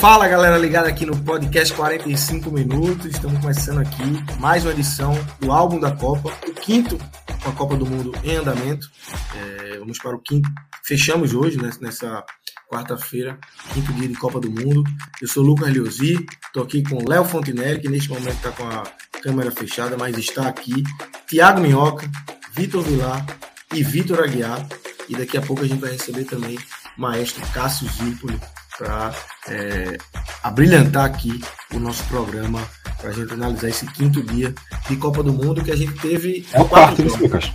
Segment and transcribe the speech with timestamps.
[0.00, 3.04] Fala galera ligada aqui no podcast 45 minutos.
[3.04, 4.02] Estamos começando aqui
[4.40, 6.96] mais uma edição do álbum da Copa, o quinto
[7.44, 8.90] com a Copa do Mundo em andamento.
[9.36, 10.48] É, vamos para o quinto.
[10.82, 12.24] Fechamos hoje né, nessa
[12.72, 13.38] quarta-feira,
[13.74, 14.82] quinto dia de Copa do Mundo.
[15.20, 18.84] Eu sou Lucas Liosi, estou aqui com Léo Fontinelli, que neste momento está com a
[19.22, 20.82] câmera fechada, mas está aqui.
[21.26, 22.10] Tiago Minhoca,
[22.54, 23.26] Vitor Vilar
[23.74, 24.66] e Vitor Aguiar.
[25.10, 26.56] E daqui a pouco a gente vai receber também
[26.96, 28.40] o maestro Cássio Zípoli
[28.80, 29.14] para
[29.50, 29.98] é,
[30.42, 31.38] abrilhantar aqui
[31.74, 32.66] o nosso programa
[32.98, 34.54] para a gente analisar esse quinto dia
[34.88, 36.46] de Copa do Mundo que a gente teve.
[36.50, 37.52] É o quarto, isso, Lucas.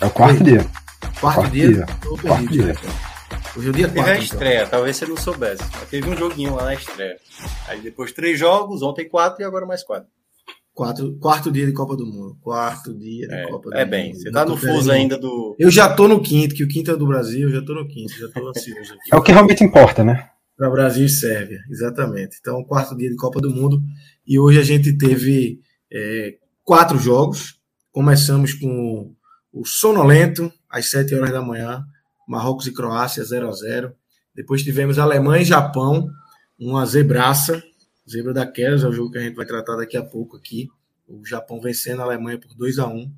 [0.00, 0.46] É o quarto Foi.
[0.46, 0.66] dia.
[1.20, 1.68] Quarto, quarto dia?
[1.68, 1.86] dia.
[2.22, 2.76] Quarto dia.
[3.56, 3.94] Hoje é o dia 4.
[3.94, 4.22] Teve a então.
[4.22, 4.70] estreia, então.
[4.70, 5.64] talvez você não soubesse.
[5.90, 7.16] Teve um joguinho lá na estreia.
[7.66, 10.08] Aí depois três jogos, ontem quatro e agora mais quatro.
[10.72, 12.36] Quatro, quarto dia de Copa do Mundo.
[12.40, 13.94] Quarto dia de é, Copa do é Mundo.
[13.94, 15.56] É bem, você tá no fuso ainda do.
[15.58, 17.86] Eu já tô no quinto, que o quinto é do Brasil, eu já tô no
[17.88, 19.10] quinto, já tô ansioso aqui.
[19.12, 20.30] É o que realmente importa, né?
[20.56, 22.36] Para Brasil e Sérvia, exatamente.
[22.40, 23.82] Então, quarto dia de Copa do Mundo
[24.26, 25.60] e hoje a gente teve
[25.92, 27.60] é, quatro jogos.
[27.90, 29.14] Começamos com
[29.52, 31.84] o sonolento às 7 horas da manhã,
[32.26, 33.94] Marrocos e Croácia 0 a 0.
[34.34, 36.08] Depois tivemos Alemanha e Japão,
[36.58, 37.62] uma zebraça,
[38.08, 40.68] zebra daquelas, é o jogo que a gente vai tratar daqui a pouco aqui.
[41.06, 43.12] O Japão vencendo a Alemanha por 2 a 1.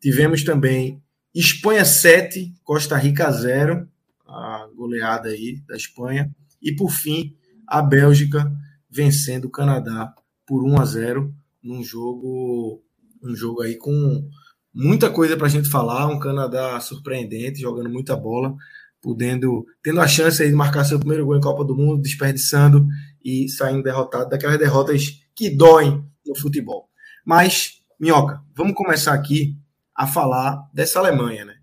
[0.00, 1.02] Tivemos também
[1.34, 3.88] Espanha 7, Costa Rica 0,
[4.26, 6.30] a goleada aí da Espanha.
[6.66, 8.52] E por fim, a Bélgica
[8.90, 10.12] vencendo o Canadá
[10.44, 12.82] por 1 a 0 num jogo
[13.22, 14.28] um jogo aí com
[14.74, 18.54] muita coisa para a gente falar, um Canadá surpreendente, jogando muita bola,
[19.00, 22.86] podendo tendo a chance aí de marcar seu primeiro gol em Copa do Mundo, desperdiçando
[23.24, 26.88] e saindo derrotado daquelas derrotas que doem no futebol.
[27.24, 29.56] Mas, Minhoca, vamos começar aqui
[29.94, 31.54] a falar dessa Alemanha, né?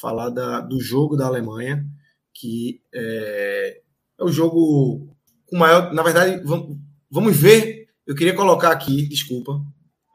[0.00, 1.84] Falar da, do jogo da Alemanha,
[2.32, 3.81] que é,
[4.22, 5.08] é o jogo
[5.46, 5.92] com maior.
[5.92, 6.78] Na verdade, vamos,
[7.10, 7.86] vamos ver.
[8.06, 9.60] Eu queria colocar aqui, desculpa,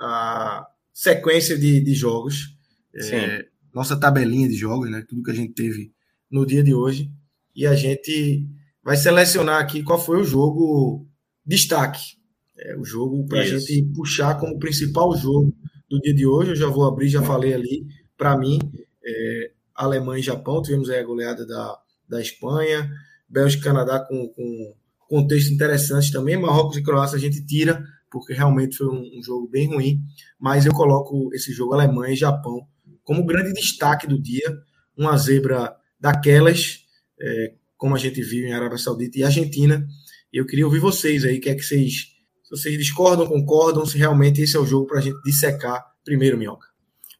[0.01, 2.57] a sequência de, de jogos.
[2.95, 5.03] É, nossa tabelinha de jogos, né?
[5.07, 5.93] Tudo que a gente teve
[6.31, 7.11] no dia de hoje.
[7.55, 8.47] E a gente
[8.83, 11.07] vai selecionar aqui qual foi o jogo
[11.45, 12.17] destaque.
[12.57, 15.55] É, o jogo para a gente puxar como principal jogo
[15.89, 16.51] do dia de hoje.
[16.51, 17.85] Eu já vou abrir, já falei ali.
[18.17, 18.59] Para mim,
[19.05, 21.79] é, Alemanha e Japão, tivemos aí a goleada da,
[22.09, 22.89] da Espanha.
[23.29, 24.73] Bélgica e Canadá com, com
[25.07, 26.37] contexto interessante também.
[26.37, 30.01] Marrocos e Croácia a gente tira, porque realmente foi um, um, jogo bem ruim.
[30.39, 32.67] Mas eu coloco esse jogo Alemanha e Japão
[33.03, 34.57] como grande destaque do dia.
[34.95, 36.79] Uma zebra daquelas,
[37.19, 39.85] é, como a gente viu em Arábia Saudita e Argentina.
[40.31, 42.15] Eu queria ouvir vocês aí, que é que vocês.
[42.43, 46.37] Se vocês discordam, concordam, se realmente esse é o jogo para a gente dissecar primeiro,
[46.37, 46.65] Minhoca.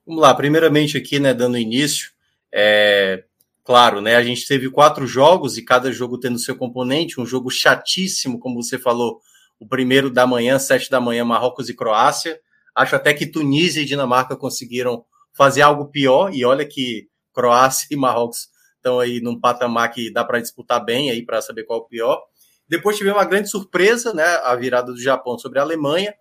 [0.06, 2.12] Vamos lá, primeiramente aqui, né, dando início,
[2.54, 3.26] é,
[3.68, 4.16] claro, né?
[4.16, 8.64] A gente teve quatro jogos e cada jogo tendo seu componente, um jogo chatíssimo, como
[8.64, 9.20] você falou,
[9.60, 12.40] o primeiro da manhã, sete da manhã, Marrocos e Croácia.
[12.74, 17.98] Acho até que Tunísia e Dinamarca conseguiram fazer algo pior, e olha que Croácia e
[17.98, 18.48] Marrocos
[18.78, 21.86] estão aí num patamar que dá para disputar bem aí para saber qual é o
[21.88, 22.22] pior.
[22.70, 24.24] Depois tivemos uma grande surpresa, né?
[24.46, 26.16] A virada do Japão sobre a Alemanha.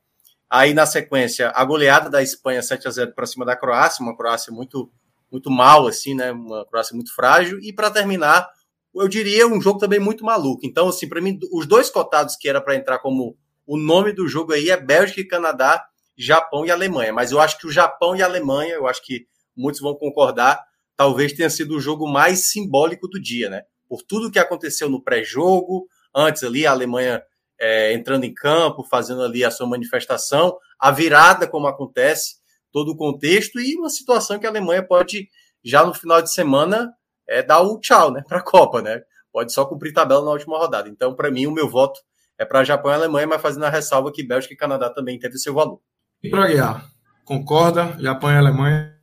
[0.51, 4.17] Aí na sequência, a goleada da Espanha 7 a 0 para cima da Croácia, uma
[4.17, 4.91] Croácia muito
[5.31, 6.33] muito mal, assim, né?
[6.33, 7.59] Uma Croácia muito frágil.
[7.61, 8.49] E para terminar,
[8.95, 10.61] eu diria um jogo também muito maluco.
[10.65, 13.37] Então, assim, para mim, os dois cotados que era para entrar como
[13.67, 15.85] o nome do jogo aí é Bélgica e Canadá,
[16.17, 17.13] Japão e Alemanha.
[17.13, 19.27] Mas eu acho que o Japão e Alemanha, eu acho que
[19.57, 20.63] muitos vão concordar,
[20.97, 23.63] talvez tenha sido o jogo mais simbólico do dia, né?
[23.89, 27.23] Por tudo que aconteceu no pré-jogo, antes ali a Alemanha
[27.61, 32.37] é, entrando em campo, fazendo ali a sua manifestação, a virada como acontece,
[32.77, 35.31] todo o contexto e uma situação que a Alemanha pode,
[35.65, 36.93] já no final de semana,
[37.27, 38.83] é, dar o tchau né, para a Copa.
[38.83, 39.01] Né?
[39.33, 40.87] Pode só cumprir tabela na última rodada.
[40.87, 41.99] Então, para mim, o meu voto
[42.39, 45.39] é para Japão e Alemanha, mas fazendo a ressalva que Bélgica e Canadá também teve
[45.39, 45.81] seu valor.
[46.23, 46.87] E para Guiar,
[47.25, 47.97] concorda?
[47.99, 48.95] Japão e Alemanha?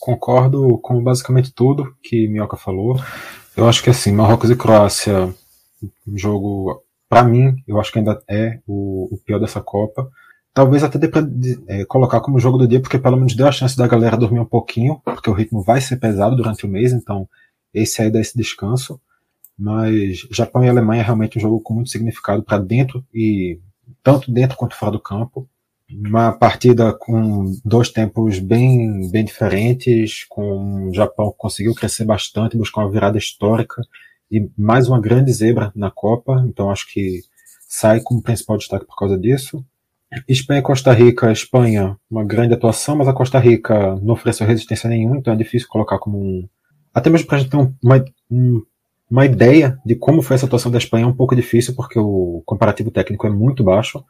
[0.00, 2.98] concordo com basicamente tudo que Minhoca falou.
[3.54, 5.34] Eu acho que assim, Marrocos e Croácia,
[6.06, 10.10] um jogo, para mim, eu acho que ainda é o, o pior dessa Copa.
[10.54, 11.22] Talvez até dê pra
[11.66, 14.38] é, colocar como jogo do dia, porque pelo menos deu a chance da galera dormir
[14.38, 17.28] um pouquinho, porque o ritmo vai ser pesado durante o mês, então
[17.72, 19.00] esse aí dá esse descanso.
[19.58, 23.58] Mas Japão e Alemanha é realmente um jogo com muito significado para dentro e
[24.02, 25.48] tanto dentro quanto fora do campo
[25.90, 32.82] uma partida com dois tempos bem, bem diferentes, com o Japão conseguiu crescer bastante, buscar
[32.82, 33.82] uma virada histórica
[34.30, 37.20] e mais uma grande zebra na Copa, então acho que
[37.68, 39.64] sai como principal destaque por causa disso.
[40.28, 44.88] Espanha e Costa Rica, Espanha, uma grande atuação, mas a Costa Rica não ofereceu resistência
[44.88, 46.48] nenhuma, então é difícil colocar como um.
[46.92, 48.62] Até mesmo para a gente ter uma, um,
[49.10, 52.42] uma ideia de como foi essa atuação da Espanha é um pouco difícil, porque o
[52.46, 54.04] comparativo técnico é muito baixo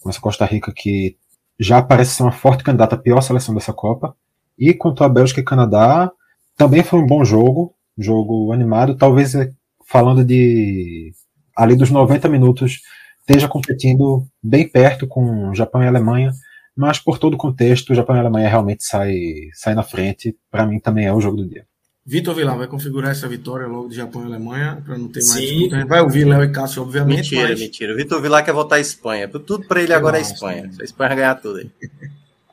[0.00, 1.16] com essa Costa Rica que
[1.58, 4.14] já parece ser uma forte candidata à pior seleção dessa Copa.
[4.58, 6.10] E quanto a Bélgica e Canadá,
[6.56, 9.52] também foi um bom jogo, jogo animado, talvez eh,
[9.86, 11.12] falando de
[11.56, 12.80] ali dos 90 minutos
[13.28, 16.32] esteja competindo bem perto com Japão e Alemanha,
[16.74, 19.14] mas por todo o contexto, Japão e Alemanha realmente sai,
[19.52, 20.34] sai na frente.
[20.50, 21.66] Para mim também é o jogo do dia.
[22.06, 25.32] Vitor Vilar vai configurar essa vitória logo de Japão e Alemanha para não ter mais
[25.32, 25.40] Sim.
[25.40, 25.76] disputa.
[25.76, 27.32] A gente vai ouvir Léo e Cássio, obviamente.
[27.32, 27.60] Mentira, mas...
[27.60, 27.94] mentira.
[27.94, 29.28] Vitor Vilar quer votar a Espanha.
[29.28, 30.70] Tudo para ele agora é Espanha.
[30.80, 31.70] A Espanha vai ganhar tudo aí.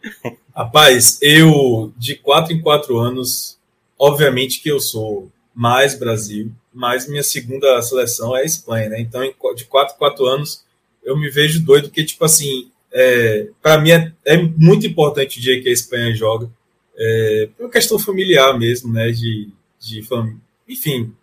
[0.53, 3.57] Rapaz, eu de quatro em quatro anos,
[3.97, 8.99] obviamente que eu sou mais Brasil, mas minha segunda seleção é a Espanha, né?
[8.99, 9.21] Então,
[9.55, 10.64] de quatro em quatro anos,
[11.05, 15.41] eu me vejo doido, porque, tipo assim, é, para mim é, é muito importante o
[15.41, 16.49] dia que a Espanha joga
[16.97, 19.11] é, uma questão familiar mesmo, né?
[19.11, 19.49] De,
[19.79, 20.35] de fam...
[20.67, 21.13] enfim,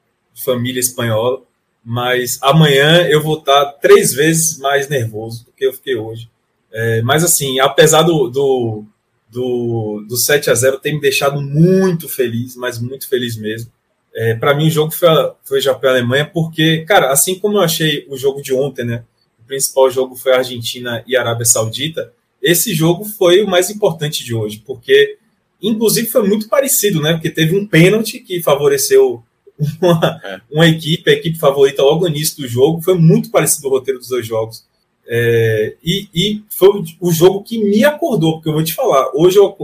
[0.45, 1.43] família espanhola.
[1.85, 6.31] Mas amanhã eu vou estar três vezes mais nervoso do que eu fiquei hoje.
[6.73, 8.85] É, mas assim, apesar do, do,
[9.29, 13.71] do, do 7 a 0 ter me deixado muito feliz, mas muito feliz mesmo.
[14.15, 15.09] É, para mim o jogo foi,
[15.43, 19.05] foi Japão e Alemanha, porque, cara, assim como eu achei o jogo de ontem, né?
[19.53, 22.13] O principal jogo foi Argentina e Arábia Saudita.
[22.41, 25.19] Esse jogo foi o mais importante de hoje, porque
[25.63, 27.13] Inclusive foi muito parecido, né?
[27.13, 29.23] Porque teve um pênalti que favoreceu
[29.81, 30.41] uma, é.
[30.51, 32.83] uma equipe, a equipe favorita logo no início do jogo.
[32.83, 34.65] Foi muito parecido o roteiro dos dois jogos.
[35.07, 39.37] É, e, e, foi o jogo que me acordou, porque eu vou te falar, hoje
[39.37, 39.57] eu,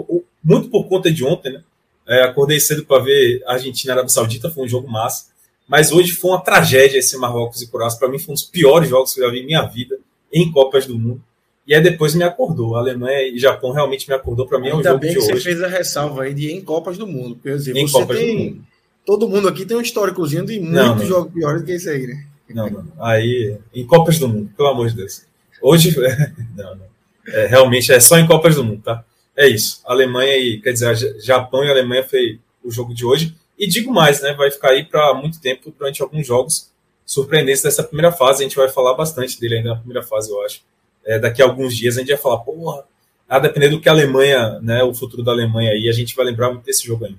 [0.43, 1.63] muito por conta de ontem, né?
[2.07, 5.27] É, acordei cedo para ver Argentina e Arábia Saudita, foi um jogo massa.
[5.69, 7.99] Mas hoje foi uma tragédia esse Marrocos e Croácia.
[7.99, 9.99] Para mim, foi um dos piores jogos que eu já vi em minha vida
[10.33, 11.23] em Copas do Mundo.
[11.67, 12.77] E aí depois me acordou.
[12.77, 14.47] A Alemanha e Japão realmente me acordou.
[14.47, 16.63] Para mim é um Ainda jogo bem que você fez a ressalva aí de em
[16.63, 17.35] Copas do Mundo.
[17.35, 18.35] Porque dizer, em Copas tem...
[18.35, 18.65] do Mundo.
[19.05, 22.27] Todo mundo aqui tem um históricozinho de muitos jogos piores do que esse aí, né?
[22.49, 22.85] Não, não.
[22.99, 25.23] Aí, em Copas do Mundo, pelo amor de Deus.
[25.61, 25.95] Hoje,
[26.57, 26.89] não, não.
[27.27, 29.05] É, realmente é só em Copas do Mundo, tá?
[29.37, 29.83] É isso.
[29.85, 33.35] Alemanha e, quer dizer, Japão e Alemanha foi o jogo de hoje.
[33.59, 34.35] E digo mais, né?
[34.35, 36.71] Vai ficar aí para muito tempo durante alguns jogos
[37.05, 38.45] surpreendentes dessa primeira fase.
[38.45, 40.63] A gente vai falar bastante dele ainda na primeira fase, eu acho
[41.09, 42.85] é, daqui a alguns dias a gente vai falar, porra,
[43.27, 46.27] a depender do que a Alemanha, né, o futuro da Alemanha aí, a gente vai
[46.27, 47.19] lembrar muito desse jogo ainda.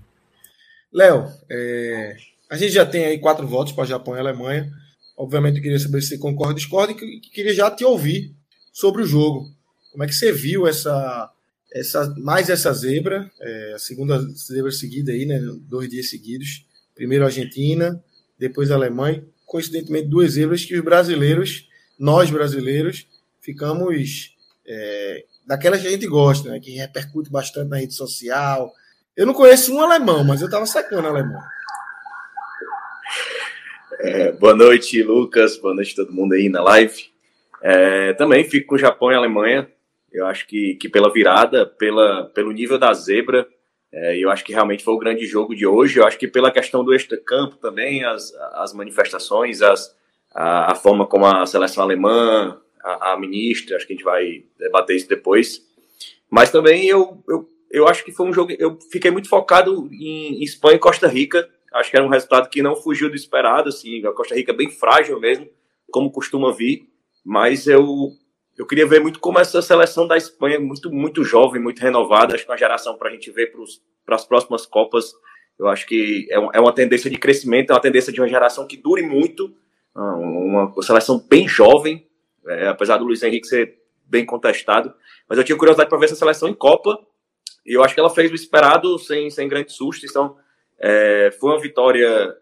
[0.94, 2.16] Léo, é,
[2.50, 4.72] a gente já tem aí quatro votos para Japão e Alemanha.
[5.18, 8.34] Obviamente eu queria saber se você concorda ou discorda e queria já te ouvir
[8.72, 9.46] sobre o jogo.
[9.92, 11.32] Como é que você viu essa,
[11.74, 16.66] essa mais essa zebra, é, a segunda zebra seguida aí, né, dois dias seguidos.
[16.96, 18.04] Primeiro a Argentina,
[18.38, 19.24] depois a Alemanha.
[19.46, 23.08] Coincidentemente, duas zebras que os brasileiros, nós brasileiros,
[23.42, 24.36] ficamos
[24.66, 28.74] é, daquelas que a gente gosta, né, que repercute bastante na rede social.
[29.16, 31.42] Eu não conheço um alemão, mas eu estava sacando alemão.
[34.02, 35.58] É, boa noite, Lucas.
[35.58, 37.10] Boa noite todo mundo aí na live.
[37.62, 39.68] É, também fico com Japão e Alemanha.
[40.12, 43.48] Eu acho que, que pela virada, pela, pelo nível da zebra,
[43.92, 46.00] é, eu acho que realmente foi o grande jogo de hoje.
[46.00, 49.96] Eu acho que pela questão do extra-campo também, as, as manifestações, as,
[50.34, 54.44] a, a forma como a seleção alemã a, a, ministra, acho que a gente vai
[54.58, 55.62] debater isso depois.
[56.30, 58.54] Mas também eu, eu, eu acho que foi um jogo.
[58.60, 61.50] Eu fiquei muito focado em, em Espanha e Costa Rica.
[61.74, 63.70] Acho que era um resultado que não fugiu do esperado.
[63.70, 65.48] Assim, a Costa Rica é bem frágil mesmo,
[65.92, 66.88] como costuma vir.
[67.26, 68.12] Mas eu,
[68.60, 72.36] eu queria ver muito como essa seleção da Espanha, muito, muito jovem, muito renovada.
[72.36, 73.54] Acho que é uma geração para a gente ver
[74.06, 75.14] para as próximas Copas.
[75.58, 78.68] Eu acho que é, é uma tendência de crescimento, é uma tendência de uma geração
[78.68, 79.56] que dure muito.
[79.96, 82.06] Uma, uma seleção bem jovem,
[82.46, 84.94] é, apesar do Luiz Henrique ser bem contestado.
[85.30, 87.00] Mas eu tinha curiosidade para ver essa seleção em Copa,
[87.66, 90.06] e eu acho que ela fez o esperado sem, sem grande susto.
[90.06, 90.36] Então,
[90.78, 92.36] é, foi uma vitória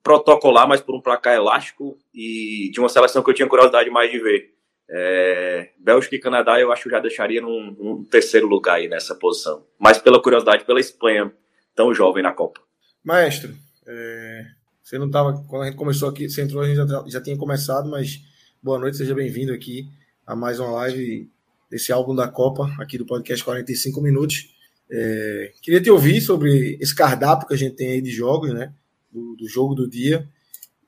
[0.00, 4.12] protocolar, mas por um placar elástico, e de uma seleção que eu tinha curiosidade mais
[4.12, 4.59] de ver.
[4.92, 9.14] É, Bélgica e Canadá eu acho que já deixaria num, num, terceiro lugar aí nessa
[9.14, 9.64] posição.
[9.78, 11.32] Mas pela curiosidade, pela Espanha,
[11.76, 12.60] tão jovem na Copa.
[13.04, 13.54] Maestro,
[13.86, 14.46] é,
[14.82, 15.44] você não estava.
[15.48, 18.20] Quando a gente começou aqui, você entrou, a gente já, já tinha começado, mas
[18.60, 19.88] boa noite, seja bem-vindo aqui
[20.26, 21.30] a mais uma live
[21.70, 24.52] desse álbum da Copa, aqui do podcast 45 Minutos.
[24.90, 28.74] É, queria te ouvir sobre esse cardápio que a gente tem aí de jogos, né?
[29.12, 30.28] Do, do jogo do dia.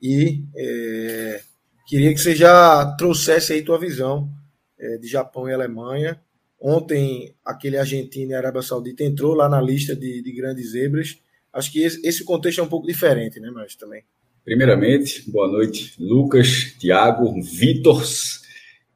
[0.03, 1.41] E é,
[1.87, 4.29] queria que você já trouxesse aí tua visão
[4.79, 6.21] é, de Japão e Alemanha.
[6.61, 11.19] Ontem, aquele Argentina e Arábia Saudita entrou lá na lista de, de grandes zebras.
[11.53, 14.05] Acho que esse, esse, contexto é um pouco diferente, né, mas também.
[14.45, 18.43] Primeiramente, boa noite, Lucas, Thiago, Vitors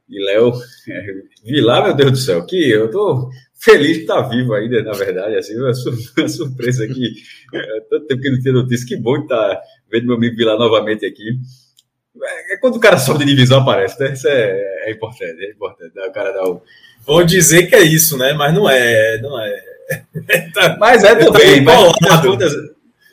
[0.08, 0.52] e Léo.
[0.88, 1.12] É,
[1.44, 4.92] vi lá, meu Deus do céu, que eu tô feliz de estar vivo ainda, na
[4.92, 5.72] verdade, assim, uma,
[6.18, 7.14] uma surpresa aqui,
[7.52, 11.04] é, tanto tempo que não tinha notícia, que bom estar vendo meu amigo Vilar novamente
[11.04, 11.38] aqui.
[12.22, 14.12] É, é quando o cara sobe de divisão aparece, né?
[14.12, 15.94] Isso é, é importante, é importante.
[15.94, 16.06] Né?
[16.06, 16.62] O cara dá o...
[17.04, 18.32] Vou dizer que é isso, né?
[18.32, 19.64] Mas não é, não é.
[20.52, 22.38] tá, mas é também, tá bem colado.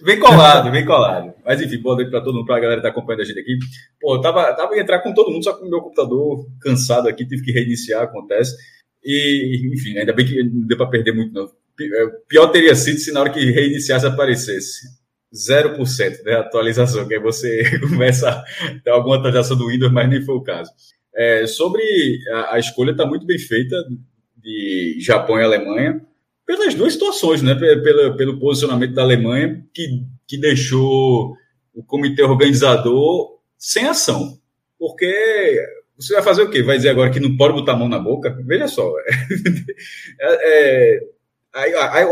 [0.02, 1.34] vem colado, vem colado.
[1.46, 3.40] Mas enfim, boa noite para todo mundo, para a galera que está acompanhando a gente
[3.40, 3.58] aqui.
[4.02, 7.26] Pô, eu tava, tava entrar com todo mundo, só que o meu computador cansado aqui,
[7.26, 8.56] tive que reiniciar, acontece.
[9.04, 11.44] E, enfim, ainda bem que não deu para perder muito, não.
[11.46, 15.03] É, pior teria sido se na hora que reiniciasse aparecesse
[15.34, 18.44] 0% né, atualização, que aí você começa a
[18.84, 20.72] ter alguma atualização do Windows, mas nem foi o caso.
[21.16, 21.82] É, sobre
[22.32, 23.76] a, a escolha está muito bem feita
[24.38, 26.02] de Japão e Alemanha,
[26.46, 27.56] pelas duas situações, né?
[27.56, 31.36] Pelo, pelo posicionamento da Alemanha, que, que deixou
[31.74, 34.38] o comitê organizador sem ação.
[34.78, 35.66] Porque
[35.98, 36.62] você vai fazer o quê?
[36.62, 38.38] Vai dizer agora que não pode botar a mão na boca?
[38.46, 38.92] Veja só.
[40.20, 41.00] É, é,
[41.54, 42.08] aí, aí,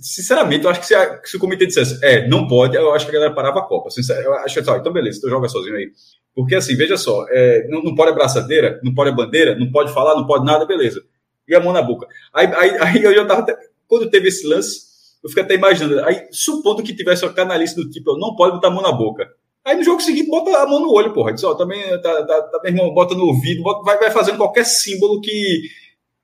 [0.00, 3.04] sinceramente, eu acho que se, a, se, o comitê dissesse, é, não pode, eu acho
[3.04, 3.88] que a galera parava a Copa.
[4.24, 5.90] Eu acho que, então beleza, então joga sozinho aí.
[6.34, 9.92] Porque assim, veja só, é, não, não pode a braçadeira, não pode bandeira, não pode
[9.92, 11.02] falar, não pode nada, beleza.
[11.48, 12.06] E a mão na boca.
[12.32, 13.46] Aí, aí, aí eu já tava.
[13.86, 14.80] Quando teve esse lance,
[15.22, 16.04] eu fiquei até imaginando.
[16.04, 19.26] Aí, supondo que tivesse uma canalice do tipo, não pode botar a mão na boca.
[19.64, 21.32] Aí no jogo seguinte, bota a mão no olho, porra.
[21.32, 24.36] Diz, ó, também, tá, tá, tá, meu irmão, bota no ouvido, bota, vai, vai fazendo
[24.36, 25.62] qualquer símbolo que,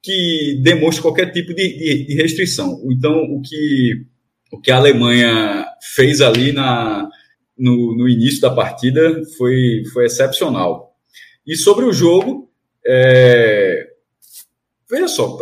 [0.03, 2.83] que demonstre qualquer tipo de, de, de, restrição.
[2.91, 4.05] Então, o que,
[4.51, 7.09] o que a Alemanha fez ali na,
[7.57, 10.97] no, no início da partida foi, foi excepcional.
[11.47, 12.51] E sobre o jogo,
[12.85, 13.87] é...
[14.91, 15.39] veja só,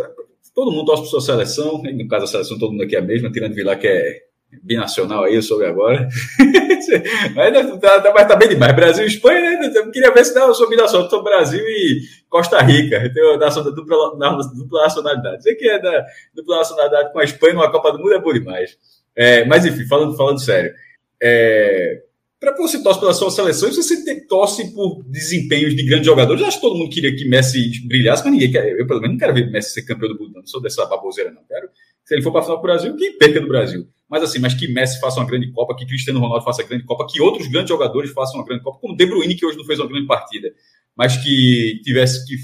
[0.53, 3.03] todo mundo torce para sua seleção, no caso a seleção todo mundo aqui é a
[3.03, 4.30] mesma, tirando Vilar que é
[4.63, 6.07] binacional aí, eu soube agora.
[7.35, 8.75] mas, tá, tá, mas tá bem demais.
[8.75, 9.71] Brasil e Espanha, né?
[9.73, 12.97] Eu queria ver se não, eu sou binacional, sou Brasil e Costa Rica.
[12.97, 14.17] Eu tenho nacional, dupla,
[14.55, 15.55] dupla nacionalidade.
[15.55, 18.77] Que é da dupla nacionalidade com a Espanha numa Copa do Mundo é bom demais.
[19.15, 20.73] É, mas enfim, falando, falando sério.
[21.21, 22.01] É,
[22.41, 26.41] para você torce pela sua seleção, você tem, torce por desempenhos de grandes jogadores.
[26.41, 28.67] Eu acho que todo mundo queria que Messi brilhasse, mas ninguém quer.
[28.79, 30.33] Eu, pelo menos, não quero ver Messi ser campeão do mundo.
[30.37, 31.43] Não sou dessa baboseira, não.
[31.47, 31.69] Quero.
[32.03, 33.87] Se ele for para final do Brasil, que perca do Brasil.
[34.11, 36.83] Mas assim, mas que Messi faça uma grande Copa, que Cristiano Ronaldo faça uma grande
[36.83, 39.63] Copa, que outros grandes jogadores façam uma grande Copa, como De Bruyne, que hoje não
[39.63, 40.51] fez uma grande partida,
[40.97, 42.35] mas que tivesse que,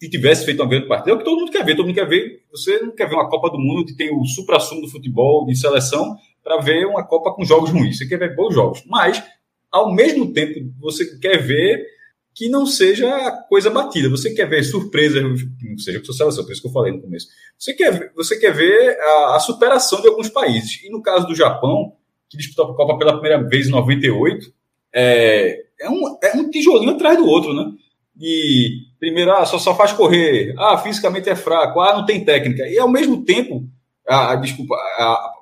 [0.00, 1.12] que tivesse feito uma grande partida.
[1.12, 1.76] É o que todo mundo quer ver.
[1.76, 2.42] Todo mundo quer ver.
[2.50, 5.54] Você não quer ver uma Copa do Mundo que tem o supra-sumo do futebol, de
[5.54, 7.96] seleção, para ver uma Copa com jogos ruins.
[7.96, 8.82] Você quer ver bons jogos.
[8.84, 9.22] Mas,
[9.70, 11.93] ao mesmo tempo, você quer ver
[12.34, 14.10] que não seja coisa batida.
[14.10, 15.22] Você quer ver surpresas,
[15.58, 17.28] que não seja sua seleção, por isso que eu falei no começo.
[17.56, 20.82] Você quer, você quer ver a, a superação de alguns países.
[20.82, 21.92] E no caso do Japão,
[22.28, 24.52] que disputou a Copa pela primeira vez em 98,
[24.92, 27.72] é, é, um, é um tijolinho atrás do outro, né?
[28.20, 32.66] E primeiro, ah, só, só faz correr, ah, fisicamente é fraco, ah, não tem técnica.
[32.68, 33.68] E ao mesmo tempo,
[34.06, 35.32] a, desculpa, a,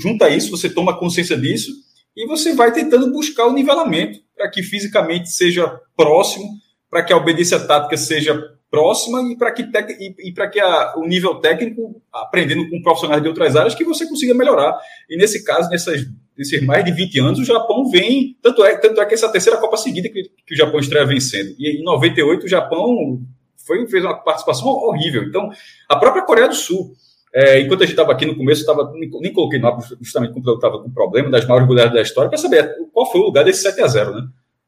[0.00, 1.83] junta isso, você toma consciência disso
[2.16, 6.44] e você vai tentando buscar o nivelamento para que fisicamente seja próximo,
[6.90, 8.40] para que a obediência tática seja
[8.70, 13.28] próxima e para que, e, e que a, o nível técnico, aprendendo com profissionais de
[13.28, 14.76] outras áreas, que você consiga melhorar.
[15.08, 16.04] E nesse caso, nessas,
[16.36, 18.36] nesses mais de 20 anos, o Japão vem.
[18.42, 21.54] Tanto é, tanto é que essa terceira Copa seguida que, que o Japão estreia vencendo.
[21.56, 23.20] E em 98, o Japão
[23.64, 25.22] foi, fez uma participação horrível.
[25.22, 25.50] Então,
[25.88, 26.94] a própria Coreia do Sul.
[27.34, 30.54] É, enquanto a gente estava aqui no começo, tava, nem coloquei no justamente quando eu
[30.54, 33.62] estava com problema das maiores goleadas da história, para saber qual foi o lugar desse
[33.62, 34.22] 7 a 0 né?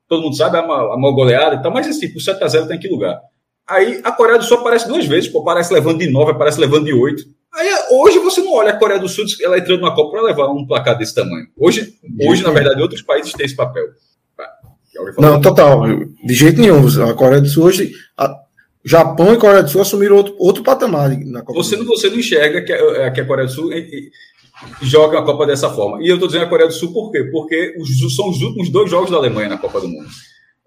[0.09, 2.67] Todo mundo sabe a, a maior goleada e tal, mas tipo, o 7 a 0
[2.67, 3.21] tem que lugar?
[3.69, 6.87] Aí a Coreia do Sul aparece duas vezes, pô, aparece levando de 9, aparece levando
[6.87, 7.23] de 8.
[7.55, 10.49] Aí hoje você não olha a Coreia do Sul, ela entrando na Copa para levar
[10.51, 11.47] um placar desse tamanho.
[11.57, 13.85] Hoje, hoje na verdade, outros países têm esse papel.
[15.19, 15.83] Não, total.
[16.25, 16.85] De jeito nenhum.
[17.09, 17.93] A Coreia do Sul hoje.
[18.17, 18.46] A
[18.87, 22.19] Japão e Coreia do Sul assumiram outro, outro patamar na Copa você, não, você não
[22.19, 23.71] enxerga que a, que a Coreia do Sul
[24.83, 26.03] joga a Copa dessa forma.
[26.03, 27.25] E eu estou dizendo a Coreia do Sul por quê?
[27.25, 30.09] Porque os, são os últimos dois jogos da Alemanha na Copa do Mundo.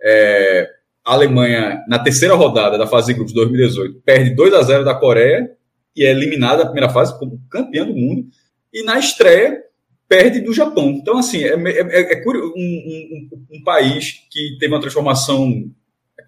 [0.01, 0.69] É,
[1.05, 4.85] a Alemanha, na terceira rodada da fase de grupos de 2018, perde 2 a 0
[4.85, 5.51] da Coreia
[5.95, 8.27] e é eliminada na primeira fase como campeã do mundo.
[8.73, 9.63] E na estreia,
[10.09, 10.89] perde do Japão.
[10.89, 15.69] Então, assim, é, é, é, é um, um, um, país que teve uma transformação,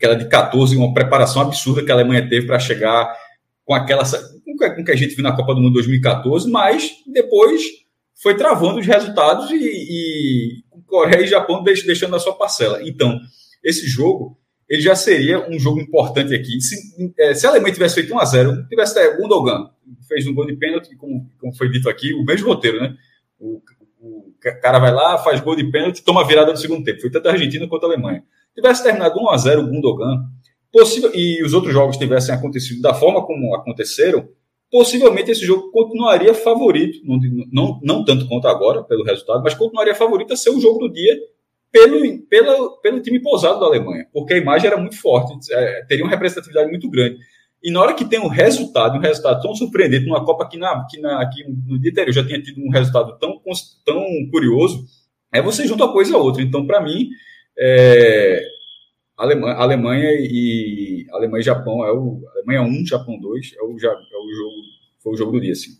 [0.01, 3.15] aquela de 14, uma preparação absurda que a Alemanha teve para chegar
[3.63, 4.03] com aquela.
[4.03, 7.61] com que a gente viu na Copa do Mundo 2014, mas depois
[8.21, 12.81] foi travando os resultados e, e Coreia e Japão deixando a sua parcela.
[12.83, 13.19] Então,
[13.63, 16.61] esse jogo ele já seria um jogo importante aqui.
[16.61, 16.77] Se,
[17.19, 19.69] é, se a Alemanha tivesse feito 1x0, tivesse é, Gundogan,
[20.07, 22.95] fez um gol de pênalti, como, como foi dito aqui, o mesmo roteiro, né?
[23.37, 23.61] O,
[23.99, 27.01] o cara vai lá, faz gol de pênalti, toma virada no segundo tempo.
[27.01, 28.23] Foi tanto a Argentina quanto a Alemanha.
[28.55, 30.17] Tivesse terminado 1x0 o Gundogan,
[30.71, 34.27] possível, e os outros jogos tivessem acontecido da forma como aconteceram,
[34.71, 37.19] possivelmente esse jogo continuaria favorito, não,
[37.51, 40.93] não, não tanto quanto agora, pelo resultado, mas continuaria favorito a ser o jogo do
[40.93, 41.17] dia
[41.71, 46.03] pelo, pelo, pelo time pousado da Alemanha, porque a imagem era muito forte, é, teria
[46.03, 47.17] uma representatividade muito grande.
[47.63, 50.85] E na hora que tem um resultado, um resultado tão surpreendente, numa Copa que, na,
[50.89, 53.39] que, na, que no dia anterior já tinha tido um resultado tão,
[53.85, 54.83] tão curioso,
[55.31, 56.41] é você junta uma coisa a outra.
[56.41, 57.07] Então, para mim,
[57.61, 58.43] é,
[59.15, 63.71] Alemanha, Alemanha e Alemanha e Japão é o Alemanha 1, Japão 2, é o, é
[63.71, 64.55] o jogo,
[64.99, 65.77] foi o jogo do dia, sim.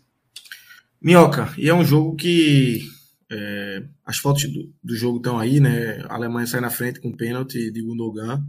[1.00, 2.82] Minhoca, e é um jogo que
[3.28, 6.04] é, as fotos do, do jogo estão aí, né?
[6.08, 8.40] A Alemanha sai na frente com pênalti de Gundogan,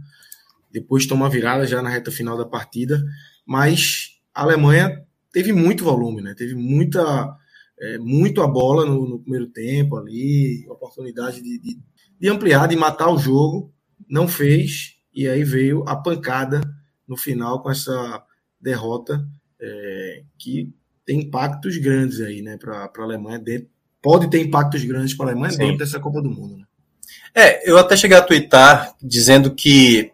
[0.70, 3.02] depois toma virada já na reta final da partida,
[3.44, 6.34] mas a Alemanha teve muito volume, né?
[6.36, 7.36] Teve muita,
[7.80, 11.78] é, muito a bola no, no, primeiro tempo ali, oportunidade de, de,
[12.24, 13.70] de ampliar, de matar o jogo,
[14.08, 16.62] não fez, e aí veio a pancada
[17.06, 18.24] no final com essa
[18.58, 19.22] derrota
[19.60, 20.72] é, que
[21.04, 23.68] tem impactos grandes aí, né, para a Alemanha dentro
[24.00, 25.58] pode ter impactos grandes para a Alemanha Sim.
[25.58, 26.56] dentro dessa Copa do Mundo.
[26.56, 26.64] Né?
[27.34, 30.10] É, eu até cheguei a twittar dizendo que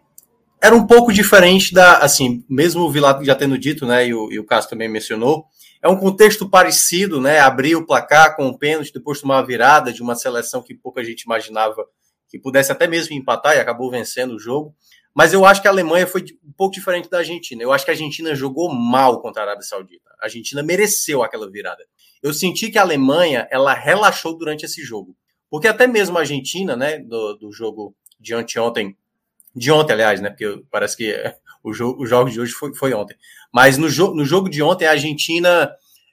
[0.61, 4.29] era um pouco diferente da, assim, mesmo o Vilato já tendo dito, né, e o,
[4.29, 5.45] e o Cássio também mencionou,
[5.81, 9.93] é um contexto parecido, né, abrir o placar com o pênalti, depois tomar uma virada
[9.93, 11.85] de uma seleção que pouca gente imaginava
[12.31, 14.73] que pudesse até mesmo empatar e acabou vencendo o jogo.
[15.13, 17.61] Mas eu acho que a Alemanha foi um pouco diferente da Argentina.
[17.61, 20.09] Eu acho que a Argentina jogou mal contra a Arábia Saudita.
[20.21, 21.83] A Argentina mereceu aquela virada
[22.21, 25.15] eu senti que a Alemanha ela relaxou durante esse jogo.
[25.49, 28.95] Porque até mesmo a Argentina, né, do, do jogo de anteontem,
[29.55, 31.13] de ontem, aliás, né, porque parece que
[31.63, 33.17] o, jogo, o jogo de hoje foi, foi ontem.
[33.51, 35.71] Mas no, jo no jogo de ontem, a Argentina,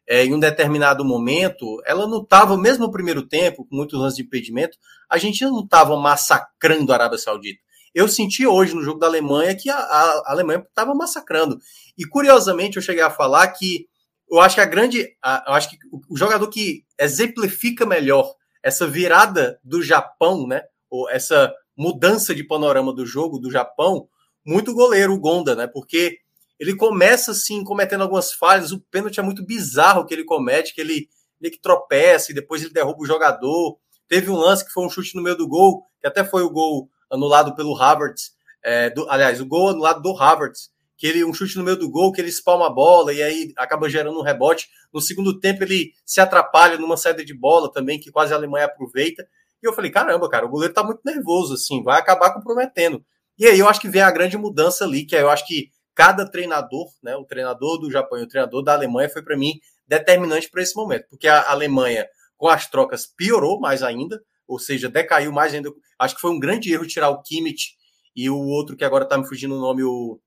[0.09, 4.17] é, em um determinado momento, ela não estava, mesmo no primeiro tempo, com muitos lances
[4.17, 7.61] de impedimento, a Argentina não estava massacrando a Arábia Saudita.
[7.95, 11.59] Eu senti hoje no jogo da Alemanha que a, a, a Alemanha estava massacrando.
[11.97, 13.87] E curiosamente, eu cheguei a falar que
[14.31, 15.09] eu acho que a grande.
[15.23, 15.77] A, eu acho que
[16.09, 20.63] o jogador que exemplifica melhor essa virada do Japão, né?
[20.91, 24.09] Ou essa mudança de panorama do jogo do Japão,
[24.47, 25.67] muito goleiro, o Gonda, né?
[25.67, 26.19] Porque
[26.59, 28.73] ele começa assim, cometendo algumas falhas.
[28.73, 31.09] O pênalti é muito bizarro que ele comete, que ele
[31.41, 33.79] que tropeça e depois ele derruba o jogador.
[34.09, 36.51] Teve um lance que foi um chute no meio do gol, que até foi o
[36.51, 38.33] gol anulado pelo Havertz.
[38.65, 41.89] É, do, aliás, o gol anulado do Havertz, que ele um chute no meio do
[41.89, 44.69] gol, que ele espalma a bola e aí acaba gerando um rebote.
[44.93, 48.67] No segundo tempo ele se atrapalha numa saída de bola também, que quase a Alemanha
[48.67, 49.25] aproveita.
[49.63, 53.05] E eu falei, caramba, cara, o goleiro tá muito nervoso, assim, vai acabar comprometendo.
[53.39, 56.25] E aí eu acho que vem a grande mudança ali, que eu acho que cada
[56.25, 60.49] treinador, né, o treinador do Japão e o treinador da Alemanha foi para mim determinante
[60.49, 62.07] para esse momento, porque a Alemanha
[62.37, 65.73] com as trocas piorou mais ainda, ou seja, decaiu mais ainda.
[65.99, 67.73] Acho que foi um grande erro tirar o Kimmich
[68.15, 70.21] e o outro que agora tá me fugindo o nome, o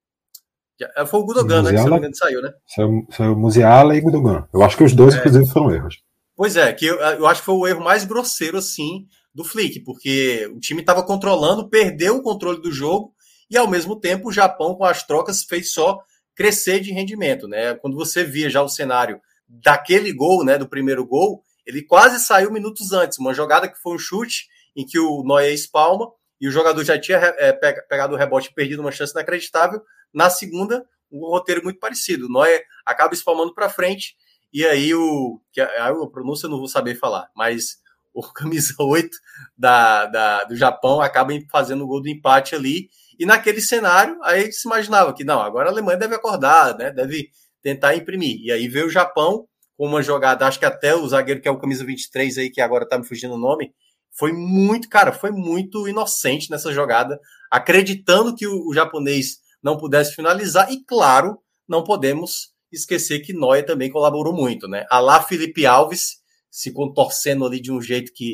[0.98, 1.72] é, foi o Gudogan, né?
[1.72, 2.52] Que se não me engano saiu, né?
[2.68, 4.46] Saiu, saiu Musiala e Gudogan.
[4.54, 5.20] Eu acho que os dois, é.
[5.20, 6.02] inclusive, foram erros.
[6.36, 9.80] Pois é, que eu, eu, acho que foi o erro mais grosseiro, assim, do Flick,
[9.86, 13.14] porque o time estava controlando, perdeu o controle do jogo
[13.52, 16.00] e, ao mesmo tempo, o Japão, com as trocas, fez só
[16.34, 17.76] crescer de rendimento, né?
[17.76, 22.50] Quando você via já o cenário daquele gol, né, do primeiro gol, ele quase saiu
[22.50, 26.10] minutos antes, uma jogada que foi um chute em que o Neuer espalma
[26.40, 29.82] e o jogador já tinha é, pegado o rebote e perdido uma chance inacreditável,
[30.14, 32.26] na segunda, um roteiro muito parecido.
[32.26, 34.16] O Noé acaba espalmando para frente,
[34.54, 35.42] e aí o.
[35.52, 37.78] Que a, a pronúncia eu não vou saber falar, mas
[38.14, 39.10] o camisa 8
[39.58, 42.90] da, da, do Japão acaba fazendo o gol do empate ali.
[43.22, 46.90] E naquele cenário, aí se imaginava que não, agora a Alemanha deve acordar, né?
[46.90, 47.30] Deve
[47.62, 48.42] tentar imprimir.
[48.42, 51.52] E aí veio o Japão com uma jogada, acho que até o zagueiro que é
[51.52, 53.76] o camisa 23 aí, que agora tá me fugindo o nome,
[54.12, 57.20] foi muito, cara, foi muito inocente nessa jogada,
[57.52, 60.72] acreditando que o, o japonês não pudesse finalizar.
[60.72, 64.88] E, claro, não podemos esquecer que Noia também colaborou muito, né?
[64.90, 68.34] A lá Felipe Alves se contorcendo ali de um jeito que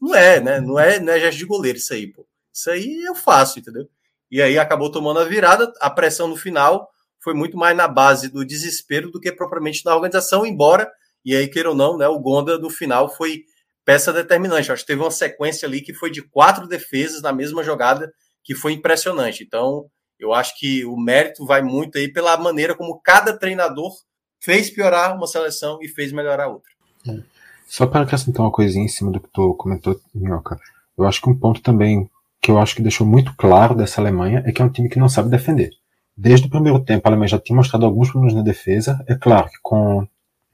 [0.00, 0.60] não é, né?
[0.60, 2.24] Não é, não é gesto de goleiro isso aí, pô.
[2.54, 3.88] Isso aí eu faço, entendeu?
[4.30, 6.88] E aí acabou tomando a virada, a pressão no final
[7.22, 10.90] foi muito mais na base do desespero do que propriamente na organização, embora,
[11.24, 13.42] e aí queira ou não, né, o Gonda no final foi
[13.84, 14.70] peça determinante.
[14.70, 18.12] Acho que teve uma sequência ali que foi de quatro defesas na mesma jogada,
[18.44, 19.42] que foi impressionante.
[19.42, 19.86] Então,
[20.18, 23.92] eu acho que o mérito vai muito aí pela maneira como cada treinador
[24.40, 26.70] fez piorar uma seleção e fez melhorar outra.
[27.08, 27.22] É.
[27.66, 30.58] Só para acrescentar uma coisinha em cima do que tu comentou, Minhoca,
[30.96, 32.10] eu acho que um ponto também
[32.48, 34.98] que eu acho que deixou muito claro dessa Alemanha é que é um time que
[34.98, 35.68] não sabe defender.
[36.16, 39.04] Desde o primeiro tempo, a Alemanha já tinha mostrado alguns problemas na defesa.
[39.06, 40.08] É claro que com,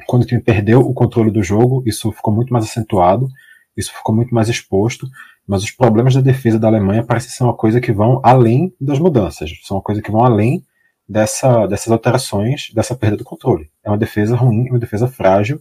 [0.05, 3.29] quando o time perdeu o controle do jogo, isso ficou muito mais acentuado,
[3.77, 5.09] isso ficou muito mais exposto,
[5.47, 8.99] mas os problemas da defesa da Alemanha parecem ser uma coisa que vão além das
[8.99, 10.65] mudanças, são uma coisa que vão além
[11.09, 13.71] dessa, dessas alterações, dessa perda do controle.
[13.85, 15.61] É uma defesa ruim, é uma defesa frágil,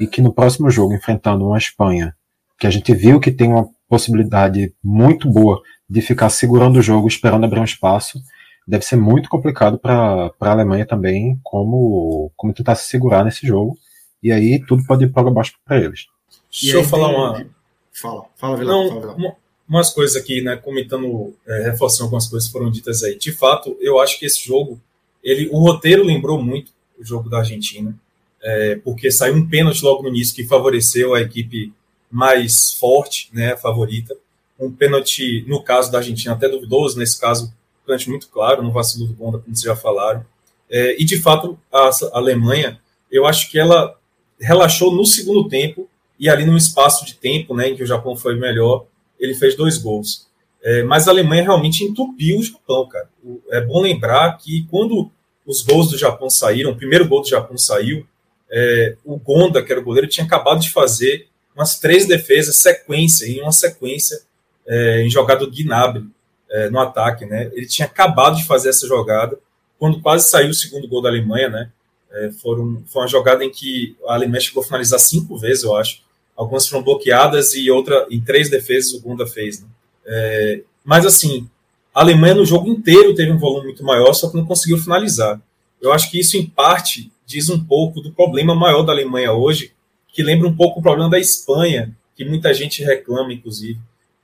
[0.00, 2.16] e que no próximo jogo, enfrentando uma Espanha,
[2.58, 7.06] que a gente viu que tem uma possibilidade muito boa de ficar segurando o jogo,
[7.06, 8.20] esperando abrir um espaço,
[8.66, 13.78] deve ser muito complicado para a Alemanha também, como, como tentar se segurar nesse jogo.
[14.22, 16.06] E aí tudo pode ir para baixo para eles.
[16.50, 17.46] Deixa eu falar uma.
[17.92, 18.84] Fala, fala, Vilão.
[18.84, 19.36] Não, fala, Uma,
[19.68, 20.56] umas coisas aqui, né?
[20.56, 23.16] Comentando, é, reforçando algumas coisas que foram ditas aí.
[23.16, 24.80] De fato, eu acho que esse jogo,
[25.22, 27.94] ele, o roteiro lembrou muito o jogo da Argentina,
[28.42, 31.72] é, porque saiu um pênalti logo no início que favoreceu a equipe
[32.10, 33.56] mais forte, né?
[33.56, 34.16] Favorita.
[34.58, 37.52] Um pênalti, no caso da Argentina, até duvidoso, nesse caso,
[37.84, 40.24] pênalti muito claro, no vacilo do Gonda, como vocês já falaram.
[40.70, 43.96] É, e de fato, a, a Alemanha, eu acho que ela
[44.40, 45.88] relaxou no segundo tempo
[46.18, 48.86] e ali num espaço de tempo, né, em que o Japão foi melhor,
[49.18, 50.26] ele fez dois gols.
[50.62, 53.08] É, mas a Alemanha realmente entupiu o Japão, cara.
[53.22, 55.10] O, é bom lembrar que quando
[55.46, 58.04] os gols do Japão saíram, o primeiro gol do Japão saiu,
[58.50, 63.26] é, o Gonda, que era o goleiro, tinha acabado de fazer umas três defesas sequência,
[63.26, 64.20] em uma sequência,
[64.66, 66.06] é, em jogada do Gnabry,
[66.50, 67.50] é, no ataque, né?
[67.54, 69.38] Ele tinha acabado de fazer essa jogada,
[69.78, 71.70] quando quase saiu o segundo gol da Alemanha, né?
[72.12, 75.74] É, foram, foi uma jogada em que a Alemanha chegou a finalizar cinco vezes, eu
[75.76, 76.02] acho.
[76.36, 79.60] Algumas foram bloqueadas e outra em três defesas o Gunda fez.
[79.60, 79.68] Né?
[80.06, 81.48] É, mas assim,
[81.94, 85.40] a Alemanha no jogo inteiro teve um volume muito maior, só que não conseguiu finalizar.
[85.80, 89.72] Eu acho que isso, em parte, diz um pouco do problema maior da Alemanha hoje,
[90.16, 93.78] que lembra um pouco o problema da Espanha, que muita gente reclama, inclusive,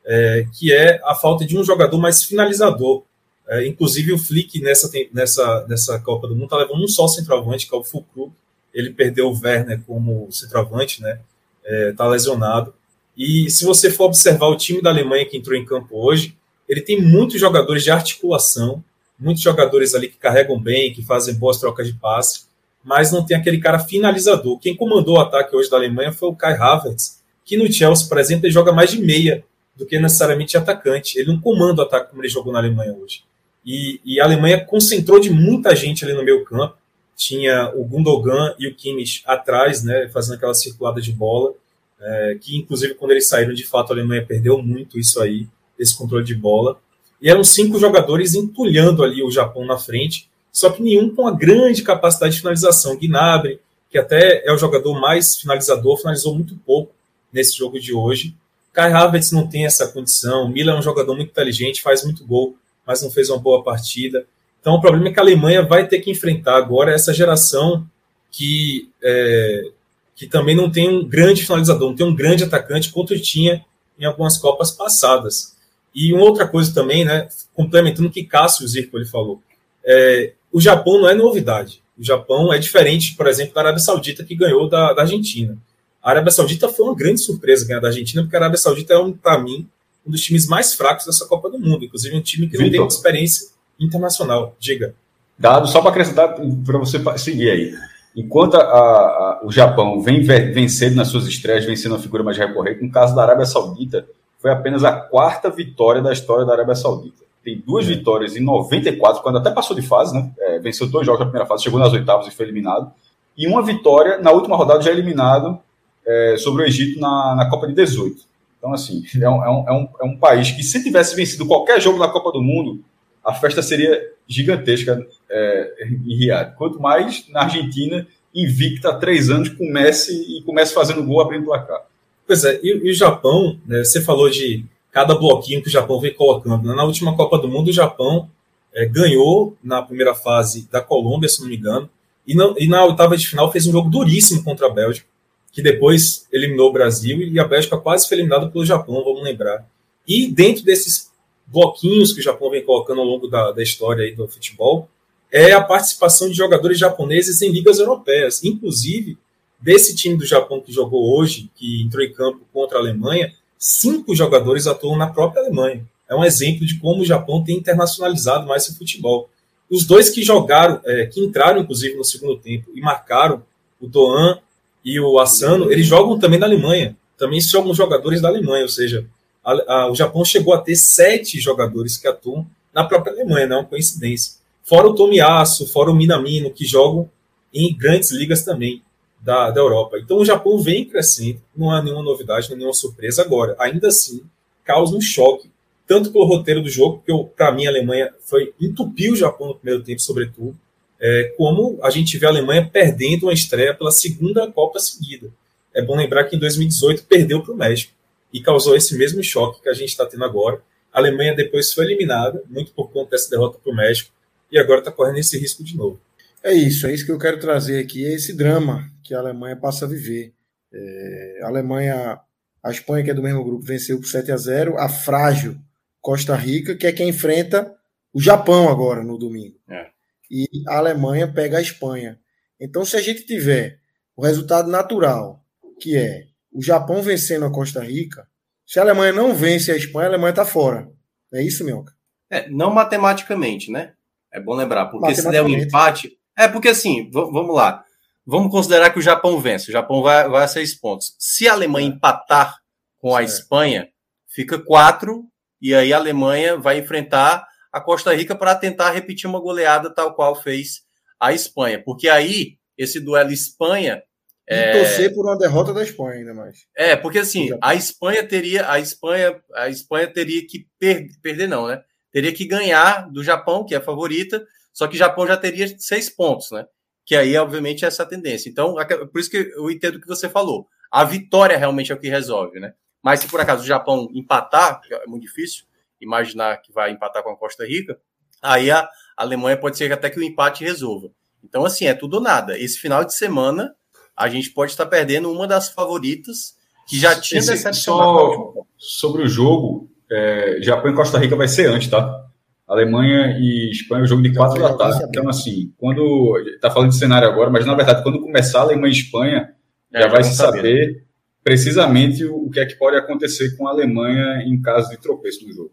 [0.06, 3.02] é, que é a falta de um jogador mais finalizador.
[3.46, 7.68] É, inclusive, o Flick, nessa, nessa, nessa Copa do Mundo, está levando um só centroavante,
[7.68, 8.32] que é o Fulcru.
[8.72, 11.20] Ele perdeu o Werner como centroavante, né?
[11.62, 12.72] está é, tá lesionado.
[13.14, 16.34] E se você for observar o time da Alemanha que entrou em campo hoje,
[16.66, 18.82] ele tem muitos jogadores de articulação,
[19.18, 22.46] muitos jogadores ali que carregam bem, que fazem boas trocas de passe,
[22.84, 24.58] mas não tem aquele cara finalizador.
[24.58, 28.18] Quem comandou o ataque hoje da Alemanha foi o Kai Havertz, que no Chelsea, por
[28.18, 29.44] exemplo, ele joga mais de meia
[29.76, 31.18] do que necessariamente atacante.
[31.18, 33.24] Ele não comanda o ataque como ele jogou na Alemanha hoje.
[33.64, 36.76] E, e a Alemanha concentrou de muita gente ali no meio campo,
[37.16, 41.54] tinha o Gundogan e o Kimmich atrás, né, fazendo aquela circulada de bola,
[42.00, 45.46] é, que inclusive quando eles saíram, de fato, a Alemanha perdeu muito isso aí,
[45.78, 46.80] esse controle de bola.
[47.20, 51.34] E eram cinco jogadores entulhando ali o Japão na frente, só que nenhum com uma
[51.34, 52.96] grande capacidade de finalização.
[52.96, 53.58] Gnabry,
[53.90, 56.92] que até é o jogador mais finalizador, finalizou muito pouco
[57.32, 58.34] nesse jogo de hoje.
[58.72, 60.48] Kai Havertz não tem essa condição.
[60.48, 64.26] Miller é um jogador muito inteligente, faz muito gol, mas não fez uma boa partida.
[64.60, 67.86] Então, o problema é que a Alemanha vai ter que enfrentar agora essa geração
[68.30, 69.70] que, é,
[70.14, 73.64] que também não tem um grande finalizador, não tem um grande atacante, quanto tinha
[73.98, 75.56] em algumas Copas passadas.
[75.94, 79.42] E uma outra coisa também, né, complementando o que Cássio Zirco ele falou,
[79.84, 81.82] é, o Japão não é novidade.
[81.98, 85.56] O Japão é diferente, por exemplo, da Arábia Saudita, que ganhou da, da Argentina.
[86.02, 88.98] A Arábia Saudita foi uma grande surpresa ganhar da Argentina, porque a Arábia Saudita é,
[88.98, 89.68] um, para mim,
[90.06, 91.84] um dos times mais fracos dessa Copa do Mundo.
[91.84, 94.56] Inclusive, um time que não tem experiência internacional.
[94.58, 94.94] Diga.
[95.38, 97.74] Dado só para acrescentar, para você seguir aí.
[98.16, 102.82] Enquanto a, a, o Japão vem vencendo nas suas estreias, vencendo a figura mais recorrente,
[102.82, 104.06] no caso da Arábia Saudita,
[104.38, 107.22] foi apenas a quarta vitória da história da Arábia Saudita.
[107.44, 107.88] Tem duas é.
[107.88, 110.30] vitórias em 94, quando até passou de fase, né?
[110.38, 112.92] É, venceu dois jogos na primeira fase, chegou nas oitavas e foi eliminado.
[113.36, 115.58] E uma vitória na última rodada já eliminado
[116.06, 118.32] é, sobre o Egito na, na Copa de 18.
[118.58, 121.46] Então, assim, é um, é, um, é, um, é um país que, se tivesse vencido
[121.46, 122.80] qualquer jogo na Copa do Mundo,
[123.24, 126.54] a festa seria gigantesca é, em Riad.
[126.56, 131.82] Quanto mais na Argentina, invicta há três anos, comece e comece fazendo gol abrindo placar.
[132.26, 135.98] Pois é, e, e o Japão, né, você falou de cada bloquinho que o Japão
[135.98, 136.74] vem colocando.
[136.74, 138.30] Na última Copa do Mundo, o Japão
[138.72, 141.90] é, ganhou na primeira fase da Colômbia, se não me engano,
[142.26, 145.06] e, não, e na oitava de final fez um jogo duríssimo contra a Bélgica,
[145.50, 149.66] que depois eliminou o Brasil e a Bélgica quase foi eliminada pelo Japão, vamos lembrar.
[150.06, 151.10] E dentro desses
[151.46, 154.88] bloquinhos que o Japão vem colocando ao longo da, da história aí do futebol,
[155.30, 158.44] é a participação de jogadores japoneses em ligas europeias.
[158.44, 159.18] Inclusive,
[159.62, 164.12] Desse time do Japão que jogou hoje, que entrou em campo contra a Alemanha, cinco
[164.12, 165.86] jogadores atuam na própria Alemanha.
[166.08, 169.30] É um exemplo de como o Japão tem internacionalizado mais seu futebol.
[169.70, 173.40] Os dois que jogaram, é, que entraram inclusive no segundo tempo e marcaram,
[173.80, 174.40] o Doan
[174.84, 176.96] e o Asano, eles jogam também na Alemanha.
[177.16, 179.06] Também são jogadores da Alemanha, ou seja,
[179.44, 182.44] a, a, o Japão chegou a ter sete jogadores que atuam
[182.74, 184.34] na própria Alemanha, não é uma coincidência.
[184.64, 187.08] Fora o Tomiasso, fora o Minamino, que jogam
[187.54, 188.82] em grandes ligas também
[189.22, 189.98] da, da Europa.
[189.98, 193.54] Então o Japão vem crescendo, não há nenhuma novidade, não há nenhuma surpresa agora.
[193.58, 194.22] Ainda assim,
[194.64, 195.50] causa um choque,
[195.86, 199.54] tanto pelo roteiro do jogo, porque para mim a Alemanha foi entupiu o Japão no
[199.54, 200.56] primeiro tempo, sobretudo,
[201.00, 205.30] é, como a gente vê a Alemanha perdendo uma estreia pela segunda Copa seguida.
[205.74, 207.92] É bom lembrar que em 2018 perdeu para o México
[208.32, 210.60] e causou esse mesmo choque que a gente está tendo agora.
[210.92, 214.10] A Alemanha depois foi eliminada, muito por conta dessa derrota para o México,
[214.50, 215.98] e agora está correndo esse risco de novo.
[216.44, 219.56] É isso, é isso que eu quero trazer aqui, é esse drama que a Alemanha
[219.56, 220.34] passa a viver.
[220.72, 222.18] É, a Alemanha,
[222.62, 225.56] a Espanha, que é do mesmo grupo, venceu por 7 a 0 a frágil
[226.00, 227.72] Costa Rica, que é quem enfrenta
[228.12, 229.56] o Japão agora no domingo.
[229.68, 229.86] É.
[230.30, 232.18] E a Alemanha pega a Espanha.
[232.58, 233.78] Então, se a gente tiver
[234.16, 235.44] o resultado natural,
[235.80, 238.26] que é o Japão vencendo a Costa Rica,
[238.66, 240.90] se a Alemanha não vence a Espanha, a Alemanha está fora.
[241.32, 241.92] É isso, Mioca?
[242.30, 243.92] É, não matematicamente, né?
[244.32, 246.16] É bom lembrar, porque se der um empate.
[246.36, 247.84] É, porque assim, vamos lá.
[248.24, 249.68] Vamos considerar que o Japão vence.
[249.68, 251.14] O Japão vai, vai a seis pontos.
[251.18, 252.56] Se a Alemanha empatar
[252.98, 253.88] com a Espanha,
[254.28, 255.24] fica quatro,
[255.60, 260.14] e aí a Alemanha vai enfrentar a Costa Rica para tentar repetir uma goleada tal
[260.14, 260.82] qual fez
[261.18, 261.82] a Espanha.
[261.82, 264.02] Porque aí, esse duelo Espanha.
[264.48, 264.72] E é...
[264.72, 266.66] torcer por uma derrota da Espanha ainda mais.
[266.76, 268.70] É, porque assim, a Espanha teria.
[268.70, 271.06] A Espanha, a Espanha teria que per...
[271.22, 271.82] perder, não, né?
[272.12, 275.68] Teria que ganhar do Japão, que é a favorita, só que o Japão já teria
[275.78, 276.66] seis pontos, né?
[277.04, 278.48] que aí, obviamente, é essa tendência.
[278.48, 278.76] Então,
[279.12, 280.68] por isso que eu entendo o que você falou.
[280.90, 282.74] A vitória realmente é o que resolve, né?
[283.02, 285.64] Mas se por acaso o Japão empatar, é muito difícil
[286.00, 287.98] imaginar que vai empatar com a Costa Rica,
[288.40, 291.10] aí a Alemanha pode ser até que o empate resolva.
[291.42, 292.58] Então, assim, é tudo ou nada.
[292.58, 293.74] Esse final de semana,
[294.16, 296.56] a gente pode estar perdendo uma das favoritas
[296.88, 298.66] que já tinha decepcionado.
[298.76, 302.26] sobre o jogo, é, Japão e Costa Rica vai ser antes, tá?
[302.72, 305.04] Alemanha e Espanha, o jogo de quatro da tarde.
[305.08, 306.38] Então, assim, quando.
[306.54, 309.50] Está falando de cenário agora, mas na verdade, quando começar a Alemanha e Espanha,
[309.92, 311.00] é, já, já vai se saber né?
[311.44, 315.52] precisamente o que é que pode acontecer com a Alemanha em caso de tropeço no
[315.52, 315.72] jogo.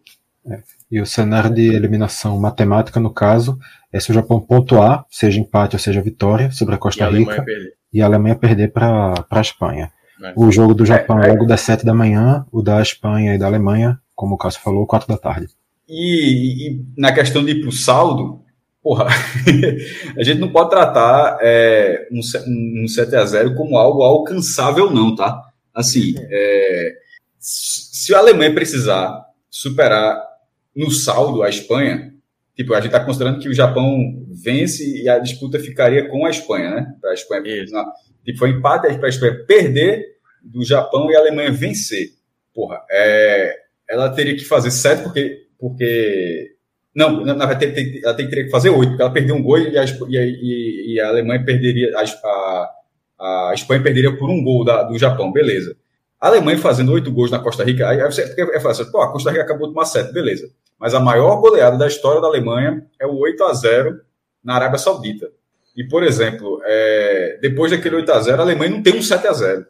[0.49, 0.59] É.
[0.91, 3.59] E o cenário de eliminação matemática, no caso,
[3.91, 7.41] é se o Japão pontuar, seja empate ou seja vitória, sobre a Costa e Rica,
[7.41, 7.45] a
[7.91, 9.91] e a Alemanha perder para a Espanha.
[10.23, 10.33] É.
[10.35, 13.37] O jogo do Japão é, é logo das sete da manhã, o da Espanha e
[13.37, 15.47] da Alemanha, como o Cássio falou, quatro da tarde.
[15.89, 18.43] E, e, na questão de ir para o saldo,
[18.81, 19.07] porra,
[20.15, 25.15] a gente não pode tratar é, um, um 7 a 0 como algo alcançável, não,
[25.15, 25.41] tá?
[25.73, 26.93] Assim, é,
[27.39, 30.21] se a Alemanha precisar superar
[30.75, 32.13] no saldo a Espanha,
[32.55, 36.29] tipo, a gente está considerando que o Japão vence e a disputa ficaria com a
[36.29, 36.93] Espanha, né?
[37.01, 37.85] Para a Espanha, na,
[38.23, 40.05] tipo, foi empate para a Espanha perder
[40.43, 42.09] do Japão e a Alemanha vencer.
[42.53, 43.55] Porra, é,
[43.89, 46.55] ela teria que fazer sete, porque porque.
[46.95, 49.85] Não, na verdade, ela teria que fazer oito, porque ela perdeu um gol e a,
[49.85, 51.91] e, e a Alemanha perderia.
[51.95, 55.75] A, a, a, Espanha perderia por um gol da, do Japão, beleza.
[56.19, 59.29] A Alemanha fazendo oito gols na Costa Rica, aí você é fácil, pô, a Costa
[59.29, 60.49] Rica acabou de tomar sete, beleza.
[60.79, 63.99] Mas a maior goleada da história da Alemanha é o 8 a 0
[64.43, 65.29] na Arábia Saudita.
[65.75, 69.27] E, por exemplo, é, depois daquele 8 a 0 a Alemanha não tem um 7
[69.27, 69.65] a 0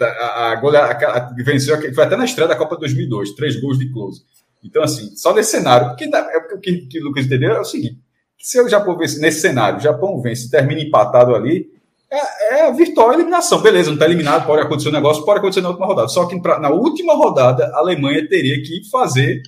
[0.00, 3.78] A, a, a goleada a, venceu, foi até na estreia da Copa 2002, três gols
[3.78, 4.22] de close.
[4.62, 7.64] Então, assim, só nesse cenário, porque é o que, que o Lucas entendeu é o
[7.64, 7.98] seguinte:
[8.38, 11.70] se o Japão vence nesse cenário, o Japão vence e termina empatado ali,
[12.10, 13.60] é, é virtual eliminação.
[13.60, 16.08] Beleza, não está eliminado, pode acontecer um negócio, pode acontecer na última rodada.
[16.08, 19.42] Só que pra, na última rodada, a Alemanha teria que fazer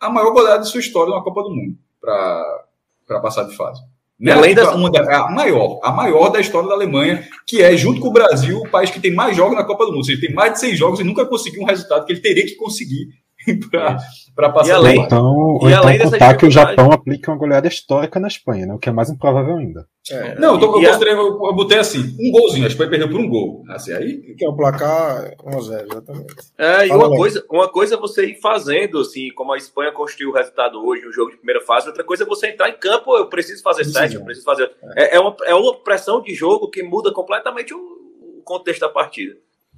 [0.00, 3.80] a maior goleada de sua história na Copa do Mundo para passar de fase.
[4.18, 4.32] Né?
[4.32, 8.00] Além da uma da, a maior, a maior da história da Alemanha, que é, junto
[8.00, 9.98] com o Brasil, o país que tem mais jogos na Copa do Mundo.
[9.98, 12.46] Ou seja, tem mais de seis jogos e nunca conseguiu um resultado que ele teria
[12.46, 13.08] que conseguir
[14.34, 14.68] para passar.
[14.68, 18.66] E além, então, ou então contar que o Japão aplique uma goleada histórica na Espanha,
[18.66, 18.74] né?
[18.74, 19.86] o que é mais improvável ainda.
[20.10, 23.08] É, não, eu, tô, eu, mostrei, eu, eu, botei assim, um golzinho, a Espanha perdeu
[23.08, 23.64] por um gol.
[23.68, 24.34] Assim, aí...
[24.36, 26.34] Que é o placar 1x0, exatamente.
[26.56, 30.30] É, e uma coisa, uma coisa é você ir fazendo, assim, como a Espanha construiu
[30.30, 33.16] o resultado hoje, no jogo de primeira fase, outra coisa é você entrar em campo,
[33.16, 34.70] eu preciso fazer Sim, sete, eu preciso fazer...
[34.94, 35.04] É.
[35.04, 38.88] é, é, uma, é uma pressão de jogo que muda completamente o, o contexto da
[38.88, 39.36] partida.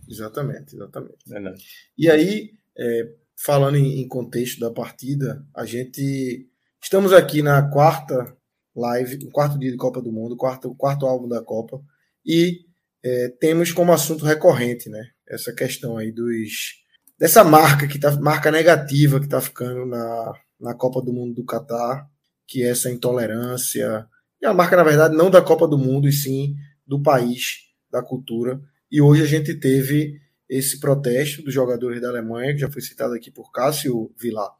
[0.08, 1.16] Exatamente, exatamente.
[1.32, 1.54] É,
[1.96, 3.08] e aí, é,
[3.44, 6.48] falando em, em, contexto da partida, a gente
[6.82, 8.36] estamos aqui na quarta
[8.74, 11.80] live, quarto dia de Copa do Mundo, quarto, quarto álbum da Copa,
[12.26, 12.66] e
[13.02, 15.02] é, temos como assunto recorrente, né?
[15.28, 16.78] Essa questão aí dos
[17.18, 21.44] dessa marca que tá marca negativa que está ficando na, na Copa do Mundo do
[21.44, 22.08] Catar,
[22.46, 24.06] que é essa intolerância.
[24.40, 26.54] E a marca, na verdade, não da Copa do Mundo, e sim
[26.86, 27.58] do país,
[27.90, 28.60] da cultura.
[28.90, 33.14] E hoje a gente teve esse protesto dos jogadores da Alemanha, que já foi citado
[33.14, 34.50] aqui por Cássio Vilar.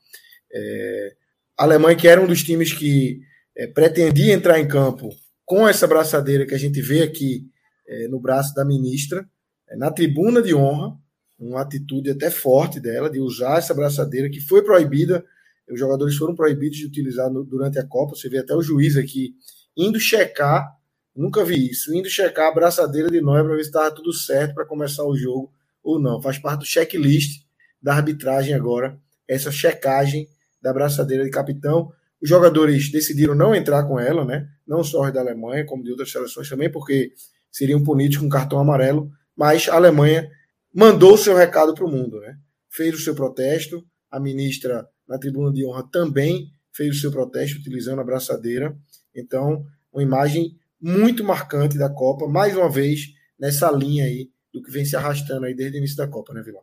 [0.52, 1.16] É,
[1.56, 3.20] a Alemanha, que era um dos times que
[3.56, 5.08] é, pretendia entrar em campo
[5.44, 7.48] com essa braçadeira que a gente vê aqui
[7.86, 9.26] é, no braço da ministra,
[9.68, 10.94] é, na tribuna de honra,
[11.38, 15.24] uma atitude até forte dela de usar essa braçadeira que foi proibida,
[15.70, 18.14] os jogadores foram proibidos de utilizar no, durante a Copa.
[18.14, 19.34] Você vê até o juiz aqui
[19.76, 20.66] indo checar,
[21.14, 24.54] nunca vi isso, indo checar a braçadeira de Neuer para ver se estava tudo certo
[24.54, 25.52] para começar o jogo
[25.88, 26.20] ou não.
[26.20, 27.42] Faz parte do checklist
[27.80, 30.28] da arbitragem agora, essa checagem
[30.60, 31.90] da braçadeira de capitão.
[32.20, 34.46] Os jogadores decidiram não entrar com ela, né?
[34.66, 37.12] Não só os da Alemanha, como de outras seleções também, porque
[37.50, 39.10] seriam punidos com cartão amarelo.
[39.34, 40.28] Mas a Alemanha
[40.74, 42.36] mandou o seu recado para o mundo, né?
[42.68, 43.82] Fez o seu protesto.
[44.10, 48.76] A ministra na tribuna de honra também fez o seu protesto utilizando a braçadeira.
[49.14, 53.06] Então, uma imagem muito marcante da Copa, mais uma vez
[53.38, 56.42] nessa linha aí do que vem se arrastando aí desde o início da Copa, né,
[56.42, 56.62] Vilão?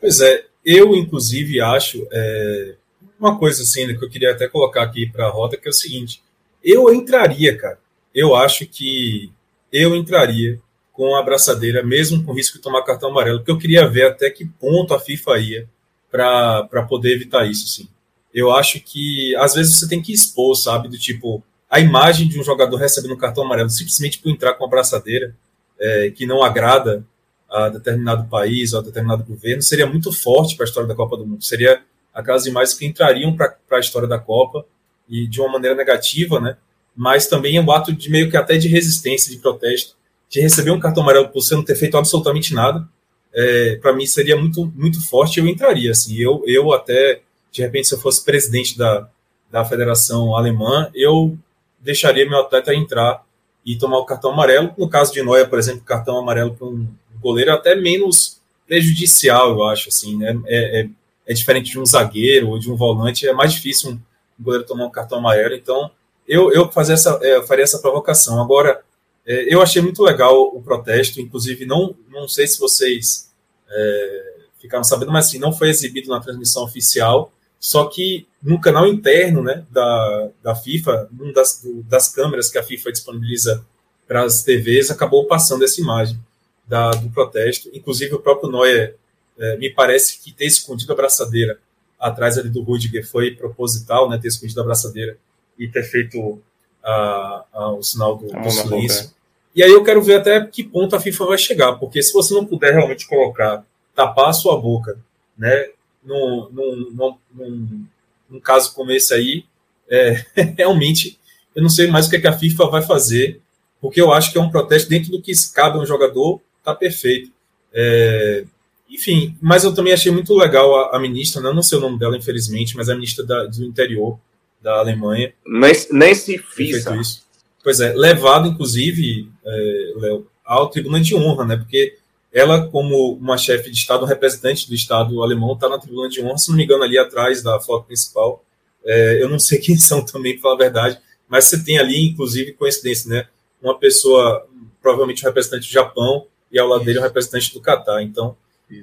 [0.00, 2.74] Pois é, eu inclusive acho é,
[3.18, 5.70] uma coisa assim né, que eu queria até colocar aqui para a roda que é
[5.70, 6.22] o seguinte:
[6.62, 7.78] eu entraria, cara.
[8.14, 9.30] Eu acho que
[9.72, 10.60] eu entraria
[10.92, 14.28] com a abraçadeira, mesmo com risco de tomar cartão amarelo, porque eu queria ver até
[14.30, 15.68] que ponto a FIFA ia
[16.10, 17.88] para poder evitar isso, sim.
[18.34, 22.38] Eu acho que às vezes você tem que expor, sabe, do tipo a imagem de
[22.38, 25.36] um jogador recebendo um cartão amarelo simplesmente por entrar com a abraçadeira
[25.80, 27.04] é, que não agrada
[27.48, 31.16] a determinado país ou a determinado governo seria muito forte para a história da Copa
[31.16, 31.42] do Mundo.
[31.42, 31.82] Seria
[32.14, 34.64] aquelas imagens que entrariam para a história da Copa
[35.08, 36.56] e de uma maneira negativa, né?
[36.94, 39.96] Mas também é um ato de meio que até de resistência, de protesto,
[40.28, 42.86] de receber um cartão amarelo por você não ter feito absolutamente nada.
[43.32, 45.40] É, para mim seria muito muito forte.
[45.40, 46.16] Eu entraria assim.
[46.16, 49.08] Eu eu até de repente se eu fosse presidente da
[49.50, 51.36] da Federação Alemã, eu
[51.80, 53.24] deixaria meu atleta entrar
[53.64, 54.72] e tomar o cartão amarelo.
[54.76, 56.88] No caso de Noia, por exemplo, cartão amarelo para um
[57.20, 59.88] goleiro é até menos prejudicial, eu acho.
[59.88, 60.38] Assim, né?
[60.46, 60.88] É, é,
[61.26, 64.00] é, diferente de um zagueiro ou de um volante, é mais difícil um
[64.38, 65.54] goleiro tomar um cartão amarelo.
[65.54, 65.90] Então,
[66.26, 68.40] eu, eu, fazer essa, é, eu faria essa provocação.
[68.40, 68.80] Agora,
[69.26, 73.30] é, eu achei muito legal o protesto, inclusive, não, não sei se vocês
[73.68, 78.86] é, ficaram sabendo, mas assim, não foi exibido na transmissão oficial só que no canal
[78.86, 83.64] interno né, da, da FIFA, um das, das câmeras que a FIFA disponibiliza
[84.08, 86.18] para as TVs, acabou passando essa imagem
[86.66, 87.70] da, do protesto.
[87.74, 88.96] Inclusive, o próprio Neuer
[89.38, 91.60] é, me parece que ter escondido a braçadeira
[91.98, 95.18] atrás ali do Rudiger foi proposital, né, ter escondido a braçadeira
[95.58, 96.40] e ter feito
[96.82, 99.04] a, a, o sinal do, do silêncio.
[99.04, 99.14] Boca.
[99.54, 102.32] E aí eu quero ver até que ponto a FIFA vai chegar, porque se você
[102.32, 104.98] não puder realmente colocar, tapar a sua boca,
[105.36, 105.70] né,
[106.02, 107.86] num, num, num,
[108.28, 109.44] num caso como esse aí,
[109.88, 110.24] é,
[110.56, 111.18] realmente
[111.54, 113.40] eu não sei mais o que, é que a FIFA vai fazer,
[113.80, 116.74] porque eu acho que é um protesto dentro do que cabe a um jogador, tá
[116.74, 117.30] perfeito.
[117.72, 118.44] É,
[118.88, 121.98] enfim, mas eu também achei muito legal a, a ministra, não, não sei o nome
[121.98, 124.18] dela, infelizmente, mas a ministra da, do interior
[124.62, 125.32] da Alemanha.
[125.46, 125.74] Nem,
[126.14, 126.86] se fiz.
[126.86, 127.22] Isso.
[127.62, 131.56] Pois é, levado, inclusive, é, Léo, ao tribuna de honra, né?
[131.56, 131.98] Porque
[132.32, 136.22] ela, como uma chefe de Estado, um representante do Estado alemão, está na tribuna de
[136.22, 138.44] honra, se não me engano, ali atrás da foto principal.
[138.84, 142.08] É, eu não sei quem são também, para falar a verdade, mas você tem ali,
[142.08, 143.26] inclusive, coincidência, né?
[143.60, 144.46] Uma pessoa,
[144.80, 146.86] provavelmente um representante do Japão, e ao lado Isso.
[146.86, 148.02] dele um representante do Catar.
[148.02, 148.36] Então,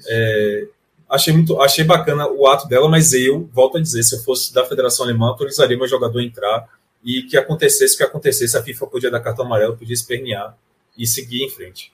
[0.07, 0.67] é,
[1.10, 4.53] achei muito, achei bacana o ato dela, mas eu, volto a dizer, se eu fosse
[4.53, 6.69] da Federação Alemã, autorizaria meu jogador a entrar
[7.03, 10.57] e que acontecesse o que acontecesse, a FIFA podia dar cartão amarelo, podia espernear
[10.97, 11.91] e seguir em frente.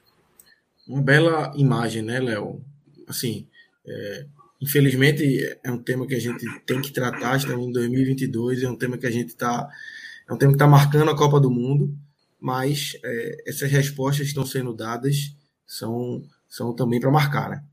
[0.88, 2.64] Uma bela imagem, né, Léo?
[3.08, 3.48] Assim,
[3.86, 4.26] é,
[4.62, 5.24] infelizmente
[5.64, 7.38] é um tema que a gente tem que tratar.
[7.38, 9.70] Estamos em 2022, é um tema que a gente está,
[10.30, 11.96] é um tema que está marcando a Copa do Mundo.
[12.40, 15.34] Mas é, essas respostas que estão sendo dadas
[15.66, 17.64] são, são também para marcar, né?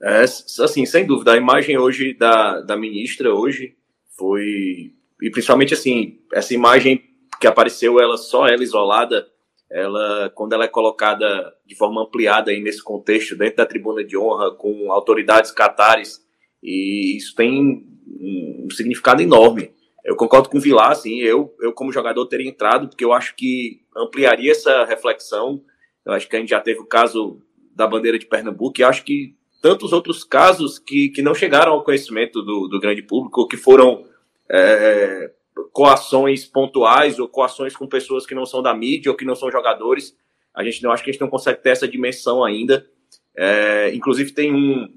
[0.00, 3.76] É, assim, sem dúvida, a imagem hoje da, da ministra hoje
[4.16, 7.02] foi e principalmente assim essa imagem
[7.40, 9.26] que apareceu ela só ela isolada
[9.70, 14.16] ela, quando ela é colocada de forma ampliada aí nesse contexto, dentro da tribuna de
[14.16, 16.24] honra, com autoridades catares,
[16.62, 19.72] e isso tem um significado enorme.
[20.04, 23.34] Eu concordo com o Vilar, assim, eu, eu como jogador teria entrado, porque eu acho
[23.34, 25.62] que ampliaria essa reflexão.
[26.04, 27.42] Eu acho que a gente já teve o caso
[27.74, 31.82] da bandeira de Pernambuco, e acho que tantos outros casos que, que não chegaram ao
[31.82, 34.04] conhecimento do, do grande público, que foram
[34.48, 35.32] é,
[35.72, 39.50] coações pontuais ou coações com pessoas que não são da mídia ou que não são
[39.50, 40.16] jogadores.
[40.54, 42.86] A gente não acho que a gente não consegue ter essa dimensão ainda.
[43.36, 44.88] É, inclusive tem um,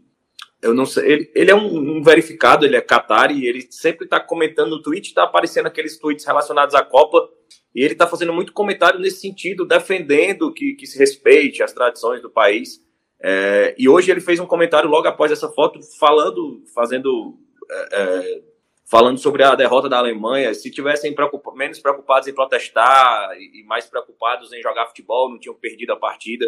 [0.62, 4.20] eu não sei, ele, ele é um, um, verificado, ele é Qatari, ele sempre está
[4.20, 7.30] comentando no tweet, está aparecendo aqueles tweets relacionados à Copa,
[7.74, 12.22] e ele está fazendo muito comentário nesse sentido, defendendo que, que se respeite as tradições
[12.22, 12.82] do país.
[13.22, 17.38] É, e hoje ele fez um comentário logo após essa foto, falando, fazendo,
[17.70, 18.42] é, é
[18.90, 20.54] falando sobre a derrota da Alemanha.
[20.54, 25.56] Se tivessem preocup menos preocupados em protestar e, mais preocupados em jogar futebol, não tinham
[25.56, 26.46] perdido a partida.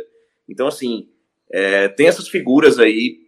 [0.49, 1.07] Então, assim,
[1.51, 3.19] é, tem essas figuras aí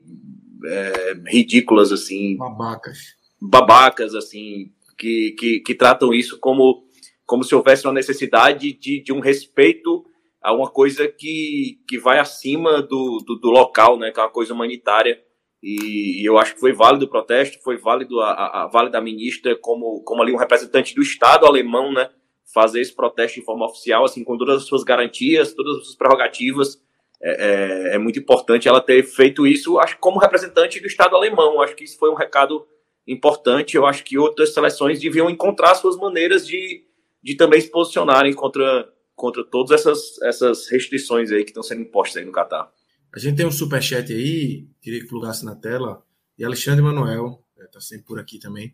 [0.65, 2.35] é, ridículas, assim.
[2.37, 2.97] Babacas.
[3.39, 6.83] Babacas, assim, que, que, que, tratam isso como,
[7.25, 10.03] como se houvesse uma necessidade de, de um respeito
[10.41, 14.11] a uma coisa que, que vai acima do, do, do local, né?
[14.11, 15.21] Que é uma coisa humanitária.
[15.63, 18.99] E, e, eu acho que foi válido o protesto, foi válido a, a, a válida
[18.99, 22.09] ministra como, como ali um representante do Estado alemão, né?
[22.53, 25.95] Fazer esse protesto de forma oficial, assim, com todas as suas garantias, todas as suas
[25.95, 26.83] prerrogativas
[27.25, 31.61] é, é, é, muito importante ela ter feito isso, acho como representante do Estado alemão.
[31.61, 32.67] Acho que isso foi um recado
[33.07, 33.77] importante.
[33.77, 36.83] Eu acho que outras seleções deviam encontrar suas maneiras de,
[37.23, 42.17] de também se posicionarem contra, contra todas essas, essas restrições aí que estão sendo impostas
[42.17, 42.69] aí no Catar.
[43.13, 46.03] A gente tem um superchat aí, queria que plugasse na tela,
[46.35, 48.73] de Alexandre Manuel, está sempre por aqui também.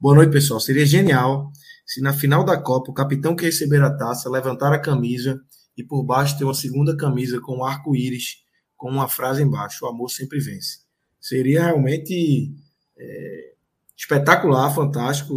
[0.00, 0.58] Boa noite, pessoal.
[0.58, 1.52] Seria genial
[1.84, 5.38] se na final da Copa o capitão que receber a taça levantar a camisa
[5.76, 8.42] e por baixo tem uma segunda camisa com um arco-íris
[8.74, 10.78] com uma frase embaixo: O amor sempre vence.
[11.20, 12.54] Seria realmente
[12.96, 13.54] é,
[13.96, 15.34] espetacular, fantástico.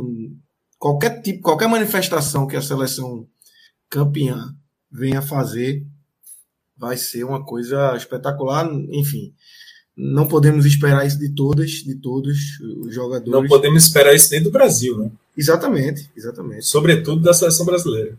[0.80, 3.28] Qualquer tipo, qualquer manifestação que a seleção
[3.90, 4.56] campeã
[4.90, 5.86] venha fazer
[6.78, 8.70] vai ser uma coisa espetacular.
[8.92, 9.34] Enfim,
[9.96, 13.32] não podemos esperar isso de todas, de todos os jogadores.
[13.32, 15.12] Não podemos esperar isso nem do Brasil, né?
[15.36, 16.66] Exatamente, exatamente.
[16.66, 18.18] Sobretudo da seleção brasileira.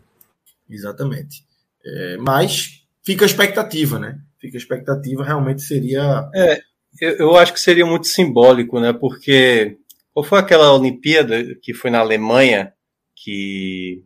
[0.69, 1.43] Exatamente.
[1.85, 4.19] É, mas fica a expectativa, né?
[4.39, 6.29] Fica a expectativa, realmente seria.
[6.33, 6.61] É,
[6.99, 8.93] eu, eu acho que seria muito simbólico, né?
[8.93, 9.77] Porque
[10.13, 12.73] qual foi aquela Olimpíada que foi na Alemanha
[13.15, 14.03] que.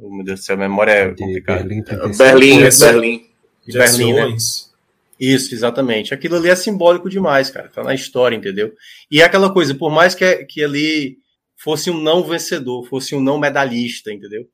[0.00, 1.64] Oh, meu Deus do céu, a memória é complicada.
[1.64, 1.82] Berlim,
[2.16, 3.27] Berlim, é Berlim.
[3.68, 4.36] De Berlim, né?
[5.20, 6.14] Isso, exatamente.
[6.14, 7.68] Aquilo ali é simbólico demais, cara.
[7.68, 8.72] Tá na história, entendeu?
[9.10, 11.18] E é aquela coisa, por mais que, que ali
[11.56, 14.48] fosse um não vencedor, fosse um não medalhista, entendeu?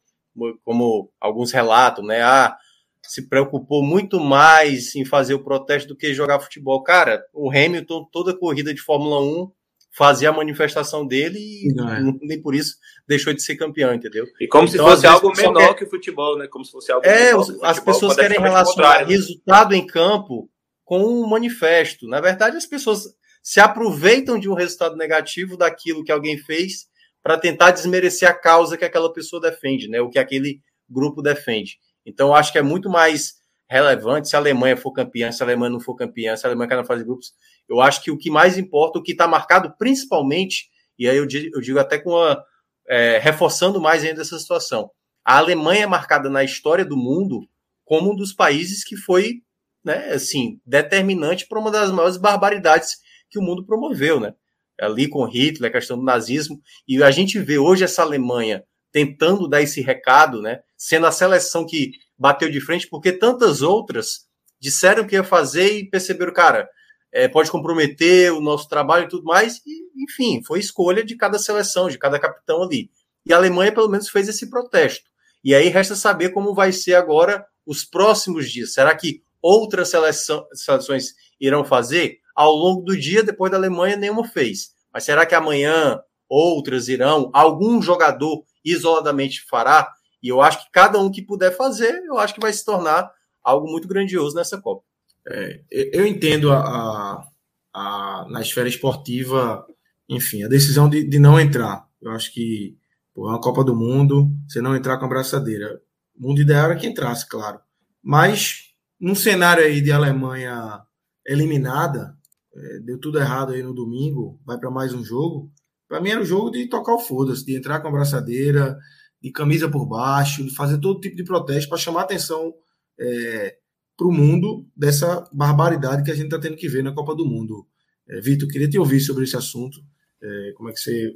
[0.64, 2.22] como alguns relatam, né?
[2.22, 2.56] Ah,
[3.02, 6.82] se preocupou muito mais em fazer o protesto do que jogar futebol.
[6.82, 9.52] Cara, o Hamilton, toda corrida de Fórmula 1,
[9.96, 12.00] fazia a manifestação dele e é.
[12.26, 12.76] nem por isso
[13.06, 14.26] deixou de ser campeão, entendeu?
[14.40, 15.74] E como então, se fosse algo menor quer...
[15.74, 16.48] que o futebol, né?
[16.48, 19.04] Como se fosse algo É, futebol, as pessoas querem relacionar né?
[19.06, 20.50] resultado em campo
[20.84, 22.06] com um manifesto.
[22.08, 23.04] Na verdade, as pessoas
[23.42, 26.86] se aproveitam de um resultado negativo daquilo que alguém fez
[27.22, 30.00] para tentar desmerecer a causa que aquela pessoa defende, né?
[30.00, 31.78] O que aquele grupo defende.
[32.04, 33.34] Então, eu acho que é muito mais
[33.68, 36.68] relevante se a Alemanha for campeã, se a Alemanha não for campeã, se a Alemanha
[36.68, 37.32] quer na fase de grupos.
[37.68, 41.26] Eu acho que o que mais importa, o que está marcado principalmente, e aí eu
[41.26, 42.42] digo, eu digo até com uma,
[42.88, 44.90] é, reforçando mais ainda essa situação.
[45.24, 47.40] A Alemanha é marcada na história do mundo
[47.84, 49.42] como um dos países que foi,
[49.84, 52.96] né, assim, determinante para uma das maiores barbaridades
[53.30, 54.34] que o mundo promoveu, né?
[54.80, 58.64] ali com Hitler, a questão do nazismo, e a gente vê hoje essa Alemanha
[58.94, 64.26] tentando dar esse recado, né, sendo a seleção que bateu de frente, porque tantas outras
[64.60, 66.68] disseram que ia fazer e perceberam, cara,
[67.12, 71.38] é, pode comprometer o nosso trabalho e tudo mais, e, enfim, foi escolha de cada
[71.38, 72.88] seleção, de cada capitão ali.
[73.26, 75.10] E a Alemanha, pelo menos, fez esse protesto.
[75.42, 78.72] E aí resta saber como vai ser agora os próximos dias.
[78.72, 82.20] Será que outras seleções irão fazer?
[82.34, 84.72] ao longo do dia, depois da Alemanha, nenhuma fez.
[84.92, 87.30] Mas será que amanhã outras irão?
[87.32, 89.92] Algum jogador isoladamente fará?
[90.22, 93.10] E eu acho que cada um que puder fazer, eu acho que vai se tornar
[93.42, 94.82] algo muito grandioso nessa Copa.
[95.28, 97.28] É, eu entendo a, a,
[97.74, 99.66] a, na esfera esportiva,
[100.08, 101.86] enfim, a decisão de, de não entrar.
[102.00, 102.76] Eu acho que
[103.14, 105.80] pô, é uma Copa do Mundo, você não entrar com a braçadeira.
[106.16, 107.60] O mundo ideal era que entrasse, claro.
[108.02, 110.82] Mas num cenário aí de Alemanha
[111.26, 112.16] eliminada,
[112.54, 115.50] é, deu tudo errado aí no domingo, vai para mais um jogo.
[115.88, 118.76] Para mim era o jogo de tocar o foda-se, de entrar com a braçadeira,
[119.22, 122.52] de camisa por baixo, de fazer todo tipo de protesto para chamar atenção
[122.98, 123.56] é,
[123.96, 127.24] para o mundo dessa barbaridade que a gente está tendo que ver na Copa do
[127.24, 127.66] Mundo.
[128.08, 129.78] É, Vitor, queria te ouvir sobre esse assunto.
[130.22, 131.14] É, como é que você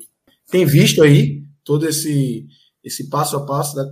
[0.50, 2.46] tem visto aí todo esse,
[2.82, 3.84] esse passo a passo da,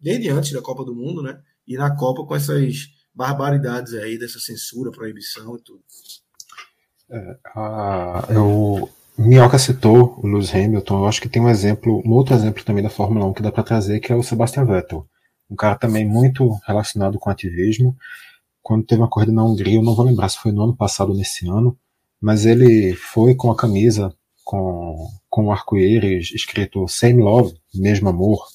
[0.00, 1.40] desde antes da Copa do Mundo, né?
[1.66, 5.82] E na Copa com essas barbaridades aí dessa censura, proibição e tudo.
[7.10, 7.38] É,
[8.34, 8.88] eu,
[9.24, 12.82] Minhoca citou o Lewis Hamilton, eu acho que tem um exemplo, um outro exemplo também
[12.82, 15.06] da Fórmula 1 que dá para trazer, que é o Sebastian Vettel.
[15.48, 17.96] um cara também muito relacionado com ativismo.
[18.60, 21.10] Quando teve uma corrida na Hungria, eu não vou lembrar se foi no ano passado
[21.10, 21.78] ou nesse ano,
[22.20, 24.12] mas ele foi com a camisa
[24.44, 28.46] com, com o arco-íris escrito Same Love, mesmo amor,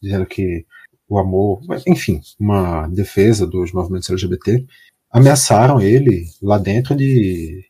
[0.00, 0.64] dizendo que
[1.08, 4.64] o amor, enfim, uma defesa dos movimentos LGBT,
[5.10, 7.64] ameaçaram ele lá dentro de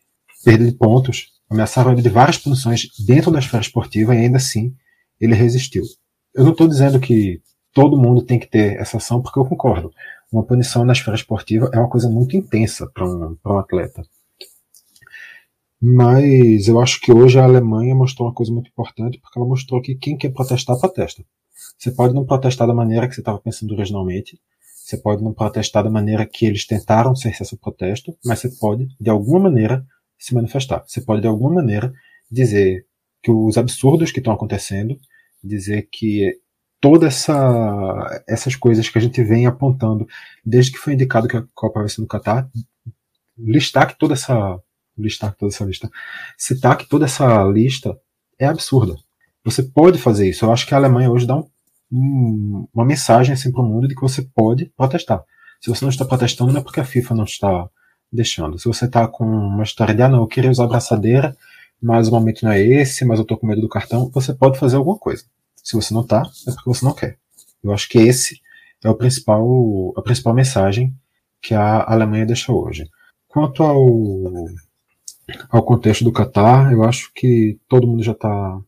[0.44, 4.74] perda de pontos, ameaçaram ele de várias punições dentro da esfera esportiva e ainda assim
[5.20, 5.84] ele resistiu.
[6.34, 7.40] Eu não estou dizendo que
[7.72, 9.90] todo mundo tem que ter essa ação, porque eu concordo.
[10.32, 14.03] Uma punição na esfera esportiva é uma coisa muito intensa para um, um atleta.
[15.80, 19.82] Mas eu acho que hoje a Alemanha mostrou uma coisa muito importante, porque ela mostrou
[19.82, 21.24] que quem quer protestar, protesta.
[21.76, 24.40] Você pode não protestar da maneira que você estava pensando originalmente,
[24.84, 28.88] você pode não protestar da maneira que eles tentaram ser esse protesto, mas você pode,
[29.00, 29.84] de alguma maneira,
[30.23, 30.85] se manifestar.
[30.87, 31.93] Você pode, de alguma maneira,
[32.31, 32.87] dizer
[33.20, 34.97] que os absurdos que estão acontecendo,
[35.43, 36.39] dizer que
[36.81, 40.07] todas essa, essas coisas que a gente vem apontando
[40.45, 42.49] desde que foi indicado que a Copa vai ser no Catar,
[43.37, 44.61] listar que toda essa
[44.97, 45.91] listar toda essa lista,
[46.37, 47.99] citar que toda essa lista
[48.39, 48.95] é absurda.
[49.43, 50.45] Você pode fazer isso.
[50.45, 51.49] Eu acho que a Alemanha hoje dá um,
[51.91, 55.25] um, uma mensagem assim para o mundo de que você pode protestar.
[55.61, 57.68] Se você não está protestando, não é porque a FIFA não está
[58.13, 58.59] deixando.
[58.59, 61.37] Se você está com uma história de, ah, não, eu queria usar braçadeira,
[61.81, 64.59] mas o momento não é esse, mas eu estou com medo do cartão, você pode
[64.59, 65.25] fazer alguma coisa.
[65.57, 67.19] Se você não está, é porque você não quer.
[67.63, 68.41] Eu acho que esse
[68.85, 70.95] é o principal, a principal mensagem
[71.41, 72.89] que a Alemanha deixa hoje.
[73.29, 73.87] Quanto ao
[75.49, 78.61] ao contexto do Catar, eu acho que todo mundo já está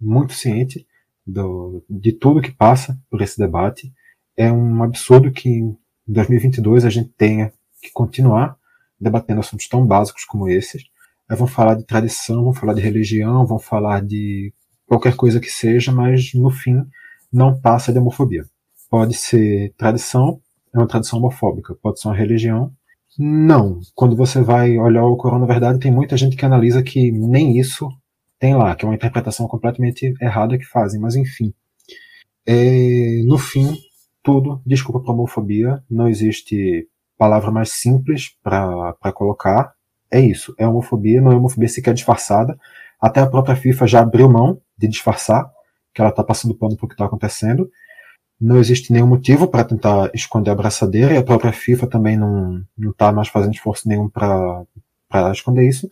[0.00, 0.86] muito ciente
[1.26, 3.92] do, de tudo que passa por esse debate.
[4.36, 5.76] É um absurdo que em
[6.06, 8.56] 2022 a gente tenha que continuar
[9.02, 10.84] debatendo assuntos tão básicos como esses.
[11.30, 14.52] É, vão falar de tradição, vão falar de religião, vão falar de
[14.86, 16.84] qualquer coisa que seja, mas no fim
[17.32, 18.44] não passa de homofobia.
[18.90, 20.40] Pode ser tradição,
[20.74, 21.74] é uma tradição homofóbica.
[21.82, 22.72] Pode ser uma religião,
[23.18, 23.80] não.
[23.94, 27.58] Quando você vai olhar o Corão, na verdade, tem muita gente que analisa que nem
[27.58, 27.88] isso
[28.38, 31.52] tem lá, que é uma interpretação completamente errada que fazem, mas enfim.
[32.46, 33.76] É, no fim,
[34.22, 36.88] tudo desculpa para homofobia, não existe
[37.22, 39.72] palavra mais simples para colocar.
[40.10, 42.58] É isso, é homofobia, não é homofobia sequer disfarçada.
[43.00, 45.50] Até a própria FIFA já abriu mão de disfarçar
[45.94, 47.70] que ela está passando pano para o que está acontecendo
[48.42, 52.64] não existe nenhum motivo para tentar esconder a braçadeira e a própria FIFA também não
[52.90, 54.66] está mais fazendo esforço nenhum para
[55.30, 55.88] esconder isso.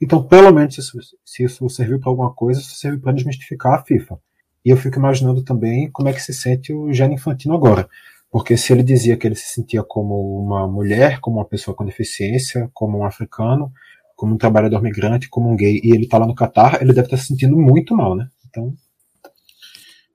[0.00, 3.74] Então, pelo menos, se isso, se isso serviu para alguma coisa, isso serviu para desmistificar
[3.74, 4.18] a FIFA.
[4.64, 7.88] E eu fico imaginando também como é que se sente o Gianni Infantino agora.
[8.30, 11.84] Porque se ele dizia que ele se sentia como uma mulher, como uma pessoa com
[11.84, 13.72] deficiência, como um africano,
[14.14, 17.06] como um trabalhador migrante, como um gay, e ele está lá no Catar, ele deve
[17.06, 18.28] estar se sentindo muito mal, né?
[18.48, 18.74] Então.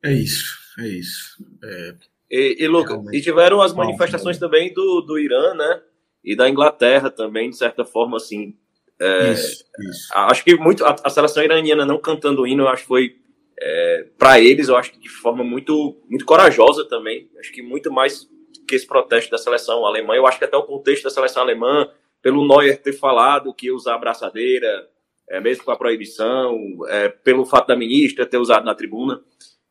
[0.03, 0.59] É isso.
[0.79, 1.43] É isso.
[1.63, 1.95] É,
[2.31, 5.81] e, e, Luca, e tiveram as manifestações também do, do Irã, né?
[6.23, 8.55] E da Inglaterra também, de certa forma, assim.
[8.99, 10.13] É, isso, isso.
[10.13, 13.15] Acho que muito a, a, seleção iraniana não cantando o hino, eu acho que foi
[13.63, 17.29] é, para eles, eu acho que de forma muito, muito corajosa também.
[17.39, 18.27] Acho que muito mais
[18.67, 20.15] que esse protesto da seleção alemã.
[20.15, 21.87] Eu acho que até o contexto da seleção alemã,
[22.21, 24.89] pelo Neuer ter falado que ia usar a abraçadeira,
[25.29, 26.57] é, mesmo com a proibição,
[26.87, 29.21] é, pelo fato da ministra ter usado na tribuna.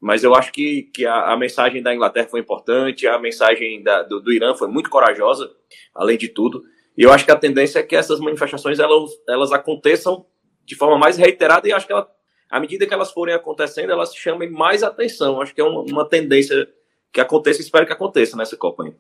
[0.01, 4.03] Mas eu acho que, que a, a mensagem da Inglaterra foi importante, a mensagem da,
[4.03, 5.51] do, do, Irã foi muito corajosa,
[5.95, 6.63] além de tudo.
[6.97, 10.25] E eu acho que a tendência é que essas manifestações elas, elas aconteçam
[10.65, 12.09] de forma mais reiterada e acho que ela,
[12.51, 15.41] à medida que elas forem acontecendo, elas chamem mais atenção.
[15.41, 16.69] Acho que é uma, uma tendência
[17.13, 18.93] que aconteça e espero que aconteça nessa Copa aí.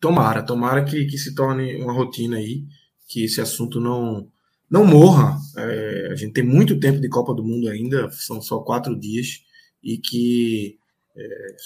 [0.00, 2.64] Tomara, tomara que, que se torne uma rotina aí,
[3.08, 4.28] que esse assunto não,
[4.70, 5.36] não morra.
[5.56, 9.42] É, a gente tem muito tempo de Copa do Mundo ainda, são só quatro dias
[9.82, 10.78] e que
[11.16, 11.56] é,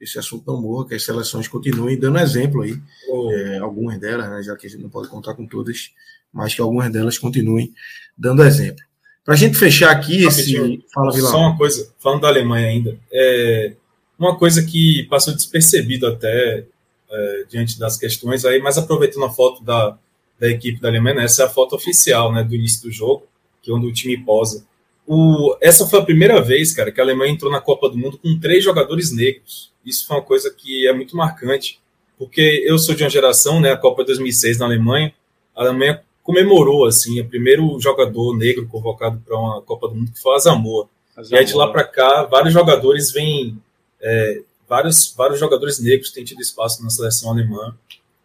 [0.00, 2.74] esse assunto não morra, que as seleções continuem dando exemplo aí,
[3.10, 3.30] oh.
[3.32, 5.92] é, algumas delas, né, já que a gente não pode contar com todas,
[6.32, 7.74] mas que algumas delas continuem
[8.16, 8.87] dando exemplo.
[9.28, 10.82] Para a gente fechar aqui esse.
[10.90, 11.30] Fala, Vila.
[11.30, 13.74] Só uma coisa, falando da Alemanha ainda, é
[14.18, 16.64] uma coisa que passou despercebido até
[17.10, 19.98] é, diante das questões aí, mas aproveitando a foto da,
[20.40, 23.26] da equipe da Alemanha, né, essa é a foto oficial né, do início do jogo,
[23.60, 24.66] que é onde o time posa
[25.10, 28.18] o, essa foi a primeira vez, cara, que a Alemanha entrou na Copa do Mundo
[28.18, 29.72] com três jogadores negros.
[29.82, 31.80] Isso foi uma coisa que é muito marcante,
[32.18, 35.14] porque eu sou de uma geração, né, a Copa 2006 na Alemanha,
[35.56, 40.20] a Alemanha comemorou, assim, o primeiro jogador negro convocado para uma Copa do Mundo, que
[40.20, 40.86] foi o Azamoa.
[41.30, 43.56] E aí de lá para cá, vários jogadores vêm,
[43.98, 47.74] é, vários, vários jogadores negros têm tido espaço na seleção alemã.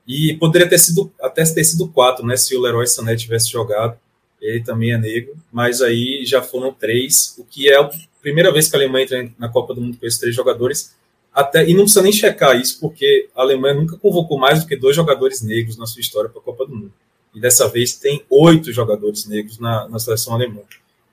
[0.06, 3.97] E poderia ter sido até ter sido quatro, né, se o Leroy Sané tivesse jogado
[4.43, 7.89] ele também é negro, mas aí já foram três, o que é a
[8.22, 10.93] primeira vez que a Alemanha entra na Copa do Mundo com esses três jogadores.
[11.34, 14.76] até e não precisa nem checar isso, porque a Alemanha nunca convocou mais do que
[14.76, 16.93] dois jogadores negros na sua história para a Copa do Mundo.
[17.34, 20.62] E dessa vez tem oito jogadores negros na, na seleção alemã.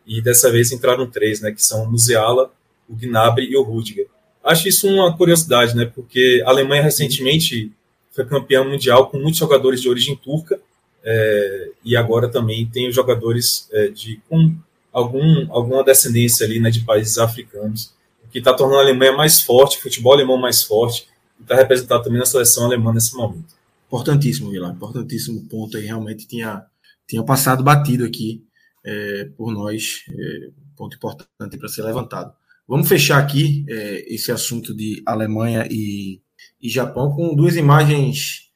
[0.07, 2.53] E dessa vez entraram três, né, que são o Musiala,
[2.89, 4.07] o Gnabry e o Rudiger.
[4.43, 7.71] Acho isso uma curiosidade, né, porque a Alemanha recentemente
[8.11, 10.61] foi campeã mundial com muitos jogadores de origem turca,
[11.03, 14.55] é, e agora também tem os jogadores é, de com
[14.93, 17.95] algum, alguma descendência ali né, de países africanos,
[18.25, 21.09] o que está tornando a Alemanha mais forte, o futebol alemão mais forte,
[21.39, 23.59] e está representado também na seleção alemã nesse momento.
[23.91, 26.64] Importantíssimo, Vila, importantíssimo ponto aí, realmente tinha,
[27.09, 28.47] tinha passado batido aqui
[28.84, 32.32] é, por nós, é, ponto importante para ser levantado.
[32.68, 36.22] Vamos fechar aqui é, esse assunto de Alemanha e,
[36.62, 38.53] e Japão com duas imagens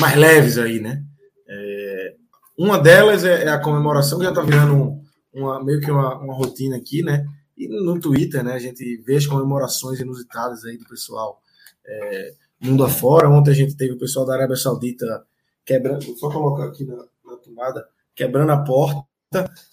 [0.00, 1.04] mais leves aí, né?
[1.46, 2.14] É,
[2.56, 6.34] uma delas é, é, a comemoração, que já está virando uma, meio que uma, uma,
[6.34, 7.26] rotina aqui, né?
[7.58, 8.54] E no Twitter, né?
[8.54, 11.42] A gente vê as comemorações inusitadas aí do pessoal
[11.86, 13.28] é, mundo afora.
[13.28, 15.24] Ontem a gente teve o pessoal da Arábia Saudita
[15.64, 19.04] quebrando, só colocar aqui na, na tomada, quebrando a porta,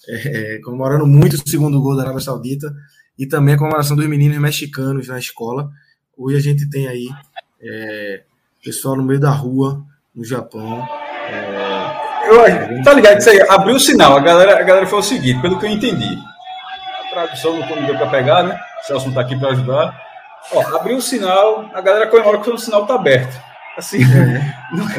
[0.08, 2.74] é, comemorando muito o segundo gol da Arábia Saudita
[3.18, 5.70] e também a comemoração dos meninos mexicanos na escola.
[6.18, 7.08] Hoje a gente tem aí
[7.62, 8.24] é,
[8.64, 10.86] pessoal no meio da rua, no Japão,
[12.26, 13.20] eu, tá ligado?
[13.20, 14.18] Isso aí, abriu o sinal.
[14.18, 16.18] A galera, a galera foi o seguinte, pelo que eu entendi.
[17.06, 18.60] A tradução não deu para pegar, né?
[18.82, 20.05] O Celso não tá aqui para ajudar.
[20.52, 23.40] Ó, abriu o sinal, a galera comemora que o sinal tá aberto.
[23.78, 24.00] Assim.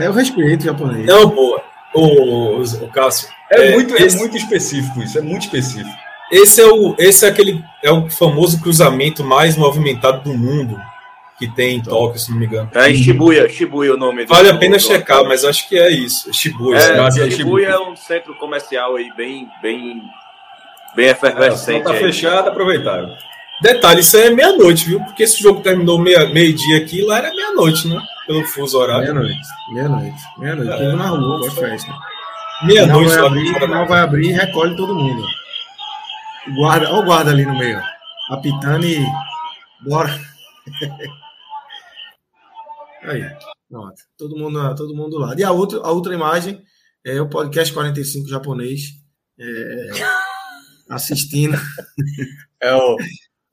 [0.01, 1.05] É, é o respeito japonês.
[1.05, 1.61] Não, boa.
[1.93, 3.29] O, o, o Cássio.
[3.51, 4.17] É, é muito, é esse...
[4.17, 5.97] é muito específico isso, é muito específico.
[6.31, 10.81] Esse é o, esse é aquele é o famoso cruzamento mais movimentado do mundo
[11.39, 12.71] que tem em Tóquio, se não me engano.
[12.75, 14.25] É Shibuya, Shibuya o nome.
[14.25, 16.33] Vale a pena checar, mas acho que é isso.
[16.33, 16.79] Shibuya.
[16.79, 20.03] É, Shibuya, Shibuya é um centro comercial aí bem, bem,
[20.95, 21.83] bem efervescente.
[21.83, 23.07] É, tá fechado, aproveitar.
[23.63, 25.03] Detalhe, isso aí é meia-noite, viu?
[25.05, 28.01] Porque esse jogo terminou meia-dia meio aqui, lá era meia-noite, né?
[28.27, 29.15] Pelo fuso horário.
[29.15, 30.73] Meia-noite, meia-noite, meia-noite.
[30.73, 30.77] É.
[30.77, 31.95] Tudo na rua, pós festa.
[32.65, 35.25] Meia-noite, vai abrir, final vai abrir e recolhe todo mundo.
[36.55, 37.81] Guarda, olha o guarda ali no meio,
[38.31, 39.05] apitando e
[39.83, 40.21] bora.
[43.05, 43.25] Aí,
[43.71, 43.97] pronto.
[44.19, 45.35] Todo mundo, todo mundo lá.
[45.37, 46.63] E a outra, a outra imagem
[47.05, 48.83] é o podcast 45 japonês
[49.39, 49.89] é,
[50.91, 51.57] assistindo.
[52.59, 52.97] É o,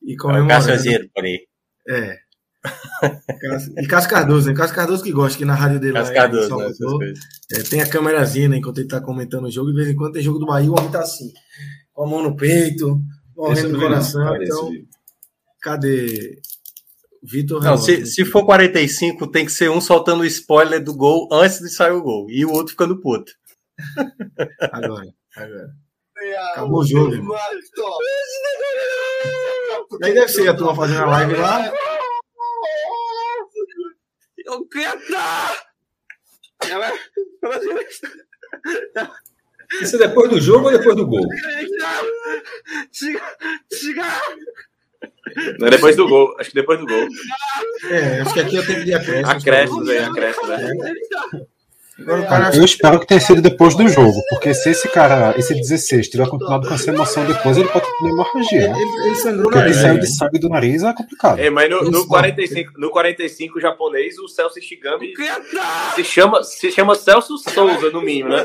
[0.04, 0.70] e comemorando.
[0.72, 1.48] É o por aí.
[1.88, 2.18] É.
[3.78, 4.56] E Cássio Cardoso, né?
[4.56, 6.58] Cássio Cardoso que gosta que na rádio dele Cássio Cardoso,
[7.00, 7.14] né?
[7.52, 9.72] é, tem a câmerazinha né, enquanto ele tá comentando o jogo.
[9.72, 11.32] De vez em quando tem jogo do Bahia, o homem tá assim,
[11.92, 13.02] com a mão no peito,
[13.36, 14.42] morrendo no coração.
[14.42, 14.72] Então,
[15.62, 16.40] cadê?
[17.22, 21.30] Vitor Não, se, se for 45, tem que ser um soltando o spoiler do gol
[21.32, 22.28] antes de sair o gol.
[22.30, 23.32] E o outro ficando puto.
[24.72, 25.70] Agora, agora.
[26.52, 27.34] Acabou o jogo.
[29.92, 30.00] Irmão.
[30.04, 31.74] Aí deve ser a turma fazendo a live lá.
[34.46, 35.00] Eu quero!
[39.82, 41.26] Isso é depois do jogo ou depois do gol?
[45.60, 47.08] Não é depois do gol, acho que depois do gol.
[47.90, 49.32] É, acho que aqui é o tempo de acréscimo.
[49.32, 50.50] Acréscimos aí, acréscimos,
[52.56, 56.28] Eu espero que tenha sido depois do jogo, porque se esse cara, esse 16, tiver
[56.28, 58.70] continuado com essa emoção depois, ele pode ter hemorragia.
[58.70, 58.82] Né?
[58.82, 61.40] Ele, ele sangrou porque ele saiu de sangue do nariz é complicado.
[61.40, 65.14] É, mas no, no, 45, no 45 japonês, o Celso Shigami
[65.94, 68.44] se chama, se chama Celso Souza, no mínimo, né?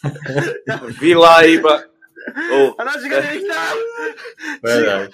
[0.98, 1.84] Vilaiba.
[2.52, 2.74] Oh.
[4.62, 5.10] Verdade.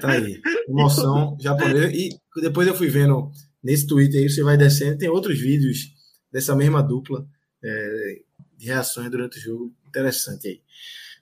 [0.00, 0.40] Tá aí.
[0.68, 1.92] Emoção japonesa.
[1.92, 2.10] E
[2.40, 3.30] depois eu fui vendo
[3.62, 5.92] nesse Twitter aí, você vai descendo, tem outros vídeos
[6.30, 7.26] dessa mesma dupla
[7.62, 8.20] é,
[8.56, 9.74] de reações durante o jogo.
[9.86, 10.60] Interessante aí.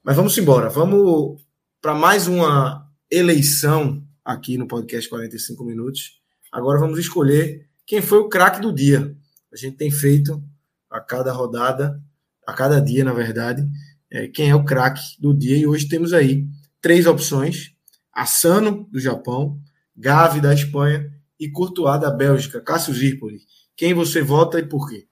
[0.02, 0.68] Mas vamos embora.
[0.68, 1.42] Vamos
[1.80, 6.20] para mais uma eleição aqui no podcast 45 minutos.
[6.52, 9.16] Agora vamos escolher quem foi o craque do dia.
[9.52, 10.42] A gente tem feito
[10.90, 12.02] a cada rodada,
[12.46, 13.66] a cada dia, na verdade,
[14.10, 15.56] é, quem é o craque do dia.
[15.56, 16.46] E hoje temos aí
[16.80, 17.72] três opções:
[18.12, 19.60] Asano, do Japão,
[19.96, 22.60] Gavi, da Espanha e Courtois, da Bélgica.
[22.60, 23.38] Cássio Zirpoli,
[23.76, 25.04] quem você vota e por quê?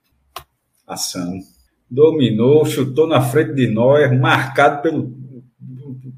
[0.87, 1.41] Asano.
[1.91, 5.12] Dominou, chutou na frente de Neuer, marcado pelo,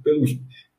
[0.02, 0.24] pelo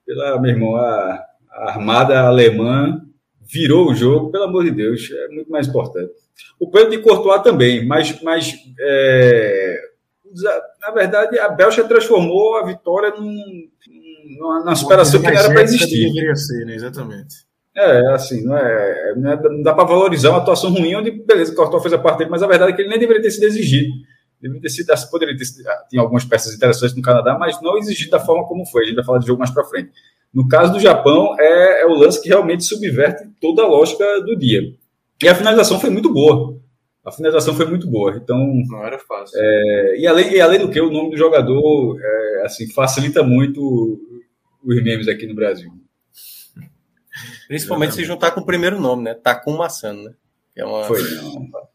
[0.08, 3.02] pela, meu irmão, a, a armada alemã,
[3.42, 6.14] virou o jogo, pelo amor de Deus, é muito mais importante.
[6.58, 9.82] O Pedro de Courtois também, mas, mas é,
[10.82, 13.70] na verdade, a Bélgica transformou a vitória num,
[14.40, 16.14] numa, superação que não era para existir.
[16.14, 16.76] Deveria ser, né?
[16.76, 17.47] Exatamente.
[17.78, 21.54] É, assim, não, é, não, é, não dá para valorizar uma atuação ruim onde, beleza,
[21.54, 23.30] o Cortó fez a parte dele, mas a verdade é que ele nem deveria ter
[23.30, 23.94] sido exigido.
[24.42, 27.78] Deveria ter sido, poderia ter sido, ah, tinha algumas peças interessantes no Canadá, mas não
[27.78, 28.82] exigido da forma como foi.
[28.82, 29.92] A gente vai falar de jogo mais para frente.
[30.34, 34.36] No caso do Japão, é, é o lance que realmente subverte toda a lógica do
[34.36, 34.62] dia.
[35.22, 36.60] E a finalização foi muito boa.
[37.06, 38.16] A finalização foi muito boa.
[38.16, 38.38] Então.
[38.70, 39.38] Não era fácil.
[39.40, 44.00] É, e, além, e além do que, o nome do jogador é, assim, facilita muito
[44.64, 45.72] os memes aqui no Brasil.
[47.48, 49.14] Principalmente se juntar com o primeiro nome, né?
[49.14, 50.14] Takum Massano, né?
[50.54, 50.84] Que é uma.
[50.86, 51.02] Foi.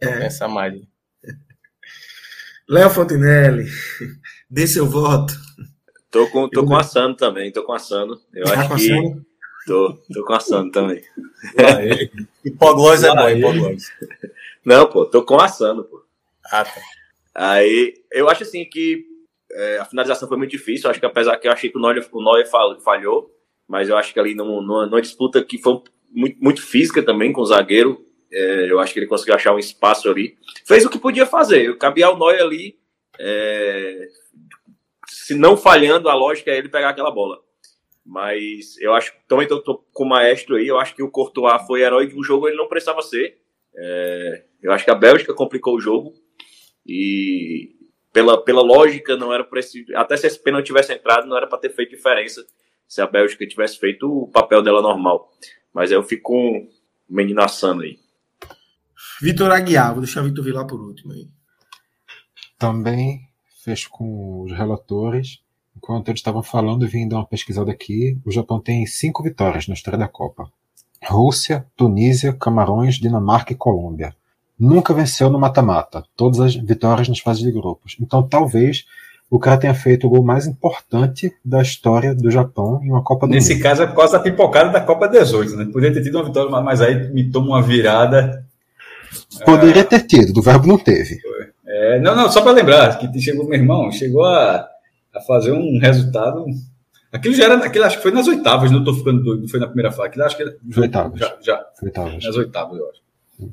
[0.00, 0.18] É.
[0.20, 0.80] Pensar mais.
[2.68, 3.64] Léo Fontinelli,
[4.48, 5.34] dê seu voto.
[6.10, 8.20] Tô com, tô com assando também, tô com assando.
[8.32, 8.92] Eu Tá acho com que.
[8.92, 9.26] assando?
[9.66, 11.02] Tô, tô com assando também.
[11.56, 12.10] Lá ele.
[12.44, 13.84] Hipoglós é bom, hipoglós.
[14.64, 16.04] Não, pô, tô com assando, pô.
[16.46, 16.80] Ah, tá.
[17.34, 19.04] Aí, eu acho assim que
[19.50, 20.84] é, a finalização foi muito difícil.
[20.86, 23.30] Eu acho que apesar que eu achei que o Neuer, o Neuer fal- falhou,
[23.68, 27.32] mas eu acho que ali num- numa, numa disputa que foi muito, muito física também
[27.32, 30.36] com o zagueiro, é, eu acho que ele conseguiu achar um espaço ali.
[30.66, 31.76] Fez o que podia fazer.
[31.76, 32.78] Cabia ao Neuer ali,
[33.18, 34.08] é,
[35.06, 37.38] se não falhando, a lógica é ele pegar aquela bola.
[38.04, 40.66] Mas eu acho também tô, tô com o maestro aí.
[40.66, 43.38] Eu acho que o Courtois foi herói de um jogo ele não precisava ser.
[43.76, 46.14] É, eu acho que a Bélgica complicou o jogo
[46.86, 47.76] e
[48.12, 51.46] pela, pela lógica não era para esse até se esse pênalti tivesse entrado não era
[51.46, 52.44] para ter feito diferença
[52.88, 55.30] se a Bélgica tivesse feito o papel dela normal.
[55.72, 56.66] Mas eu fico com
[57.08, 57.98] o menino assando aí.
[59.20, 61.28] Vitor Aguiar, vou deixar o Vitor Vilar por último aí.
[62.58, 63.28] Também
[63.62, 65.40] fecho com os relatores.
[65.76, 68.18] Enquanto eles estavam falando, vim dar uma pesquisada aqui.
[68.24, 70.50] O Japão tem cinco vitórias na história da Copa:
[71.04, 74.16] Rússia, Tunísia, Camarões, Dinamarca e Colômbia.
[74.58, 76.04] Nunca venceu no mata-mata.
[76.16, 77.96] Todas as vitórias nas fases de grupos.
[78.00, 78.86] Então, talvez
[79.30, 83.26] o cara tenha feito o gol mais importante da história do Japão em uma Copa
[83.26, 83.62] do Nesse Mundo.
[83.62, 85.64] caso é por causa da pipocada da Copa 18, né?
[85.72, 88.44] Poderia ter tido uma vitória, mas aí me toma uma virada.
[89.44, 91.18] Poderia ter tido, do verbo não teve.
[91.66, 94.66] É, não, não, só para lembrar que chegou meu irmão, chegou a,
[95.14, 96.44] a fazer um resultado.
[97.12, 99.60] Aquilo já era, aquilo acho que foi nas oitavas, não estou ficando doido, não foi
[99.60, 100.08] na primeira fase.
[100.08, 101.18] Aquilo acho que Foi oitavas.
[101.18, 102.24] já, já Foi talvez.
[102.24, 103.50] nas oitavas, eu acho.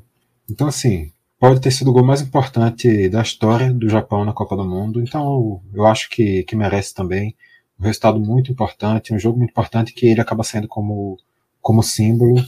[0.50, 4.56] Então, assim, pode ter sido o gol mais importante da história do Japão na Copa
[4.56, 5.00] do Mundo.
[5.00, 7.34] Então, eu acho que, que merece também.
[7.78, 11.18] Um resultado muito importante, um jogo muito importante que ele acaba sendo como,
[11.60, 12.42] como símbolo.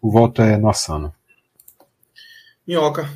[0.00, 1.12] O voto é no Asano.
[2.66, 3.08] Minhoca.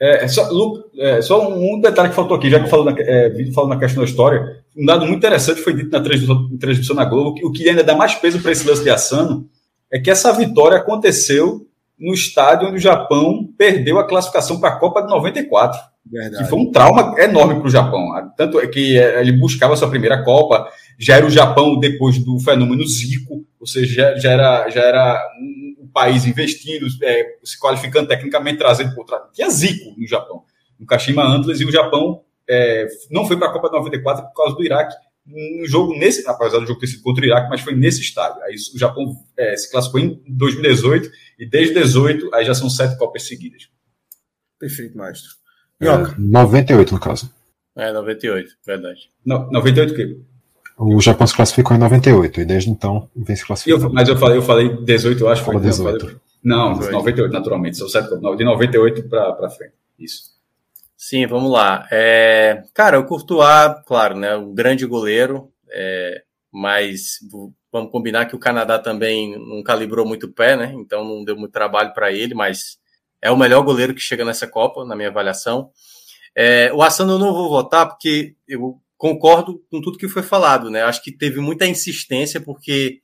[0.00, 2.94] É, é só, Lu, é, só um, detalhe que faltou aqui, já que falou na,
[2.98, 6.96] é, falou na questão da história, um dado muito interessante foi dito na transmissão, transmissão
[6.96, 9.46] na Globo, que o que ainda dá mais peso para esse lance de Asano
[9.92, 11.66] é que essa vitória aconteceu
[12.00, 15.78] no estádio onde o Japão perdeu a classificação para a Copa de 94.
[16.10, 16.42] Verdade.
[16.42, 18.08] que foi um trauma enorme para o Japão.
[18.36, 22.38] Tanto é que é, ele buscava sua primeira Copa, já era o Japão depois do
[22.40, 28.08] fenômeno Zico, ou seja, já, era, já era um, um país investindo, é, se qualificando
[28.08, 29.22] tecnicamente, trazendo por trás.
[29.32, 30.42] Tinha Zico no Japão,
[30.78, 34.34] no Kashima Antlers, e o Japão é, não foi para a Copa de 94 por
[34.34, 34.94] causa do Iraque.
[35.32, 38.42] Um jogo nesse, apesar do jogo ter sido contra o Iraque, mas foi nesse estádio.
[38.42, 41.08] Aí o Japão é, se classificou em 2018
[41.40, 43.68] e desde 18 aí já são sete Copas seguidas.
[44.58, 45.30] Perfeito, maestro.
[45.80, 46.12] Minhoca.
[46.12, 47.32] É, 98, no caso.
[47.76, 49.10] É, 98, verdade.
[49.24, 50.18] No, 98 o quê?
[50.78, 53.92] O Japão se classificou em 98 e desde então vem se Eu, classificando.
[53.92, 55.44] mas eu falei, eu falei 18, eu acho.
[55.44, 55.96] Foi, 18.
[55.96, 56.90] eu falei- não, Foi.
[56.92, 57.76] 98, naturalmente.
[57.76, 59.74] São sete, não, de 98 para frente.
[59.98, 60.30] Isso.
[60.96, 61.86] Sim, vamos lá.
[61.90, 63.46] É, cara, o Courtois,
[63.86, 66.22] claro, né, um grande goleiro, é,
[66.52, 67.18] mas
[67.72, 70.72] vamos combinar que o Canadá também não calibrou muito o pé, né?
[70.74, 72.78] Então não deu muito trabalho para ele, mas
[73.22, 75.70] é o melhor goleiro que chega nessa Copa, na minha avaliação.
[76.36, 80.70] É, o Assano eu não vou votar porque eu concordo com tudo que foi falado,
[80.70, 80.82] né?
[80.82, 83.00] Acho que teve muita insistência porque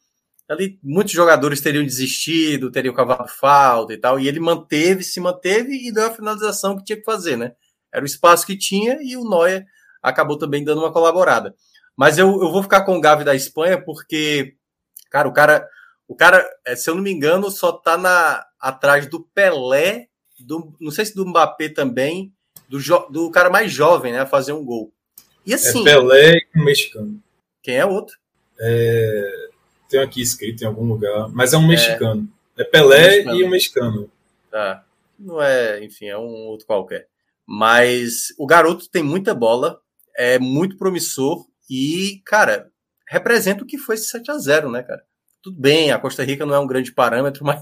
[0.49, 5.89] ali muitos jogadores teriam desistido, teriam cavado falta e tal, e ele manteve, se manteve
[5.89, 7.53] e deu a finalização que tinha que fazer, né?
[7.93, 9.65] Era o espaço que tinha e o Neuer
[10.03, 11.55] acabou também dando uma colaborada.
[11.97, 14.55] Mas eu, eu vou ficar com o Gavi da Espanha porque,
[15.11, 15.67] cara, o cara,
[16.07, 20.75] o cara, é, se eu não me engano, só tá na, atrás do Pelé, do,
[20.81, 22.33] não sei se do Mbappé também,
[22.69, 24.93] do, jo- do cara mais jovem, né, a fazer um gol.
[25.47, 27.23] E assim, É Pelé e um mexicano.
[27.63, 28.17] quem é outro?
[29.89, 32.29] Tem aqui escrito em algum lugar, mas é um mexicano.
[32.59, 33.41] É Pelé Mexicano.
[33.41, 34.11] e um mexicano.
[34.51, 34.85] Tá.
[35.19, 37.07] Não é, enfim, é um outro qualquer.
[37.47, 39.81] Mas o garoto tem muita bola,
[40.17, 42.71] é muito promissor e, cara,
[43.09, 45.03] representa o que foi esse 7 a 0 né, cara?
[45.43, 47.61] Tudo bem, a Costa Rica não é um grande parâmetro, mas,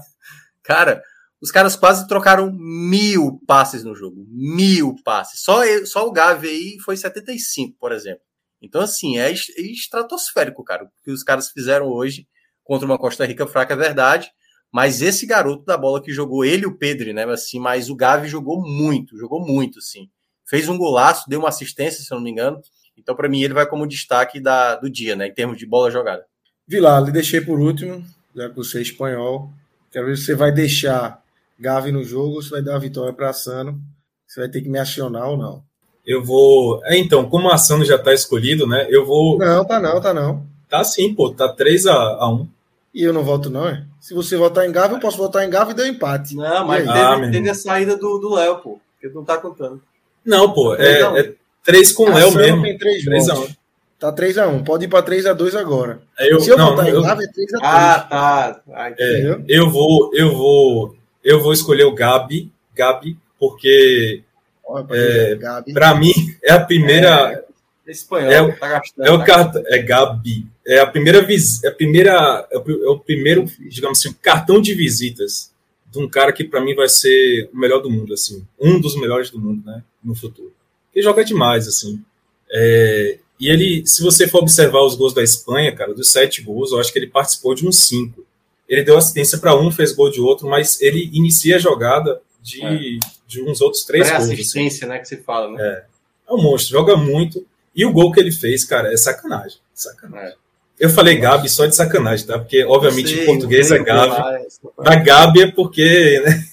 [0.63, 1.01] cara,
[1.41, 4.25] os caras quase trocaram mil passes no jogo.
[4.29, 5.41] Mil passes.
[5.41, 8.23] Só, só o Gavi aí foi 75, por exemplo.
[8.61, 10.85] Então, assim, é é estratosférico, cara.
[10.85, 12.27] O que os caras fizeram hoje
[12.63, 14.31] contra uma Costa Rica fraca é verdade.
[14.71, 17.23] Mas esse garoto da bola que jogou, ele e o Pedro, né?
[17.25, 20.09] Assim, mas o Gavi jogou muito, jogou muito, sim.
[20.47, 22.59] Fez um golaço, deu uma assistência, se eu não me engano.
[22.97, 25.27] Então, para mim, ele vai como destaque da, do dia, né?
[25.27, 26.25] Em termos de bola jogada.
[26.67, 28.03] Vilar, lhe deixei por último,
[28.35, 29.51] já que você é espanhol.
[29.91, 31.21] Quero ver se você vai deixar
[31.59, 33.79] Gavi no jogo ou se vai dar a vitória para Sano.
[34.27, 35.63] Você vai ter que me acionar ou não.
[36.05, 36.81] Eu vou.
[36.85, 38.87] É, então, como a Sano já está escolhido, né?
[38.89, 39.37] Eu vou.
[39.37, 40.45] Não, tá não, tá não.
[40.69, 41.31] Tá sim, pô.
[41.31, 42.47] Tá 3 a 1
[42.93, 43.85] E eu não voto, não, é?
[43.99, 46.35] Se você votar em Gavi, eu posso votar em Gavi e deu empate.
[46.35, 48.79] Não, mas teve, Ah, teve a saída do Léo, pô.
[48.99, 49.81] Que não tá contando.
[50.25, 50.73] Não, pô.
[50.73, 50.81] A.
[50.81, 51.35] É, é
[51.65, 52.61] 3 com o A Léo mesmo.
[52.63, 53.51] tem três 3 a votos.
[53.51, 53.55] 1
[53.97, 54.63] Tá 3x1.
[54.65, 56.01] Pode ir pra 3x2 agora.
[56.19, 57.59] Eu, Se eu não, votar eu, em Gavi, é 3x3.
[57.63, 58.61] Ah, tá.
[58.73, 59.43] Ah, é, Entendeu?
[59.47, 64.21] eu vou, eu vou, eu vou escolher o Gabi, Gabi, porque
[64.67, 65.35] Olha, pra É,
[65.73, 66.11] para mim
[66.43, 67.45] é a primeira,
[67.87, 69.05] Espanhol, É o- tá gastando.
[69.07, 72.85] é o tá cartão, é Gabi, é a primeira vis, é a primeira, é o,
[72.85, 75.51] é o primeiro, digamos assim, cartão de visitas
[75.91, 78.99] de um cara que para mim vai ser o melhor do mundo, assim, um dos
[78.99, 80.51] melhores do mundo, né, no futuro.
[80.95, 82.01] Ele joga demais, assim.
[82.49, 86.71] É, e ele, se você for observar os gols da Espanha, cara, dos sete gols,
[86.71, 88.25] eu acho que ele participou de uns cinco.
[88.67, 92.97] Ele deu assistência para um, fez gol de outro, mas ele inicia a jogada de,
[93.27, 94.23] de uns outros três gols.
[94.23, 94.29] assim.
[94.33, 94.99] Pré-assistência, né?
[94.99, 95.83] Que se fala, né?
[96.27, 97.45] É um monstro, joga muito.
[97.75, 99.57] E o gol que ele fez, cara, é sacanagem.
[99.73, 100.29] sacanagem.
[100.29, 100.35] É.
[100.79, 102.39] Eu falei Gabi só de sacanagem, tá?
[102.39, 104.09] Porque, obviamente, Sei, em português é Gabi.
[104.09, 106.45] lá, é- Da Gabi é porque, né?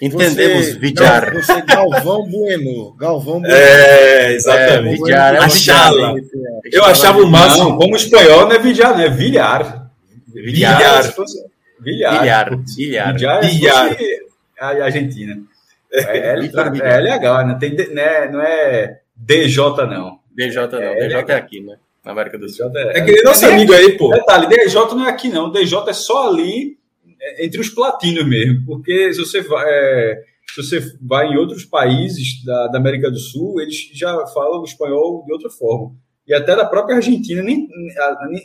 [0.00, 1.34] Entendemos, Você- Vidjar.
[1.34, 2.94] Não, Você, Galvão Bueno.
[2.96, 3.54] Galvão Bueno.
[3.54, 4.94] É, exatamente.
[4.94, 6.14] É, Vidjar, é A um chala.
[6.72, 7.70] Eu achava o máximo.
[7.70, 9.90] Não, como espanhol não é Villar, não é Vilhar.
[10.32, 11.02] Villar.
[11.02, 11.38] se fosse-
[11.80, 12.20] Villar.
[12.20, 13.14] Bilhar, bilhar.
[13.16, 13.88] Villar é se Bilhar.
[13.88, 14.18] fosse
[14.60, 15.36] a Argentina.
[15.92, 19.56] É, é, é legal, não, tem, não, é, não é DJ,
[19.88, 20.18] não.
[20.36, 21.76] DJ não, É, DJ é aqui, né?
[22.04, 22.68] Na América do Sul.
[22.70, 24.10] DJ É que nem nosso nem- amigo aí, pô.
[24.10, 25.50] Detalhe, DJ não é aqui, não.
[25.50, 26.77] DJ é só ali, é,
[27.44, 28.64] entre os platinos mesmo.
[28.66, 30.22] Porque se você vai, é,
[30.54, 34.64] se você vai em outros países da, da América do Sul, eles já falam o
[34.64, 35.94] espanhol de outra forma.
[36.26, 37.66] E até da própria Argentina, nem,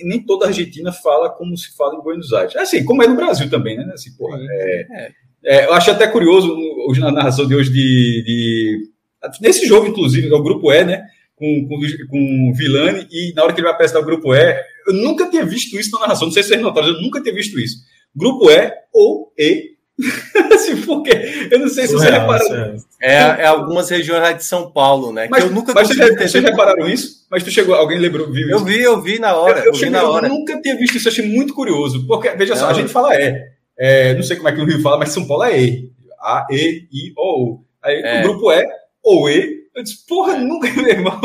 [0.04, 2.56] nem, toda a Argentina fala como se fala em Buenos Aires.
[2.56, 3.92] Assim, como é no Brasil também, né?
[3.94, 5.12] Assim, porra, é,
[5.44, 6.56] é, eu acho até curioso
[6.88, 8.94] hoje na narração de hoje de, de-
[9.42, 11.04] Nesse jogo, inclusive, é o grupo E, né?
[11.36, 11.76] Com, com,
[12.10, 14.56] com o Vilani, e na hora que ele vai apresentar o grupo E,
[14.88, 17.34] eu nunca tinha visto isso na narração, não sei se vocês notaram, eu nunca tinha
[17.36, 17.78] visto isso.
[18.16, 19.74] Grupo E ou E.
[20.54, 21.12] assim, porque
[21.52, 22.46] eu não sei se vocês repararam.
[22.48, 22.76] surreal.
[23.00, 25.28] É, é algumas regiões lá de São Paulo, né?
[25.30, 27.26] Mas, que eu nunca mas vocês, vocês repararam isso?
[27.30, 28.66] Mas tu chegou, alguém lembrou, viu Eu isso?
[28.66, 29.60] vi, eu vi na hora.
[29.60, 30.28] Eu, Eu, eu cheguei, na eu hora.
[30.28, 32.08] nunca tinha visto isso, eu achei muito curioso.
[32.08, 33.50] Porque, veja só, Não, a gente fala é.
[33.78, 35.92] É, Não sei como é que no Rio fala, mas São Paulo é E.
[36.20, 37.66] A, E, I, O, U.
[37.84, 38.20] Aí É.
[38.20, 38.66] o grupo é
[39.04, 39.64] ou E.
[39.76, 41.20] Eu disse, porra, nunca, meu irmão.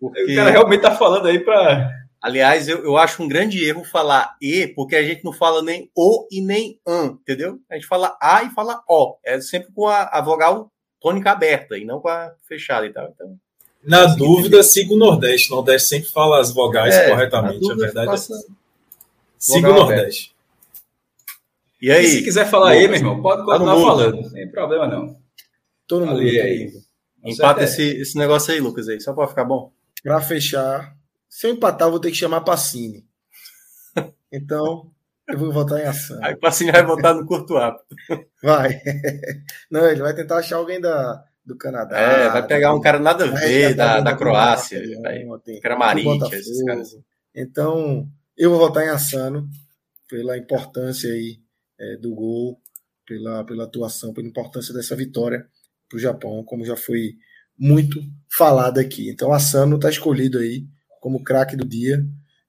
[0.00, 1.90] Porque, O cara realmente tá falando aí pra.
[2.24, 5.90] Aliás, eu, eu acho um grande erro falar E, porque a gente não fala nem
[5.94, 7.58] O e nem AN, entendeu?
[7.70, 9.16] A gente fala A e fala O.
[9.24, 10.70] É sempre com a, a vogal
[11.00, 13.08] tônica aberta e não com a fechada e tal.
[13.14, 13.36] Então,
[13.84, 15.52] Na dúvida, siga o Nordeste.
[15.52, 17.60] O Nordeste sempre fala as vogais É, corretamente.
[17.60, 18.46] na A dúvida, verdade é faça- essa.
[19.38, 20.34] Siga o Nordeste.
[21.82, 23.86] E E se aí, quiser falar E, meu irmão, pode Tá continuar mundo.
[23.86, 24.30] falando.
[24.30, 25.16] Sem problema, não.
[25.86, 26.18] Todo mundo.
[26.20, 26.72] Ali aí.
[27.22, 29.70] empata é- esse, esse negócio aí, Lucas, aí, só pra ficar bom.
[30.02, 30.94] Pra fechar,
[31.34, 33.04] se eu empatar, eu vou ter que chamar Pacini.
[34.32, 34.88] Então,
[35.28, 36.16] eu vou votar em ação.
[36.22, 37.84] Aí o Passinho vai botar no curto ápice.
[38.40, 38.80] Vai.
[39.68, 41.98] Não, ele vai tentar achar alguém da, do Canadá.
[41.98, 44.80] É, vai pegar um cara nada a ver da, da do Croácia.
[46.04, 46.36] Botafogo.
[46.36, 46.96] esses caras.
[47.34, 49.48] Então, eu vou votar em Assano
[50.08, 51.40] pela importância aí
[51.80, 52.60] é, do gol,
[53.04, 55.44] pela, pela atuação, pela importância dessa vitória
[55.88, 57.16] para o Japão, como já foi
[57.58, 59.10] muito falado aqui.
[59.10, 60.64] Então, Assano está escolhido aí
[61.04, 62.02] como craque do dia.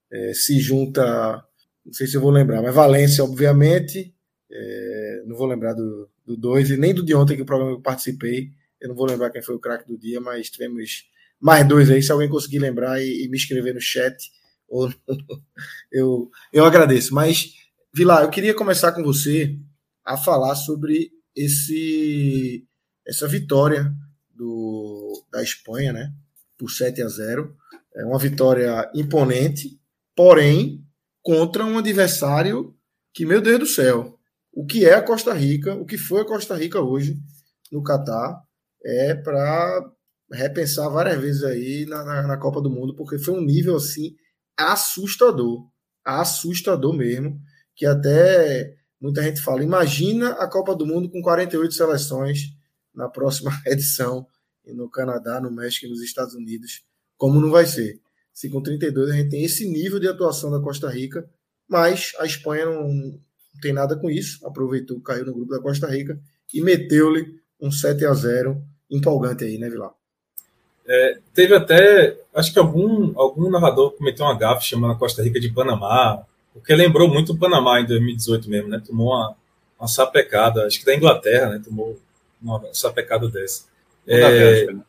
[0.10, 1.44] É, se junta,
[1.86, 4.16] não sei se eu vou lembrar, mas Valência, obviamente.
[4.50, 7.74] É, não vou lembrar do, do dois e nem do de ontem, que o programa
[7.74, 8.52] que eu participei.
[8.80, 11.04] Eu não vou lembrar quem foi o craque do dia, mas tivemos
[11.38, 12.02] mais dois aí.
[12.02, 14.16] Se alguém conseguir lembrar e, e me escrever no chat,
[14.70, 14.90] ou
[15.92, 17.14] eu, eu agradeço.
[17.14, 17.56] Mas,
[17.94, 19.60] Vilar, eu queria começar com você
[20.06, 22.66] a falar sobre esse
[23.06, 23.94] essa vitória
[24.34, 26.14] do, da Espanha, né?
[26.58, 27.54] Por 7 a 0.
[27.96, 29.80] É uma vitória imponente,
[30.16, 30.86] porém,
[31.24, 32.76] contra um adversário
[33.14, 34.20] que, meu Deus do céu,
[34.54, 37.18] o que é a Costa Rica, o que foi a Costa Rica hoje
[37.72, 38.42] no Catar,
[38.84, 39.92] é para
[40.32, 44.16] repensar várias vezes aí na, na, na Copa do Mundo, porque foi um nível assim
[44.58, 45.68] assustador,
[46.04, 47.40] assustador mesmo,
[47.76, 52.40] que até muita gente fala, imagina a Copa do Mundo com 48 seleções
[52.94, 54.28] na próxima edição
[54.66, 56.84] no Canadá, no México e nos Estados Unidos,
[57.18, 58.00] como não vai ser.
[58.34, 61.28] Se com 32 a gente tem esse nível de atuação da Costa Rica,
[61.68, 63.20] mas a Espanha não, não
[63.62, 66.20] tem nada com isso, aproveitou, caiu no grupo da Costa Rica
[66.54, 69.94] e meteu-lhe um 7 a 0 empolgante aí, né, Vilar?
[71.34, 75.50] Teve até, acho que algum, algum narrador cometeu uma gafe chamando a Costa Rica de
[75.50, 76.24] Panamá.
[76.54, 78.82] Porque lembrou muito o Panamá em 2018 mesmo, né?
[78.86, 79.36] Tomou uma,
[79.80, 81.62] uma sapecada, acho que da Inglaterra, né?
[81.64, 82.00] Tomou
[82.42, 83.66] uma sapecada dessa.
[84.06, 84.82] Da Bélgica, né?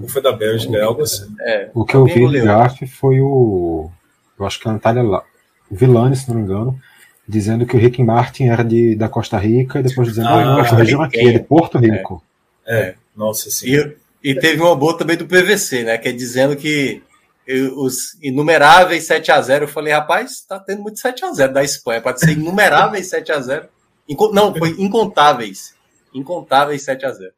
[0.00, 1.32] Ou foi da Bélgica, é algo assim.
[1.40, 2.44] É, O que eu vi no goleou.
[2.46, 3.90] draft foi o.
[4.38, 5.22] Eu acho que a Natália La-
[5.70, 6.78] Villani, se não me engano,
[7.26, 10.60] dizendo que o Rick Martin era de, da Costa Rica e depois dizendo, Ah, não,
[10.60, 12.22] essa região aqui é de Porto Rico.
[12.66, 13.68] É, nossa, sim.
[13.68, 13.96] E,
[14.30, 15.96] e teve uma boa também do PVC, né?
[15.98, 17.02] Que é dizendo que
[17.46, 19.62] eu- os inumeráveis 7x0.
[19.62, 22.00] Eu falei, rapaz, tá tendo muito 7x0 da Espanha.
[22.00, 23.66] Pode ser inumeráveis 7x0.
[24.08, 25.74] Inco- Não, foi incontáveis.
[26.12, 27.30] Incontáveis 7x0.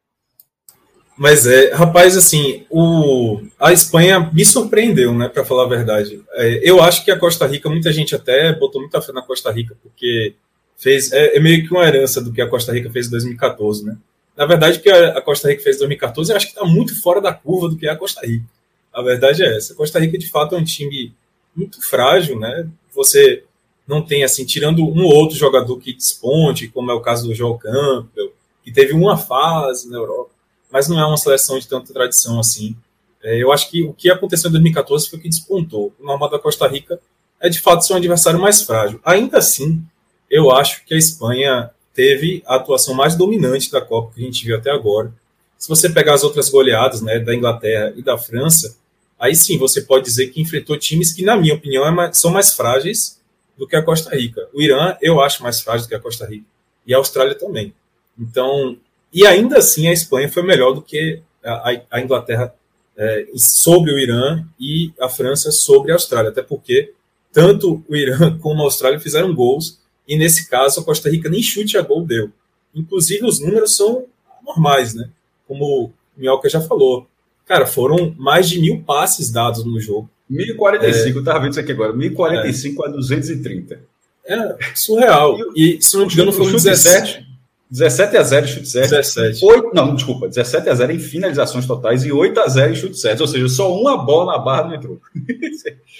[1.17, 6.23] Mas é, rapaz, assim, o, a Espanha me surpreendeu, né, para falar a verdade.
[6.33, 9.51] É, eu acho que a Costa Rica, muita gente até botou muita fé na Costa
[9.51, 10.35] Rica, porque
[10.77, 13.87] fez é, é meio que uma herança do que a Costa Rica fez em 2014,
[13.87, 13.97] né?
[14.37, 17.01] Na verdade, o que a Costa Rica fez em 2014, eu acho que está muito
[17.01, 18.45] fora da curva do que é a Costa Rica.
[18.93, 19.73] A verdade é essa.
[19.73, 21.15] A Costa Rica, de fato, é um time
[21.55, 22.69] muito frágil, né?
[22.95, 23.45] Você
[23.89, 27.35] não tem, assim, tirando um ou outro jogador que desponte, como é o caso do
[27.35, 30.36] João Campbell, que teve uma fase na Europa
[30.77, 32.77] mas não é uma seleção de tanta tradição assim.
[33.23, 35.91] É, eu acho que o que aconteceu em 2014 foi que despontou.
[35.99, 37.01] O normal da Costa Rica
[37.41, 39.01] é de fato ser um adversário mais frágil.
[39.03, 39.83] Ainda assim,
[40.31, 44.45] eu acho que a Espanha teve a atuação mais dominante da Copa que a gente
[44.45, 45.11] viu até agora.
[45.57, 48.77] Se você pegar as outras goleadas, né, da Inglaterra e da França,
[49.19, 52.31] aí sim você pode dizer que enfrentou times que, na minha opinião, é mais- são
[52.31, 53.19] mais frágeis
[53.57, 54.47] do que a Costa Rica.
[54.53, 56.45] O Irã eu acho mais frágil do que a Costa Rica
[56.87, 57.73] e a Austrália também.
[58.21, 58.77] Então,
[59.17, 62.55] e ainda assim a Espanha foi melhor do que a, a- Inglaterra
[62.97, 66.93] é, sobre o Irã e a França sobre a Austrália, até porque
[67.33, 71.43] tanto o Irã como a Austrália fizeram gols e nesse caso a Costa Rica nem
[71.43, 72.31] chute a gol deu.
[72.75, 74.05] Inclusive os números são
[74.45, 75.09] normais, né?
[75.49, 77.07] Como o Minhoca já falou.
[77.47, 80.09] Cara, foram mais de mil passes dados no jogo.
[80.29, 81.93] 1045, eu tava vendo isso aqui agora.
[81.93, 83.81] 1045 a 230.
[84.27, 85.37] É surreal.
[85.55, 87.26] E se não me engano, foram chute 17.
[87.71, 88.91] 17 a 0 em chute certo.
[88.91, 89.45] 17.
[89.45, 92.99] 8, não, desculpa, 17 a 0 em finalizações totais e 8 a 0 em chute
[92.99, 93.23] certo.
[93.23, 95.01] Ou seja, só uma bola na barra não entrou.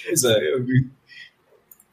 [0.07, 0.37] Pois é.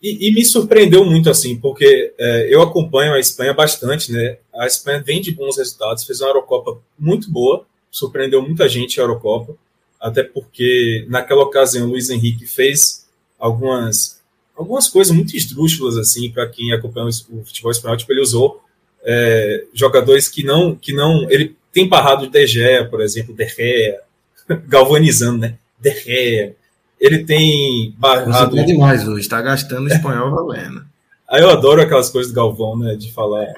[0.03, 4.38] E, e me surpreendeu muito assim, porque é, eu acompanho a Espanha bastante, né?
[4.53, 9.03] A Espanha vem de bons resultados, fez uma Eurocopa muito boa, surpreendeu muita gente a
[9.03, 9.55] Eurocopa,
[9.97, 13.07] até porque naquela ocasião o Luiz Henrique fez
[13.39, 14.21] algumas
[14.53, 18.61] algumas coisas muito esdrúxulas assim para quem acompanha o o futebol espanhol, tipo ele usou
[19.04, 23.99] é, jogadores que não que não ele tem barrado De Gea, por exemplo, De Gea,
[24.68, 25.56] galvanizando, né?
[25.80, 26.56] De Gea.
[26.99, 30.86] Ele tem barrado tá demais hoje, tá gastando espanhol valendo.
[31.28, 32.95] Aí eu adoro aquelas coisas do Galvão, né?
[32.95, 33.54] De falar é,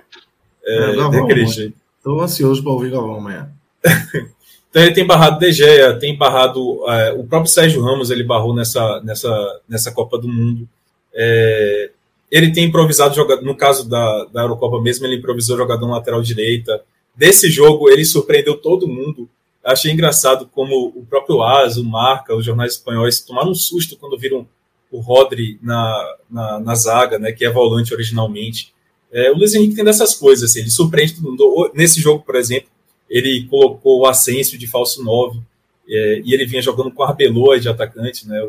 [0.66, 1.28] É, Galvão.
[2.04, 3.50] Tô ansioso para ouvir Galvão amanhã.
[4.68, 6.84] Então ele tem barrado De Gea, tem barrado.
[6.90, 10.68] é, o próprio Sérgio Ramos ele barrou nessa, nessa, nessa Copa do Mundo.
[11.14, 11.92] É,
[12.32, 13.16] ele tem improvisado.
[13.42, 16.84] No caso da, da Eurocopa mesmo, ele improvisou jogador lateral direita.
[17.16, 19.30] Desse jogo, ele surpreendeu todo mundo.
[19.64, 24.18] Achei engraçado como o próprio AS, o Marca, os jornais espanhóis tomaram um susto quando
[24.18, 24.48] viram
[24.92, 28.74] o Rodri na, na, na zaga, né, que é volante originalmente.
[29.12, 31.72] É, o Luiz Henrique tem dessas coisas, assim, ele surpreende todo mundo.
[31.74, 32.70] Nesse jogo, por exemplo,
[33.10, 35.40] ele colocou o Asensio de falso 9,
[35.88, 38.42] é, e ele vinha jogando com o Arbeloa de atacante, né?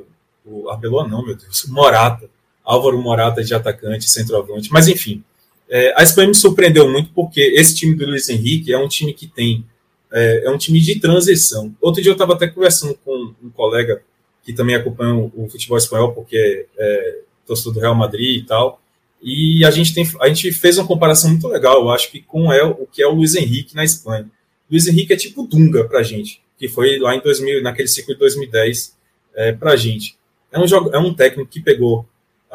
[0.44, 2.28] O, o Arbeloa não, meu Deus, o Morata,
[2.66, 4.70] Álvaro Morata de atacante, centroavante.
[4.72, 5.22] Mas enfim,
[5.70, 9.14] é, a Espanha me surpreendeu muito porque esse time do Luiz Henrique é um time
[9.14, 9.64] que tem
[10.12, 11.74] é, é um time de transição.
[11.80, 14.02] Outro dia eu estava até conversando com um colega
[14.44, 18.80] que também acompanha o, o futebol espanhol, porque é torcedor do Real Madrid e tal.
[19.22, 22.52] E a gente, tem, a gente fez uma comparação muito legal, eu acho que com
[22.52, 24.30] é, o que é o Luiz Henrique na Espanha.
[24.70, 28.20] Luiz Henrique é tipo Dunga pra gente, que foi lá em 2000, naquele ciclo de
[28.20, 28.96] 2010
[29.34, 30.16] é, pra gente.
[30.52, 32.06] É um, jogo, é um técnico que pegou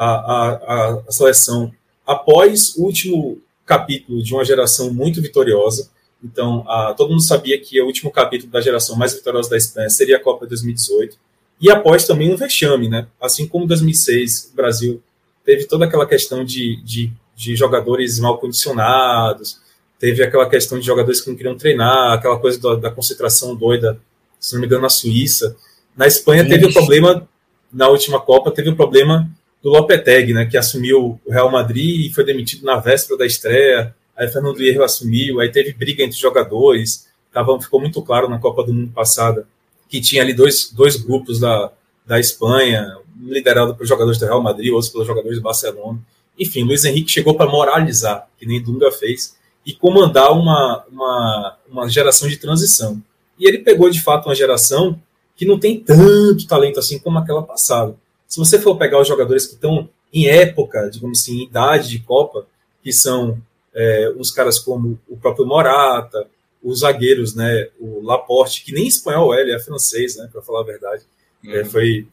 [0.02, 1.72] a, a, a seleção
[2.06, 5.90] após o último capítulo de uma geração muito vitoriosa.
[6.22, 9.88] Então, a, todo mundo sabia que o último capítulo da geração mais vitoriosa da Espanha
[9.88, 11.16] seria a Copa de 2018.
[11.60, 13.06] E após também um vexame, né?
[13.20, 15.02] Assim como em 2006, o Brasil
[15.44, 19.60] teve toda aquela questão de, de, de jogadores mal condicionados,
[19.98, 24.00] teve aquela questão de jogadores que não queriam treinar, aquela coisa da, da concentração doida,
[24.40, 25.56] se não me engano, na Suíça.
[25.96, 27.28] Na Espanha teve o problema,
[27.72, 29.30] na última Copa, teve o problema
[29.62, 33.94] do Lopetegui, né, que assumiu o Real Madrid e foi demitido na véspera da estreia.
[34.16, 37.06] Aí Fernando Hierro assumiu, aí teve briga entre jogadores.
[37.32, 39.46] Tava, ficou muito claro na Copa do Mundo passada
[39.92, 41.70] que tinha ali dois, dois grupos da,
[42.06, 46.00] da Espanha, um liderado por jogadores do Real Madrid, outros pelos jogadores do Barcelona.
[46.38, 49.36] Enfim, Luiz Henrique chegou para moralizar, que nem Dunga fez,
[49.66, 53.02] e comandar uma, uma, uma geração de transição.
[53.38, 54.98] E ele pegou de fato uma geração
[55.36, 57.94] que não tem tanto talento assim como aquela passada.
[58.32, 61.98] Se você for pegar os jogadores que estão em época, digamos assim, em idade de
[61.98, 62.46] Copa,
[62.82, 63.38] que são
[63.74, 66.26] é, uns caras como o próprio Morata,
[66.62, 70.60] os zagueiros, né, o Laporte, que nem espanhol é, ele é francês, né, para falar
[70.60, 71.02] a verdade,
[71.44, 71.50] uhum.
[71.52, 72.08] é, foi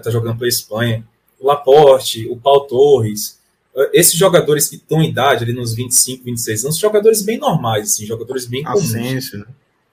[0.00, 1.04] tá jogando pela Espanha,
[1.40, 3.40] o Laporte, o Paulo Torres,
[3.74, 7.90] é, esses jogadores que estão em idade, ali nos 25, 26 anos, jogadores bem normais,
[7.90, 8.94] assim, jogadores bem comuns.
[8.94, 9.46] Ascenso, né?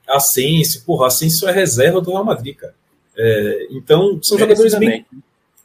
[0.07, 2.75] Ascenso, porra, Ascenso é reserva do Real Madrid, cara.
[3.17, 5.07] É, então, são jogadores bem.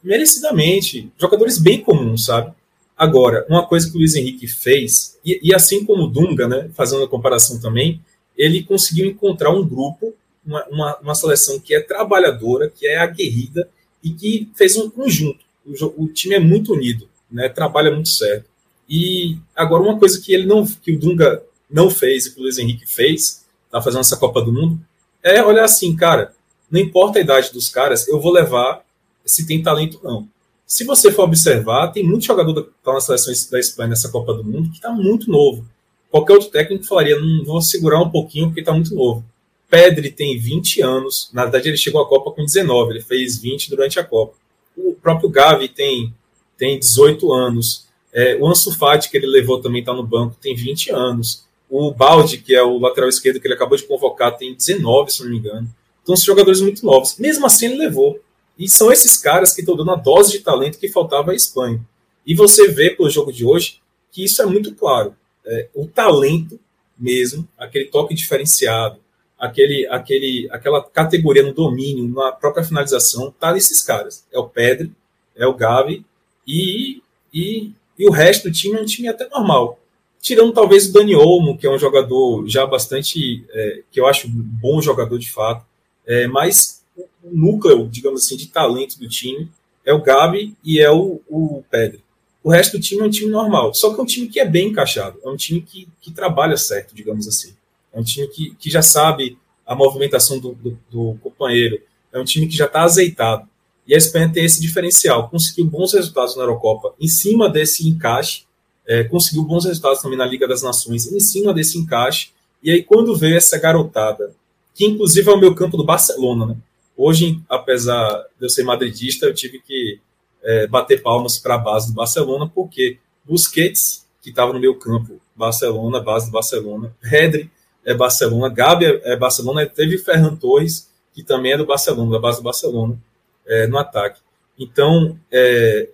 [0.07, 1.11] Merecidamente.
[1.19, 2.53] Jogadores bem comuns, sabe?
[2.97, 6.69] Agora, uma coisa que o Luiz Henrique fez, e, e assim como o Dunga, né,
[6.73, 8.01] fazendo a comparação também,
[8.37, 13.69] ele conseguiu encontrar um grupo, uma, uma, uma, seleção que é trabalhadora, que é aguerrida
[14.01, 15.39] e que fez um conjunto.
[15.65, 18.45] O, o, time é muito unido, né, trabalha muito certo.
[18.89, 22.43] E agora uma coisa que ele não, que o Dunga não fez e que o
[22.43, 24.79] Luiz Henrique fez, tá fazendo essa Copa do Mundo,
[25.21, 26.33] é olhar assim, cara,
[26.71, 28.86] não importa a idade dos caras, eu vou levar
[29.27, 30.29] se tem talento ou não.
[30.65, 34.33] Se você for observar, tem muito jogador da, tá na seleção da Espanha nessa Copa
[34.33, 35.65] do Mundo que está muito novo.
[36.09, 39.23] Qualquer outro técnico falaria, não vou segurar um pouquinho porque está muito novo.
[39.69, 43.69] Pedri tem 20 anos, na verdade ele chegou à Copa com 19, ele fez 20
[43.69, 44.35] durante a Copa.
[44.75, 46.13] O próprio Gavi tem,
[46.57, 47.87] tem 18 anos.
[48.13, 51.45] É, o Ansu Fati, que ele levou também está no banco, tem 20 anos.
[51.69, 55.23] O Balde, que é o lateral esquerdo que ele acabou de convocar, tem 19, se
[55.23, 55.67] não me engano.
[56.01, 57.17] Então são jogadores muito novos.
[57.17, 58.19] Mesmo assim ele levou.
[58.57, 61.79] E são esses caras que estão dando a dose de talento que faltava à Espanha.
[62.25, 63.79] E você vê pelo jogo de hoje
[64.11, 65.15] que isso é muito claro.
[65.45, 66.59] É, o talento
[66.97, 68.99] mesmo, aquele toque diferenciado,
[69.37, 74.25] aquele, aquele, aquela categoria no domínio, na própria finalização, tá nesses caras.
[74.31, 74.91] É o Pedro,
[75.35, 76.03] é o Gavi
[76.45, 77.01] e,
[77.33, 79.79] e, e o resto do time é um time até normal.
[80.19, 84.27] Tirando talvez o Dani Olmo, que é um jogador já bastante, é, que eu acho
[84.27, 85.65] um bom jogador de fato,
[86.05, 86.83] é, mas
[87.23, 89.49] o núcleo, digamos assim, de talento do time
[89.85, 92.01] é o Gabi e é o, o Pedro.
[92.43, 94.45] O resto do time é um time normal, só que é um time que é
[94.45, 97.53] bem encaixado, é um time que, que trabalha certo, digamos assim.
[97.93, 101.81] É um time que, que já sabe a movimentação do, do, do companheiro,
[102.11, 103.47] é um time que já está azeitado.
[103.85, 108.43] E a Espanha tem esse diferencial, conseguiu bons resultados na Eurocopa em cima desse encaixe,
[108.85, 112.29] é, conseguiu bons resultados também na Liga das Nações em cima desse encaixe.
[112.61, 114.33] E aí, quando veio essa garotada,
[114.73, 116.55] que inclusive é o meu campo do Barcelona, né?
[116.97, 119.99] Hoje, apesar de eu ser madridista, eu tive que
[120.43, 125.21] é, bater palmas para a base do Barcelona, porque Busquets, que estava no meu campo,
[125.35, 127.51] Barcelona, base do Barcelona, Redri
[127.85, 132.39] é Barcelona, Gabi é, Barcelona, teve Ferran Torres, que também é do Barcelona, da base
[132.39, 132.97] do Barcelona,
[133.45, 134.19] é, no ataque.
[134.59, 135.89] Então, é,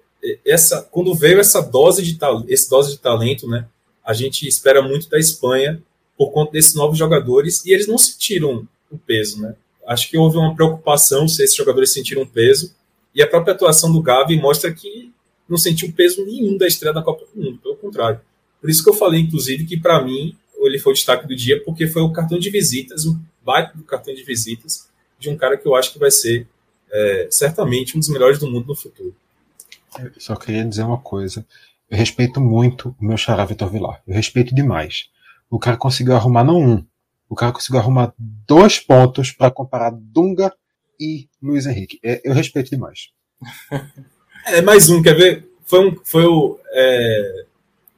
[0.45, 3.67] essa, quando veio essa dose de esse dose de talento, né,
[4.05, 5.83] a gente espera muito da Espanha
[6.17, 9.55] por conta desses novos jogadores e eles não sentiram o peso, né?
[9.87, 12.73] Acho que houve uma preocupação se esses jogadores sentiram peso,
[13.13, 15.11] e a própria atuação do Gavi mostra que
[15.47, 18.19] não sentiu peso nenhum da estreia da Copa do Mundo, pelo contrário.
[18.59, 21.61] Por isso que eu falei, inclusive, que para mim ele foi o destaque do dia,
[21.63, 25.57] porque foi o cartão de visitas, um baita do cartão de visitas, de um cara
[25.57, 26.47] que eu acho que vai ser
[26.91, 29.15] é, certamente um dos melhores do mundo no futuro.
[29.99, 31.45] Eu só queria dizer uma coisa.
[31.89, 34.01] Eu respeito muito o meu xará Vitor Vilar.
[34.07, 35.09] Eu respeito demais.
[35.49, 36.85] O cara conseguiu arrumar não um,
[37.33, 40.53] o cara conseguiu arrumar dois pontos para comparar Dunga
[40.99, 41.99] e Luiz Henrique.
[42.03, 43.09] É, eu respeito demais.
[44.45, 45.47] É mais um, quer ver?
[45.65, 47.45] Foi, um, foi o, é,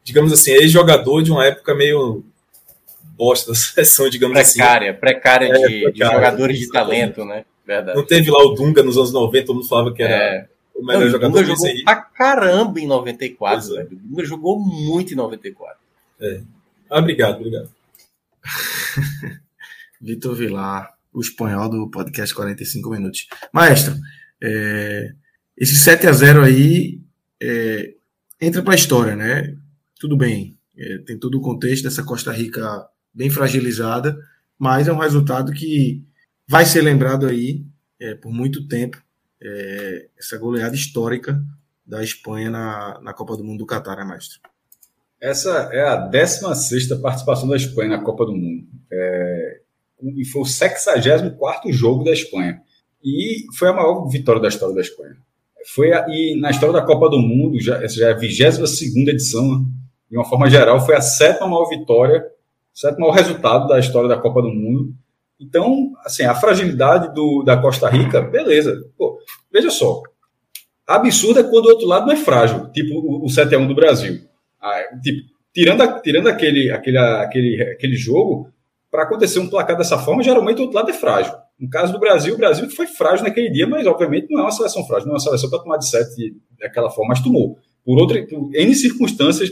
[0.03, 2.23] digamos assim, ex-jogador de uma época meio
[3.17, 4.99] bosta da seleção, digamos precária, assim.
[4.99, 7.45] Precária, é, de, de jogadores de talento, né?
[7.65, 7.97] Verdade.
[7.97, 10.47] Não teve lá o Dunga nos anos 90, todo mundo falava que era é.
[10.75, 11.39] o melhor Não, jogador.
[11.39, 11.83] O Dunga jogou Henrique.
[11.83, 13.77] pra caramba em 94, é.
[13.77, 13.89] velho.
[13.91, 15.77] O Dunga jogou muito em 94.
[16.21, 16.41] É.
[16.91, 17.69] Ah, obrigado, obrigado.
[20.01, 23.27] Vitor Vilar, o espanhol do podcast 45 Minutos.
[23.53, 23.95] Maestro,
[24.41, 25.13] é,
[25.57, 27.01] esse 7 a 0 aí
[27.41, 27.93] é,
[28.39, 29.55] entra para a história, né?
[29.99, 34.17] Tudo bem, é, tem todo o contexto dessa Costa Rica bem fragilizada,
[34.59, 36.03] mas é um resultado que
[36.47, 37.65] vai ser lembrado aí
[37.99, 39.01] é, por muito tempo,
[39.41, 41.41] é, essa goleada histórica
[41.85, 44.39] da Espanha na, na Copa do Mundo do Catar, né, Maestro?
[45.21, 48.65] Essa é a 16 participação da Espanha na Copa do Mundo.
[48.91, 49.59] É,
[50.17, 52.61] e foi o 64 jogo da Espanha.
[53.03, 55.15] E foi a maior vitória da história da Espanha.
[55.73, 58.59] Foi a, e na história da Copa do Mundo, já, essa já é a 22
[59.07, 59.65] edição, né?
[60.09, 62.23] de uma forma geral, foi a sétima maior vitória,
[62.73, 64.93] o sétimo maior resultado da história da Copa do Mundo.
[65.39, 68.89] Então, assim, a fragilidade do, da Costa Rica, beleza.
[68.97, 69.19] Pô,
[69.51, 70.01] veja só.
[70.87, 74.21] Absurdo é quando o outro lado não é frágil, tipo o, o 7x1 do Brasil.
[74.65, 78.49] Ah, tipo, tirando, tirando aquele, aquele, aquele, aquele jogo,
[78.89, 81.33] para acontecer um placar dessa forma, geralmente o outro lado é frágil.
[81.59, 84.51] No caso do Brasil, o Brasil foi frágil naquele dia, mas obviamente não é uma
[84.51, 87.59] seleção frágil, não é uma seleção para tomar de sete daquela forma, mas tomou.
[87.85, 89.51] por, outra, por N circunstâncias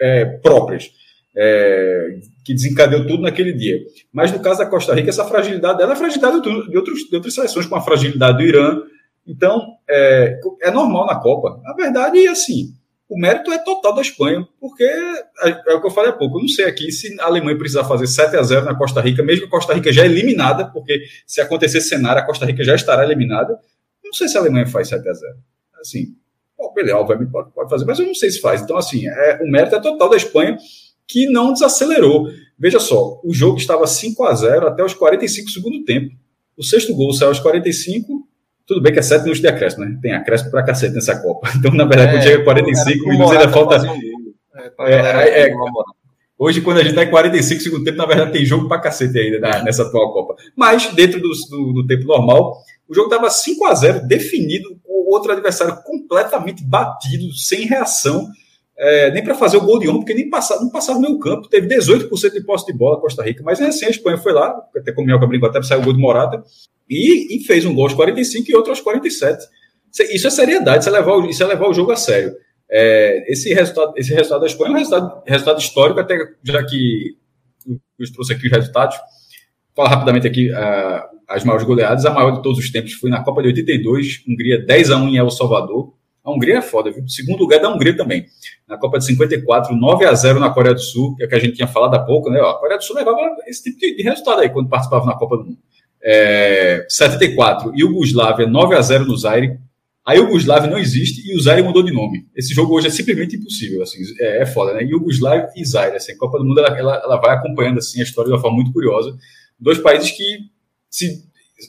[0.00, 0.90] é, próprias,
[1.36, 3.80] é, que desencadeou tudo naquele dia.
[4.10, 7.34] Mas no caso da Costa Rica, essa fragilidade dela é fragilidade de, outros, de outras
[7.34, 8.80] seleções, com a fragilidade do Irã.
[9.26, 11.60] Então, é, é normal na Copa.
[11.62, 12.72] Na verdade, assim,
[13.14, 16.36] o mérito é total da Espanha, porque é, é, o que eu falei há pouco.
[16.36, 19.22] Eu não sei aqui se a Alemanha precisar fazer 7 a 0 na Costa Rica,
[19.22, 22.44] mesmo que a Costa Rica já é eliminada, porque se acontecer esse cenário, a Costa
[22.44, 23.56] Rica já estará eliminada.
[24.04, 25.32] Não sei se a Alemanha faz 7 a 0
[25.80, 26.16] Assim,
[26.74, 28.62] beleza, obviamente pode, pode, fazer, mas eu não sei se faz.
[28.62, 30.58] Então, assim, é, o mérito é total da Espanha,
[31.06, 32.26] que não desacelerou.
[32.58, 36.12] Veja só, o jogo estava 5 a 0 até os 45 segundo tempo.
[36.56, 38.26] O sexto gol saiu aos 45,
[38.66, 39.98] tudo bem que é 7 minutos de acréscimo, né?
[40.00, 41.50] Tem acréscimo pra cacete nessa Copa.
[41.56, 43.82] Então, na verdade, é, quando chega 45 minutos, ainda falta.
[43.82, 44.24] Um
[44.80, 45.54] é, é, é,
[46.38, 49.18] hoje, quando a gente está em 45 segundo tempo, na verdade, tem jogo pra cacete
[49.18, 50.36] ainda né, nessa atual Copa.
[50.56, 52.58] Mas, dentro do, do, do tempo normal,
[52.88, 58.28] o jogo estava 5 a 0 definido, o outro adversário completamente batido, sem reação
[58.76, 61.18] é, nem para fazer o gol de honra, porque nem passava, não passava no meio
[61.18, 61.48] campo.
[61.48, 64.92] Teve 18% de posse de bola Costa Rica, mas recém a Espanha foi lá, até
[64.92, 66.42] com o brincou, até saiu o gol de Morata,
[66.88, 69.44] e, e, fez um gol aos 45 e outro aos 47.
[70.12, 72.34] Isso é seriedade, isso é levar, o, isso é levar o jogo a sério.
[72.70, 77.16] É, esse, resultado, esse resultado da Espanha é um resultado, resultado histórico, até já que
[77.66, 78.96] eu trouxe aqui os resultados.
[79.74, 82.04] Fala rapidamente aqui uh, as maiores goleadas.
[82.04, 85.08] A maior de todos os tempos foi na Copa de 82, Hungria 10 a 1
[85.08, 85.94] em El Salvador.
[86.24, 87.06] A Hungria é foda, viu?
[87.06, 88.24] Segundo lugar da Hungria também.
[88.66, 91.38] Na Copa de 54, 9 a 0 na Coreia do Sul, que é que a
[91.38, 92.40] gente tinha falado há pouco, né?
[92.40, 95.44] a Coreia do Sul levava esse tipo de, resultado aí quando participava na Copa do
[95.44, 95.58] Mundo.
[96.02, 99.58] É, 74, Iugoslávia 9 a 0 no Zaire.
[100.02, 102.26] A Iugoslávia não existe e o Zaire mudou de nome.
[102.34, 104.82] Esse jogo hoje é simplesmente impossível, assim, é, é foda, né?
[104.82, 108.02] Iugoslávia e Zaire, assim, a Copa do Mundo ela, ela, ela, vai acompanhando assim a
[108.02, 109.14] história de uma forma muito curiosa.
[109.60, 110.38] Dois países que
[110.88, 111.22] se,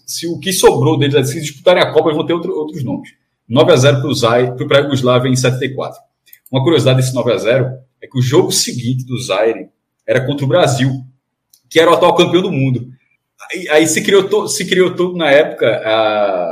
[0.06, 3.10] se o que sobrou deles, se disputarem a Copa, vão ter outro, outros nomes.
[3.47, 5.99] 9 a 0 para o Zaire, para a Yugoslávia em 74.
[6.51, 9.69] Uma curiosidade desse 9 a 0 é que o jogo seguinte do Zaire
[10.07, 10.91] era contra o Brasil,
[11.69, 12.88] que era o atual campeão do mundo.
[13.51, 16.51] Aí, aí se, criou to, se criou tudo na época, a,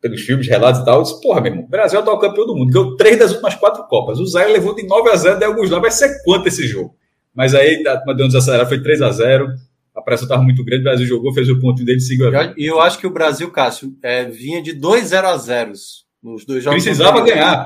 [0.00, 2.18] pelos filmes, relatos e tal, eu disse, porra, meu irmão, o Brasil é o atual
[2.18, 4.18] campeão do mundo, ganhou três das últimas quatro Copas.
[4.18, 6.94] O Zaire levou de 9 a 0 da Yugoslávia, vai ser quanto esse jogo?
[7.34, 9.48] Mas aí, a deu um desacelerado, foi 3 a 0
[9.96, 12.66] a pressão estava muito grande, o Brasil jogou, fez o ponto dele, seguiu a E
[12.66, 15.72] eu acho que o Brasil, Cássio, é, vinha de 2 0 a 0
[16.26, 16.82] nos dois jogos.
[16.82, 17.64] Precisava ganhar,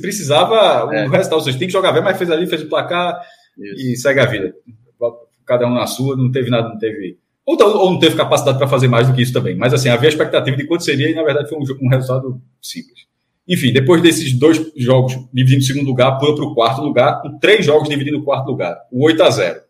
[0.00, 1.06] precisava é.
[1.06, 1.42] o resultado.
[1.42, 3.18] Vocês tem que jogar bem, mas fez ali, fez o placar
[3.58, 3.92] Isso.
[3.92, 4.54] e segue a vida.
[5.46, 7.18] Cada um na sua, não teve nada, não teve.
[7.46, 9.56] Ou, ou não teve capacidade para fazer mais do que isso também.
[9.56, 13.04] Mas assim, havia expectativa de quanto seria e na verdade foi um, um resultado simples.
[13.46, 17.38] Enfim, depois desses dois jogos dividindo o segundo lugar, pula para o quarto lugar, com
[17.38, 18.74] três jogos dividindo o quarto lugar.
[18.90, 19.60] O 8 a 0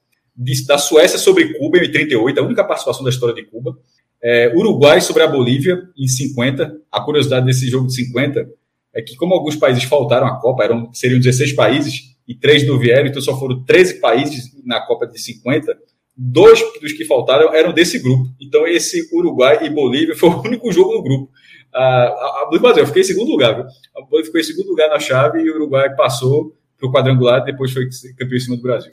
[0.66, 3.76] Da Suécia sobre Cuba em 38, a única participação da história de Cuba.
[4.24, 6.80] É, Uruguai sobre a Bolívia em 50.
[6.90, 8.48] A curiosidade desse jogo de 50
[8.94, 12.78] é que, como alguns países faltaram à Copa, eram, seriam 16 países e três não
[12.78, 15.76] vieram, então só foram 13 países na Copa de 50.
[16.16, 18.30] Dois dos que faltaram eram desse grupo.
[18.40, 21.30] Então, esse Uruguai e Bolívia foi o único jogo no grupo.
[21.74, 23.54] A, do Brasil, eu fiquei em segundo lugar.
[23.54, 23.64] Viu?
[23.96, 27.44] A Bolívia ficou em segundo lugar na chave e o Uruguai passou para o quadrangular
[27.44, 28.92] depois foi campeão em cima do Brasil.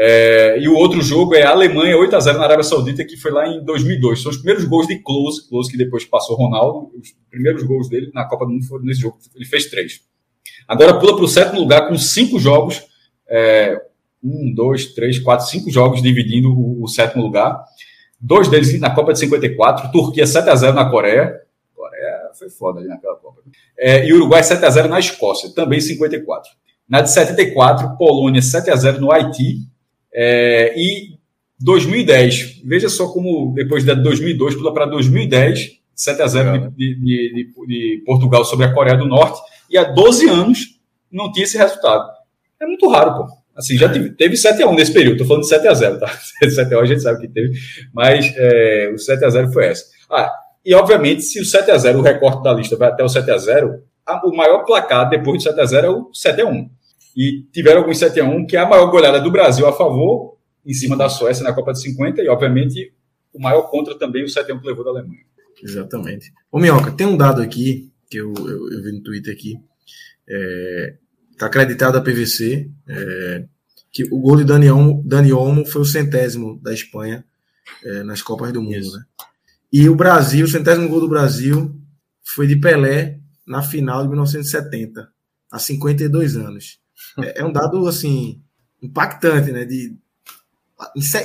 [0.00, 3.16] É, e o outro jogo é a Alemanha 8 a 0 na Arábia Saudita, que
[3.16, 4.22] foi lá em 2002.
[4.22, 6.92] São os primeiros gols de Klose, Klose que depois passou Ronaldo.
[6.96, 9.18] Os primeiros gols dele na Copa do Mundo foram nesse jogo.
[9.34, 10.00] Ele fez três.
[10.68, 12.80] Agora pula para o sétimo lugar com cinco jogos.
[13.28, 13.76] É,
[14.22, 17.60] um, dois, três, quatro, cinco jogos dividindo o, o, sétimo lugar.
[18.20, 19.90] Dois deles na Copa de 54.
[19.90, 21.40] Turquia 7 a 0 na Coreia.
[21.74, 23.42] Coreia foi foda ali naquela Copa.
[23.76, 26.52] É, e Uruguai 7 a 0 na Escócia, também 54.
[26.88, 29.66] Na de 74, Polônia 7 a 0 no Haiti
[30.12, 31.18] é, e
[31.60, 37.00] 2010, veja só como depois de 2002 pula para 2010, 7 a 0 de, de,
[37.00, 40.78] de, de, Portugal sobre a Coreia do Norte, e há 12 anos
[41.10, 42.08] não tinha esse resultado.
[42.60, 43.38] É muito raro, pô.
[43.56, 45.98] Assim, já teve, teve 7 a 1 nesse período, tô falando de 7 a 0
[45.98, 46.06] tá?
[46.48, 47.58] 7 a 1 a gente sabe que teve,
[47.92, 49.84] mas é, o 7 a 0 foi essa.
[50.08, 50.32] Ah,
[50.64, 53.28] e obviamente, se o 7 a 0 o recorte da lista vai até o 7
[53.30, 56.46] a 0 a, o maior placar depois do 7 a 0 é o 7 a
[56.46, 56.70] 1
[57.16, 60.38] e tiveram alguns 7 a 1 que é a maior goleada do Brasil a favor,
[60.64, 62.92] em cima da Suécia na Copa de 50, e obviamente
[63.32, 65.22] o maior contra também o 7 a 1 que levou da Alemanha.
[65.62, 66.32] Exatamente.
[66.50, 69.58] Ô Minhoca, tem um dado aqui, que eu, eu, eu vi no Twitter aqui,
[70.28, 70.94] é,
[71.36, 73.44] tá acreditado a PVC, é,
[73.90, 77.24] que o gol de Dani Olmo, Dani Olmo foi o centésimo da Espanha
[77.84, 79.04] é, nas Copas do Mundo, né?
[79.72, 81.74] E o Brasil, o centésimo gol do Brasil
[82.22, 85.08] foi de Pelé na final de 1970,
[85.50, 86.80] há 52 anos.
[87.22, 88.40] É, é, um dado assim
[88.82, 89.64] impactante, né?
[89.64, 89.96] De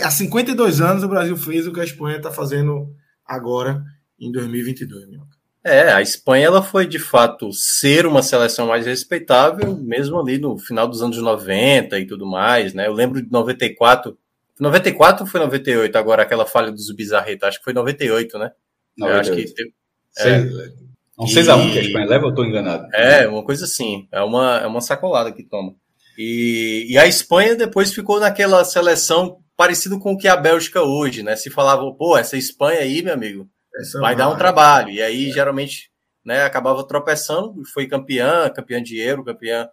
[0.04, 2.94] há 52 anos o Brasil fez o que a Espanha está fazendo
[3.26, 3.84] agora
[4.20, 5.34] em 2022, Minhoca.
[5.66, 10.58] É, a Espanha ela foi de fato ser uma seleção mais respeitável, mesmo ali no
[10.58, 12.88] final dos anos 90 e tudo mais, né?
[12.88, 14.18] Eu lembro de 94,
[14.60, 15.96] 94 ou foi 98?
[15.98, 18.52] Agora aquela falha dos Bizarreta, acho que foi 98, né?
[18.98, 19.06] 98.
[19.06, 19.74] Eu acho que teve,
[20.18, 20.84] é,
[21.18, 22.88] um 6x1 que a Espanha leva ou estou enganado?
[22.94, 24.08] É, uma coisa assim.
[24.12, 25.76] É uma, é uma sacolada que toma.
[26.18, 31.24] E, e a Espanha depois ficou naquela seleção parecido com o que a Bélgica hoje,
[31.24, 31.36] né?
[31.36, 34.90] Se falava, pô, essa Espanha aí, meu amigo, essa vai dar um trabalho.
[34.90, 35.34] E aí, é.
[35.34, 35.92] geralmente,
[36.26, 39.68] né, acabava tropeçando, foi campeã, campeã de Euro, campeã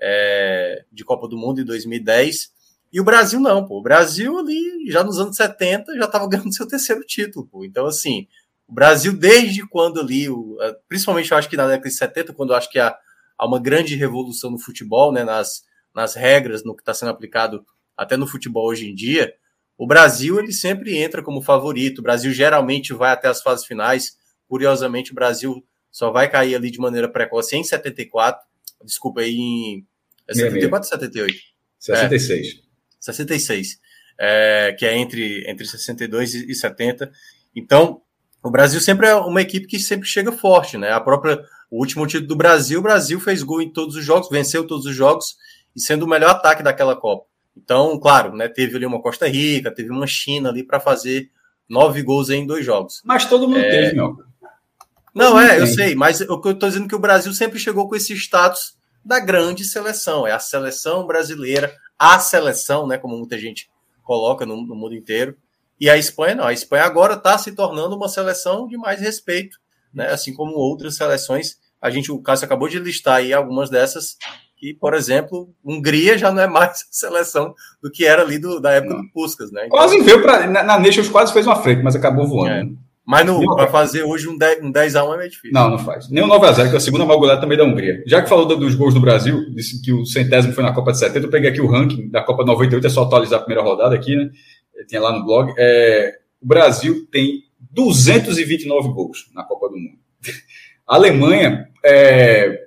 [0.00, 2.50] é, de Copa do Mundo em 2010.
[2.92, 3.78] E o Brasil não, pô.
[3.78, 7.64] O Brasil ali, já nos anos 70, já estava ganhando seu terceiro título, pô.
[7.64, 8.26] Então, assim,
[8.66, 10.26] o Brasil, desde quando ali,
[10.88, 12.96] principalmente eu acho que na década de 70, quando eu acho que há,
[13.38, 15.62] há uma grande revolução no futebol, né, nas,
[15.96, 17.64] nas regras, no que está sendo aplicado
[17.96, 19.32] até no futebol hoje em dia,
[19.78, 21.98] o Brasil ele sempre entra como favorito.
[21.98, 24.18] O Brasil geralmente vai até as fases finais.
[24.46, 28.46] Curiosamente, o Brasil só vai cair ali de maneira precoce em 74.
[28.84, 29.86] Desculpa aí, em.
[30.28, 31.38] É 74 ou 78?
[31.78, 32.46] 66.
[32.46, 32.52] É,
[33.00, 33.78] 66.
[34.18, 37.10] É, que é entre, entre 62 e 70.
[37.54, 38.02] Então,
[38.42, 40.90] o Brasil sempre é uma equipe que sempre chega forte, né?
[40.92, 41.42] A própria.
[41.68, 44.86] O último título do Brasil, o Brasil fez gol em todos os jogos, venceu todos
[44.86, 45.36] os jogos
[45.76, 47.26] e sendo o melhor ataque daquela Copa.
[47.54, 51.30] Então, claro, né, teve ali uma Costa Rica, teve uma China ali para fazer
[51.68, 53.02] nove gols em dois jogos.
[53.04, 53.70] Mas todo mundo é...
[53.70, 54.16] teve, meu.
[55.14, 57.58] Não, é, eu sei, mas o que eu estou dizendo é que o Brasil sempre
[57.58, 60.26] chegou com esse status da grande seleção.
[60.26, 63.70] É a seleção brasileira, a seleção, né, como muita gente
[64.02, 65.36] coloca no, no mundo inteiro.
[65.80, 66.46] E a Espanha não.
[66.46, 69.58] A Espanha agora está se tornando uma seleção de mais respeito,
[69.92, 70.08] né?
[70.08, 71.58] Assim como outras seleções.
[71.80, 74.16] A gente, o Cássio acabou de listar aí algumas dessas
[74.56, 78.72] que, por exemplo, Hungria já não é mais seleção do que era ali do, da
[78.72, 79.02] época não.
[79.02, 79.66] do Puskas, né?
[79.66, 82.50] Então, quase veio para na, na Nations quase fez uma frente, mas acabou voando.
[82.50, 82.64] É.
[82.64, 82.72] Né?
[83.06, 83.24] Mas
[83.54, 85.52] para fazer hoje um 10, um 10 a 1 é meio difícil.
[85.52, 86.10] Não, não faz.
[86.10, 88.02] Nem o 9 a 0 que é a segunda maior goleada também da Hungria.
[88.04, 90.98] Já que falou dos gols do Brasil, disse que o centésimo foi na Copa de
[90.98, 93.94] 70, eu peguei aqui o ranking da Copa 98, é só atualizar a primeira rodada
[93.94, 94.28] aqui, né?
[94.88, 95.54] Tinha lá no blog.
[95.56, 99.98] É, o Brasil tem 229 gols na Copa do Mundo.
[100.84, 102.65] A Alemanha é,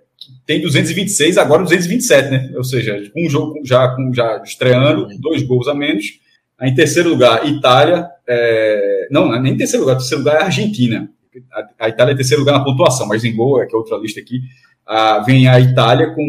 [0.49, 2.51] tem 226, agora 227, né?
[2.55, 6.05] Ou seja, um jogo já, com, já estreando, dois gols a menos.
[6.59, 8.09] Em terceiro lugar, Itália.
[8.27, 9.07] É...
[9.11, 11.07] Não, é nem em terceiro lugar, em terceiro lugar é Argentina.
[11.53, 13.95] A, a Itália é terceiro lugar na pontuação, mas em gol, é que é outra
[13.97, 14.41] lista aqui.
[14.87, 16.25] Ah, vem a Itália com.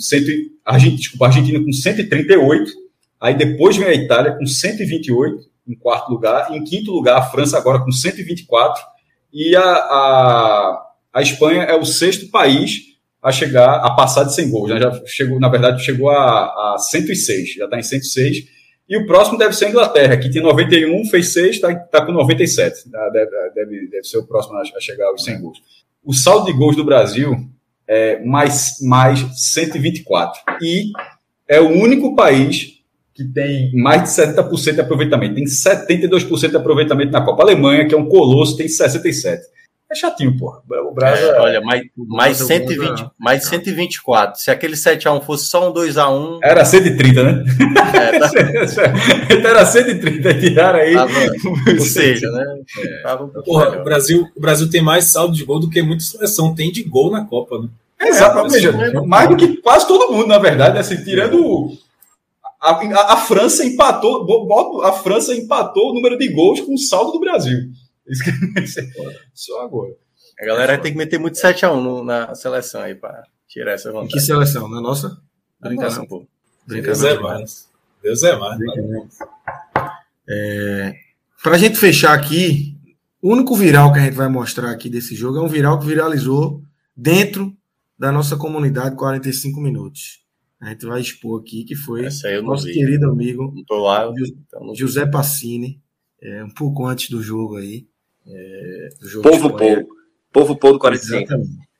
[0.00, 0.32] Cento,
[0.64, 2.72] Argentina, desculpa, a Argentina com 138.
[3.20, 6.52] Aí depois vem a Itália com 128 em quarto lugar.
[6.52, 8.82] Em quinto lugar, a França agora com 124.
[9.32, 10.82] E a, a,
[11.14, 12.89] a Espanha é o sexto país
[13.22, 14.70] a chegar, a passar de 100 gols.
[14.70, 14.80] Né?
[14.80, 18.44] Já chegou, na verdade, chegou a, a 106, já está em 106.
[18.88, 22.12] E o próximo deve ser a Inglaterra, que tem 91, fez 6, está tá com
[22.12, 22.90] 97.
[22.90, 23.08] Tá?
[23.10, 25.62] Deve, deve, deve ser o próximo a chegar aos 100 gols.
[26.04, 27.36] O saldo de gols do Brasil
[27.86, 29.20] é mais, mais
[29.52, 30.40] 124.
[30.62, 30.90] E
[31.46, 32.80] é o único país
[33.12, 35.34] que tem mais de 70% de aproveitamento.
[35.34, 37.42] Tem 72% de aproveitamento na Copa.
[37.42, 39.38] A Alemanha, que é um colosso, tem 67%.
[39.90, 40.62] É chatinho, porra.
[40.88, 41.34] O Brasil.
[41.34, 44.40] É, olha, mais, mais, 120, é mais 124.
[44.40, 46.38] Se aquele 7x1 fosse só um 2x1.
[46.44, 47.44] Era 130, né?
[47.92, 48.30] É, tá...
[49.34, 50.94] então era 130, tiraram aí.
[50.94, 51.12] Tava,
[51.76, 52.44] ou seja, né?
[52.78, 53.02] É.
[53.02, 56.04] Tava um porra, o Brasil, o Brasil tem mais saldo de gol do que muita
[56.04, 57.68] seleção tem de gol na Copa, né?
[58.00, 58.72] Exato, veja,
[59.04, 61.68] mais do que quase todo mundo, na verdade, assim, tirando.
[62.60, 67.12] A, a, a França empatou, a França empatou o número de gols com o saldo
[67.12, 67.70] do Brasil.
[69.34, 69.94] Só agora.
[70.40, 74.14] A galera tem que meter muito 7x1 na seleção aí para tirar essa vontade.
[74.14, 74.68] Que seleção?
[74.68, 75.20] Na nossa?
[75.60, 76.26] Brincação, pô.
[76.66, 77.08] Brincação.
[77.08, 77.68] Deus é mais.
[78.02, 78.58] Deus é mais.
[80.28, 80.94] É,
[81.42, 82.76] para a gente fechar aqui,
[83.20, 85.86] o único viral que a gente vai mostrar aqui desse jogo é um viral que
[85.86, 86.62] viralizou
[86.96, 87.54] dentro
[87.98, 90.20] da nossa comunidade 45 minutos.
[90.60, 92.02] A gente vai expor aqui que foi
[92.42, 92.72] nosso vi.
[92.72, 94.10] querido amigo lá,
[94.74, 95.82] José Passini,
[96.22, 97.86] é, um pouco antes do jogo aí.
[98.26, 98.88] É,
[99.22, 99.88] povo Povo.
[100.32, 101.16] Povo Povo do 45.
[101.16, 101.70] Exatamente.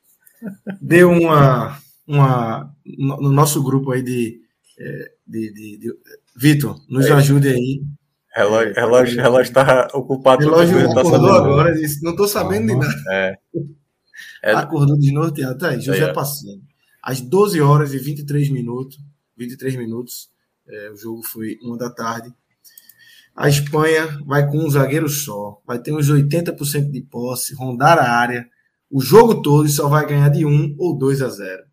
[0.81, 1.77] Deu uma,
[2.07, 2.75] uma.
[2.85, 4.41] No nosso grupo aí de.
[4.79, 5.97] É, de, de, de...
[6.35, 7.13] Vitor, nos é.
[7.13, 7.83] ajude aí.
[8.33, 10.43] Relógio, relógio, relógio tá ocupado.
[10.43, 13.03] Relógio tá acordou agora, disse, não tô sabendo de nada.
[13.09, 13.37] É.
[14.51, 14.51] é.
[14.53, 15.57] Acordou desnorteado.
[15.57, 16.13] Tá aí, José é.
[16.13, 16.61] Passinho.
[17.03, 18.97] Às 12 horas e 23 minutos,
[19.35, 20.29] 23 minutos,
[20.67, 22.33] é, o jogo foi uma da tarde.
[23.35, 28.11] A Espanha vai com um zagueiro só, vai ter uns 80% de posse, rondar a
[28.11, 28.49] área
[28.91, 31.63] o jogo todo e só vai ganhar de 1 ou 2 a 0.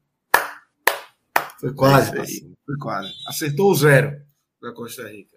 [1.60, 2.24] Foi quase, é
[2.64, 3.12] foi quase.
[3.26, 4.20] Acertou o zero
[4.62, 5.36] da Costa Rica.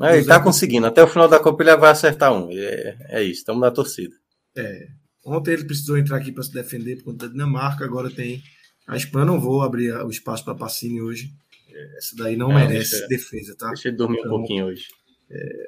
[0.00, 0.86] É, ele está conseguindo.
[0.86, 2.50] Até o final da Copa ele vai acertar um.
[2.50, 4.14] É, é isso, estamos na torcida.
[4.56, 4.88] É.
[5.24, 8.42] Ontem ele precisou entrar aqui para se defender por conta da Dinamarca, agora tem
[8.86, 9.26] a Espanha.
[9.26, 11.30] Não vou abrir o espaço para Pacini hoje.
[11.70, 13.68] É, essa daí não é, merece deixa, defesa, tá?
[13.68, 14.86] Deixa ele dormir então, um pouquinho hoje.
[15.30, 15.66] É,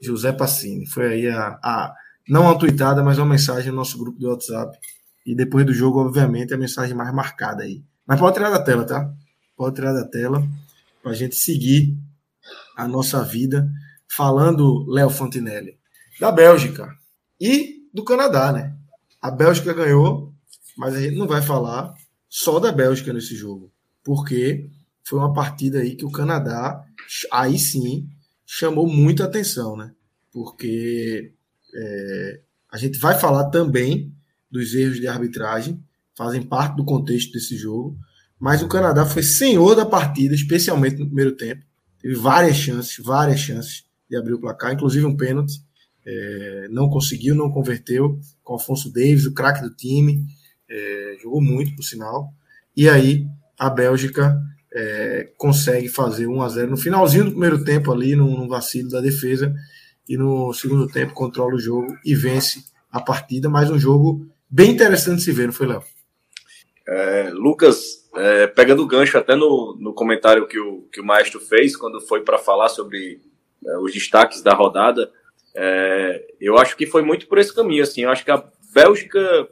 [0.00, 0.86] José Pacini.
[0.86, 1.94] Foi aí a, a,
[2.28, 4.78] não uma tweetada, mas uma mensagem no nosso grupo do WhatsApp.
[5.26, 7.82] E depois do jogo, obviamente, a mensagem mais marcada aí.
[8.06, 9.10] Mas pode tirar da tela, tá?
[9.56, 10.46] Pode tirar da tela
[11.02, 11.96] para a gente seguir
[12.76, 13.70] a nossa vida
[14.08, 15.78] falando, Léo Fontinelli,
[16.20, 16.88] da Bélgica
[17.40, 18.76] e do Canadá, né?
[19.20, 20.32] A Bélgica ganhou,
[20.76, 21.94] mas a gente não vai falar
[22.28, 23.72] só da Bélgica nesse jogo,
[24.02, 24.70] porque
[25.04, 26.84] foi uma partida aí que o Canadá,
[27.30, 28.08] aí sim,
[28.56, 29.90] chamou muita atenção, né?
[30.32, 31.32] Porque
[31.74, 32.40] é,
[32.70, 34.14] a gente vai falar também
[34.48, 35.82] dos erros de arbitragem,
[36.16, 37.98] fazem parte do contexto desse jogo,
[38.38, 41.64] mas o Canadá foi senhor da partida, especialmente no primeiro tempo.
[41.98, 45.54] Teve várias chances, várias chances de abrir o placar, inclusive um pênalti.
[46.06, 50.24] É, não conseguiu, não converteu com Afonso Davis, o craque do time.
[50.68, 52.32] É, jogou muito, por sinal.
[52.76, 53.26] E aí
[53.58, 54.40] a Bélgica
[54.74, 59.00] é, consegue fazer 1 a 0 no finalzinho do primeiro tempo ali, num, vacilo da
[59.00, 59.54] defesa.
[60.08, 63.48] E no segundo tempo controla o jogo e vence a partida.
[63.48, 65.82] Mais um jogo bem interessante se ver, não foi, Léo?
[66.86, 71.40] É, Lucas, é, pegando o gancho até no, no comentário que o, que o Maestro
[71.40, 73.20] fez, quando foi para falar sobre
[73.64, 75.10] é, os destaques da rodada,
[75.54, 77.82] é, eu acho que foi muito por esse caminho.
[77.82, 78.44] Assim, eu acho que a
[78.74, 79.48] Bélgica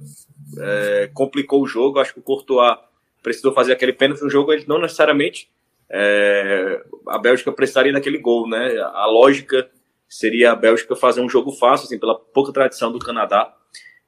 [0.58, 2.76] é, complicou o jogo, acho que o Courtois
[3.22, 5.50] precisou fazer aquele pênalti no jogo, ele não necessariamente
[5.90, 8.78] é, a Bélgica precisaria daquele gol, né?
[8.78, 9.70] A lógica
[10.08, 13.54] seria a Bélgica fazer um jogo fácil, assim, pela pouca tradição do Canadá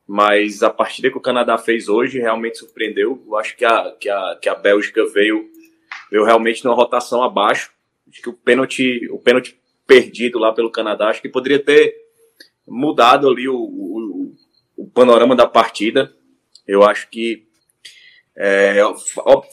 [0.07, 3.23] mas a partida que o Canadá fez hoje realmente surpreendeu.
[3.27, 5.49] Eu acho que a, que a, que a Bélgica veio,
[6.11, 7.73] veio realmente numa rotação abaixo.
[8.09, 11.95] Acho que o pênalti, o pênalti perdido lá pelo Canadá, acho que poderia ter
[12.67, 14.35] mudado ali o, o,
[14.77, 16.15] o panorama da partida.
[16.67, 17.47] Eu acho que
[18.37, 18.77] é,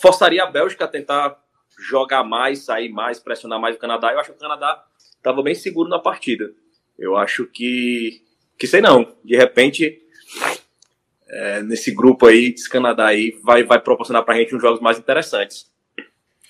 [0.02, 1.38] forçaria a Bélgica a tentar
[1.80, 4.12] jogar mais, sair mais, pressionar mais o Canadá.
[4.12, 6.52] Eu acho que o Canadá estava bem seguro na partida.
[6.98, 8.22] Eu acho que,
[8.58, 10.02] que sei não, de repente
[11.32, 14.99] é, nesse grupo aí, desse Canadá aí, vai, vai proporcionar pra gente uns jogos mais
[14.99, 15.66] interessantes.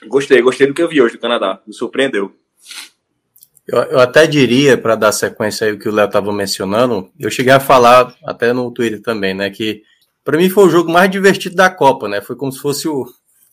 [0.07, 2.35] Gostei, gostei do que eu vi hoje do Canadá, me surpreendeu.
[3.67, 7.29] Eu, eu até diria, para dar sequência aí o que o Léo estava mencionando, eu
[7.29, 9.83] cheguei a falar até no Twitter também, né, que
[10.23, 13.05] para mim foi o jogo mais divertido da Copa, né, foi como se fosse o,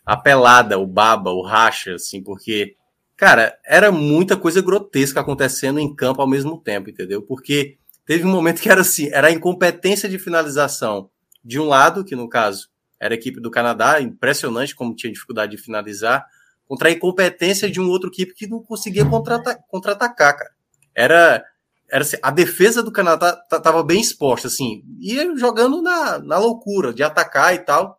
[0.04, 2.76] a pelada, o baba, o racha, assim, porque,
[3.16, 7.22] cara, era muita coisa grotesca acontecendo em campo ao mesmo tempo, entendeu?
[7.22, 7.76] Porque
[8.06, 11.10] teve um momento que era assim, era a incompetência de finalização
[11.44, 12.68] de um lado, que no caso
[12.98, 16.26] era a equipe do Canadá, impressionante como tinha dificuldade de finalizar,
[16.66, 20.50] contra a incompetência de um outro equipe que não conseguia contra-atacar, contra cara.
[20.94, 21.44] Era,
[21.90, 26.92] era assim, a defesa do Canadá estava bem exposta, assim, ia jogando na, na loucura
[26.92, 27.98] de atacar e tal.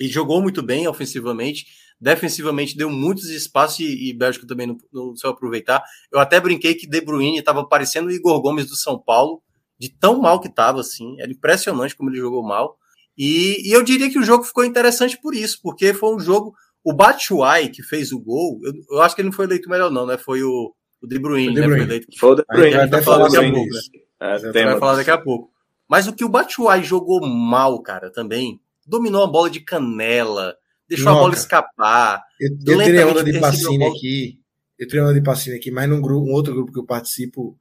[0.00, 1.66] E jogou muito bem ofensivamente,
[2.00, 5.82] defensivamente deu muitos espaços e, e Bélgica também não, não soube aproveitar.
[6.12, 9.42] Eu até brinquei que De Bruyne estava parecendo o Igor Gomes do São Paulo,
[9.78, 11.20] de tão mal que estava, assim.
[11.20, 12.76] Era impressionante como ele jogou mal.
[13.16, 16.54] E, e, eu diria que o jogo ficou interessante por isso, porque foi um jogo.
[16.84, 19.90] O Batshuayi, que fez o gol, eu, eu, acho que ele não foi eleito melhor,
[19.90, 20.16] não, né?
[20.16, 20.72] Foi o,
[21.02, 21.66] o De Bruyne, De né?
[21.66, 21.84] Bruyne.
[21.84, 22.18] Foi, eleito.
[22.18, 22.74] foi o De Bruyne.
[22.74, 23.70] A gente vai falar daqui a pouco.
[23.70, 23.80] Né?
[24.20, 25.50] É, a gente vai falar daqui a pouco.
[25.88, 28.60] Mas o que o Batshuayi jogou mal, cara, também.
[28.86, 30.56] Dominou a bola de canela,
[30.88, 31.18] deixou Noca.
[31.18, 32.22] a bola escapar.
[32.40, 34.38] Eu, eu teria onda de passinho aqui.
[34.78, 37.58] Eu teria onda de passinho aqui, mas num grupo, um outro grupo que eu participo,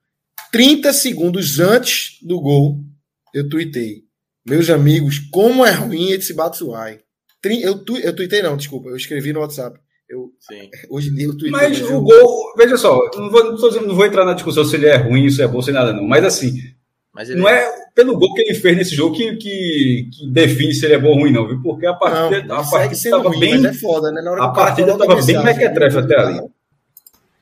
[0.52, 2.80] 30 segundos antes do gol,
[3.34, 4.04] eu tuitei.
[4.46, 7.00] Meus amigos, como é ruim esse Batsuai.
[7.44, 9.80] Eu, tu, eu tuitei não, desculpa, eu escrevi no WhatsApp.
[10.10, 10.70] Eu, Sim.
[10.90, 11.52] Hoje em dia eu tuitei.
[11.52, 14.88] Mas o gol, veja só, não vou, não, não vou entrar na discussão se ele
[14.88, 16.08] é ruim, se é bom, se é nada não.
[16.08, 16.54] Mas assim,
[17.18, 17.64] mas não é...
[17.64, 21.00] é pelo gol que ele fez nesse jogo que, que, que, define se ele é
[21.00, 21.60] bom ou ruim, não, viu?
[21.64, 23.66] Porque a partida, não, a partida estava bem.
[23.66, 24.22] É foda, né?
[24.40, 26.42] a partida estava bem mequetrefe até ali.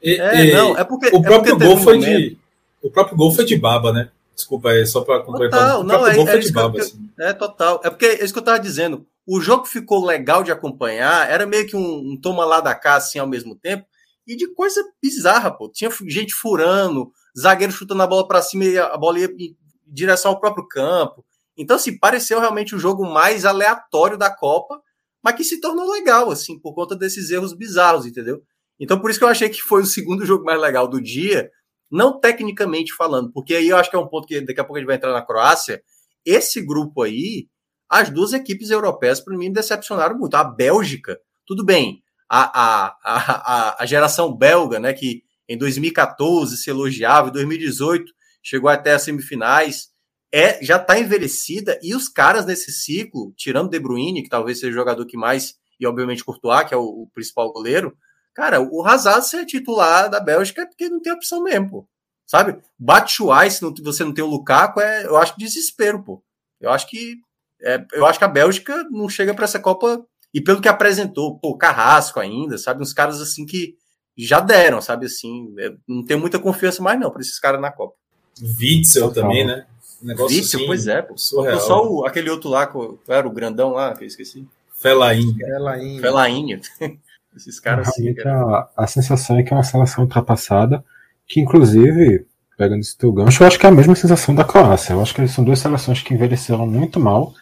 [0.02, 1.14] E, é, e, não, é porque.
[1.14, 2.38] O próprio gol foi de.
[2.82, 4.10] O próprio gol foi de baba, né?
[4.34, 5.60] Desculpa, é só para completar.
[5.60, 7.05] Total, não, é, é, baba, assim.
[7.20, 7.82] É total.
[7.84, 9.06] É porque é isso que eu estava dizendo.
[9.28, 12.96] O jogo ficou legal de acompanhar, era meio que um, um toma lá da cá,
[12.96, 13.86] assim, ao mesmo tempo,
[14.28, 15.70] e de coisa bizarra, pô.
[15.70, 19.56] Tinha gente furando, zagueiro chutando a bola para cima e a bola ia em
[19.88, 21.26] direção ao próprio campo.
[21.58, 24.82] Então, assim, pareceu realmente o jogo mais aleatório da Copa,
[25.24, 28.42] mas que se tornou legal, assim, por conta desses erros bizarros, entendeu?
[28.80, 31.50] Então, por isso que eu achei que foi o segundo jogo mais legal do dia,
[31.90, 34.78] não tecnicamente falando, porque aí eu acho que é um ponto que daqui a pouco
[34.78, 35.82] a gente vai entrar na Croácia.
[36.26, 37.48] Esse grupo aí,
[37.90, 40.36] as duas equipes europeias, para mim, decepcionaram muito.
[40.36, 46.70] A Bélgica, tudo bem, a, a, a, a geração belga, né, que em 2014 se
[46.70, 48.12] elogiava, em 2018
[48.42, 49.90] chegou até as semifinais,
[50.32, 54.72] é já está envelhecida e os caras nesse ciclo, tirando De Bruyne, que talvez seja
[54.72, 57.96] o jogador que mais, e obviamente Courtois, que é o, o principal goleiro,
[58.34, 61.90] cara, o Hazard ser titular da Bélgica é porque não tem opção mesmo, pô.
[62.26, 62.58] Sabe?
[62.78, 66.24] Batshuayi, se não, você não tem o Lukaku, é, eu acho desespero, pô.
[66.60, 67.18] Eu acho que
[67.62, 71.40] é, eu acho que a Bélgica não chega para essa Copa e pelo que apresentou,
[71.40, 72.82] pô, Carrasco ainda, sabe?
[72.82, 73.76] Uns caras assim que
[74.18, 77.72] já deram, sabe assim, é, não tenho muita confiança mais não para esses caras na
[77.72, 77.96] Copa.
[78.42, 79.66] Witzel também, né?
[80.02, 81.18] negócio Witzel, assim, pois é, pô.
[81.18, 81.60] Surreal.
[81.60, 82.72] Só o, aquele outro lá,
[83.08, 84.46] era o grandão lá, que eu esqueci.
[84.74, 85.36] Felain.
[85.36, 86.00] Felain.
[86.00, 86.62] Felain.
[87.36, 88.14] Esses caras assim.
[88.26, 90.84] A, a sensação é que é uma seleção ultrapassada,
[91.28, 92.26] que inclusive,
[92.58, 94.94] pegando esse teu gancho, eu acho que é a mesma sensação da Croácia.
[94.94, 97.34] Eu acho que são duas seleções que envelheceram muito mal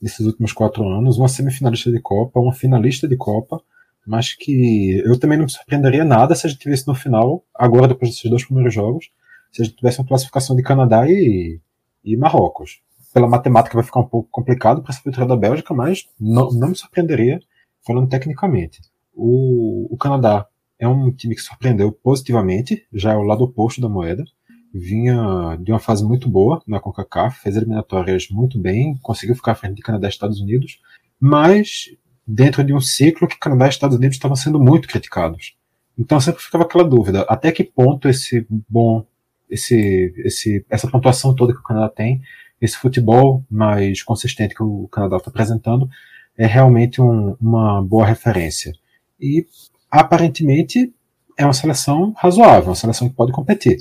[0.00, 3.60] nesses últimos quatro anos, uma semifinalista de Copa, uma finalista de Copa,
[4.06, 7.88] mas que eu também não me surpreenderia nada se a gente tivesse no final, agora
[7.88, 9.10] depois desses dois primeiros jogos,
[9.52, 11.60] se a gente tivesse uma classificação de Canadá e,
[12.04, 12.80] e Marrocos.
[13.12, 16.68] Pela matemática vai ficar um pouco complicado para essa vitória da Bélgica, mas não, não
[16.68, 17.40] me surpreenderia
[17.84, 18.80] falando tecnicamente.
[19.14, 20.46] O, o Canadá
[20.78, 24.24] é um time que surpreendeu positivamente, já é o lado oposto da moeda.
[24.72, 29.54] Vinha de uma fase muito boa na CONCACAF, fez eliminatórias muito bem, conseguiu ficar à
[29.54, 30.80] frente de Canadá e Estados Unidos,
[31.18, 31.86] mas
[32.26, 35.56] dentro de um ciclo que Canadá e Estados Unidos estavam sendo muito criticados.
[35.98, 39.06] Então sempre ficava aquela dúvida, até que ponto esse bom,
[39.48, 42.20] esse, esse, essa pontuação toda que o Canadá tem,
[42.60, 45.88] esse futebol mais consistente que o Canadá está apresentando,
[46.36, 48.72] é realmente um, uma boa referência.
[49.18, 49.46] E
[49.98, 50.92] aparentemente
[51.38, 53.76] é uma seleção razoável, uma seleção que pode competir.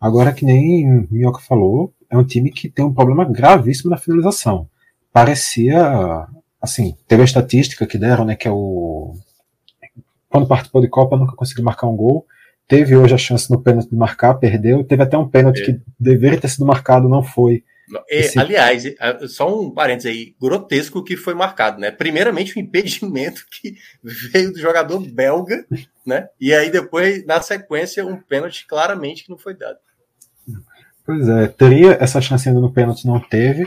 [0.00, 4.68] Agora, que nem Minhoca falou, é um time que tem um problema gravíssimo na finalização.
[5.12, 6.26] Parecia,
[6.60, 9.14] assim, teve a estatística que deram, né, que é o...
[10.28, 12.26] Quando participou de Copa, nunca conseguiu marcar um gol.
[12.68, 14.84] Teve hoje a chance no pênalti de marcar, perdeu.
[14.84, 15.64] Teve até um pênalti é.
[15.64, 17.64] que deveria ter sido marcado, não foi.
[18.08, 18.38] Esse...
[18.38, 18.84] Aliás,
[19.28, 21.90] só um parênteses aí, grotesco que foi marcado, né?
[21.90, 25.66] Primeiramente, o um impedimento que veio do jogador belga,
[26.06, 26.28] né?
[26.40, 29.78] E aí depois, na sequência, um pênalti claramente que não foi dado.
[31.04, 33.66] Pois é, teria essa chance ainda no pênalti, não teve,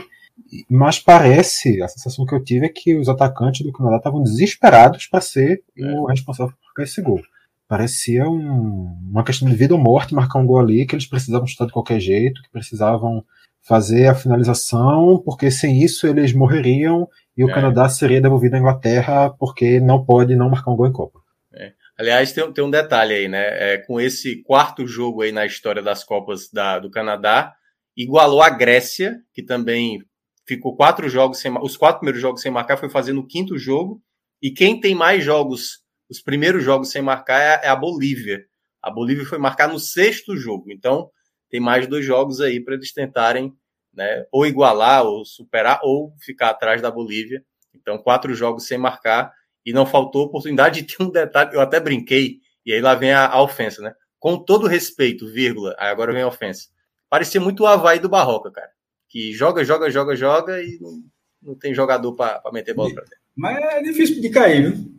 [0.68, 5.06] mas parece, a sensação que eu tive é que os atacantes do Canadá estavam desesperados
[5.06, 5.84] para ser é.
[5.84, 7.20] o responsável por marcar esse gol.
[7.66, 11.46] Parecia um, uma questão de vida ou morte marcar um gol ali, que eles precisavam
[11.46, 13.24] chutar de qualquer jeito, que precisavam
[13.62, 17.54] fazer a finalização, porque sem isso eles morreriam e o é.
[17.54, 21.20] Canadá seria devolvido à Inglaterra porque não pode não marcar um gol em Copa.
[21.54, 21.72] É.
[21.98, 23.74] Aliás, tem, tem, um detalhe aí, né?
[23.74, 27.54] É, com esse quarto jogo aí na história das Copas da, do Canadá,
[27.96, 30.02] igualou a Grécia, que também
[30.46, 34.02] ficou quatro jogos sem os quatro primeiros jogos sem marcar, foi fazendo o quinto jogo.
[34.42, 38.44] E quem tem mais jogos, os primeiros jogos sem marcar, é, é a Bolívia.
[38.82, 40.64] A Bolívia foi marcar no sexto jogo.
[40.72, 41.08] Então,
[41.52, 43.54] tem mais dois jogos aí para eles tentarem
[43.92, 47.44] né, ou igualar, ou superar, ou ficar atrás da Bolívia.
[47.74, 49.30] Então, quatro jogos sem marcar
[49.64, 51.54] e não faltou oportunidade de ter um detalhe.
[51.54, 53.94] Eu até brinquei, e aí lá vem a, a ofensa, né?
[54.18, 56.68] Com todo respeito, vírgula, aí agora vem a ofensa.
[57.10, 58.70] Parecia muito o Havaí do Barroca, cara.
[59.06, 61.02] Que joga, joga, joga, joga e não,
[61.42, 63.18] não tem jogador para meter bola para dentro.
[63.36, 64.90] Mas é difícil de cair, viu?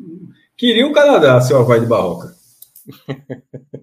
[0.55, 2.35] Queria o Canadá, seu Havaí do Barroca.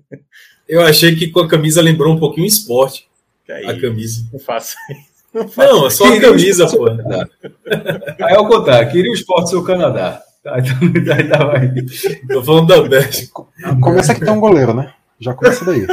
[0.71, 3.09] Eu achei que com a camisa lembrou um pouquinho esporte.
[3.49, 4.25] Aí, a camisa.
[4.33, 4.77] Não faço.
[5.35, 6.87] Não, não é só a camisa, pô.
[6.89, 10.23] Aí ao contrário, queria o esporte seu Canadá.
[10.45, 10.75] Tá, então,
[11.15, 11.87] aí tava aí.
[12.29, 13.43] Tô falando da Bélgica.
[13.83, 14.95] Começa que tem um goleiro, né?
[15.19, 15.87] Já começa daí.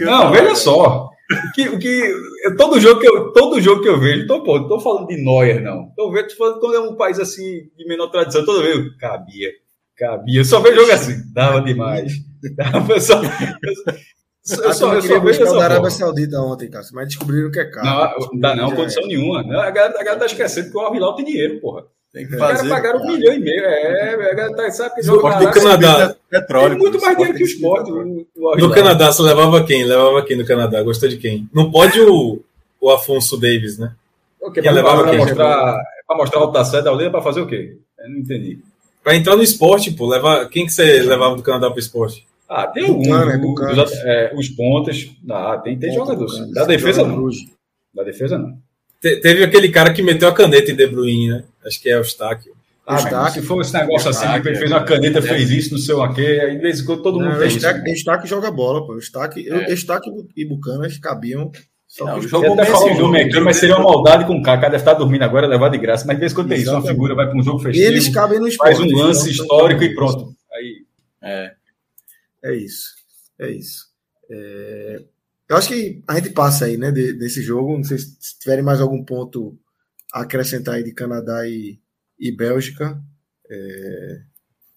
[0.00, 1.10] não, veja só.
[1.54, 2.14] Que, que,
[2.56, 5.16] todo, jogo que eu, todo jogo que eu vejo, tô, pô, não tô falando de
[5.16, 5.90] Neuer, não.
[5.96, 9.50] Tô vendo, falando quando é um país assim de menor tradição, todo vez cabia.
[9.96, 10.40] Cabia.
[10.40, 11.22] Eu só vejo jogo assim.
[11.32, 12.12] Dava demais.
[12.56, 13.20] Dava só.
[13.22, 17.64] Eu só, eu só vejo essa da Arábia Saudita ontem, cara, mas descobriram que é
[17.64, 17.86] caro.
[17.86, 19.06] Não, não dá não, condição é.
[19.06, 19.40] nenhuma.
[19.40, 21.84] A galera, a galera tá esquecendo que o Al-Hilal tem dinheiro, porra.
[22.12, 23.64] Tem que Os caras pagaram um milhão e meio.
[23.64, 26.16] É, a galera tá, sabe que joga do Canadá.
[26.28, 27.90] Petróleo, tem muito mais dinheiro que o esporte.
[27.90, 29.84] no Canadá, você levava quem?
[29.84, 30.82] Levava quem no Canadá?
[30.82, 31.48] Gostou de quem?
[31.54, 32.40] Não pode o,
[32.80, 33.94] o Afonso Davis, né?
[34.40, 37.76] Okay, pra, levava pra, mostrar, pra mostrar o da da aldeia pra fazer o quê?
[37.98, 38.58] Eu não entendi.
[39.02, 40.46] Pra entrar no esporte, pô, leva...
[40.46, 42.26] quem que você levava do Canadá pro esporte?
[42.54, 43.08] Ah, tem alguns.
[43.08, 45.10] Né, os, é, os pontas.
[45.30, 46.52] Ah, tem, tem jogadores.
[46.52, 47.30] Da defesa não.
[47.94, 48.58] Da defesa não.
[49.00, 51.44] Te, teve aquele cara que meteu a caneta em De Bruyne, né?
[51.64, 52.52] Acho que é o Eustáquio.
[52.86, 55.22] Ah, Eustáquio, se for esse negócio assim, que ele fez uma caneta, é.
[55.22, 57.54] fez isso, não sei o quê, aí de vez em quando todo mundo não, fez
[57.54, 57.90] Eustáquio, isso.
[57.90, 58.94] Eustáquio joga bola, pô.
[58.94, 59.70] Eustáquio, é.
[59.70, 61.50] Eustáquio e Bucanas cabiam
[61.88, 64.42] só não, o jogo até falar o nome aqui, mas seria uma maldade com o
[64.42, 64.68] Kaká.
[64.68, 66.06] Deve estar dormindo agora, levar de graça.
[66.06, 67.86] Mas de vez em quando tem isso, uma figura vai para um jogo festivo.
[67.86, 68.76] Eles cabem no esporte.
[68.76, 70.34] Faz um lance histórico e pronto.
[70.54, 70.84] Aí.
[71.22, 71.52] É.
[72.44, 72.94] É isso.
[73.38, 73.86] É isso.
[74.30, 75.04] É...
[75.48, 77.76] Eu acho que a gente passa aí, né, de, desse jogo.
[77.76, 79.58] Não sei se tiverem mais algum ponto
[80.12, 81.78] a acrescentar aí de Canadá e,
[82.18, 82.98] e Bélgica.
[83.50, 84.22] É,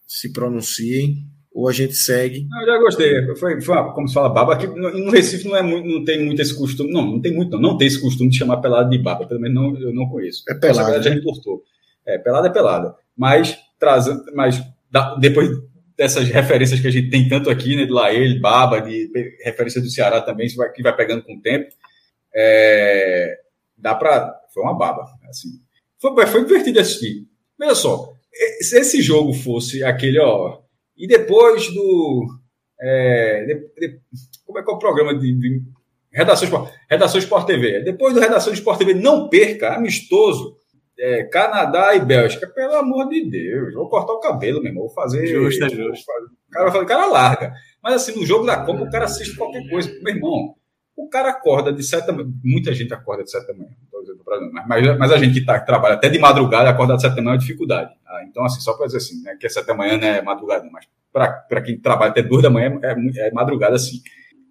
[0.06, 2.46] se pronunciem ou a gente segue.
[2.62, 3.36] Eu já gostei.
[3.38, 4.58] Foi, foi como se fala baba.
[4.68, 6.92] No Recife não, é muito, não tem muito esse costume.
[6.92, 7.62] Não, não tem muito, não.
[7.62, 9.26] Não tem esse costume de chamar pelada de baba.
[9.26, 10.44] Pelo menos não, eu não conheço.
[10.50, 11.02] É pelada.
[11.02, 11.64] Já importou.
[12.06, 12.94] É, pelada é pelada.
[13.16, 14.62] Mas, trazendo, mas
[15.20, 15.50] depois
[15.98, 19.10] dessas referências que a gente tem tanto aqui, né, de Lael, Baba, de
[19.44, 21.74] referência do Ceará também, que vai, pegando com o tempo,
[22.34, 23.40] é,
[23.78, 25.06] dá para Foi uma baba.
[25.30, 25.50] Assim.
[26.00, 27.28] Foi, foi divertido assistir.
[27.58, 28.14] Veja só,
[28.60, 30.60] se esse jogo fosse aquele, ó.
[30.98, 32.28] E depois do.
[32.80, 34.00] É, de, de,
[34.46, 35.62] como é que é o programa de, de
[36.12, 37.82] Redação Redação Sport TV?
[37.82, 40.58] Depois do Redação Sport TV, não perca, amistoso
[40.98, 44.94] é, Canadá e Bélgica, pelo amor de Deus, vou cortar o cabelo, meu irmão, vou
[44.94, 45.28] fazer.
[45.28, 46.06] Justo, é justo.
[46.48, 47.54] O cara vai falar, o cara larga.
[47.84, 49.92] Mas assim, no jogo da Copa, o cara assiste qualquer coisa.
[50.02, 50.56] Meu irmão,
[50.96, 54.52] o cara acorda de certa Muita gente acorda de certa manhã, não dizendo pra não,
[54.68, 57.36] mas, mas a gente que, tá, que trabalha até de madrugada, acordar de certa manhã
[57.36, 57.92] é dificuldade.
[58.08, 60.22] Ah, então, assim, só para dizer assim, né, que é sete da manhã não é
[60.22, 64.02] madrugada, mas para quem trabalha até duas da manhã é, é madrugada assim.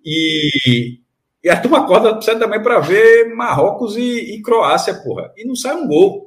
[0.05, 1.01] E,
[1.43, 5.33] e a turma acorda de sete da manhã para ver Marrocos e, e Croácia, porra.
[5.37, 6.24] E não sai um gol.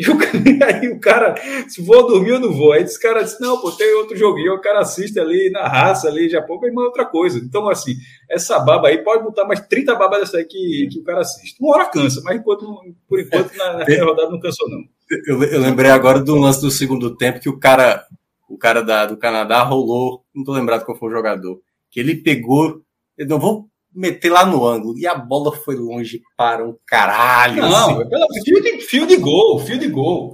[0.00, 0.16] E o,
[0.64, 1.34] aí o cara,
[1.68, 2.72] se vou dormir ou não vou.
[2.72, 6.08] Aí esse cara disse: não, pô, tem outro joguinho, o cara assiste ali na raça,
[6.08, 7.38] ali, Japão, mas é outra coisa.
[7.38, 7.96] Então, assim,
[8.26, 11.60] essa baba aí pode botar mais 30 babas dessa aí que, que o cara assiste.
[11.60, 12.64] Uma hora cansa, mas enquanto,
[13.06, 14.78] por enquanto, na, na rodada não cansou, não.
[15.26, 18.06] Eu, eu, lembrei agora do lance do segundo tempo que o cara,
[18.48, 21.60] o cara da, do Canadá rolou, não tô lembrado qual foi o jogador,
[21.90, 22.80] que ele pegou,
[23.18, 24.98] eu não vou meter lá no ângulo.
[24.98, 27.62] E a bola foi longe para um caralho.
[27.62, 28.44] Não, assim.
[28.44, 30.32] fio, de, fio de gol, fio de gol.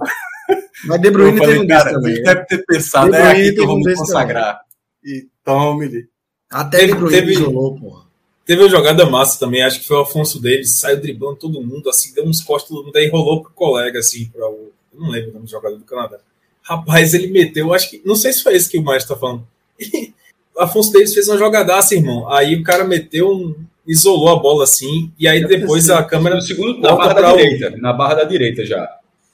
[0.85, 2.23] Mas De Bruyne falei, teve um cara, também.
[2.23, 4.61] deve ter pensado, é aqui que eu vou me consagrar.
[5.03, 5.17] Também.
[5.17, 6.07] E tome-lhe.
[6.49, 8.05] Até De Bruyne teve, isolou, porra.
[8.45, 11.89] Teve uma jogada massa também, acho que foi o Afonso Davis, saiu driblando todo mundo,
[11.89, 14.71] assim, deu uns costas todo mundo, aí rolou pro colega, assim, para o.
[14.93, 16.19] Eu não lembro o nome do jogador do Canadá.
[16.61, 18.01] Rapaz, ele meteu, acho que.
[18.05, 19.47] Não sei se foi esse que o Maestro tá falando.
[20.57, 22.31] Afonso Davis fez uma jogadaça, irmão.
[22.31, 23.55] Aí o cara meteu um,
[23.87, 26.35] isolou a bola assim, e aí depois a câmera.
[26.35, 27.73] No segundo na barra da direita.
[27.75, 27.81] O...
[27.81, 28.87] Na barra da direita já.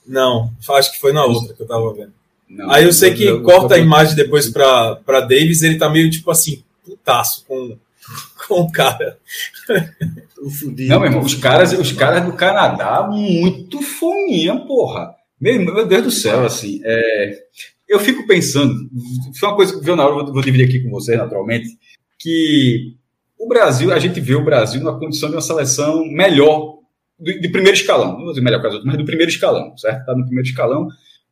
[0.05, 2.13] Não, acho que foi na outra que eu tava vendo.
[2.49, 6.29] Não, aí eu sei que corta a imagem depois para Davis, ele tá meio tipo
[6.29, 7.77] assim, putaço com,
[8.47, 9.17] com o cara.
[10.87, 15.15] Não, meu irmão, os caras, os caras do Canadá, muito fominha, porra.
[15.39, 16.81] Meu, meu Deus do céu, assim.
[16.83, 17.43] É,
[17.93, 18.73] eu fico pensando,
[19.39, 21.69] foi uma coisa que veio na hora, vou, dividir aqui com você, naturalmente,
[22.19, 22.95] que
[23.37, 26.79] o Brasil, a gente vê o Brasil na condição de uma seleção melhor,
[27.19, 29.77] de, de primeiro escalão, não vou dizer melhor que as outras, mas do primeiro escalão,
[29.77, 29.99] certo?
[29.99, 30.87] Está no primeiro escalão.